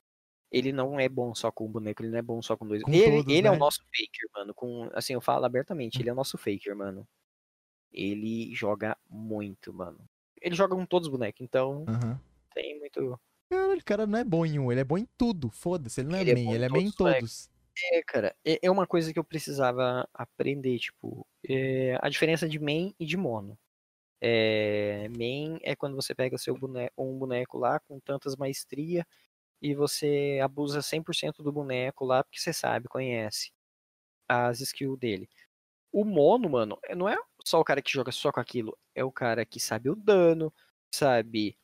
Ele 0.51 0.73
não 0.73 0.99
é 0.99 1.09
bom 1.09 1.33
só 1.37 1.53
com 1.53 1.67
o 1.67 1.69
boneco, 1.69 2.03
ele 2.03 2.11
não 2.11 2.19
é 2.19 2.23
bom 2.23 2.43
só 2.43 2.57
com 2.57 2.67
dois. 2.67 2.83
Com 2.83 2.91
ele 2.91 3.19
todos, 3.19 3.33
ele 3.33 3.47
é 3.47 3.51
né? 3.53 3.57
o 3.57 3.61
nosso 3.61 3.79
faker, 3.79 4.29
mano. 4.35 4.53
Com, 4.53 4.91
assim, 4.93 5.13
eu 5.13 5.21
falo 5.21 5.45
abertamente, 5.45 6.03
ele 6.03 6.09
é 6.09 6.13
o 6.13 6.17
nosso 6.17 6.37
faker, 6.37 6.75
mano. 6.75 7.07
Ele 7.93 8.53
joga 8.53 8.99
muito, 9.09 9.73
mano. 9.73 10.01
Ele 10.43 10.57
joga 10.57 10.75
com 10.75 10.85
todos 10.85 11.07
os 11.07 11.13
bonecos, 11.13 11.43
então 11.43 11.85
tem 12.53 12.77
muito. 12.81 13.21
Caralho, 13.51 13.81
o 13.81 13.85
cara 13.85 14.07
não 14.07 14.19
é 14.19 14.25
bom 14.25 14.45
em 14.45 14.59
um, 14.59 14.71
ele 14.73 14.81
é 14.81 14.85
bom 14.85 14.99
em 14.99 15.07
tudo. 15.17 15.51
Foda-se, 15.51 16.01
ele 16.01 16.09
não 16.11 16.19
é 16.19 16.23
Ele 16.23 16.31
é 16.33 16.37
main, 16.37 16.53
em 16.55 16.55
ele 16.55 16.65
é 16.65 16.69
main 16.69 16.85
em 16.87 16.91
todos, 16.93 16.93
todos. 16.93 17.49
É, 17.93 18.03
cara, 18.03 18.37
é, 18.45 18.59
é 18.67 18.71
uma 18.71 18.87
coisa 18.87 19.13
que 19.13 19.19
eu 19.19 19.25
precisava 19.25 20.09
aprender, 20.15 20.79
tipo, 20.79 21.27
é, 21.49 21.97
a 22.01 22.09
diferença 22.09 22.49
de 22.49 22.59
main 22.59 22.95
e 22.99 23.07
de 23.07 23.17
mono. 23.17 23.59
É, 24.21 25.09
main 25.11 25.59
é 25.63 25.77
quando 25.77 25.97
você 25.97 26.15
pega 26.15 26.39
seu 26.39 26.57
boneco, 26.59 26.95
um 26.99 27.19
boneco 27.19 27.59
lá 27.59 27.81
com 27.81 28.01
tantas 28.01 28.37
maestria 28.37 29.07
e 29.63 29.75
você 29.75 30.41
abusa 30.43 30.83
100% 30.83 31.43
do 31.43 31.53
boneco 31.53 32.05
lá 32.07 32.25
porque 32.25 32.41
você 32.41 32.53
sabe, 32.53 32.89
conhece 32.89 33.53
as 34.29 34.61
skills 34.61 34.99
dele. 34.99 35.29
O 35.93 36.05
mono, 36.05 36.49
mano, 36.51 36.79
é- 36.85 36.95
não 36.95 37.09
é 37.09 37.17
só 37.45 37.61
o 37.61 37.65
cara 37.65 37.83
que 37.83 37.93
joga 37.93 38.13
só 38.13 38.33
com 38.33 38.41
aquilo, 38.41 38.79
é 38.95 39.05
o 39.05 39.13
cara 39.13 39.45
que 39.47 39.61
sabe 39.61 39.91
o 39.91 39.97
dano, 39.97 40.53
sabe 40.95 41.57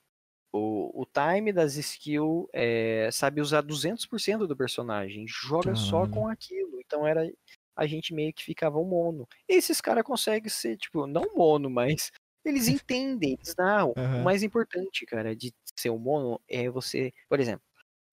o, 0.53 1.03
o 1.03 1.07
time 1.07 1.53
das 1.53 1.77
skills, 1.77 2.49
é, 2.53 3.09
sabe 3.13 3.41
usar 3.41 3.63
200% 3.63 4.47
do 4.47 4.57
personagem, 4.57 5.25
joga 5.29 5.75
só 5.75 6.01
Caralho. 6.01 6.13
com 6.13 6.29
aquilo. 6.29 6.81
Então 6.81 7.07
era 7.07 7.31
a 7.77 7.87
gente 7.87 8.13
meio 8.13 8.33
que 8.33 8.45
ficava 8.45 8.79
o 8.79 8.85
mono. 8.85 9.29
Esses 9.49 9.81
caras 9.81 10.05
conseguem 10.05 10.51
ser, 10.51 10.77
tipo, 10.77 11.07
não 11.07 11.35
mono, 11.35 11.71
mas 11.71 12.11
eles 12.45 12.69
entendem, 12.69 13.35
eles. 13.35 13.55
Aham. 13.59 14.21
O 14.21 14.25
mais 14.25 14.43
importante, 14.43 15.07
cara, 15.07 15.35
de 15.35 15.55
ser 15.79 15.91
um 15.91 15.99
mono 15.99 16.41
é 16.49 16.69
você, 16.69 17.13
por 17.29 17.41
exemplo, 17.41 17.65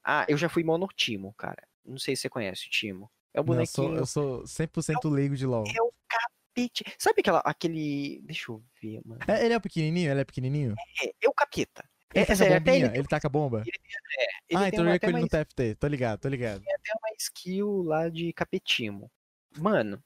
ah, 0.03 0.25
eu 0.29 0.37
já 0.37 0.47
fui 0.47 0.63
mono 0.63 0.87
Timo, 0.95 1.33
cara. 1.37 1.67
Não 1.83 1.97
sei 1.97 2.15
se 2.15 2.23
você 2.23 2.29
conhece 2.29 2.67
o 2.67 2.69
Timo. 2.69 3.09
É 3.33 3.41
um 3.41 3.43
Não, 3.43 3.59
eu 3.59 3.65
sou, 3.65 3.83
bonequinho 3.85 4.01
eu 4.01 4.05
sou 4.05 4.43
100% 4.43 5.09
leigo 5.11 5.35
de 5.35 5.45
LoL. 5.45 5.65
é 5.65 5.81
o 5.81 5.91
capete. 6.07 6.83
Sabe 6.97 7.19
aquela, 7.19 7.39
aquele. 7.39 8.21
Deixa 8.23 8.51
eu 8.51 8.63
ver, 8.81 9.01
mano. 9.05 9.21
É, 9.27 9.45
ele 9.45 9.53
é 9.53 9.59
pequenininho? 9.59 10.11
Ele 10.11 10.21
é 10.21 10.25
pequenininho? 10.25 10.75
É, 11.03 11.07
é 11.25 11.29
o 11.29 11.33
capeta. 11.33 11.83
Ele 12.13 12.23
É, 12.23 12.35
sério, 12.35 12.55
até 12.55 12.59
bombinha? 12.71 12.85
ele, 12.87 12.97
Ele 12.97 13.07
taca 13.07 13.29
bomba? 13.29 13.63
ele 13.65 14.57
ah, 14.57 14.59
tem 14.59 14.67
então 14.69 14.85
uma, 14.85 14.91
eu 14.91 14.95
até, 14.95 15.07
com 15.07 15.17
ele 15.17 15.21
no 15.21 15.27
TFT. 15.27 15.75
Tô 15.75 15.87
ligado, 15.87 16.19
tô 16.21 16.29
ligado. 16.29 16.63
tem 16.63 16.73
até 16.73 16.91
uma 16.93 17.15
skill 17.19 17.83
lá 17.83 18.09
de 18.09 18.31
capetimo. 18.33 19.11
Mano, 19.57 20.01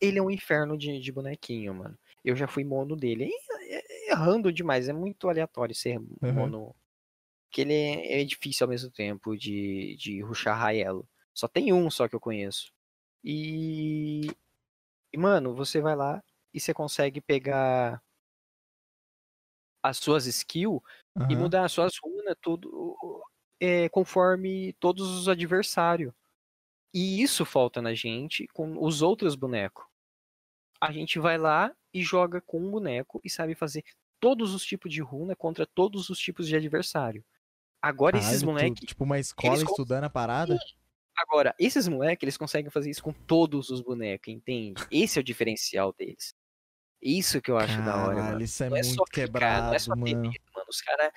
ele 0.00 0.18
é 0.18 0.22
um 0.22 0.30
inferno 0.30 0.76
de, 0.76 0.98
de 0.98 1.12
bonequinho, 1.12 1.74
mano. 1.74 1.98
Eu 2.24 2.34
já 2.34 2.46
fui 2.48 2.64
mono 2.64 2.96
dele. 2.96 3.30
É- 3.68 4.10
Errando 4.12 4.52
demais, 4.52 4.88
é 4.88 4.92
muito 4.92 5.28
aleatório 5.28 5.74
ser 5.74 5.98
Uhum. 5.98 6.32
mono. 6.32 6.74
Que 7.50 7.62
ele 7.62 7.72
é, 7.74 8.20
é 8.20 8.24
difícil 8.24 8.64
ao 8.64 8.70
mesmo 8.70 8.90
tempo 8.90 9.36
de, 9.36 9.96
de 9.98 10.20
ruxar 10.22 10.58
Raelo. 10.58 11.08
Só 11.32 11.46
tem 11.48 11.72
um 11.72 11.90
só 11.90 12.08
que 12.08 12.14
eu 12.16 12.20
conheço. 12.20 12.72
E, 13.22 14.26
e, 15.12 15.18
mano, 15.18 15.54
você 15.54 15.80
vai 15.80 15.96
lá 15.96 16.22
e 16.52 16.60
você 16.60 16.72
consegue 16.74 17.20
pegar 17.20 18.02
as 19.88 19.98
suas 19.98 20.26
skills 20.26 20.80
e 21.16 21.20
Aham. 21.34 21.36
mudar 21.36 21.64
as 21.64 21.72
suas 21.72 21.96
runas 22.02 22.36
tudo 22.40 23.22
é, 23.60 23.88
conforme 23.88 24.72
todos 24.74 25.08
os 25.10 25.28
adversários. 25.28 26.12
E 26.94 27.22
isso 27.22 27.44
falta 27.44 27.80
na 27.82 27.94
gente 27.94 28.46
com 28.54 28.82
os 28.82 29.02
outros 29.02 29.34
bonecos. 29.34 29.84
A 30.80 30.92
gente 30.92 31.18
vai 31.18 31.38
lá 31.38 31.74
e 31.92 32.02
joga 32.02 32.40
com 32.40 32.60
um 32.60 32.70
boneco 32.70 33.20
e 33.24 33.30
sabe 33.30 33.54
fazer 33.54 33.82
todos 34.20 34.54
os 34.54 34.64
tipos 34.64 34.92
de 34.92 35.00
runa 35.00 35.34
contra 35.36 35.66
todos 35.66 36.08
os 36.10 36.18
tipos 36.18 36.46
de 36.46 36.56
adversário. 36.56 37.24
Agora 37.82 38.16
esses 38.16 38.42
Caralho, 38.42 38.46
tu- 38.46 38.46
moleques, 38.52 38.88
Tipo 38.88 39.04
uma 39.04 39.18
escola 39.18 39.62
estudando 39.62 40.04
a 40.04 40.10
parada. 40.10 40.58
agora 41.16 41.54
esses 41.58 41.86
moleques, 41.88 42.22
eles 42.22 42.36
conseguem 42.36 42.70
fazer 42.70 42.90
isso 42.90 43.02
com 43.02 43.12
todos 43.12 43.70
os 43.70 43.80
bonecos, 43.80 44.32
entende? 44.32 44.82
Esse 44.90 45.18
é 45.18 45.20
o 45.20 45.24
diferencial 45.24 45.92
deles. 45.92 46.34
Isso 47.06 47.40
que 47.40 47.52
eu 47.52 47.56
acho 47.56 47.80
da 47.82 47.96
hora, 47.96 48.16
Caralho, 48.16 48.32
mano. 48.32 48.42
isso 48.42 48.64
é 48.64 48.68
não 48.68 48.76
é 48.76 48.82
muito 48.82 48.96
só 48.96 49.04
clicar, 49.04 49.26
quebrado, 49.26 49.66
não 49.68 49.74
é 49.74 49.78
só 49.78 49.94
ter 49.94 50.16
mano. 50.16 50.22
medo, 50.22 50.44
mano. 50.52 50.66
Os 50.68 50.80
caras 50.80 51.12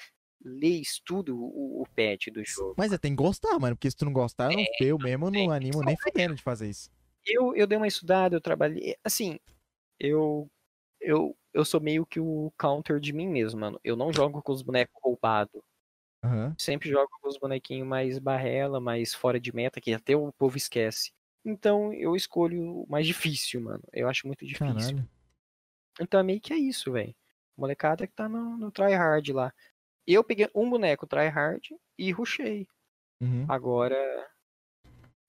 lê 0.45 0.68
e 0.68 0.82
estuda 0.82 1.34
o, 1.34 1.82
o 1.82 1.84
patch 1.95 2.28
do 2.32 2.45
jogo. 2.45 2.76
Mas 2.78 2.94
é, 2.94 2.98
tem 2.99 3.16
que 3.16 3.24
gostar, 3.24 3.57
mano. 3.57 3.76
Porque 3.76 3.90
se 3.90 3.98
tu 3.98 4.06
não 4.06 4.14
gostar, 4.14 4.52
eu, 4.52 4.57
não, 4.57 4.66
eu 4.80 4.99
mesmo 4.99 5.32
não 5.32 5.52
animo 5.52 5.82
nem 5.82 5.98
fudendo 5.98 6.36
de 6.36 6.44
fazer 6.44 6.70
isso. 6.70 6.91
Eu, 7.26 7.56
eu 7.56 7.66
dei 7.66 7.76
uma 7.76 7.88
estudada, 7.88 8.36
eu 8.36 8.41
trabalhei. 8.41 8.95
Assim, 9.03 9.40
eu, 9.99 10.48
eu, 11.02 11.36
eu 11.52 11.66
sou 11.66 11.82
meio 11.82 12.06
que 12.06 12.20
o 12.20 12.53
counter 12.56 12.99
de 12.99 13.11
mim 13.11 13.28
mesmo, 13.28 13.60
mano. 13.60 13.80
Eu 13.84 13.95
não 13.95 14.14
jogo 14.14 14.44
com 14.44 14.52
os 14.52 14.61
bonecos 14.61 14.95
roubados. 15.03 15.60
Aham. 16.24 16.53
Sempre 16.56 16.90
jogo 16.90 17.10
com 17.20 17.28
os 17.28 17.38
bonequinhos 17.40 17.88
mais 17.88 18.20
barrela, 18.20 18.80
mais 18.80 19.11
fora 19.11 19.40
de 19.40 19.56
meta, 19.56 19.82
que 19.82 19.91
até 19.91 20.16
o 20.16 20.32
povo 20.34 20.56
esquece. 20.56 21.11
Então 21.44 21.91
eu 21.94 22.16
escolho 22.16 22.84
o 22.84 22.86
mais 22.88 23.07
difícil, 23.07 23.61
mano. 23.61 23.84
Eu 23.91 24.07
acho 24.07 24.28
muito 24.28 24.45
difícil. 24.45 24.68
Caralho. 24.68 25.10
Então 25.99 26.19
é 26.19 26.23
meio 26.23 26.39
que 26.41 26.53
é 26.53 26.57
isso, 26.57 26.91
velho. 26.91 27.13
Molecada 27.57 28.07
que 28.07 28.13
tá 28.13 28.30
no, 28.30 28.57
no 28.57 28.71
tryhard 28.71 29.31
lá. 29.34 29.53
Eu 30.07 30.23
peguei 30.23 30.49
um 30.55 30.69
boneco 30.69 31.05
tryhard 31.05 31.61
e 31.97 32.11
rushei. 32.11 32.67
Uhum. 33.21 33.45
Agora. 33.49 33.97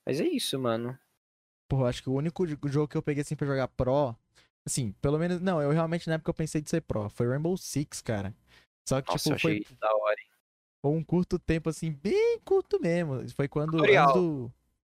Mas 0.06 0.20
é 0.20 0.24
isso, 0.24 0.58
mano. 0.58 0.98
Porra, 1.68 1.88
acho 1.88 2.02
que 2.02 2.08
o 2.10 2.14
único 2.14 2.46
jo- 2.46 2.58
jogo 2.66 2.88
que 2.88 2.96
eu 2.96 3.02
peguei 3.02 3.22
assim 3.22 3.36
pra 3.36 3.46
jogar 3.46 3.68
pro. 3.68 4.14
Assim, 4.66 4.92
pelo 5.00 5.18
menos. 5.18 5.40
Não, 5.40 5.60
eu 5.60 5.70
realmente 5.70 6.08
na 6.08 6.14
época 6.14 6.30
eu 6.30 6.34
pensei 6.34 6.60
de 6.60 6.70
ser 6.70 6.80
pro. 6.82 7.08
Foi 7.10 7.26
Rainbow 7.28 7.56
Six, 7.56 8.00
cara. 8.00 8.34
Só 8.88 9.00
que, 9.02 9.12
Nossa, 9.12 9.30
eu 9.30 9.36
tipo, 9.36 9.48
foi, 9.48 9.76
da 9.80 9.94
hora. 9.94 10.16
hein? 10.20 10.26
foi 10.82 10.92
um 10.92 11.04
curto 11.04 11.38
tempo, 11.38 11.68
assim, 11.68 11.92
bem 11.92 12.40
curto 12.44 12.80
mesmo. 12.80 13.28
Foi 13.30 13.48
quando. 13.48 13.72
Tutorial. 13.72 14.08
Antes 14.08 14.20
do, 14.22 14.52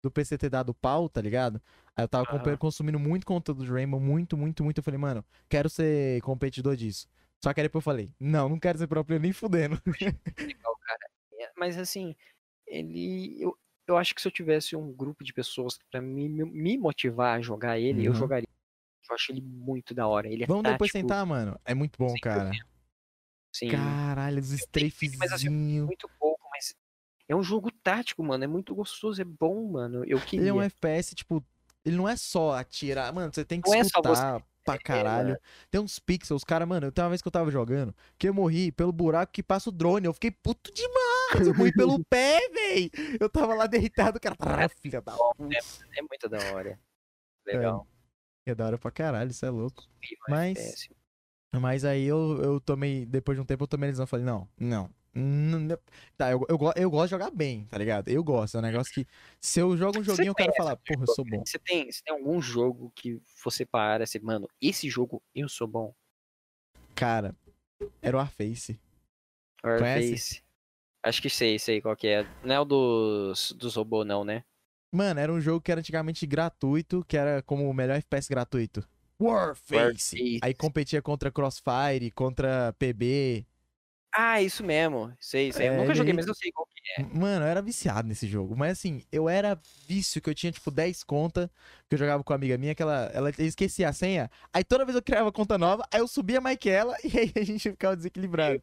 do 0.03 0.11
PC 0.11 0.37
ter 0.37 0.49
dado 0.49 0.73
pau, 0.73 1.09
tá 1.09 1.21
ligado? 1.21 1.61
Aí 1.95 2.03
eu 2.03 2.07
tava 2.07 2.23
acompanhando- 2.23 2.59
consumindo 2.59 2.99
muito 2.99 3.25
conteúdo 3.25 3.65
de 3.65 3.71
Rainbow, 3.71 3.99
muito, 3.99 4.37
muito, 4.37 4.63
muito. 4.63 4.77
Eu 4.79 4.83
falei, 4.83 4.97
mano, 4.97 5.25
quero 5.49 5.69
ser 5.69 6.21
competidor 6.21 6.75
disso. 6.75 7.07
Só 7.43 7.53
que 7.53 7.59
aí 7.59 7.65
depois 7.65 7.81
eu 7.81 7.85
falei, 7.85 8.13
não, 8.19 8.47
não 8.47 8.59
quero 8.59 8.77
ser 8.77 8.87
player 8.87 9.19
nem 9.21 9.33
fudendo. 9.33 9.81
legal, 10.39 10.77
cara. 10.85 11.09
É, 11.39 11.51
Mas 11.57 11.77
assim, 11.77 12.15
ele. 12.67 13.41
Eu, 13.41 13.57
eu 13.87 13.97
acho 13.97 14.13
que 14.15 14.21
se 14.21 14.27
eu 14.27 14.31
tivesse 14.31 14.75
um 14.75 14.93
grupo 14.93 15.23
de 15.23 15.33
pessoas 15.33 15.77
pra 15.91 16.01
me, 16.01 16.29
me 16.29 16.77
motivar 16.77 17.37
a 17.37 17.41
jogar 17.41 17.79
ele, 17.79 18.05
eu 18.05 18.11
Uhum. 18.11 18.17
jogaria. 18.17 18.47
Eu 19.09 19.15
acho 19.15 19.31
ele 19.31 19.41
muito 19.41 19.93
da 19.93 20.07
hora. 20.07 20.27
Ele 20.29 20.43
é 20.43 20.47
Vamos 20.47 20.63
depois 20.63 20.91
tático, 20.91 20.99
sentar, 21.09 21.25
mano. 21.25 21.59
É 21.65 21.73
muito 21.73 21.97
bom, 21.97 22.13
cara. 22.21 22.51
Sim, 23.53 23.67
Caralho, 23.69 24.39
os 24.39 24.51
mas 24.51 24.61
assim, 24.61 25.47
strafezinhos. 25.47 25.85
muito 25.85 26.09
pouco, 26.17 26.47
mas 26.53 26.73
é 27.27 27.35
um 27.35 27.43
jogo 27.43 27.69
tático, 27.69 28.23
mano. 28.23 28.43
É 28.43 28.47
muito 28.47 28.73
gostoso, 28.73 29.21
é 29.21 29.25
bom, 29.25 29.71
mano. 29.71 30.05
Eu 30.05 30.19
queria. 30.21 30.43
Ele 30.43 30.49
é 30.49 30.53
um 30.53 30.61
FPS, 30.61 31.13
tipo, 31.13 31.43
ele 31.85 31.95
não 31.95 32.07
é 32.07 32.15
só 32.15 32.53
atirar. 32.53 33.13
Mano, 33.13 33.33
você 33.33 33.43
tem 33.43 33.61
que 33.61 33.69
Não 33.69 33.75
é 33.75 33.79
escutar 33.81 34.43
pra 34.63 34.77
caralho. 34.79 35.37
Tem 35.69 35.81
uns 35.81 35.99
pixels, 35.99 36.43
cara, 36.43 36.65
mano, 36.65 36.87
eu 36.87 36.91
tenho 36.91 37.05
uma 37.05 37.09
vez 37.09 37.21
que 37.21 37.27
eu 37.27 37.31
tava 37.31 37.51
jogando, 37.51 37.95
que 38.17 38.29
eu 38.29 38.33
morri 38.33 38.71
pelo 38.71 38.91
buraco 38.91 39.31
que 39.31 39.43
passa 39.43 39.69
o 39.69 39.73
drone. 39.73 40.05
Eu 40.05 40.13
fiquei 40.13 40.31
puto 40.31 40.71
demais. 40.73 41.47
Eu 41.47 41.55
morri 41.55 41.73
pelo 41.73 42.03
pé, 42.05 42.39
véi. 42.49 42.91
Eu 43.19 43.29
tava 43.29 43.53
lá 43.55 43.67
deitado, 43.67 44.19
cara. 44.19 44.35
Ah, 44.39 44.69
filha 44.69 45.01
da 45.01 45.13
puta. 45.13 45.57
É 45.95 46.01
muito 46.01 46.29
da 46.29 46.37
hora. 46.53 46.79
Legal. 47.45 47.87
É 48.45 48.55
da 48.55 48.65
hora 48.65 48.77
pra 48.77 48.91
caralho, 48.91 49.31
isso 49.31 49.45
é 49.45 49.49
louco. 49.49 49.83
Mas-. 50.27 50.89
Mas 51.53 51.83
aí 51.83 52.05
eu, 52.05 52.41
eu 52.41 52.61
tomei, 52.61 53.05
depois 53.05 53.37
de 53.37 53.41
um 53.41 53.45
tempo 53.45 53.63
eu 53.65 53.67
tomei 53.67 53.89
a 53.89 53.91
decisão, 53.91 54.07
falei, 54.07 54.25
não, 54.25 54.47
não. 54.57 54.89
Tá, 56.17 56.31
eu, 56.31 56.45
eu, 56.47 56.57
eu 56.75 56.89
gosto 56.89 57.07
de 57.07 57.11
jogar 57.11 57.31
bem, 57.31 57.65
tá 57.65 57.77
ligado? 57.77 58.07
Eu 58.07 58.23
gosto, 58.23 58.55
é 58.55 58.59
um 58.59 58.63
negócio 58.63 58.93
que 58.93 59.05
se 59.41 59.59
eu 59.59 59.75
jogo 59.75 59.99
um 59.99 60.03
Você 60.03 60.11
joguinho, 60.11 60.31
eu 60.31 60.35
quero 60.35 60.53
conhece 60.53 60.57
falar, 60.57 60.71
algum 60.71 60.83
porra, 60.85 61.03
eu 61.03 61.15
sou 61.15 61.25
bom. 61.25 61.43
Você 61.45 61.59
tem, 61.59 61.91
você 61.91 62.01
tem 62.03 62.15
algum 62.15 62.41
jogo 62.41 62.91
que 62.95 63.21
você 63.43 63.65
para 63.65 64.05
assim, 64.05 64.19
mano, 64.19 64.47
esse 64.61 64.89
jogo 64.89 65.21
eu 65.35 65.49
sou 65.49 65.67
bom? 65.67 65.93
Cara, 66.95 67.35
era 68.01 68.15
o 68.15 68.19
Warface. 68.19 68.79
Warface. 69.63 70.41
Acho 71.03 71.21
que 71.21 71.29
sei, 71.29 71.59
sei 71.59 71.81
qual 71.81 71.95
que 71.95 72.07
é. 72.07 72.23
Não 72.43 72.55
é 72.55 72.59
o 72.59 72.65
dos, 72.65 73.51
dos 73.53 73.75
robôs, 73.75 74.07
não, 74.07 74.23
né? 74.23 74.43
Mano, 74.93 75.19
era 75.19 75.31
um 75.31 75.41
jogo 75.41 75.61
que 75.61 75.71
era 75.71 75.79
antigamente 75.79 76.25
gratuito, 76.27 77.03
que 77.07 77.17
era 77.17 77.41
como 77.41 77.69
o 77.69 77.73
melhor 77.73 77.97
FPS 77.97 78.29
gratuito. 78.29 78.87
Warface. 79.19 79.75
Warface. 79.75 80.39
Aí 80.41 80.53
competia 80.53 81.01
contra 81.01 81.31
Crossfire, 81.31 82.11
contra 82.11 82.73
PB. 82.73 83.45
Ah, 84.13 84.41
isso 84.41 84.63
mesmo. 84.63 85.15
Sei, 85.19 85.51
sei. 85.53 85.67
É, 85.67 85.69
eu 85.69 85.77
nunca 85.77 85.95
joguei, 85.95 86.11
ele- 86.11 86.17
mas 86.17 86.27
eu 86.27 86.35
sei 86.35 86.51
qual 86.51 86.65
que 86.67 87.01
é. 87.01 87.03
Mano, 87.03 87.45
eu 87.45 87.47
era 87.49 87.61
viciado 87.61 88.07
nesse 88.07 88.27
jogo. 88.27 88.55
Mas 88.57 88.73
assim, 88.73 89.03
eu 89.11 89.29
era 89.29 89.57
vício 89.87 90.21
que 90.21 90.29
eu 90.29 90.35
tinha, 90.35 90.51
tipo, 90.51 90.69
10 90.69 91.03
contas, 91.03 91.49
que 91.87 91.95
eu 91.95 91.99
jogava 91.99 92.21
com 92.23 92.33
uma 92.33 92.35
amiga 92.37 92.57
minha, 92.57 92.75
que 92.75 92.81
ela, 92.81 93.09
ela 93.13 93.29
esquecia 93.39 93.87
a 93.87 93.93
senha. 93.93 94.29
Aí 94.51 94.63
toda 94.63 94.83
vez 94.83 94.95
eu 94.95 95.01
criava 95.01 95.31
conta 95.31 95.57
nova, 95.57 95.87
aí 95.93 96.01
eu 96.01 96.07
subia 96.07 96.41
mais 96.41 96.57
que 96.57 96.69
ela, 96.69 96.95
e 97.05 97.17
aí 97.17 97.31
a 97.35 97.43
gente 97.43 97.69
ficava 97.71 97.95
desequilibrado. 97.95 98.61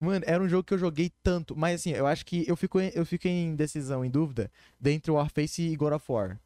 Mano, 0.00 0.24
era 0.28 0.42
um 0.42 0.48
jogo 0.48 0.64
que 0.64 0.74
eu 0.74 0.78
joguei 0.78 1.10
tanto. 1.22 1.56
Mas 1.56 1.80
assim, 1.80 1.92
eu 1.92 2.06
acho 2.06 2.26
que 2.26 2.44
eu 2.46 2.56
fico, 2.56 2.78
em- 2.78 2.92
eu 2.94 3.06
fico 3.06 3.26
em 3.26 3.56
decisão, 3.56 4.04
em 4.04 4.10
dúvida, 4.10 4.50
dentre 4.78 5.10
Warface 5.10 5.62
e 5.62 5.76
God 5.76 5.94
of 5.94 6.04
War. 6.12 6.38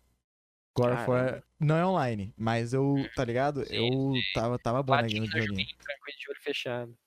God 0.77 0.93
of 0.93 1.11
War 1.11 1.43
não 1.59 1.77
é 1.77 1.85
online, 1.85 2.33
mas 2.37 2.73
eu, 2.73 3.05
tá 3.17 3.25
ligado? 3.25 3.67
Sim, 3.67 3.75
Eu 3.75 4.21
tava, 4.33 4.57
tava 4.61 4.81
bom 4.81 4.93
Platina, 4.93 5.23
naquele 5.27 5.27
eu 5.27 5.43
joguinho. 5.43 5.67
joguei 5.67 5.75
tranquilo 5.83 6.19
de 6.21 6.31
olho 6.31 6.41
fechado. 6.41 6.99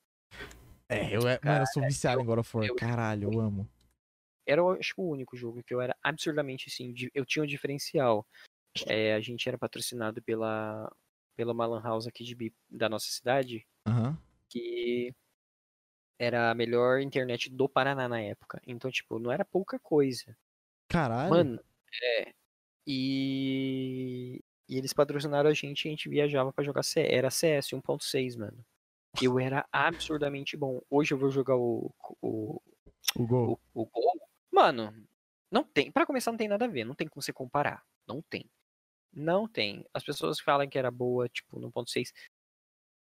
É, 0.91 1.15
eu, 1.15 1.25
é- 1.27 1.39
mano, 1.43 1.61
eu 1.61 1.67
sou 1.67 1.81
viciado 1.83 2.21
em 2.21 2.25
God 2.25 2.39
of 2.39 2.57
War. 2.57 2.65
eu- 2.67 2.75
Caralho, 2.75 3.31
eu 3.31 3.39
amo. 3.39 3.69
Era, 4.45 4.59
eu 4.59 4.71
acho 4.71 4.93
que 4.93 4.99
o 5.01 5.09
único 5.09 5.37
jogo 5.37 5.63
que 5.63 5.73
eu 5.73 5.79
era 5.79 5.95
absurdamente, 6.03 6.67
assim, 6.67 6.93
eu 7.13 7.25
tinha 7.25 7.43
um 7.43 7.47
diferencial. 7.47 8.27
É, 8.85 9.13
a 9.13 9.21
gente 9.21 9.47
era 9.47 9.57
patrocinado 9.57 10.21
pela, 10.21 10.91
pela 11.35 11.53
uma 11.53 11.65
lan 11.65 11.81
house 11.81 12.07
aqui 12.07 12.23
de, 12.23 12.53
da 12.69 12.89
nossa 12.89 13.07
cidade, 13.09 13.65
Aham. 13.87 14.17
que 14.49 15.13
era 16.19 16.51
a 16.51 16.55
melhor 16.55 16.99
internet 16.99 17.49
do 17.49 17.69
Paraná 17.69 18.09
na 18.09 18.19
época. 18.19 18.61
Então, 18.67 18.91
tipo, 18.91 19.17
não 19.17 19.31
era 19.31 19.45
pouca 19.45 19.79
coisa. 19.79 20.35
Caralho. 20.89 21.29
Mano, 21.29 21.63
é. 22.03 22.33
E, 22.85 24.43
e 24.67 24.77
eles 24.77 24.91
patrocinaram 24.93 25.49
a 25.49 25.53
gente 25.53 25.85
e 25.85 25.87
a 25.87 25.91
gente 25.91 26.09
viajava 26.09 26.51
pra 26.51 26.63
jogar 26.63 26.83
CS. 26.83 27.11
Era 27.13 27.29
CS 27.29 27.75
1.6, 27.75 28.35
mano. 28.35 28.65
Eu 29.21 29.39
era 29.39 29.67
absurdamente 29.71 30.55
bom. 30.55 30.81
Hoje 30.89 31.13
eu 31.13 31.17
vou 31.17 31.29
jogar 31.29 31.57
o, 31.57 31.93
o, 32.21 32.61
o 33.15 33.27
gol. 33.27 33.59
o, 33.73 33.81
o 33.81 33.85
Gol. 33.85 34.19
Mano, 34.51 34.93
não 35.49 35.63
tem. 35.63 35.91
Pra 35.91 36.05
começar, 36.05 36.31
não 36.31 36.37
tem 36.37 36.47
nada 36.47 36.65
a 36.65 36.67
ver. 36.67 36.85
Não 36.85 36.95
tem 36.95 37.07
como 37.07 37.21
você 37.21 37.33
comparar. 37.33 37.83
Não 38.07 38.21
tem. 38.21 38.45
Não 39.13 39.47
tem. 39.47 39.85
As 39.93 40.03
pessoas 40.03 40.39
falam 40.39 40.67
que 40.69 40.77
era 40.77 40.89
boa, 40.89 41.27
tipo, 41.27 41.59
no 41.59 41.71
1.6. 41.71 42.13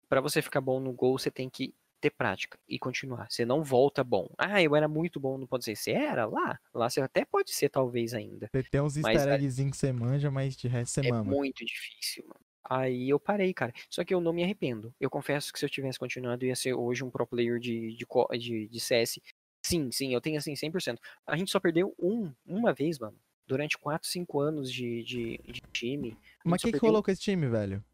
Pra 0.08 0.20
você 0.20 0.42
ficar 0.42 0.60
bom 0.60 0.78
no 0.78 0.92
gol, 0.92 1.18
você 1.18 1.30
tem 1.30 1.48
que 1.48 1.74
ter 2.00 2.10
prática 2.10 2.58
e 2.68 2.78
continuar. 2.78 3.30
Você 3.30 3.46
não 3.46 3.62
volta 3.62 4.04
bom. 4.04 4.28
Ah, 4.36 4.62
eu 4.62 4.76
era 4.76 4.86
muito 4.86 5.18
bom 5.18 5.38
no 5.38 5.48
1.6. 5.48 5.76
Você 5.76 5.92
era 5.92 6.26
lá? 6.26 6.60
Lá 6.74 6.90
você 6.90 7.00
até 7.00 7.24
pode 7.24 7.50
ser, 7.52 7.70
talvez, 7.70 8.12
ainda. 8.12 8.50
Tem 8.70 8.80
uns 8.80 8.96
easter 8.98 9.38
que 9.40 9.50
você 9.72 9.90
manja, 9.92 10.30
mas 10.30 10.54
de 10.54 10.68
resto 10.68 10.92
você 11.00 11.06
É 11.06 11.10
mama. 11.10 11.30
muito 11.30 11.64
difícil, 11.64 12.24
mano. 12.28 12.43
Aí 12.64 13.10
eu 13.10 13.20
parei, 13.20 13.52
cara. 13.52 13.72
Só 13.90 14.04
que 14.04 14.14
eu 14.14 14.20
não 14.20 14.32
me 14.32 14.42
arrependo. 14.42 14.94
Eu 14.98 15.10
confesso 15.10 15.52
que 15.52 15.58
se 15.58 15.64
eu 15.64 15.68
tivesse 15.70 15.98
continuado, 15.98 16.44
eu 16.44 16.48
ia 16.48 16.56
ser 16.56 16.74
hoje 16.74 17.04
um 17.04 17.10
pro 17.10 17.26
player 17.26 17.58
de, 17.58 17.94
de, 17.94 18.06
de, 18.38 18.68
de 18.68 18.80
CS. 18.80 19.20
Sim, 19.64 19.90
sim, 19.90 20.12
eu 20.14 20.20
tenho 20.20 20.38
assim 20.38 20.54
100%. 20.54 20.98
A 21.26 21.36
gente 21.36 21.50
só 21.50 21.60
perdeu 21.60 21.94
um, 21.98 22.32
uma 22.46 22.72
vez, 22.72 22.98
mano. 22.98 23.16
Durante 23.46 23.76
4, 23.76 24.08
5 24.08 24.40
anos 24.40 24.72
de, 24.72 25.02
de, 25.04 25.40
de 25.44 25.60
time. 25.72 26.16
Mas 26.44 26.64
o 26.64 26.72
que, 26.72 26.78
rolou 26.78 27.02
com 27.02 27.10
esse 27.10 27.20
time, 27.20 27.46
velho? 27.46 27.84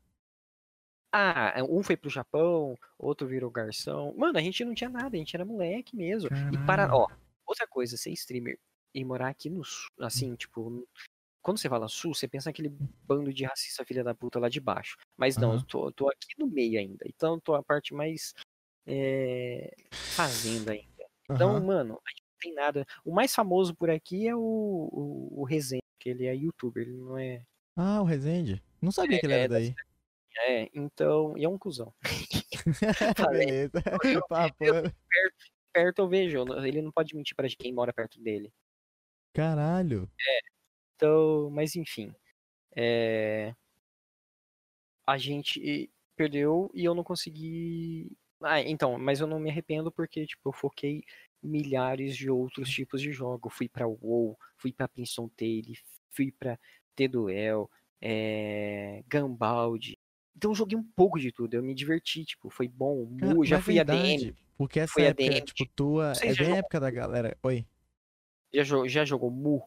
Ah, 1.12 1.54
um 1.68 1.82
foi 1.82 1.96
pro 1.96 2.08
Japão, 2.08 2.78
outro 2.96 3.26
virou 3.26 3.50
garçom. 3.50 4.14
Mano, 4.16 4.38
a 4.38 4.40
gente 4.40 4.64
não 4.64 4.74
tinha 4.74 4.88
nada, 4.88 5.16
a 5.16 5.18
gente 5.18 5.34
era 5.34 5.44
moleque 5.44 5.96
mesmo. 5.96 6.30
E 6.52 6.66
para, 6.66 6.94
ó, 6.94 7.08
outra 7.44 7.66
coisa, 7.66 7.96
ser 7.96 8.10
streamer 8.12 8.58
e 8.94 9.04
morar 9.04 9.28
aqui 9.28 9.50
no 9.50 9.62
assim, 10.00 10.34
tipo, 10.36 10.86
quando 11.42 11.58
você 11.58 11.68
fala 11.68 11.88
sul, 11.88 12.14
você 12.14 12.28
pensa 12.28 12.48
naquele 12.50 12.68
bando 13.04 13.32
de 13.32 13.44
racista 13.44 13.84
filha 13.84 14.04
da 14.04 14.14
puta 14.14 14.38
lá 14.38 14.48
de 14.48 14.60
baixo. 14.60 14.96
Mas 15.16 15.36
não, 15.36 15.50
Aham. 15.52 15.58
eu 15.60 15.64
tô, 15.66 15.92
tô 15.92 16.08
aqui 16.08 16.34
no 16.38 16.46
meio 16.46 16.78
ainda. 16.78 17.04
Então 17.06 17.34
eu 17.34 17.40
tô 17.40 17.54
a 17.54 17.62
parte 17.62 17.94
mais 17.94 18.34
é, 18.86 19.74
fazenda 20.14 20.72
ainda. 20.72 21.04
Então, 21.30 21.50
Aham. 21.56 21.60
mano, 21.66 22.00
a 22.06 22.10
gente 22.10 22.22
não 22.22 22.38
tem 22.40 22.54
nada. 22.54 22.86
O 23.04 23.12
mais 23.14 23.34
famoso 23.34 23.74
por 23.74 23.90
aqui 23.90 24.26
é 24.28 24.34
o, 24.34 24.40
o, 24.40 25.40
o 25.40 25.44
Rezende, 25.44 25.82
que 25.98 26.08
ele 26.10 26.26
é 26.26 26.34
youtuber, 26.34 26.82
ele 26.86 26.96
não 26.96 27.18
é. 27.18 27.42
Ah, 27.76 28.00
o 28.02 28.04
Resende. 28.04 28.62
Não 28.82 28.90
sabia 28.92 29.18
que 29.20 29.26
ele 29.26 29.34
É, 29.34 29.38
era 29.38 29.48
da 29.48 29.54
daí. 29.56 29.74
É, 30.46 30.70
então. 30.74 31.36
E 31.36 31.44
é 31.44 31.48
um 31.48 31.58
cuzão. 31.58 31.92
Beleza. 33.30 33.82
Eu- 34.04 34.26
Papo. 34.28 34.64
Perto 35.72 35.98
eu 36.00 36.08
vejo, 36.08 36.38
eu 36.38 36.44
não- 36.44 36.66
ele 36.66 36.82
não 36.82 36.90
pode 36.90 37.14
mentir 37.14 37.34
pra 37.36 37.46
quem 37.48 37.72
mora 37.72 37.92
perto 37.92 38.20
dele. 38.20 38.52
Caralho. 39.32 40.10
Então, 41.00 41.48
mas 41.50 41.74
enfim. 41.76 42.14
É... 42.76 43.54
A 45.06 45.16
gente 45.16 45.90
perdeu 46.14 46.70
e 46.74 46.84
eu 46.84 46.94
não 46.94 47.02
consegui. 47.02 48.12
Ah, 48.42 48.60
então, 48.60 48.98
mas 48.98 49.18
eu 49.20 49.26
não 49.26 49.40
me 49.40 49.48
arrependo 49.50 49.90
porque, 49.90 50.26
tipo, 50.26 50.50
eu 50.50 50.52
foquei 50.52 51.02
milhares 51.42 52.14
de 52.14 52.30
outros 52.30 52.68
tipos 52.68 53.00
de 53.00 53.10
jogo. 53.12 53.48
Fui 53.48 53.66
pra 53.66 53.86
WoW, 53.88 54.38
fui 54.58 54.72
pra 54.72 54.86
Princeton 54.88 55.28
Tale, 55.30 55.78
fui 56.10 56.30
pra 56.30 56.58
T-Duel, 56.94 57.70
é... 58.00 59.02
Gambald. 59.08 59.98
Então 60.36 60.50
eu 60.50 60.54
joguei 60.54 60.76
um 60.78 60.84
pouco 60.94 61.18
de 61.18 61.32
tudo, 61.32 61.54
eu 61.54 61.62
me 61.62 61.74
diverti, 61.74 62.24
tipo, 62.24 62.50
foi 62.50 62.68
bom. 62.68 63.04
Mu, 63.06 63.44
já 63.44 63.58
fui 63.60 63.74
verdade, 63.74 64.26
ADM. 64.26 64.36
Porque 64.56 64.80
essa 64.80 64.92
fui 64.92 65.04
época, 65.04 65.24
ADM, 65.24 65.44
tipo, 65.46 65.66
tua. 65.74 66.12
É 66.12 66.20
bem 66.20 66.30
a 66.30 66.34
jogam- 66.34 66.56
época 66.56 66.80
da 66.80 66.90
galera. 66.90 67.36
Oi. 67.42 67.66
Já, 68.52 68.86
já 68.86 69.04
jogou 69.04 69.30
Mu? 69.30 69.62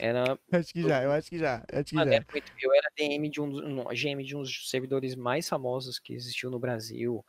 Era 0.00 0.38
Acho 0.50 0.72
que 0.72 0.82
já, 0.82 1.02
eu 1.02 1.12
acho 1.12 1.28
que 1.28 1.38
já. 1.38 1.64
Acho 1.72 1.84
que 1.84 1.96
já. 1.96 2.02
era 2.02 2.26
muito- 2.32 2.52
eu 2.60 2.74
era 2.74 2.88
DM 2.96 3.28
de 3.28 3.40
um 3.40 3.80
um, 3.80 3.84
GM 3.94 4.24
de 4.24 4.36
um 4.36 4.40
dos 4.42 4.70
servidores 4.70 5.14
mais 5.14 5.48
famosos 5.48 5.98
que 5.98 6.14
existiu 6.14 6.50
no 6.50 6.58
Brasil. 6.58 7.24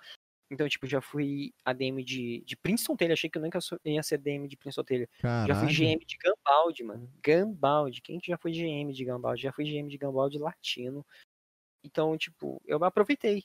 Então, 0.51 0.67
tipo, 0.69 0.85
já 0.85 1.01
fui 1.01 1.51
ADM 1.65 2.03
de, 2.03 2.43
de 2.45 2.55
Princeton 2.55 2.95
Taylor. 2.95 3.13
Achei 3.13 3.29
que 3.29 3.37
eu 3.37 3.41
nunca 3.41 3.59
ia 3.83 4.03
ser 4.03 4.19
DM 4.19 4.47
de 4.47 4.55
Princeton 4.55 4.83
Taylor. 4.83 5.07
Já 5.17 5.55
fui 5.55 5.67
Caralho. 5.67 5.67
GM 5.69 6.05
de 6.05 6.17
Gambald, 6.17 6.83
mano. 6.83 7.11
Gambald. 7.23 8.01
Quem 8.01 8.19
que 8.19 8.27
já 8.27 8.37
foi 8.37 8.51
GM 8.51 8.93
de 8.93 9.03
Gambald? 9.03 9.41
Já 9.41 9.51
fui 9.51 9.65
GM 9.65 9.87
de 9.87 9.97
Gambald 9.97 10.37
latino. 10.37 11.03
Então, 11.83 12.15
tipo, 12.17 12.61
eu 12.65 12.83
aproveitei. 12.83 13.43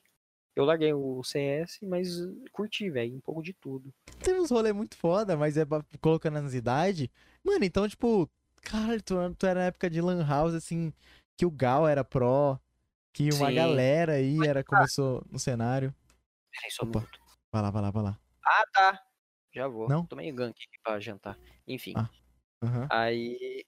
Eu 0.55 0.65
larguei 0.65 0.93
o 0.93 1.23
CS, 1.23 1.79
mas 1.83 2.09
curti, 2.53 2.91
velho, 2.91 3.15
um 3.15 3.21
pouco 3.21 3.43
de 3.43 3.53
tudo. 3.55 3.95
Tem 4.23 4.39
uns 4.39 4.51
rolê 4.51 4.73
muito 4.73 4.97
foda, 4.97 5.37
mas 5.37 5.57
é 5.57 5.65
colocando 6.01 6.41
nas 6.43 6.53
idades. 6.53 7.09
Mano, 7.45 7.65
então, 7.65 7.89
tipo, 7.89 8.29
cara, 8.69 9.01
tu, 9.01 9.15
tu 9.35 9.47
era 9.47 9.61
na 9.61 9.67
época 9.67 9.89
de 9.89 10.01
Lan 10.01 10.27
House, 10.27 10.55
assim, 10.55 10.93
que 11.37 11.47
o 11.47 11.51
Gal 11.51 11.89
era 11.89 12.05
pró, 12.05 12.59
que 13.15 13.33
uma 13.33 13.49
Sim. 13.49 13.55
galera 13.55 14.13
aí 14.13 14.47
era, 14.47 14.63
começou 14.63 15.25
no 15.31 15.39
cenário. 15.39 15.95
Peraí, 16.53 16.71
só 16.71 16.85
um 16.85 16.89
Opa. 16.89 17.01
minuto. 17.01 17.19
Vai 17.53 17.63
lá, 17.63 17.71
vai 17.71 17.83
lá, 17.83 17.91
vai 17.91 18.03
lá. 18.03 18.21
Ah, 18.45 18.65
tá. 18.73 19.07
Já 19.55 19.67
vou. 19.67 19.89
Não? 19.89 20.05
Tomei 20.07 20.31
gank 20.31 20.51
aqui 20.51 20.79
pra 20.83 21.01
jantar. 21.01 21.39
Enfim. 21.67 21.95
Ah. 21.97 22.11
Aham. 22.63 22.87
Aí. 22.91 23.65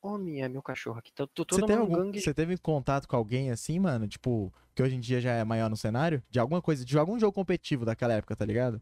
Ô, 0.00 0.16
minha, 0.16 0.48
meu 0.48 0.62
cachorro 0.62 0.98
aqui. 0.98 1.12
Tô, 1.12 1.26
tô 1.26 1.44
Você 1.50 1.66
teve, 1.66 1.80
algum, 1.80 1.96
gangue. 1.96 2.20
você 2.20 2.32
teve 2.32 2.56
contato 2.56 3.06
com 3.06 3.16
alguém 3.16 3.50
assim, 3.50 3.78
mano? 3.78 4.06
Tipo, 4.06 4.52
que 4.74 4.82
hoje 4.82 4.94
em 4.94 5.00
dia 5.00 5.20
já 5.20 5.32
é 5.32 5.44
maior 5.44 5.68
no 5.68 5.76
cenário? 5.76 6.22
De 6.30 6.38
alguma 6.38 6.62
coisa, 6.62 6.84
de 6.84 6.96
algum 6.96 7.18
jogo 7.18 7.32
competitivo 7.32 7.84
daquela 7.84 8.14
época, 8.14 8.36
tá 8.36 8.44
ligado? 8.44 8.80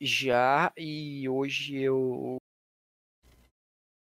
Já, 0.00 0.72
e 0.76 1.28
hoje 1.28 1.76
eu. 1.76 2.38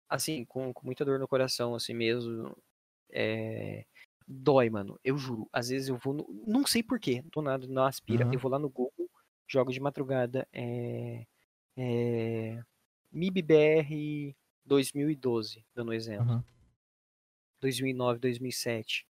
Assim, 0.08 0.44
com, 0.44 0.72
com 0.72 0.86
muita 0.86 1.04
dor 1.04 1.18
no 1.18 1.28
coração, 1.28 1.74
assim 1.74 1.94
mesmo. 1.94 2.56
É. 3.10 3.84
Dói, 4.26 4.70
mano. 4.70 4.98
Eu 5.02 5.16
juro. 5.18 5.48
Às 5.52 5.68
vezes 5.68 5.88
eu 5.88 5.96
vou. 5.96 6.14
No... 6.14 6.26
Não 6.46 6.66
sei 6.66 6.82
porquê. 6.82 7.22
Do 7.32 7.42
nada, 7.42 7.66
não 7.66 7.84
aspira. 7.84 8.24
Aham. 8.24 8.34
Eu 8.34 8.40
vou 8.40 8.50
lá 8.50 8.58
no 8.58 8.68
Google, 8.68 9.10
jogo 9.46 9.72
de 9.72 9.80
madrugada. 9.80 10.46
É. 10.52 11.26
É. 11.76 12.62
MIBBR 13.12 14.36
2012, 14.64 15.64
dando 15.74 15.90
um 15.90 15.94
exemplo. 15.94 16.30
Aham. 16.30 16.44
2009, 17.60 18.18
2007. 18.20 19.06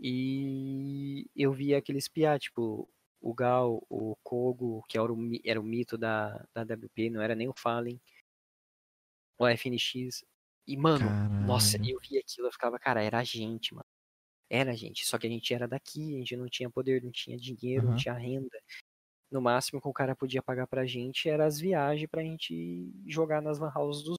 E 0.00 1.26
eu 1.34 1.52
vi 1.52 1.74
aqueles 1.74 2.08
piá, 2.08 2.38
tipo, 2.38 2.88
o 3.20 3.34
Gal, 3.34 3.82
o 3.88 4.16
Kogo, 4.22 4.84
que 4.88 4.96
era 4.96 5.12
o, 5.12 5.18
era 5.44 5.60
o 5.60 5.64
mito 5.64 5.98
da, 5.98 6.46
da 6.54 6.62
WP, 6.62 7.10
não 7.10 7.20
era 7.20 7.34
nem 7.34 7.48
o 7.48 7.54
Fallen, 7.56 8.00
o 9.38 9.46
FNX. 9.46 10.24
E, 10.66 10.76
mano, 10.76 11.06
nossa, 11.46 11.78
Caralho. 11.78 11.94
eu 11.94 12.00
vi 12.00 12.18
aquilo, 12.18 12.48
eu 12.48 12.52
ficava, 12.52 12.78
cara, 12.78 13.02
era 13.02 13.18
a 13.18 13.24
gente, 13.24 13.74
mano. 13.74 13.86
Era 14.50 14.72
a 14.72 14.74
gente, 14.74 15.04
só 15.06 15.18
que 15.18 15.26
a 15.26 15.30
gente 15.30 15.52
era 15.52 15.68
daqui, 15.68 16.14
a 16.14 16.18
gente 16.18 16.36
não 16.36 16.48
tinha 16.48 16.70
poder, 16.70 17.02
não 17.02 17.10
tinha 17.10 17.36
dinheiro, 17.38 17.84
não 17.84 17.90
Aham. 17.92 17.98
tinha 17.98 18.14
renda. 18.14 18.58
No 19.30 19.40
máximo 19.40 19.80
que 19.80 19.88
o 19.88 19.92
cara 19.92 20.16
podia 20.16 20.42
pagar 20.42 20.66
pra 20.66 20.86
gente 20.86 21.28
era 21.28 21.44
as 21.44 21.60
viagens 21.60 22.08
pra 22.10 22.22
gente 22.22 22.90
jogar 23.06 23.42
nas 23.42 23.58
lan 23.58 23.72
houses 23.74 24.02
dos 24.02 24.16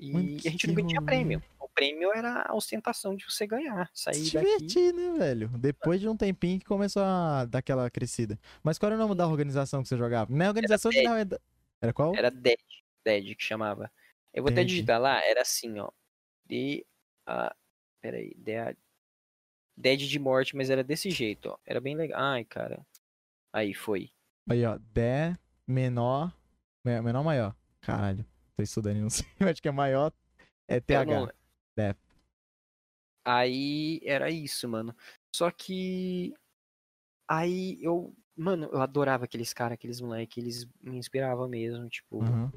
e 0.00 0.12
Mano, 0.12 0.36
a 0.36 0.48
gente 0.48 0.66
nunca 0.66 0.86
tinha 0.86 1.02
prêmio. 1.02 1.42
O 1.58 1.68
prêmio 1.68 2.10
era 2.14 2.46
a 2.48 2.54
ostentação 2.54 3.14
de 3.14 3.24
você 3.24 3.46
ganhar. 3.46 3.90
Se 3.92 4.04
Sair 4.04 4.30
daqui. 4.30 4.56
divertir, 4.56 4.94
né, 4.94 5.18
velho? 5.18 5.48
Depois 5.48 6.00
de 6.00 6.08
um 6.08 6.16
tempinho 6.16 6.58
que 6.58 6.64
começou 6.64 7.02
a 7.02 7.44
dar 7.44 7.58
aquela 7.58 7.90
crescida. 7.90 8.38
Mas 8.62 8.78
qual 8.78 8.90
era 8.90 8.96
o 8.96 9.02
nome 9.02 9.14
da 9.14 9.28
organização 9.28 9.82
que 9.82 9.88
você 9.88 9.98
jogava? 9.98 10.34
Não 10.34 10.46
é 10.46 10.48
organização 10.48 10.90
de 10.90 11.02
não, 11.02 11.16
é... 11.16 11.26
Era 11.82 11.92
qual? 11.92 12.14
Era 12.14 12.30
Dead. 12.30 12.58
Dead 13.04 13.34
que 13.36 13.42
chamava. 13.44 13.90
Eu 14.32 14.42
vou 14.42 14.50
até 14.50 14.56
Dead. 14.62 14.68
digitar 14.68 15.00
lá, 15.00 15.20
era 15.24 15.42
assim, 15.42 15.78
ó. 15.78 15.90
D. 16.46 16.86
A. 17.26 17.54
Peraí. 18.00 18.34
Dead. 18.36 18.76
Dead 19.76 19.98
de 20.00 20.18
morte, 20.18 20.54
mas 20.56 20.68
era 20.70 20.84
desse 20.84 21.10
jeito, 21.10 21.50
ó. 21.50 21.58
Era 21.64 21.80
bem 21.80 21.96
legal. 21.96 22.20
Ai, 22.20 22.44
cara. 22.44 22.84
Aí 23.52 23.72
foi. 23.74 24.10
Aí, 24.48 24.64
ó. 24.64 24.78
Dé, 24.92 25.36
menor. 25.66 26.32
me- 26.84 27.00
Menor, 27.00 27.22
maior. 27.24 27.56
Caralho. 27.80 28.24
Tô 28.56 28.62
estudando 28.62 28.96
e 28.98 29.00
não 29.00 29.10
sei. 29.10 29.26
Eu 29.40 29.48
acho 29.48 29.60
que 29.62 29.68
é 29.68 29.72
maior. 29.72 30.12
É 30.68 30.80
TH. 30.80 31.04
não- 31.06 31.32
Def. 31.76 31.96
Aí 33.24 34.00
era 34.04 34.30
isso, 34.30 34.68
mano. 34.68 34.94
Só 35.34 35.50
que. 35.50 36.34
Aí 37.28 37.78
eu. 37.82 38.14
Mano, 38.36 38.68
eu 38.72 38.80
adorava 38.80 39.24
aqueles 39.24 39.52
caras, 39.52 39.74
aqueles 39.74 40.00
moleques, 40.00 40.38
eles 40.42 40.68
me 40.80 40.96
inspiravam 40.96 41.46
mesmo, 41.48 41.88
tipo. 41.88 42.22
Aham. 42.22 42.52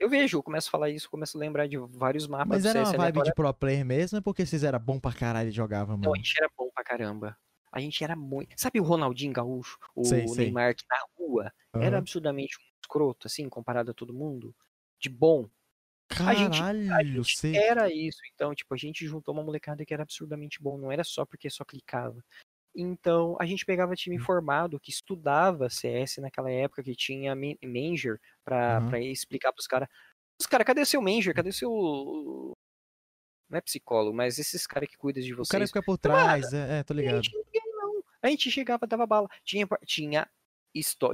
Eu 0.00 0.08
vejo, 0.08 0.38
eu 0.38 0.42
começo 0.42 0.68
a 0.68 0.70
falar 0.70 0.88
isso, 0.88 1.10
começo 1.10 1.36
a 1.36 1.40
lembrar 1.40 1.68
de 1.68 1.76
vários 1.76 2.26
mapas 2.26 2.48
Mas 2.48 2.64
era 2.64 2.82
uma 2.82 2.96
vibe 2.96 3.22
de 3.22 3.34
pro 3.34 3.52
player 3.52 3.84
mesmo, 3.84 4.16
é 4.16 4.20
porque 4.22 4.46
vocês 4.46 4.64
eram 4.64 4.78
bom 4.78 4.98
pra 4.98 5.12
caralho 5.12 5.50
e 5.50 5.52
jogavam, 5.52 5.94
Não, 5.98 6.04
mano? 6.10 6.14
a 6.14 6.16
gente 6.16 6.34
era 6.38 6.50
bom 6.56 6.70
pra 6.74 6.82
caramba. 6.82 7.36
A 7.70 7.78
gente 7.80 8.02
era 8.02 8.16
muito. 8.16 8.58
Sabe 8.58 8.80
o 8.80 8.82
Ronaldinho 8.82 9.32
Gaúcho? 9.32 9.78
O 9.94 10.02
Sei, 10.02 10.26
sei. 10.26 10.44
Neymar 10.46 10.74
que 10.74 10.84
na 10.90 10.96
rua 11.18 11.52
era 11.74 11.88
Aham. 11.88 11.98
absurdamente 11.98 12.56
um 12.58 12.62
escroto, 12.82 13.26
assim, 13.26 13.46
comparado 13.48 13.90
a 13.90 13.94
todo 13.94 14.14
mundo? 14.14 14.54
De 14.98 15.10
bom. 15.10 15.48
a 16.26 16.34
gente- 16.34 16.60
a 16.60 16.64
Caralho, 16.64 17.22
gente 17.22 17.38
sei. 17.38 17.54
Era 17.56 17.92
isso. 17.92 18.18
Então, 18.34 18.52
tipo, 18.54 18.72
a 18.74 18.76
gente 18.76 19.06
juntou 19.06 19.32
uma 19.34 19.44
molecada 19.44 19.84
que 19.84 19.94
era 19.94 20.02
absurdamente 20.02 20.60
bom. 20.60 20.76
Não 20.78 20.90
era 20.90 21.04
só 21.04 21.24
porque 21.26 21.48
só 21.50 21.62
clicava. 21.64 22.24
Então, 22.74 23.36
a 23.40 23.46
gente 23.46 23.64
pegava 23.66 23.94
time 23.96 24.16
Hum. 24.18 24.22
formado 24.24 24.78
que 24.80 24.90
estudava 24.90 25.68
CS 25.68 26.18
naquela 26.20 26.50
época, 26.50 26.82
que 26.82 26.94
tinha 26.94 27.34
man- 27.34 27.56
Manger 27.64 28.20
pra, 28.44 28.78
Aham. 28.78 28.88
pra 28.88 29.00
explicar 29.00 29.52
pros 29.52 29.66
caras. 29.66 29.88
Os 30.40 30.46
caras, 30.46 30.66
cadê 30.66 30.84
seu 30.86 31.02
Manger? 31.02 31.34
Cadê 31.34 31.52
seu. 31.52 31.70
Não 33.48 33.58
é 33.58 33.60
psicólogo, 33.60 34.16
mas 34.16 34.38
esses 34.38 34.66
caras 34.66 34.88
que 34.88 34.96
cuidam 34.96 35.22
de 35.22 35.32
O 35.34 35.38
vocês. 35.38 35.48
cara 35.48 35.66
fica 35.66 35.82
por 35.82 35.98
trás, 35.98 36.52
é, 36.52 36.78
é, 36.78 36.82
tô 36.84 36.92
A 36.92 36.96
ligado. 36.96 37.24
gente 37.24 37.32
não. 37.76 38.02
A 38.22 38.28
gente 38.28 38.50
chegava, 38.50 38.86
dava 38.86 39.06
bala. 39.06 39.28
Tinha, 39.44 39.66
tinha, 39.84 40.30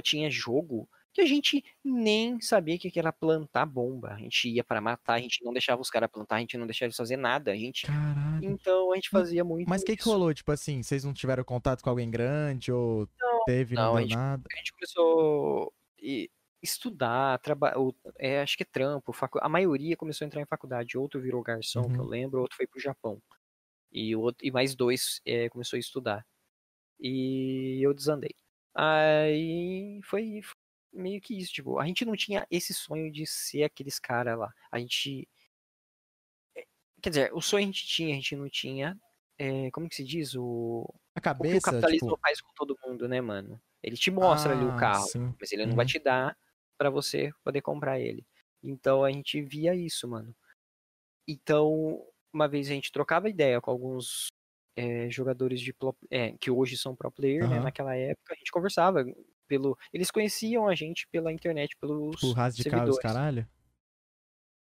tinha 0.03 0.29
jogo 0.29 0.87
que 1.17 1.21
a 1.23 1.25
gente 1.27 1.65
nem 1.83 2.39
sabia 2.39 2.77
que 2.77 2.91
era 2.97 3.11
plantar 3.11 3.65
bomba. 3.65 4.13
A 4.13 4.17
gente 4.19 4.47
ia 4.49 4.63
pra 4.63 4.79
matar, 4.79 5.15
a 5.15 5.19
gente 5.19 5.43
não 5.43 5.51
deixava 5.51 5.81
os 5.81 5.89
caras 5.89 6.09
plantar, 6.09 6.35
a 6.35 6.39
gente 6.39 6.57
não 6.57 6.65
deixava 6.65 6.87
eles 6.87 6.95
fazer 6.95 7.17
nada. 7.17 7.51
A 7.51 7.55
gente. 7.55 7.85
Caralho. 7.87 8.45
Então 8.45 8.91
a 8.91 8.95
gente 8.95 9.09
fazia 9.09 9.43
muito. 9.43 9.67
Mas 9.67 9.81
o 9.81 9.85
que 9.85 9.97
que 9.97 10.03
rolou? 10.03 10.33
Tipo 10.33 10.51
assim, 10.51 10.81
vocês 10.83 11.03
não 11.03 11.13
tiveram 11.13 11.43
contato 11.43 11.81
com 11.83 11.89
alguém 11.89 12.09
grande 12.09 12.71
ou 12.71 13.09
Não, 13.19 13.43
teve 13.45 13.73
e 13.73 13.75
não, 13.75 13.83
não, 13.85 13.97
a 13.97 14.01
gente- 14.01 14.15
nada? 14.15 14.43
A 14.53 14.57
gente 14.57 14.71
começou 14.73 15.73
a 15.99 16.03
estudar, 16.61 17.39
trabalhar. 17.39 17.75
É, 18.19 18.41
acho 18.41 18.55
que 18.57 18.63
é 18.63 18.65
trampo. 18.71 19.11
facu- 19.11 19.39
A 19.41 19.49
maioria 19.49 19.97
começou 19.97 20.23
a 20.23 20.27
entrar 20.27 20.41
em 20.41 20.45
faculdade. 20.45 20.97
Outro 20.97 21.19
virou 21.19 21.41
garçom, 21.41 21.89
que 21.89 21.95
eu 21.97 22.01
Uhum. 22.03 22.07
lembro, 22.07 22.41
outro 22.41 22.55
foi 22.57 22.67
pro 22.67 22.79
Japão. 22.79 23.21
E, 23.91 24.15
o 24.15 24.21
outro, 24.21 24.45
e 24.45 24.51
mais 24.51 24.75
dois 24.75 25.19
é, 25.25 25.49
começou 25.49 25.77
a 25.77 25.79
estudar. 25.79 26.25
E 26.99 27.79
eu 27.83 27.93
desandei. 27.93 28.35
Aí 28.75 29.99
foi 30.03 30.41
meio 30.93 31.21
que 31.21 31.37
isso, 31.37 31.53
tipo, 31.53 31.79
a 31.79 31.85
gente 31.87 32.05
não 32.05 32.15
tinha 32.15 32.47
esse 32.51 32.73
sonho 32.73 33.11
de 33.11 33.25
ser 33.27 33.63
aqueles 33.63 33.99
caras 33.99 34.37
lá. 34.39 34.53
A 34.71 34.79
gente. 34.79 35.27
é, 36.55 36.65
Quer 37.01 37.09
dizer, 37.09 37.33
o 37.33 37.41
sonho 37.41 37.63
a 37.63 37.67
gente 37.67 37.85
tinha, 37.87 38.11
a 38.13 38.15
gente 38.15 38.35
não 38.35 38.49
tinha. 38.49 38.99
é, 39.37 39.69
como 39.71 39.89
que 39.89 39.95
se 39.95 40.03
diz? 40.03 40.35
O, 40.35 40.83
A 41.15 41.19
o 41.39 41.45
que 41.45 41.55
o 41.57 41.61
cabeça, 41.61 41.61
capitalismo 41.61 42.17
tipo... 42.17 42.19
faz 42.21 42.41
com 42.41 42.51
todo 42.55 42.77
mundo, 42.85 43.07
né, 43.07 43.21
mano? 43.21 43.61
Ele 43.83 43.95
te 43.97 44.09
mostra 44.11 44.53
ali 44.53 44.65
o 44.65 44.73
Ah, 44.73 44.73
carro, 44.73 45.11
sim. 45.11 45.33
mas 45.39 45.51
ele 45.51 45.65
não 45.65 45.75
vai 45.75 45.85
Uhum. 45.85 45.85
te 45.85 45.99
dar 45.99 46.37
pra 46.77 46.89
você 46.89 47.31
poder 47.43 47.61
comprar 47.61 47.99
ele. 47.99 48.25
Então 48.63 49.03
a 49.03 49.11
gente 49.11 49.41
via 49.41 49.75
isso, 49.75 50.07
mano. 50.07 50.35
Então, 51.27 52.05
uma 52.33 52.47
vez 52.47 52.69
a 52.69 52.73
gente 52.73 52.91
trocava 52.91 53.29
ideia 53.29 53.61
com 53.61 53.71
alguns 53.71 54.27
eh, 54.77 55.09
jogadores 55.11 55.61
de 55.61 55.73
pro- 55.73 55.97
é, 56.11 56.33
que 56.39 56.51
hoje 56.51 56.77
são 56.77 56.95
pro 56.95 57.11
player, 57.11 57.47
né? 57.49 57.59
Aham. 57.59 57.61
Naquela 57.61 57.95
época, 57.95 58.33
a 58.33 58.37
gente 58.37 58.51
conversava 58.51 59.05
pelo. 59.47 59.77
Eles 59.93 60.11
conheciam 60.11 60.67
a 60.67 60.75
gente 60.75 61.07
pela 61.07 61.31
internet, 61.31 61.75
pelos 61.77 62.19
Tipo, 62.19 62.33
ras 62.33 62.55
de 62.55 62.63
servidores. 62.63 62.99
caralho? 62.99 63.47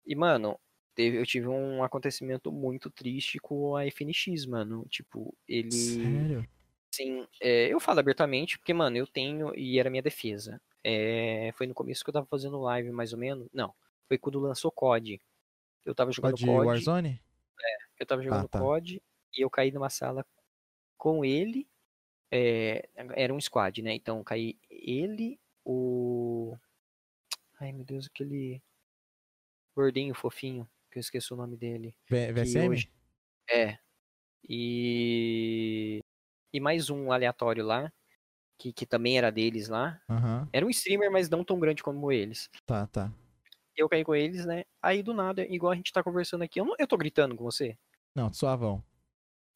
E, 0.05 0.15
mano, 0.15 0.59
teve, 0.93 1.17
eu 1.17 1.25
tive 1.25 1.47
um 1.47 1.83
acontecimento 1.83 2.51
muito 2.51 2.89
triste 2.89 3.39
com 3.39 3.75
a 3.75 3.85
FNX, 3.85 4.45
mano. 4.45 4.85
Tipo, 4.89 5.35
ele. 5.47 5.71
Sério? 5.71 6.47
Sim, 6.93 7.25
é, 7.41 7.73
eu 7.73 7.79
falo 7.79 7.99
abertamente, 7.99 8.59
porque, 8.59 8.73
mano, 8.73 8.97
eu 8.97 9.07
tenho, 9.07 9.57
e 9.57 9.79
era 9.79 9.89
minha 9.89 10.03
defesa. 10.03 10.61
É, 10.83 11.51
foi 11.55 11.65
no 11.65 11.73
começo 11.73 12.03
que 12.03 12.09
eu 12.09 12.13
tava 12.13 12.27
fazendo 12.27 12.59
live, 12.61 12.91
mais 12.91 13.13
ou 13.13 13.19
menos. 13.19 13.47
Não, 13.51 13.73
foi 14.07 14.17
quando 14.17 14.39
lançou 14.39 14.71
COD. 14.71 15.19
Eu 15.85 15.95
tava 15.95 16.11
jogando 16.11 16.33
Pode 16.33 16.45
COD. 16.45 16.67
Warzone? 16.67 17.21
Eu 17.99 18.05
tava 18.05 18.21
jogando 18.21 18.47
tá. 18.47 18.59
COD 18.59 19.01
e 19.35 19.41
eu 19.41 19.49
caí 19.49 19.71
numa 19.71 19.89
sala 19.89 20.25
com 20.97 21.25
ele. 21.25 21.67
É, 22.35 22.89
era 23.15 23.33
um 23.33 23.39
squad, 23.39 23.81
né? 23.81 23.93
Então 23.93 24.23
caí 24.23 24.57
ele, 24.69 25.39
o. 25.63 26.55
Ai 27.59 27.71
meu 27.71 27.85
Deus, 27.85 28.07
aquele 28.07 28.61
gordinho 29.75 30.13
fofinho, 30.13 30.67
que 30.91 30.97
eu 30.97 31.01
esqueci 31.01 31.33
o 31.33 31.37
nome 31.37 31.57
dele. 31.57 31.95
VSM? 32.09 32.69
hoje- 32.69 32.91
É. 33.49 33.77
E. 34.47 35.99
E 36.53 36.59
mais 36.59 36.89
um 36.89 37.11
aleatório 37.11 37.65
lá, 37.65 37.91
que, 38.59 38.71
que 38.71 38.85
também 38.85 39.17
era 39.17 39.31
deles 39.31 39.67
lá. 39.69 39.99
Aham, 40.09 40.47
Era 40.53 40.65
um 40.65 40.69
streamer, 40.69 41.11
mas 41.11 41.29
não 41.29 41.43
tão 41.43 41.59
grande 41.59 41.81
como 41.81 42.11
eles. 42.11 42.49
tá, 42.65 42.85
tá. 42.87 43.11
Eu 43.75 43.89
caí 43.89 44.03
com 44.03 44.13
eles, 44.13 44.45
né? 44.45 44.65
Aí 44.81 45.01
do 45.01 45.13
nada, 45.15 45.43
igual 45.47 45.71
a 45.71 45.75
gente 45.75 45.91
tá 45.91 46.03
conversando 46.03 46.43
aqui, 46.43 46.59
eu, 46.61 46.65
não, 46.65 46.75
eu 46.77 46.87
tô 46.87 46.95
gritando 46.95 47.35
com 47.35 47.43
você. 47.43 47.75
Não, 48.13 48.31
suavão. 48.31 48.83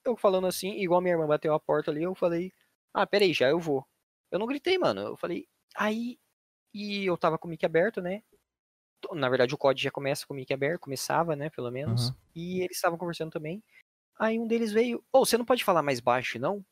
Eu 0.03 0.17
falando 0.17 0.47
assim, 0.47 0.71
igual 0.79 0.99
minha 1.01 1.13
irmã 1.13 1.27
bateu 1.27 1.53
a 1.53 1.59
porta 1.59 1.91
ali, 1.91 2.01
eu 2.01 2.15
falei, 2.15 2.51
ah, 2.93 3.07
peraí, 3.07 3.33
já 3.33 3.49
eu 3.49 3.59
vou. 3.59 3.85
Eu 4.31 4.39
não 4.39 4.47
gritei, 4.47 4.77
mano. 4.77 5.01
Eu 5.01 5.17
falei, 5.17 5.47
aí. 5.75 6.19
E 6.73 7.05
eu 7.05 7.17
tava 7.17 7.37
com 7.39 7.47
o 7.47 7.51
mic 7.51 7.65
aberto, 7.65 8.01
né? 8.01 8.23
Na 9.13 9.29
verdade, 9.29 9.53
o 9.53 9.57
COD 9.57 9.83
já 9.83 9.91
começa 9.91 10.25
com 10.27 10.33
o 10.33 10.37
mic 10.37 10.51
aberto, 10.53 10.81
começava, 10.81 11.35
né, 11.35 11.49
pelo 11.49 11.71
menos. 11.71 12.11
Aham. 12.11 12.15
E 12.35 12.61
eles 12.61 12.77
estavam 12.77 12.97
conversando 12.97 13.31
também. 13.31 13.63
Aí 14.19 14.39
um 14.39 14.47
deles 14.47 14.71
veio, 14.73 15.03
ô, 15.13 15.25
você 15.25 15.37
não 15.37 15.45
pode 15.45 15.63
falar 15.65 15.83
mais 15.83 15.99
baixo, 16.01 16.39
não? 16.39 16.65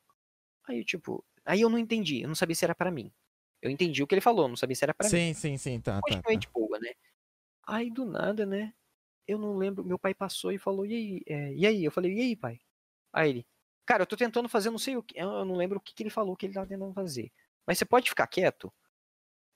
Aí, 0.67 0.85
tipo, 0.85 1.25
aí 1.45 1.61
eu 1.61 1.69
não 1.69 1.79
entendi, 1.79 2.21
eu 2.23 2.27
não 2.29 2.35
sabia 2.35 2.55
se 2.55 2.65
era 2.65 2.75
pra 2.75 2.91
mim. 2.91 3.13
Eu 3.61 3.71
entendi 3.71 4.03
o 4.03 4.07
que 4.07 4.15
ele 4.15 4.21
falou, 4.21 4.47
não 4.49 4.57
sabia 4.57 4.75
se 4.75 4.85
era 4.85 4.93
pra 4.95 5.09
mim. 5.09 5.23
Sim, 5.23 5.33
sim, 5.33 5.57
sim, 5.57 5.79
tá, 5.81 6.01
tá, 6.01 6.21
tá. 6.23 6.23
Continuei 6.25 6.37
de 6.37 6.47
boa, 6.53 6.79
né? 6.79 6.91
Aí 7.67 7.91
do 7.91 8.05
nada, 8.05 8.45
né? 8.45 8.73
Eu 9.27 9.39
não 9.39 9.57
lembro, 9.57 9.83
meu 9.85 9.99
pai 9.99 10.13
passou 10.15 10.51
e 10.53 10.59
falou, 10.59 10.85
e 10.85 10.93
aí? 10.95 11.23
É, 11.27 11.53
e 11.55 11.67
aí? 11.67 11.85
Eu 11.85 11.91
falei, 11.91 12.13
e 12.15 12.21
aí, 12.21 12.35
pai? 12.37 12.59
Aí 13.13 13.29
ele, 13.31 13.47
cara, 13.85 14.03
eu 14.03 14.07
tô 14.07 14.17
tentando 14.17 14.49
fazer 14.49 14.69
não 14.69 14.77
sei 14.77 14.97
o 14.97 15.03
que. 15.03 15.17
Eu 15.19 15.45
não 15.45 15.55
lembro 15.55 15.77
o 15.77 15.81
que, 15.81 15.93
que 15.93 16.03
ele 16.03 16.09
falou 16.09 16.35
que 16.35 16.45
ele 16.45 16.53
tava 16.53 16.67
tentando 16.67 16.93
fazer. 16.93 17.31
Mas 17.65 17.77
você 17.77 17.85
pode 17.85 18.09
ficar 18.09 18.27
quieto? 18.27 18.71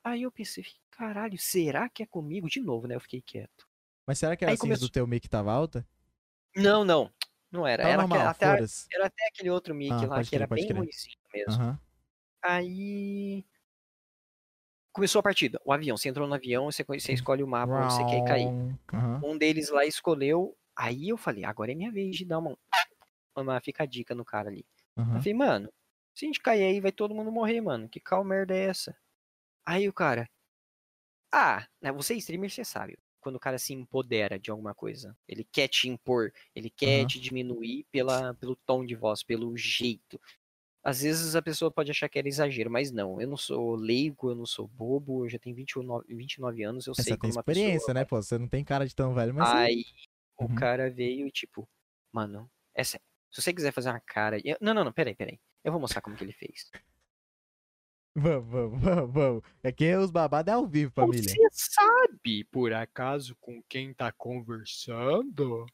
Aí 0.04 0.24
eu 0.24 0.32
pensei, 0.32 0.66
caralho, 0.92 1.38
será 1.38 1.90
que 1.90 2.04
é 2.04 2.06
comigo? 2.06 2.48
De 2.50 2.60
novo, 2.62 2.88
né? 2.88 2.96
Eu 2.96 3.02
fiquei 3.02 3.22
quieto. 3.22 3.68
Mas 4.08 4.18
será 4.20 4.36
que 4.36 4.44
era 4.44 4.52
Aí 4.52 4.56
assim 4.56 4.62
começou- 4.62 4.88
do 4.88 4.92
teu 4.92 5.06
mic 5.06 5.28
tava 5.30 5.52
alta? 5.52 5.86
Não, 6.56 6.84
não. 6.84 7.12
Não 7.52 7.66
era. 7.68 7.84
Tava 7.84 7.94
Era, 7.94 8.02
normal, 8.04 8.28
até, 8.28 8.46
era 8.94 9.06
até 9.08 9.28
aquele 9.28 9.50
outro 9.50 9.74
mic 9.76 9.92
Ah, 9.94 10.08
lá, 10.08 10.24
que 10.24 10.30
crer, 10.30 10.42
era 10.42 10.48
bem 10.48 10.72
ruimzinho 10.72 11.18
mesmo. 11.34 11.54
Aham. 11.62 11.80
Aí. 12.42 13.46
Começou 14.92 15.20
a 15.20 15.24
partida. 15.24 15.62
O 15.66 15.72
avião. 15.72 15.96
Você 15.98 16.10
entrou 16.10 16.28
no 16.28 16.34
avião, 16.34 16.66
você, 16.66 16.84
você 16.84 17.14
escolhe 17.14 17.44
o 17.44 17.48
mapa 17.48 17.74
onde 17.74 17.94
você 17.94 18.04
quer 18.06 18.22
cair. 18.24 18.48
Aham. 18.94 19.22
Um 19.24 19.38
deles 19.38 19.70
lá 19.70 19.86
escolheu. 19.86 20.58
Aí 20.76 21.10
eu 21.10 21.18
falei, 21.18 21.44
agora 21.44 21.72
é 21.72 21.76
minha 21.76 21.92
vez 21.92 22.16
de 22.16 22.26
dar 22.26 22.40
uma. 22.40 22.58
Fica 23.62 23.84
a 23.84 23.86
dica 23.86 24.16
no 24.16 24.26
cara 24.26 24.50
ali. 24.50 24.66
Eu 25.14 25.20
aham. 25.20 25.22
falei, 25.22 25.34
mano, 25.36 25.70
se 26.16 26.26
a 26.26 26.28
gente 26.28 26.42
cair 26.42 26.64
aí, 26.64 26.80
vai 26.82 26.92
todo 26.92 27.16
mundo 27.16 27.32
morrer, 27.32 27.62
mano. 27.62 27.90
Que 27.90 28.00
cal 28.00 28.24
merda 28.24 28.56
é 28.56 28.66
essa? 28.66 28.98
Aí 29.66 29.90
o 29.90 29.94
cara. 29.94 30.30
Ah, 31.32 31.68
né, 31.82 31.92
você 31.92 32.14
é 32.14 32.18
streamer, 32.18 32.50
você 32.50 32.64
sabe. 32.66 32.98
Quando 33.22 33.36
o 33.36 33.40
cara 33.40 33.58
se 33.60 33.74
empodera 33.74 34.40
de 34.40 34.50
alguma 34.50 34.74
coisa. 34.74 35.16
Ele 35.28 35.44
quer 35.44 35.68
te 35.68 35.88
impor, 35.90 36.32
ele 36.56 36.70
quer 36.70 37.06
Aham. 37.06 37.06
te 37.06 37.20
diminuir 37.20 37.86
pela, 37.92 38.34
pelo 38.36 38.56
tom 38.56 38.86
de 38.86 38.96
voz, 38.96 39.24
pelo 39.24 39.56
jeito. 39.58 40.20
Às 40.84 41.02
vezes 41.04 41.36
a 41.36 41.42
pessoa 41.42 41.72
pode 41.72 41.92
achar 41.92 42.10
que 42.10 42.20
era 42.20 42.28
exagero, 42.30 42.72
mas 42.72 42.92
não. 42.92 43.22
Eu 43.22 43.28
não 43.30 43.38
sou 43.38 43.76
leigo, 43.76 44.32
eu 44.32 44.36
não 44.36 44.46
sou 44.48 44.68
bobo, 44.68 45.26
eu 45.26 45.30
já 45.30 45.40
tenho 45.40 45.56
29, 45.56 46.16
29 46.16 46.64
anos, 46.64 46.88
eu 46.88 46.96
Mas 46.98 47.08
sei 47.08 47.18
como 47.18 47.34
uma 47.34 47.44
experiência, 47.44 47.94
pessoa 47.94 47.94
né, 47.94 48.06
pô? 48.06 48.22
Você 48.22 48.38
não 48.38 48.48
tem 48.48 48.64
cara 48.64 48.86
de 48.86 48.96
tão 48.96 49.14
velho, 49.14 49.34
mas. 49.34 49.54
Aí 49.54 49.84
o 50.38 50.48
Uhum. 50.48 50.50
cara 50.50 50.90
veio 50.92 51.28
e 51.28 51.32
tipo, 51.32 51.68
mano, 52.12 52.50
sério. 52.84 53.06
Se 53.32 53.42
você 53.42 53.54
quiser 53.54 53.72
fazer 53.72 53.90
uma 53.90 54.00
cara. 54.00 54.38
eu- 54.44 54.58
Não, 54.62 54.74
não, 54.74 54.84
não, 54.84 54.92
peraí, 54.94 55.16
peraí. 55.16 55.40
Eu 55.64 55.72
vou 55.72 55.80
mostrar 55.82 56.02
como 56.02 56.16
que 56.16 56.24
ele 56.24 56.34
fez. 56.34 56.70
Vamos, 58.16 58.50
vamos, 58.50 58.82
vamos, 58.82 59.14
vamos. 59.14 59.44
É 59.64 59.72
que 59.72 59.96
os 59.96 60.12
babados 60.12 60.52
é 60.52 60.56
ao 60.56 60.68
vivo, 60.68 60.92
família. 60.92 61.24
Você 61.30 61.48
sabe, 61.52 62.44
por 62.46 62.74
acaso, 62.74 63.36
com 63.40 63.62
quem 63.64 63.94
tá 63.94 64.12
conversando? 64.12 65.66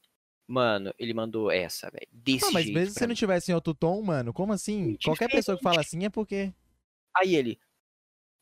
Mano, 0.47 0.93
ele 0.99 1.13
mandou 1.13 1.49
essa, 1.49 1.89
velho. 1.89 2.07
Desse 2.11 2.45
Ah, 2.45 2.51
mas 2.51 2.65
jeito. 2.65 2.75
mesmo 2.75 2.93
se 2.93 2.99
você 2.99 3.07
não 3.07 3.15
tivesse 3.15 3.51
em 3.51 3.55
outro 3.55 3.73
tom, 3.73 4.01
mano, 4.01 4.31
como 4.33 4.53
assim? 4.53 4.95
Qualquer 5.03 5.29
pessoa 5.29 5.57
que 5.57 5.63
fala 5.63 5.81
assim 5.81 6.05
é 6.05 6.09
porque. 6.09 6.53
Aí 7.17 7.35
ele, 7.35 7.59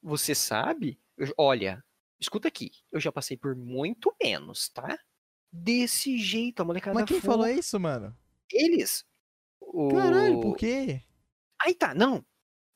você 0.02 0.36
sabe? 0.36 1.00
Eu- 1.16 1.34
olha, 1.38 1.82
escuta 2.20 2.48
aqui. 2.48 2.72
Eu 2.92 3.00
já 3.00 3.12
passei 3.12 3.38
por 3.38 3.56
muito 3.56 4.14
menos, 4.22 4.68
tá? 4.70 4.98
Desse 5.52 6.18
jeito, 6.18 6.62
a 6.62 6.66
molecada 6.66 7.00
Mas 7.00 7.08
quem 7.08 7.22
falou 7.22 7.48
isso, 7.48 7.80
mano? 7.80 8.18
Eles. 8.52 9.06
O... 9.60 9.90
Caralho, 9.90 10.42
por 10.42 10.56
quê? 10.56 11.02
Aí 11.62 11.74
tá, 11.74 11.94
não. 11.94 12.26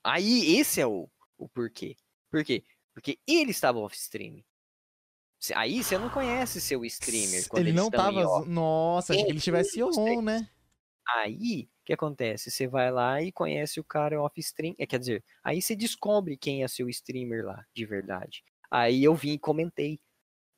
Aí 0.03 0.55
esse 0.57 0.79
é 0.79 0.87
o, 0.87 1.09
o 1.37 1.49
porquê. 1.49 1.95
Por 2.29 2.43
quê? 2.43 2.63
Porque 2.93 3.19
ele 3.27 3.51
estava 3.51 3.79
off-stream. 3.79 4.43
Aí 5.55 5.83
você 5.83 5.97
não 5.97 6.09
conhece 6.09 6.59
seu 6.59 6.83
streamer. 6.85 7.47
Quando 7.47 7.61
Ele 7.61 7.73
não 7.73 7.87
em 7.87 7.91
tava. 7.91 8.45
Nossa, 8.45 9.13
achei 9.13 9.25
que 9.25 9.31
ele 9.31 9.39
tivesse 9.39 9.83
on, 9.83 10.21
né? 10.21 10.49
Aí, 11.15 11.69
o 11.81 11.85
que 11.85 11.93
acontece? 11.93 12.51
Você 12.51 12.67
vai 12.67 12.91
lá 12.91 13.21
e 13.21 13.31
conhece 13.31 13.79
o 13.79 13.83
cara 13.83 14.21
off-stream. 14.21 14.75
É, 14.77 14.85
quer 14.85 14.99
dizer, 14.99 15.23
aí 15.43 15.61
você 15.61 15.75
descobre 15.75 16.35
quem 16.35 16.63
é 16.63 16.67
seu 16.67 16.89
streamer 16.89 17.45
lá, 17.45 17.65
de 17.73 17.85
verdade. 17.85 18.43
Aí 18.69 19.03
eu 19.03 19.15
vim 19.15 19.33
e 19.33 19.39
comentei. 19.39 19.99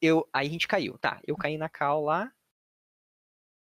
Eu, 0.02 0.27
aí 0.34 0.48
a 0.48 0.49
gente 0.52 0.68
caiu. 0.68 0.98
Tá, 0.98 1.19
eu 1.27 1.36
caí 1.36 1.57
na 1.57 1.69
cal 1.69 2.03
lá. 2.03 2.31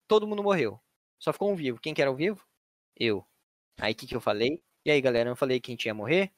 Todo 0.06 0.26
mundo 0.26 0.42
morreu. 0.42 0.80
Só 1.20 1.32
ficou 1.32 1.52
um 1.52 1.54
vivo. 1.54 1.78
Quem 1.78 1.92
que 1.92 2.00
era 2.00 2.10
o 2.10 2.16
vivo? 2.16 2.44
Eu. 2.96 3.24
Aí 3.78 3.92
o 3.92 3.96
que, 3.96 4.06
que 4.06 4.16
eu 4.16 4.20
falei? 4.20 4.62
E 4.84 4.90
aí, 4.90 5.00
galera, 5.00 5.28
eu 5.28 5.36
falei 5.36 5.60
quem 5.60 5.76
tinha 5.76 5.92
morrer? 5.92 6.32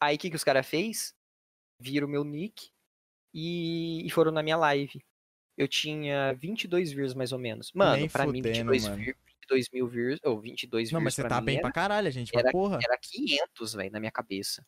Aí 0.00 0.16
o 0.16 0.18
que, 0.18 0.30
que 0.30 0.36
os 0.36 0.42
caras 0.42 0.66
fez? 0.66 1.14
Viram 1.78 2.08
meu 2.08 2.24
nick 2.24 2.70
e, 3.32 4.06
e 4.06 4.10
foram 4.10 4.32
na 4.32 4.42
minha 4.42 4.56
live. 4.56 5.04
Eu 5.56 5.68
tinha 5.68 6.32
22 6.32 6.92
views 6.92 7.14
mais 7.14 7.30
ou 7.30 7.38
menos. 7.38 7.70
Mano, 7.74 7.98
Nem 7.98 8.08
pra 8.08 8.26
mim, 8.26 8.38
fudendo, 8.38 8.72
22, 8.72 8.84
mano. 8.84 8.96
22 8.96 9.68
mil 9.70 9.86
views, 9.86 10.20
ou 10.24 10.40
22 10.40 10.90
Não, 10.90 10.98
views 10.98 11.04
mas 11.04 11.14
você 11.14 11.28
tá 11.28 11.40
mim 11.40 11.46
bem 11.46 11.56
era, 11.56 11.62
pra 11.62 11.72
caralho, 11.72 12.10
gente. 12.10 12.32
Pra 12.32 12.50
porra. 12.50 12.78
era 12.82 12.96
500, 12.98 13.74
velho, 13.74 13.92
na 13.92 14.00
minha 14.00 14.10
cabeça. 14.12 14.66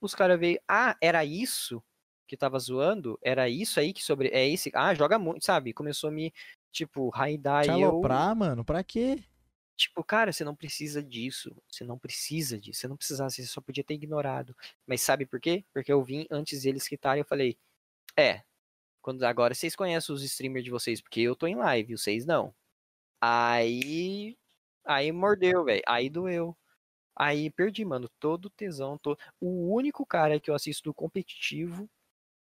Os 0.00 0.14
caras 0.14 0.38
veio, 0.38 0.60
ah, 0.68 0.96
era 1.00 1.24
isso 1.24 1.82
que 2.30 2.36
tava 2.36 2.58
zoando? 2.60 3.18
Era 3.20 3.48
isso 3.48 3.80
aí 3.80 3.92
que 3.92 4.04
sobre. 4.04 4.28
É 4.28 4.48
esse. 4.48 4.70
Ah, 4.74 4.94
joga 4.94 5.18
muito, 5.18 5.44
sabe? 5.44 5.72
Começou 5.72 6.08
a 6.08 6.12
me, 6.12 6.32
tipo, 6.70 7.08
raidar 7.08 7.66
e 7.66 7.68
eu. 7.68 7.90
aloprar, 7.90 8.36
mano, 8.36 8.64
pra 8.64 8.84
quê? 8.84 9.18
Tipo, 9.76 10.04
cara, 10.04 10.32
você 10.32 10.44
não 10.44 10.54
precisa 10.54 11.02
disso. 11.02 11.50
Você 11.68 11.84
não 11.84 11.98
precisa 11.98 12.58
disso. 12.60 12.80
Você 12.80 12.86
não 12.88 12.96
precisava, 12.96 13.30
você 13.30 13.44
só 13.44 13.60
podia 13.60 13.82
ter 13.82 13.94
ignorado. 13.94 14.54
Mas 14.86 15.00
sabe 15.00 15.26
por 15.26 15.40
quê? 15.40 15.64
Porque 15.72 15.92
eu 15.92 16.02
vim 16.04 16.24
antes 16.30 16.62
deles 16.62 16.86
quitarem, 16.86 17.22
eu 17.22 17.26
falei, 17.26 17.58
é. 18.16 18.42
Quando 19.02 19.24
agora 19.24 19.54
vocês 19.54 19.74
conhecem 19.74 20.14
os 20.14 20.22
streamers 20.22 20.64
de 20.64 20.70
vocês, 20.70 21.00
porque 21.00 21.20
eu 21.20 21.34
tô 21.34 21.46
em 21.48 21.56
live, 21.56 21.96
vocês 21.96 22.24
não. 22.24 22.54
Aí. 23.20 24.38
Aí 24.84 25.10
mordeu, 25.10 25.64
velho. 25.64 25.82
Aí 25.86 26.08
doeu. 26.08 26.56
Aí 27.16 27.50
perdi, 27.50 27.84
mano, 27.84 28.08
todo 28.20 28.46
o 28.46 28.50
tesão. 28.50 28.98
To... 28.98 29.18
O 29.40 29.74
único 29.74 30.06
cara 30.06 30.38
que 30.38 30.50
eu 30.50 30.54
assisto 30.54 30.84
do 30.84 30.94
competitivo 30.94 31.90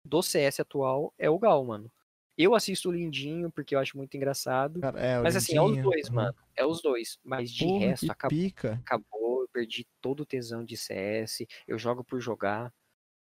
do 0.04 0.22
CS 0.22 0.60
atual 0.60 1.12
é 1.18 1.28
o 1.28 1.38
Gal, 1.38 1.64
mano. 1.64 1.90
Eu 2.36 2.54
assisto 2.54 2.88
o 2.88 2.92
Lindinho 2.92 3.50
porque 3.50 3.74
eu 3.74 3.78
acho 3.78 3.96
muito 3.96 4.16
engraçado. 4.16 4.80
Cara, 4.80 4.98
é, 4.98 5.20
Mas 5.20 5.36
assim, 5.36 5.56
é 5.56 5.60
os 5.60 5.68
lindinho, 5.68 5.84
dois, 5.84 6.08
mano. 6.08 6.34
É 6.56 6.64
os 6.64 6.80
dois. 6.80 7.18
Mas 7.22 7.50
de 7.50 7.64
Porra, 7.66 7.86
resto, 7.86 8.10
acabou, 8.10 8.38
pica. 8.38 8.72
acabou. 8.84 9.42
Eu 9.42 9.48
perdi 9.52 9.86
todo 10.00 10.20
o 10.20 10.26
tesão 10.26 10.64
de 10.64 10.76
CS. 10.76 11.44
Eu 11.66 11.78
jogo 11.78 12.02
por 12.02 12.18
jogar. 12.20 12.72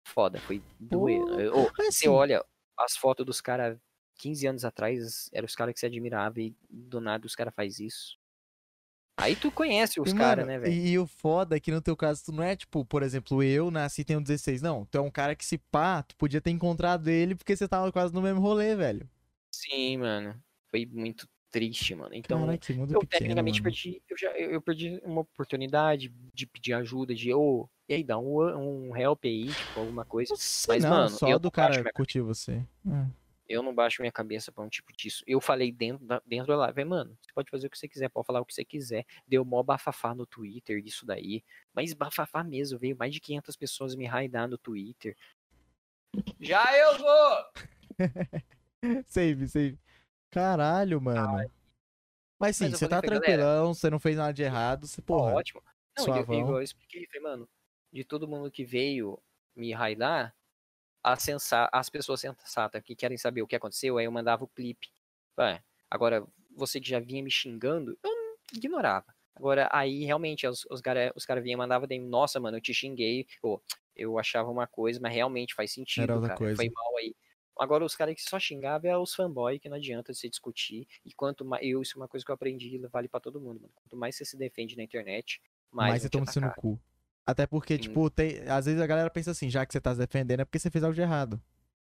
Foda, 0.08 0.40
foi 0.40 0.62
doer. 0.80 1.20
Ô, 1.54 1.70
Mas 1.78 1.94
você 1.94 2.06
assim, 2.06 2.08
olha 2.08 2.44
as 2.76 2.96
fotos 2.96 3.24
dos 3.24 3.40
caras 3.40 3.78
15 4.16 4.46
anos 4.46 4.64
atrás, 4.64 5.28
eram 5.32 5.46
os 5.46 5.54
caras 5.54 5.74
que 5.74 5.80
se 5.80 5.86
admirava 5.86 6.40
e 6.40 6.54
do 6.68 7.00
nada 7.00 7.26
os 7.26 7.34
caras 7.34 7.54
faz 7.54 7.78
isso. 7.78 8.18
Aí 9.16 9.34
tu 9.34 9.50
conhece 9.50 9.98
os 9.98 10.12
caras, 10.12 10.46
né, 10.46 10.58
velho? 10.58 10.72
E, 10.72 10.98
o 10.98 11.06
foda 11.06 11.56
é 11.56 11.60
que 11.60 11.70
no 11.70 11.80
teu 11.80 11.96
caso 11.96 12.24
tu 12.26 12.32
não 12.32 12.42
é 12.42 12.54
tipo, 12.54 12.84
por 12.84 13.02
exemplo, 13.02 13.42
eu 13.42 13.70
nasci 13.70 14.02
e 14.02 14.04
tenho 14.04 14.20
16. 14.20 14.60
Não, 14.60 14.84
tu 14.84 14.98
é 14.98 15.00
um 15.00 15.10
cara 15.10 15.34
que 15.34 15.44
se 15.44 15.56
pá, 15.56 16.02
tu 16.02 16.14
podia 16.16 16.40
ter 16.40 16.50
encontrado 16.50 17.08
ele 17.08 17.34
porque 17.34 17.56
você 17.56 17.66
tava 17.66 17.90
quase 17.90 18.12
no 18.12 18.20
mesmo 18.20 18.40
rolê, 18.40 18.76
velho. 18.76 19.08
Sim, 19.50 19.98
mano. 19.98 20.38
Foi 20.70 20.84
muito 20.84 21.26
triste, 21.50 21.94
mano. 21.94 22.14
Então, 22.14 22.40
Caralho, 22.40 22.58
que 22.58 22.72
mundo 22.74 22.94
eu 22.94 23.00
pequeno, 23.00 23.20
tecnicamente 23.20 23.62
mano. 23.62 23.64
perdi, 23.64 24.02
eu 24.10 24.16
já 24.18 24.30
eu 24.32 24.50
eu 24.50 24.60
perdi 24.60 25.00
uma 25.02 25.22
oportunidade 25.22 26.12
de 26.34 26.46
pedir 26.46 26.74
ajuda, 26.74 27.14
de, 27.14 27.32
ô, 27.32 27.66
e 27.88 27.94
aí, 27.94 28.04
dá 28.04 28.18
um, 28.18 28.88
um 28.90 28.96
help 28.96 29.24
aí, 29.24 29.46
tipo, 29.46 29.80
alguma 29.80 30.04
coisa. 30.04 30.34
Mas, 30.68 30.82
não, 30.82 30.90
mano, 30.90 31.08
só 31.08 31.28
eu 31.28 31.38
do 31.38 31.50
cara 31.50 31.90
curtir 31.94 32.20
você. 32.20 32.62
É. 32.86 33.06
Eu 33.48 33.62
não 33.62 33.74
baixo 33.74 34.02
minha 34.02 34.12
cabeça 34.12 34.50
pra 34.50 34.64
um 34.64 34.68
tipo 34.68 34.92
disso. 34.92 35.22
Eu 35.26 35.40
falei 35.40 35.70
dentro 35.70 36.04
da, 36.04 36.20
dentro 36.26 36.48
da 36.48 36.56
live, 36.56 36.84
mano, 36.84 37.16
você 37.20 37.32
pode 37.32 37.50
fazer 37.50 37.66
o 37.66 37.70
que 37.70 37.78
você 37.78 37.88
quiser, 37.88 38.08
pode 38.08 38.26
falar 38.26 38.40
o 38.40 38.44
que 38.44 38.54
você 38.54 38.64
quiser. 38.64 39.04
Deu 39.26 39.44
mó 39.44 39.62
bafafá 39.62 40.14
no 40.14 40.26
Twitter, 40.26 40.82
isso 40.84 41.06
daí. 41.06 41.44
Mas 41.72 41.92
bafafá 41.92 42.42
mesmo, 42.42 42.78
veio 42.78 42.96
mais 42.96 43.12
de 43.12 43.20
500 43.20 43.56
pessoas 43.56 43.94
me 43.94 44.06
raidar 44.06 44.48
no 44.48 44.58
Twitter. 44.58 45.16
Já 46.40 46.64
eu 46.76 46.98
vou! 46.98 47.44
save, 49.06 49.48
save. 49.48 49.78
Caralho, 50.30 51.00
mano. 51.00 51.50
Mas 52.38 52.56
sim, 52.56 52.64
Mas 52.64 52.72
eu 52.74 52.78
você 52.78 52.88
tá 52.88 53.00
tranquilão, 53.00 53.72
você 53.72 53.88
não 53.88 53.98
fez 53.98 54.16
nada 54.16 54.32
de 54.32 54.42
errado, 54.42 54.86
você, 54.86 55.00
porra. 55.00 55.34
Ótimo. 55.34 55.62
Não, 55.98 56.16
eu, 56.16 56.22
igual 56.22 56.56
eu 56.56 56.62
expliquei, 56.62 57.06
falei, 57.06 57.22
mano, 57.22 57.48
de 57.90 58.04
todo 58.04 58.28
mundo 58.28 58.50
que 58.50 58.64
veio 58.64 59.18
me 59.54 59.72
raidar, 59.72 60.34
as, 61.12 61.22
sensa 61.22 61.68
as 61.72 61.88
pessoas 61.88 62.20
sensatas 62.20 62.82
que 62.82 62.96
querem 62.96 63.16
saber 63.16 63.40
o 63.42 63.46
que 63.46 63.54
aconteceu, 63.54 63.96
aí 63.96 64.06
eu 64.06 64.12
mandava 64.12 64.42
o 64.42 64.48
clipe. 64.48 64.88
Ué, 65.38 65.62
agora, 65.88 66.26
você 66.54 66.80
que 66.80 66.88
já 66.88 66.98
vinha 66.98 67.22
me 67.22 67.30
xingando, 67.30 67.96
eu 68.02 68.10
ignorava. 68.52 69.14
Agora, 69.34 69.68
aí 69.70 70.04
realmente 70.04 70.46
os, 70.46 70.66
os 70.70 70.80
caras 70.80 71.12
os 71.14 71.24
cara 71.24 71.40
vinham 71.40 71.56
e 71.56 71.58
mandavam, 71.58 71.86
nossa, 72.00 72.40
mano, 72.40 72.56
eu 72.56 72.60
te 72.60 72.74
xinguei. 72.74 73.26
Pô, 73.40 73.62
eu 73.94 74.18
achava 74.18 74.50
uma 74.50 74.66
coisa, 74.66 74.98
mas 75.00 75.14
realmente 75.14 75.54
faz 75.54 75.72
sentido, 75.72 76.02
Era 76.02 76.14
outra 76.14 76.28
cara. 76.28 76.38
coisa. 76.38 76.56
Foi 76.56 76.68
mal 76.70 76.96
aí. 76.96 77.14
Agora, 77.58 77.84
os 77.84 77.94
caras 77.94 78.14
que 78.14 78.22
só 78.22 78.38
xingavam 78.38 78.90
é 78.90 78.98
os 78.98 79.14
fanboy, 79.14 79.58
que 79.58 79.68
não 79.68 79.76
adianta 79.76 80.12
você 80.12 80.28
discutir. 80.28 80.88
E 81.04 81.12
quanto 81.12 81.44
mais. 81.44 81.64
Eu, 81.64 81.82
isso 81.82 81.96
é 81.96 82.00
uma 82.00 82.08
coisa 82.08 82.24
que 82.24 82.30
eu 82.30 82.34
aprendi 82.34 82.78
vale 82.88 83.08
pra 83.08 83.20
todo 83.20 83.40
mundo, 83.40 83.60
mano. 83.60 83.72
Quanto 83.76 83.96
mais 83.96 84.16
você 84.16 84.24
se 84.24 84.36
defende 84.36 84.76
na 84.76 84.82
internet, 84.82 85.40
mais. 85.70 85.92
Mas 85.92 86.02
você 86.02 86.10
toma 86.10 86.26
no 86.26 86.54
cu. 86.54 86.80
Até 87.26 87.46
porque, 87.46 87.74
Sim. 87.74 87.80
tipo, 87.82 88.08
tem... 88.08 88.48
às 88.48 88.66
vezes 88.66 88.80
a 88.80 88.86
galera 88.86 89.10
pensa 89.10 89.32
assim, 89.32 89.50
já 89.50 89.66
que 89.66 89.72
você 89.72 89.80
tá 89.80 89.92
se 89.92 89.98
defendendo 89.98 90.40
é 90.40 90.44
porque 90.44 90.58
você 90.58 90.70
fez 90.70 90.84
algo 90.84 90.94
de 90.94 91.00
errado. 91.00 91.40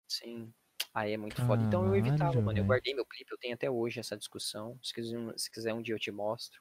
Sim. 0.08 0.52
Aí 0.94 1.12
é 1.12 1.16
muito 1.16 1.40
foda. 1.46 1.62
Então 1.62 1.86
eu 1.86 1.96
evitava, 1.96 2.18
Caralho, 2.18 2.42
mano. 2.42 2.58
Eu 2.58 2.64
guardei 2.64 2.94
meu 2.94 3.06
clipe, 3.06 3.32
eu 3.32 3.38
tenho 3.38 3.54
até 3.54 3.70
hoje 3.70 3.98
essa 3.98 4.16
discussão. 4.16 4.78
Se 4.82 4.92
quiser, 4.92 5.18
um- 5.18 5.38
se 5.38 5.50
quiser 5.50 5.72
um 5.72 5.80
dia 5.80 5.94
eu 5.94 5.98
te 5.98 6.10
mostro. 6.10 6.60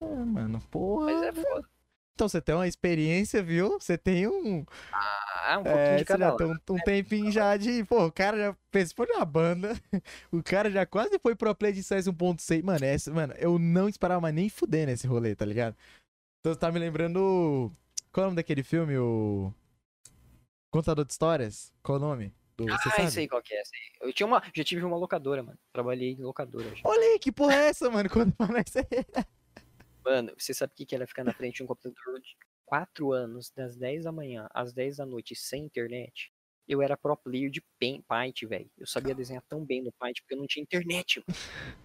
É, 0.00 0.06
mano, 0.06 0.58
porra. 0.70 1.12
Mas 1.12 1.22
é 1.22 1.32
foda. 1.32 1.68
Então 2.14 2.28
você 2.28 2.40
tem 2.40 2.54
uma 2.54 2.68
experiência, 2.68 3.42
viu? 3.42 3.78
Você 3.80 3.96
tem 3.96 4.26
um. 4.26 4.64
Ah, 4.92 5.56
um 5.58 5.62
pouquinho 5.64 5.78
É, 5.78 5.92
de 5.96 5.98
você 6.00 6.04
cada 6.04 6.24
já 6.24 6.28
lado. 6.30 6.36
tem 6.38 6.46
um, 6.46 6.76
um 6.76 6.80
tempinho 6.82 7.30
já 7.32 7.56
de. 7.56 7.82
Pô, 7.84 8.06
o 8.06 8.12
cara 8.12 8.36
já 8.36 8.56
participou 8.70 9.06
de 9.06 9.12
uma 9.12 9.24
banda. 9.24 9.72
O 10.32 10.42
cara 10.42 10.70
já 10.70 10.84
quase 10.84 11.18
foi 11.18 11.34
pro 11.34 11.54
play 11.54 11.72
de 11.72 11.82
CS 11.82 12.06
1.6. 12.08 12.62
Mano, 12.62 12.84
essa, 12.84 13.10
mano, 13.12 13.32
eu 13.38 13.58
não 13.58 13.88
esperava 13.88 14.20
mais 14.20 14.34
nem 14.34 14.48
fuder 14.50 14.86
nesse 14.86 15.06
rolê, 15.06 15.34
tá 15.34 15.44
ligado? 15.46 15.74
Então 16.40 16.54
tá 16.54 16.72
me 16.72 16.78
lembrando. 16.78 17.70
Qual 18.12 18.22
é 18.24 18.26
o 18.26 18.30
nome 18.30 18.36
daquele 18.36 18.62
filme? 18.62 18.96
O. 18.96 19.52
Contador 20.70 21.04
de 21.04 21.12
Histórias? 21.12 21.72
Qual 21.82 21.96
é 21.96 22.00
o 22.00 22.02
nome? 22.02 22.34
Do, 22.56 22.64
você 22.64 22.88
Ah, 22.88 22.92
sabe? 22.96 23.10
sei 23.10 23.28
qual 23.28 23.42
que 23.42 23.54
é. 23.54 23.62
Sei. 23.64 23.78
Eu 24.00 24.12
tinha 24.12 24.26
uma, 24.26 24.42
já 24.54 24.64
tive 24.64 24.82
uma 24.84 24.96
locadora, 24.96 25.42
mano. 25.42 25.58
Trabalhei 25.72 26.12
em 26.12 26.22
locadora 26.22 26.74
já. 26.74 26.82
Olha 26.84 27.02
aí, 27.08 27.18
que 27.18 27.30
porra 27.30 27.54
é 27.54 27.68
essa, 27.68 27.90
mano? 27.90 28.08
Quando 28.10 28.32
aparece. 28.38 28.78
Mano, 30.04 30.32
você 30.38 30.54
sabe 30.54 30.72
o 30.72 30.76
que 30.76 30.86
que 30.86 30.94
era 30.94 31.06
ficar 31.06 31.24
na 31.24 31.32
frente 31.34 31.56
de 31.56 31.62
um 31.62 31.66
computador 31.66 32.20
de 32.20 32.36
4 32.64 33.12
anos, 33.12 33.50
das 33.50 33.76
10 33.76 34.04
da 34.04 34.12
manhã 34.12 34.48
às 34.54 34.72
10 34.72 34.96
da 34.96 35.04
noite, 35.06 35.34
sem 35.36 35.64
internet? 35.64 36.32
Eu 36.70 36.80
era 36.80 36.96
pro 36.96 37.16
player 37.16 37.50
de 37.50 37.60
Paint, 37.80 38.04
Paint 38.06 38.42
velho. 38.46 38.70
Eu 38.78 38.86
sabia 38.86 39.12
desenhar 39.12 39.42
tão 39.48 39.64
bem 39.64 39.82
no 39.82 39.90
Paint 39.98 40.20
porque 40.20 40.34
eu 40.34 40.38
não 40.38 40.46
tinha 40.46 40.62
internet, 40.62 41.18
mano. 41.18 41.40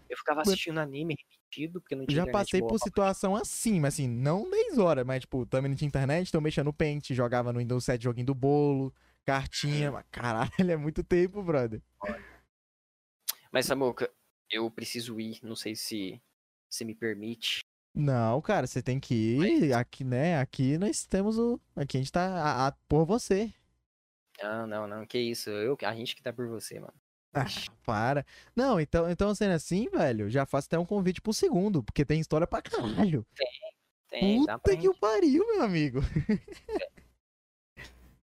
Eu 0.07 0.15
ficava 0.15 0.41
assistindo 0.41 0.79
anime 0.79 1.15
repetido 1.17 1.81
porque 1.81 1.95
não 1.95 2.05
tinha 2.05 2.17
Já 2.17 2.21
internet 2.21 2.45
passei 2.45 2.59
boa 2.59 2.69
por 2.69 2.79
situação 2.79 3.35
assim, 3.35 3.79
mas 3.79 3.95
assim, 3.95 4.07
não 4.07 4.47
10 4.47 4.77
horas, 4.77 5.03
mas 5.03 5.21
tipo, 5.21 5.43
também 5.47 5.69
não 5.69 5.75
tinha 5.75 5.87
internet, 5.87 6.27
então 6.29 6.39
mexia 6.39 6.63
no 6.63 6.71
Paint, 6.71 7.09
jogava 7.13 7.51
no 7.51 7.57
Windows 7.57 7.83
7 7.83 8.03
joguinho 8.03 8.27
do 8.27 8.35
bolo, 8.35 8.93
cartinha, 9.25 9.91
mas 9.91 10.05
caralho, 10.11 10.51
é 10.71 10.77
muito 10.77 11.03
tempo, 11.03 11.41
brother. 11.41 11.81
Mas, 13.51 13.65
Samuca, 13.65 14.11
eu 14.51 14.69
preciso 14.69 15.19
ir. 15.19 15.39
Não 15.41 15.55
sei 15.55 15.75
se 15.75 16.21
se 16.69 16.85
me 16.85 16.93
permite. 16.93 17.61
Não, 17.95 18.39
cara, 18.41 18.67
você 18.67 18.83
tem 18.83 18.99
que 18.99 19.15
ir, 19.15 19.73
aqui, 19.73 20.03
né, 20.03 20.37
aqui 20.37 20.77
nós 20.77 21.05
temos 21.07 21.39
o, 21.39 21.59
aqui 21.75 21.95
a 21.97 22.01
gente 22.01 22.11
tá 22.11 22.27
a, 22.27 22.67
a- 22.67 22.71
por 22.89 23.05
você. 23.05 23.51
Não, 24.41 24.67
não, 24.67 24.87
não. 24.87 25.05
Que 25.05 25.17
isso. 25.17 25.49
Eu, 25.49 25.77
a 25.83 25.95
gente 25.95 26.15
que 26.15 26.21
tá 26.21 26.31
por 26.33 26.47
você, 26.47 26.79
mano. 26.79 26.93
Ah, 27.33 27.45
para. 27.85 28.25
Não, 28.55 28.79
então, 28.79 29.09
então 29.09 29.35
sendo 29.35 29.51
assim, 29.51 29.89
velho, 29.89 30.29
já 30.29 30.45
faço 30.45 30.67
até 30.67 30.79
um 30.79 30.85
convite 30.85 31.21
pro 31.21 31.33
segundo, 31.33 31.83
porque 31.83 32.05
tem 32.05 32.21
história 32.21 32.47
pra 32.47 32.61
caralho. 32.61 33.25
Tem, 34.09 34.45
pra 34.45 34.57
Puta 34.57 34.77
que 34.77 34.87
o 34.87 34.97
pariu, 34.97 35.45
meu 35.45 35.61
amigo. 35.63 35.99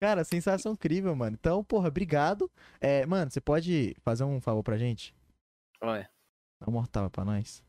Cara, 0.01 0.23
sensação 0.23 0.73
incrível, 0.73 1.15
mano. 1.15 1.37
Então, 1.39 1.63
porra, 1.63 1.87
obrigado. 1.87 2.51
É, 2.81 3.05
mano, 3.05 3.29
você 3.29 3.39
pode 3.39 3.95
fazer 4.01 4.23
um 4.23 4.41
favor 4.41 4.63
pra 4.63 4.77
gente? 4.77 5.15
Olha, 5.81 6.09
Dá 6.59 6.69
um 6.69 6.73
mortal 6.73 7.09
pra 7.09 7.25
nós. 7.25 7.63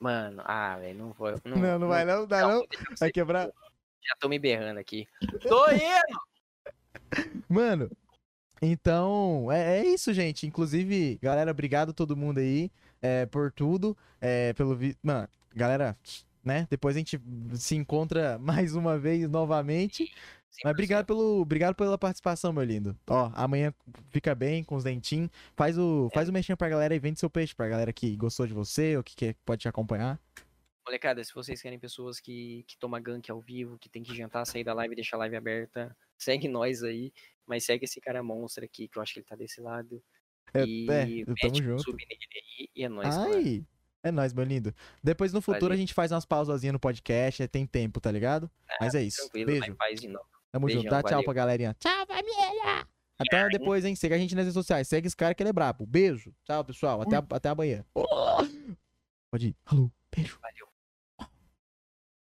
Mano, 0.00 0.42
ah, 0.44 0.78
velho, 0.78 0.98
não 0.98 1.12
vou. 1.12 1.30
Não, 1.44 1.56
Não, 1.56 1.78
não 1.78 1.88
vai 1.88 2.04
não, 2.04 2.26
dá 2.26 2.40
não. 2.42 2.60
eu 2.60 2.68
Vai 2.98 3.10
quebrar. 3.10 3.46
Já 3.46 4.16
tô 4.18 4.28
me 4.28 4.38
berrando 4.38 4.78
aqui. 4.78 5.06
Tô 5.48 5.70
indo! 5.70 6.31
Mano, 7.48 7.90
então, 8.62 9.50
é, 9.50 9.80
é 9.80 9.86
isso, 9.86 10.12
gente. 10.12 10.46
Inclusive, 10.46 11.18
galera, 11.20 11.50
obrigado 11.50 11.90
a 11.90 11.92
todo 11.92 12.16
mundo 12.16 12.38
aí 12.38 12.70
é, 13.02 13.26
por 13.26 13.50
tudo. 13.50 13.96
É, 14.20 14.52
pelo. 14.52 14.78
Mano, 15.02 15.28
galera, 15.54 15.96
né? 16.44 16.66
Depois 16.70 16.94
a 16.94 16.98
gente 17.00 17.20
se 17.54 17.74
encontra 17.74 18.38
mais 18.40 18.76
uma 18.76 18.96
vez 18.96 19.28
novamente. 19.28 20.12
Mas 20.62 20.72
obrigado, 20.72 21.06
pelo, 21.06 21.40
obrigado 21.40 21.74
pela 21.74 21.98
participação, 21.98 22.52
meu 22.52 22.62
lindo. 22.62 22.96
Ó, 23.08 23.32
amanhã 23.34 23.74
fica 24.10 24.34
bem 24.34 24.62
com 24.62 24.76
os 24.76 24.84
dentinhos. 24.84 25.30
Faz 25.56 25.78
o, 25.78 26.10
faz 26.12 26.28
o 26.28 26.32
mexinho 26.32 26.56
pra 26.56 26.68
galera 26.68 26.94
e 26.94 26.98
vende 26.98 27.18
seu 27.18 27.30
peixe 27.30 27.54
pra 27.54 27.68
galera 27.68 27.92
que 27.92 28.14
gostou 28.16 28.46
de 28.46 28.52
você 28.52 28.96
ou 28.96 29.02
que 29.02 29.16
quer, 29.16 29.34
pode 29.46 29.62
te 29.62 29.68
acompanhar. 29.68 30.20
Molecada, 30.86 31.22
se 31.22 31.32
vocês 31.32 31.62
querem 31.62 31.78
pessoas 31.78 32.18
que, 32.18 32.64
que 32.66 32.76
tomam 32.76 33.00
gank 33.00 33.30
ao 33.30 33.40
vivo, 33.40 33.78
que 33.78 33.88
tem 33.88 34.02
que 34.02 34.14
jantar, 34.14 34.44
sair 34.44 34.64
da 34.64 34.74
live 34.74 34.92
e 34.92 34.96
deixar 34.96 35.16
a 35.16 35.20
live 35.20 35.36
aberta, 35.36 35.96
segue 36.18 36.48
nós 36.48 36.82
aí. 36.82 37.12
Mas 37.46 37.64
segue 37.64 37.84
esse 37.84 38.00
cara 38.00 38.22
monstro 38.22 38.64
aqui, 38.64 38.88
que 38.88 38.98
eu 38.98 39.02
acho 39.02 39.12
que 39.12 39.20
ele 39.20 39.26
tá 39.26 39.34
desse 39.36 39.60
lado. 39.60 40.02
É, 40.54 40.64
e 40.64 40.86
é, 40.90 41.24
tamo 41.40 41.52
um 41.52 41.62
junto. 41.62 41.96
aí 41.96 42.68
e 42.74 42.84
é 42.84 42.88
nóis. 42.88 43.16
Ai, 43.16 43.64
é 44.02 44.10
nóis, 44.12 44.32
meu 44.32 44.44
lindo. 44.44 44.74
Depois 45.02 45.32
no 45.32 45.40
futuro 45.40 45.66
Valeu. 45.66 45.74
a 45.74 45.78
gente 45.78 45.94
faz 45.94 46.12
umas 46.12 46.24
pausazinhas 46.24 46.72
no 46.72 46.78
podcast, 46.80 47.42
é, 47.42 47.46
tem 47.48 47.66
tempo, 47.66 48.00
tá 48.00 48.10
ligado? 48.10 48.50
Mas 48.80 48.94
é 48.94 49.02
isso. 49.02 49.28
Beijo. 49.32 49.60
mas 49.60 49.76
faz 49.76 50.00
de 50.00 50.08
novo. 50.08 50.26
Tamo 50.50 50.68
junto. 50.68 50.82
Beijão, 50.82 50.90
Dá 50.90 51.02
tchau 51.02 51.10
valeu. 51.12 51.24
pra 51.24 51.32
galerinha. 51.32 51.76
Tchau, 51.78 52.06
família! 52.06 52.86
Até 53.18 53.48
depois, 53.50 53.84
hein? 53.84 53.94
Segue 53.94 54.14
a 54.14 54.18
gente 54.18 54.34
nas 54.34 54.44
redes 54.44 54.54
sociais. 54.54 54.88
Segue 54.88 55.06
esse 55.06 55.16
cara 55.16 55.34
que 55.34 55.42
ele 55.42 55.50
é 55.50 55.52
brabo. 55.52 55.86
Beijo. 55.86 56.34
Tchau, 56.44 56.64
pessoal. 56.64 57.00
Até, 57.02 57.16
a- 57.16 57.26
até 57.30 57.48
amanhã. 57.48 57.84
Pode 59.30 59.48
ir. 59.48 59.56
Alô. 59.66 59.90
Beijo. 60.14 60.38
Valeu. 60.42 60.71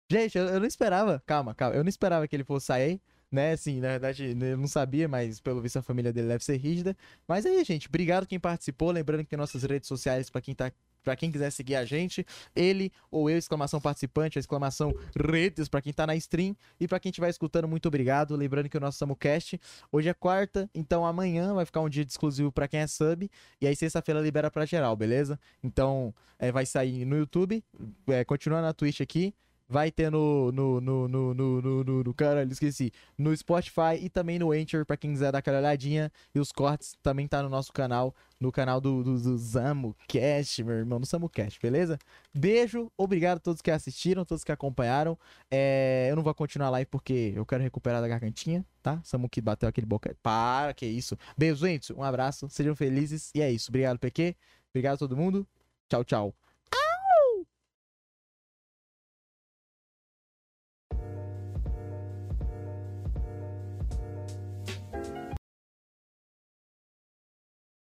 Gente, 0.09 0.37
eu, 0.37 0.45
eu 0.45 0.59
não 0.59 0.67
esperava. 0.67 1.21
Calma, 1.25 1.53
calma. 1.55 1.75
Eu 1.75 1.83
não 1.83 1.89
esperava 1.89 2.27
que 2.27 2.35
ele 2.35 2.43
fosse 2.43 2.67
sair. 2.67 3.01
Né, 3.31 3.51
assim, 3.51 3.81
na 3.81 3.89
verdade, 3.89 4.37
eu 4.39 4.57
não 4.57 4.67
sabia, 4.67 5.09
mas 5.09 5.41
pelo 5.41 5.59
visto 5.59 5.77
a 5.77 5.81
família 5.81 6.13
dele 6.13 6.27
deve 6.27 6.43
ser 6.43 6.55
rígida. 6.55 6.95
Mas 7.27 7.45
aí, 7.45 7.61
gente, 7.65 7.87
obrigado 7.87 8.25
quem 8.25 8.39
participou. 8.39 8.91
Lembrando 8.91 9.25
que 9.25 9.35
nossas 9.35 9.63
redes 9.63 9.87
sociais 9.87 10.29
pra 10.29 10.41
quem 10.41 10.55
tá. 10.55 10.71
Pra 11.03 11.15
quem 11.15 11.31
quiser 11.31 11.51
seguir 11.51 11.75
a 11.75 11.85
gente, 11.85 12.25
ele 12.55 12.91
ou 13.11 13.29
eu, 13.29 13.37
exclamação 13.37 13.79
participante, 13.79 14.39
exclamação 14.39 14.91
redes 15.15 15.67
pra 15.67 15.79
quem 15.79 15.93
tá 15.93 16.07
na 16.07 16.15
stream. 16.15 16.55
E 16.79 16.87
pra 16.87 16.99
quem 16.99 17.11
estiver 17.11 17.29
escutando, 17.29 17.67
muito 17.67 17.87
obrigado. 17.87 18.35
Lembrando 18.35 18.67
que 18.69 18.77
o 18.77 18.79
nosso 18.79 18.97
SamuCast 18.97 19.59
hoje 19.91 20.09
é 20.09 20.13
quarta, 20.15 20.67
então 20.73 21.05
amanhã 21.05 21.53
vai 21.53 21.63
ficar 21.63 21.81
um 21.81 21.89
dia 21.89 22.03
exclusivo 22.03 22.51
pra 22.51 22.67
quem 22.67 22.79
é 22.79 22.87
sub. 22.87 23.29
E 23.61 23.67
aí 23.67 23.75
sexta-feira 23.75 24.19
libera 24.19 24.49
pra 24.49 24.65
geral, 24.65 24.95
beleza? 24.95 25.39
Então 25.63 26.11
é, 26.39 26.51
vai 26.51 26.65
sair 26.65 27.05
no 27.05 27.17
YouTube, 27.17 27.63
é, 28.07 28.25
continua 28.25 28.59
na 28.59 28.73
Twitch 28.73 29.01
aqui. 29.01 29.31
Vai 29.67 29.91
ter 29.91 30.11
no, 30.11 30.51
no, 30.51 30.79
no, 30.79 31.07
no, 31.07 31.33
no, 31.33 31.61
no, 31.61 31.83
no, 31.83 32.03
no- 32.03 32.13
caralho, 32.13 32.51
esqueci. 32.51 32.91
No 33.17 33.35
Spotify 33.35 33.95
e 33.99 34.09
também 34.09 34.37
no 34.37 34.51
Anchor, 34.51 34.85
pra 34.85 34.95
quem 34.95 35.11
quiser 35.11 35.31
dar 35.31 35.39
aquela 35.39 35.57
olhadinha. 35.57 36.11
E 36.35 36.39
os 36.39 36.51
cortes 36.51 36.95
também 37.01 37.27
tá 37.27 37.41
no 37.41 37.49
nosso 37.49 37.73
canal, 37.73 38.13
no 38.39 38.51
canal 38.51 38.79
do, 38.79 39.03
do, 39.03 39.19
do 39.19 39.37
ZamuCast, 39.37 40.63
meu 40.63 40.75
irmão, 40.75 40.99
no 40.99 41.05
SamuCast, 41.05 41.59
beleza? 41.59 41.97
Beijo, 42.33 42.91
obrigado 42.95 43.37
a 43.37 43.39
todos 43.39 43.61
que 43.61 43.71
assistiram, 43.71 44.23
todos 44.23 44.43
que 44.43 44.51
acompanharam. 44.51 45.17
É, 45.49 46.07
eu 46.11 46.15
não 46.15 46.21
vou 46.23 46.33
continuar 46.35 46.67
a 46.67 46.71
live 46.71 46.87
porque 46.89 47.33
eu 47.35 47.45
quero 47.45 47.63
recuperar 47.63 48.01
da 48.01 48.07
gargantinha, 48.07 48.63
tá? 48.83 49.01
Samu 49.03 49.27
que 49.27 49.41
bateu 49.41 49.67
aquele 49.67 49.87
boca. 49.87 50.15
Para, 50.21 50.73
que 50.75 50.85
isso. 50.85 51.17
Beijo, 51.35 51.65
gente. 51.65 51.91
Um 51.91 52.03
abraço, 52.03 52.47
sejam 52.49 52.75
felizes. 52.75 53.31
E 53.33 53.41
é 53.41 53.51
isso. 53.51 53.71
Obrigado, 53.71 53.97
PQ. 53.97 54.35
Obrigado 54.71 54.93
a 54.95 54.97
todo 54.97 55.17
mundo. 55.17 55.47
Tchau, 55.89 56.03
tchau. 56.03 56.44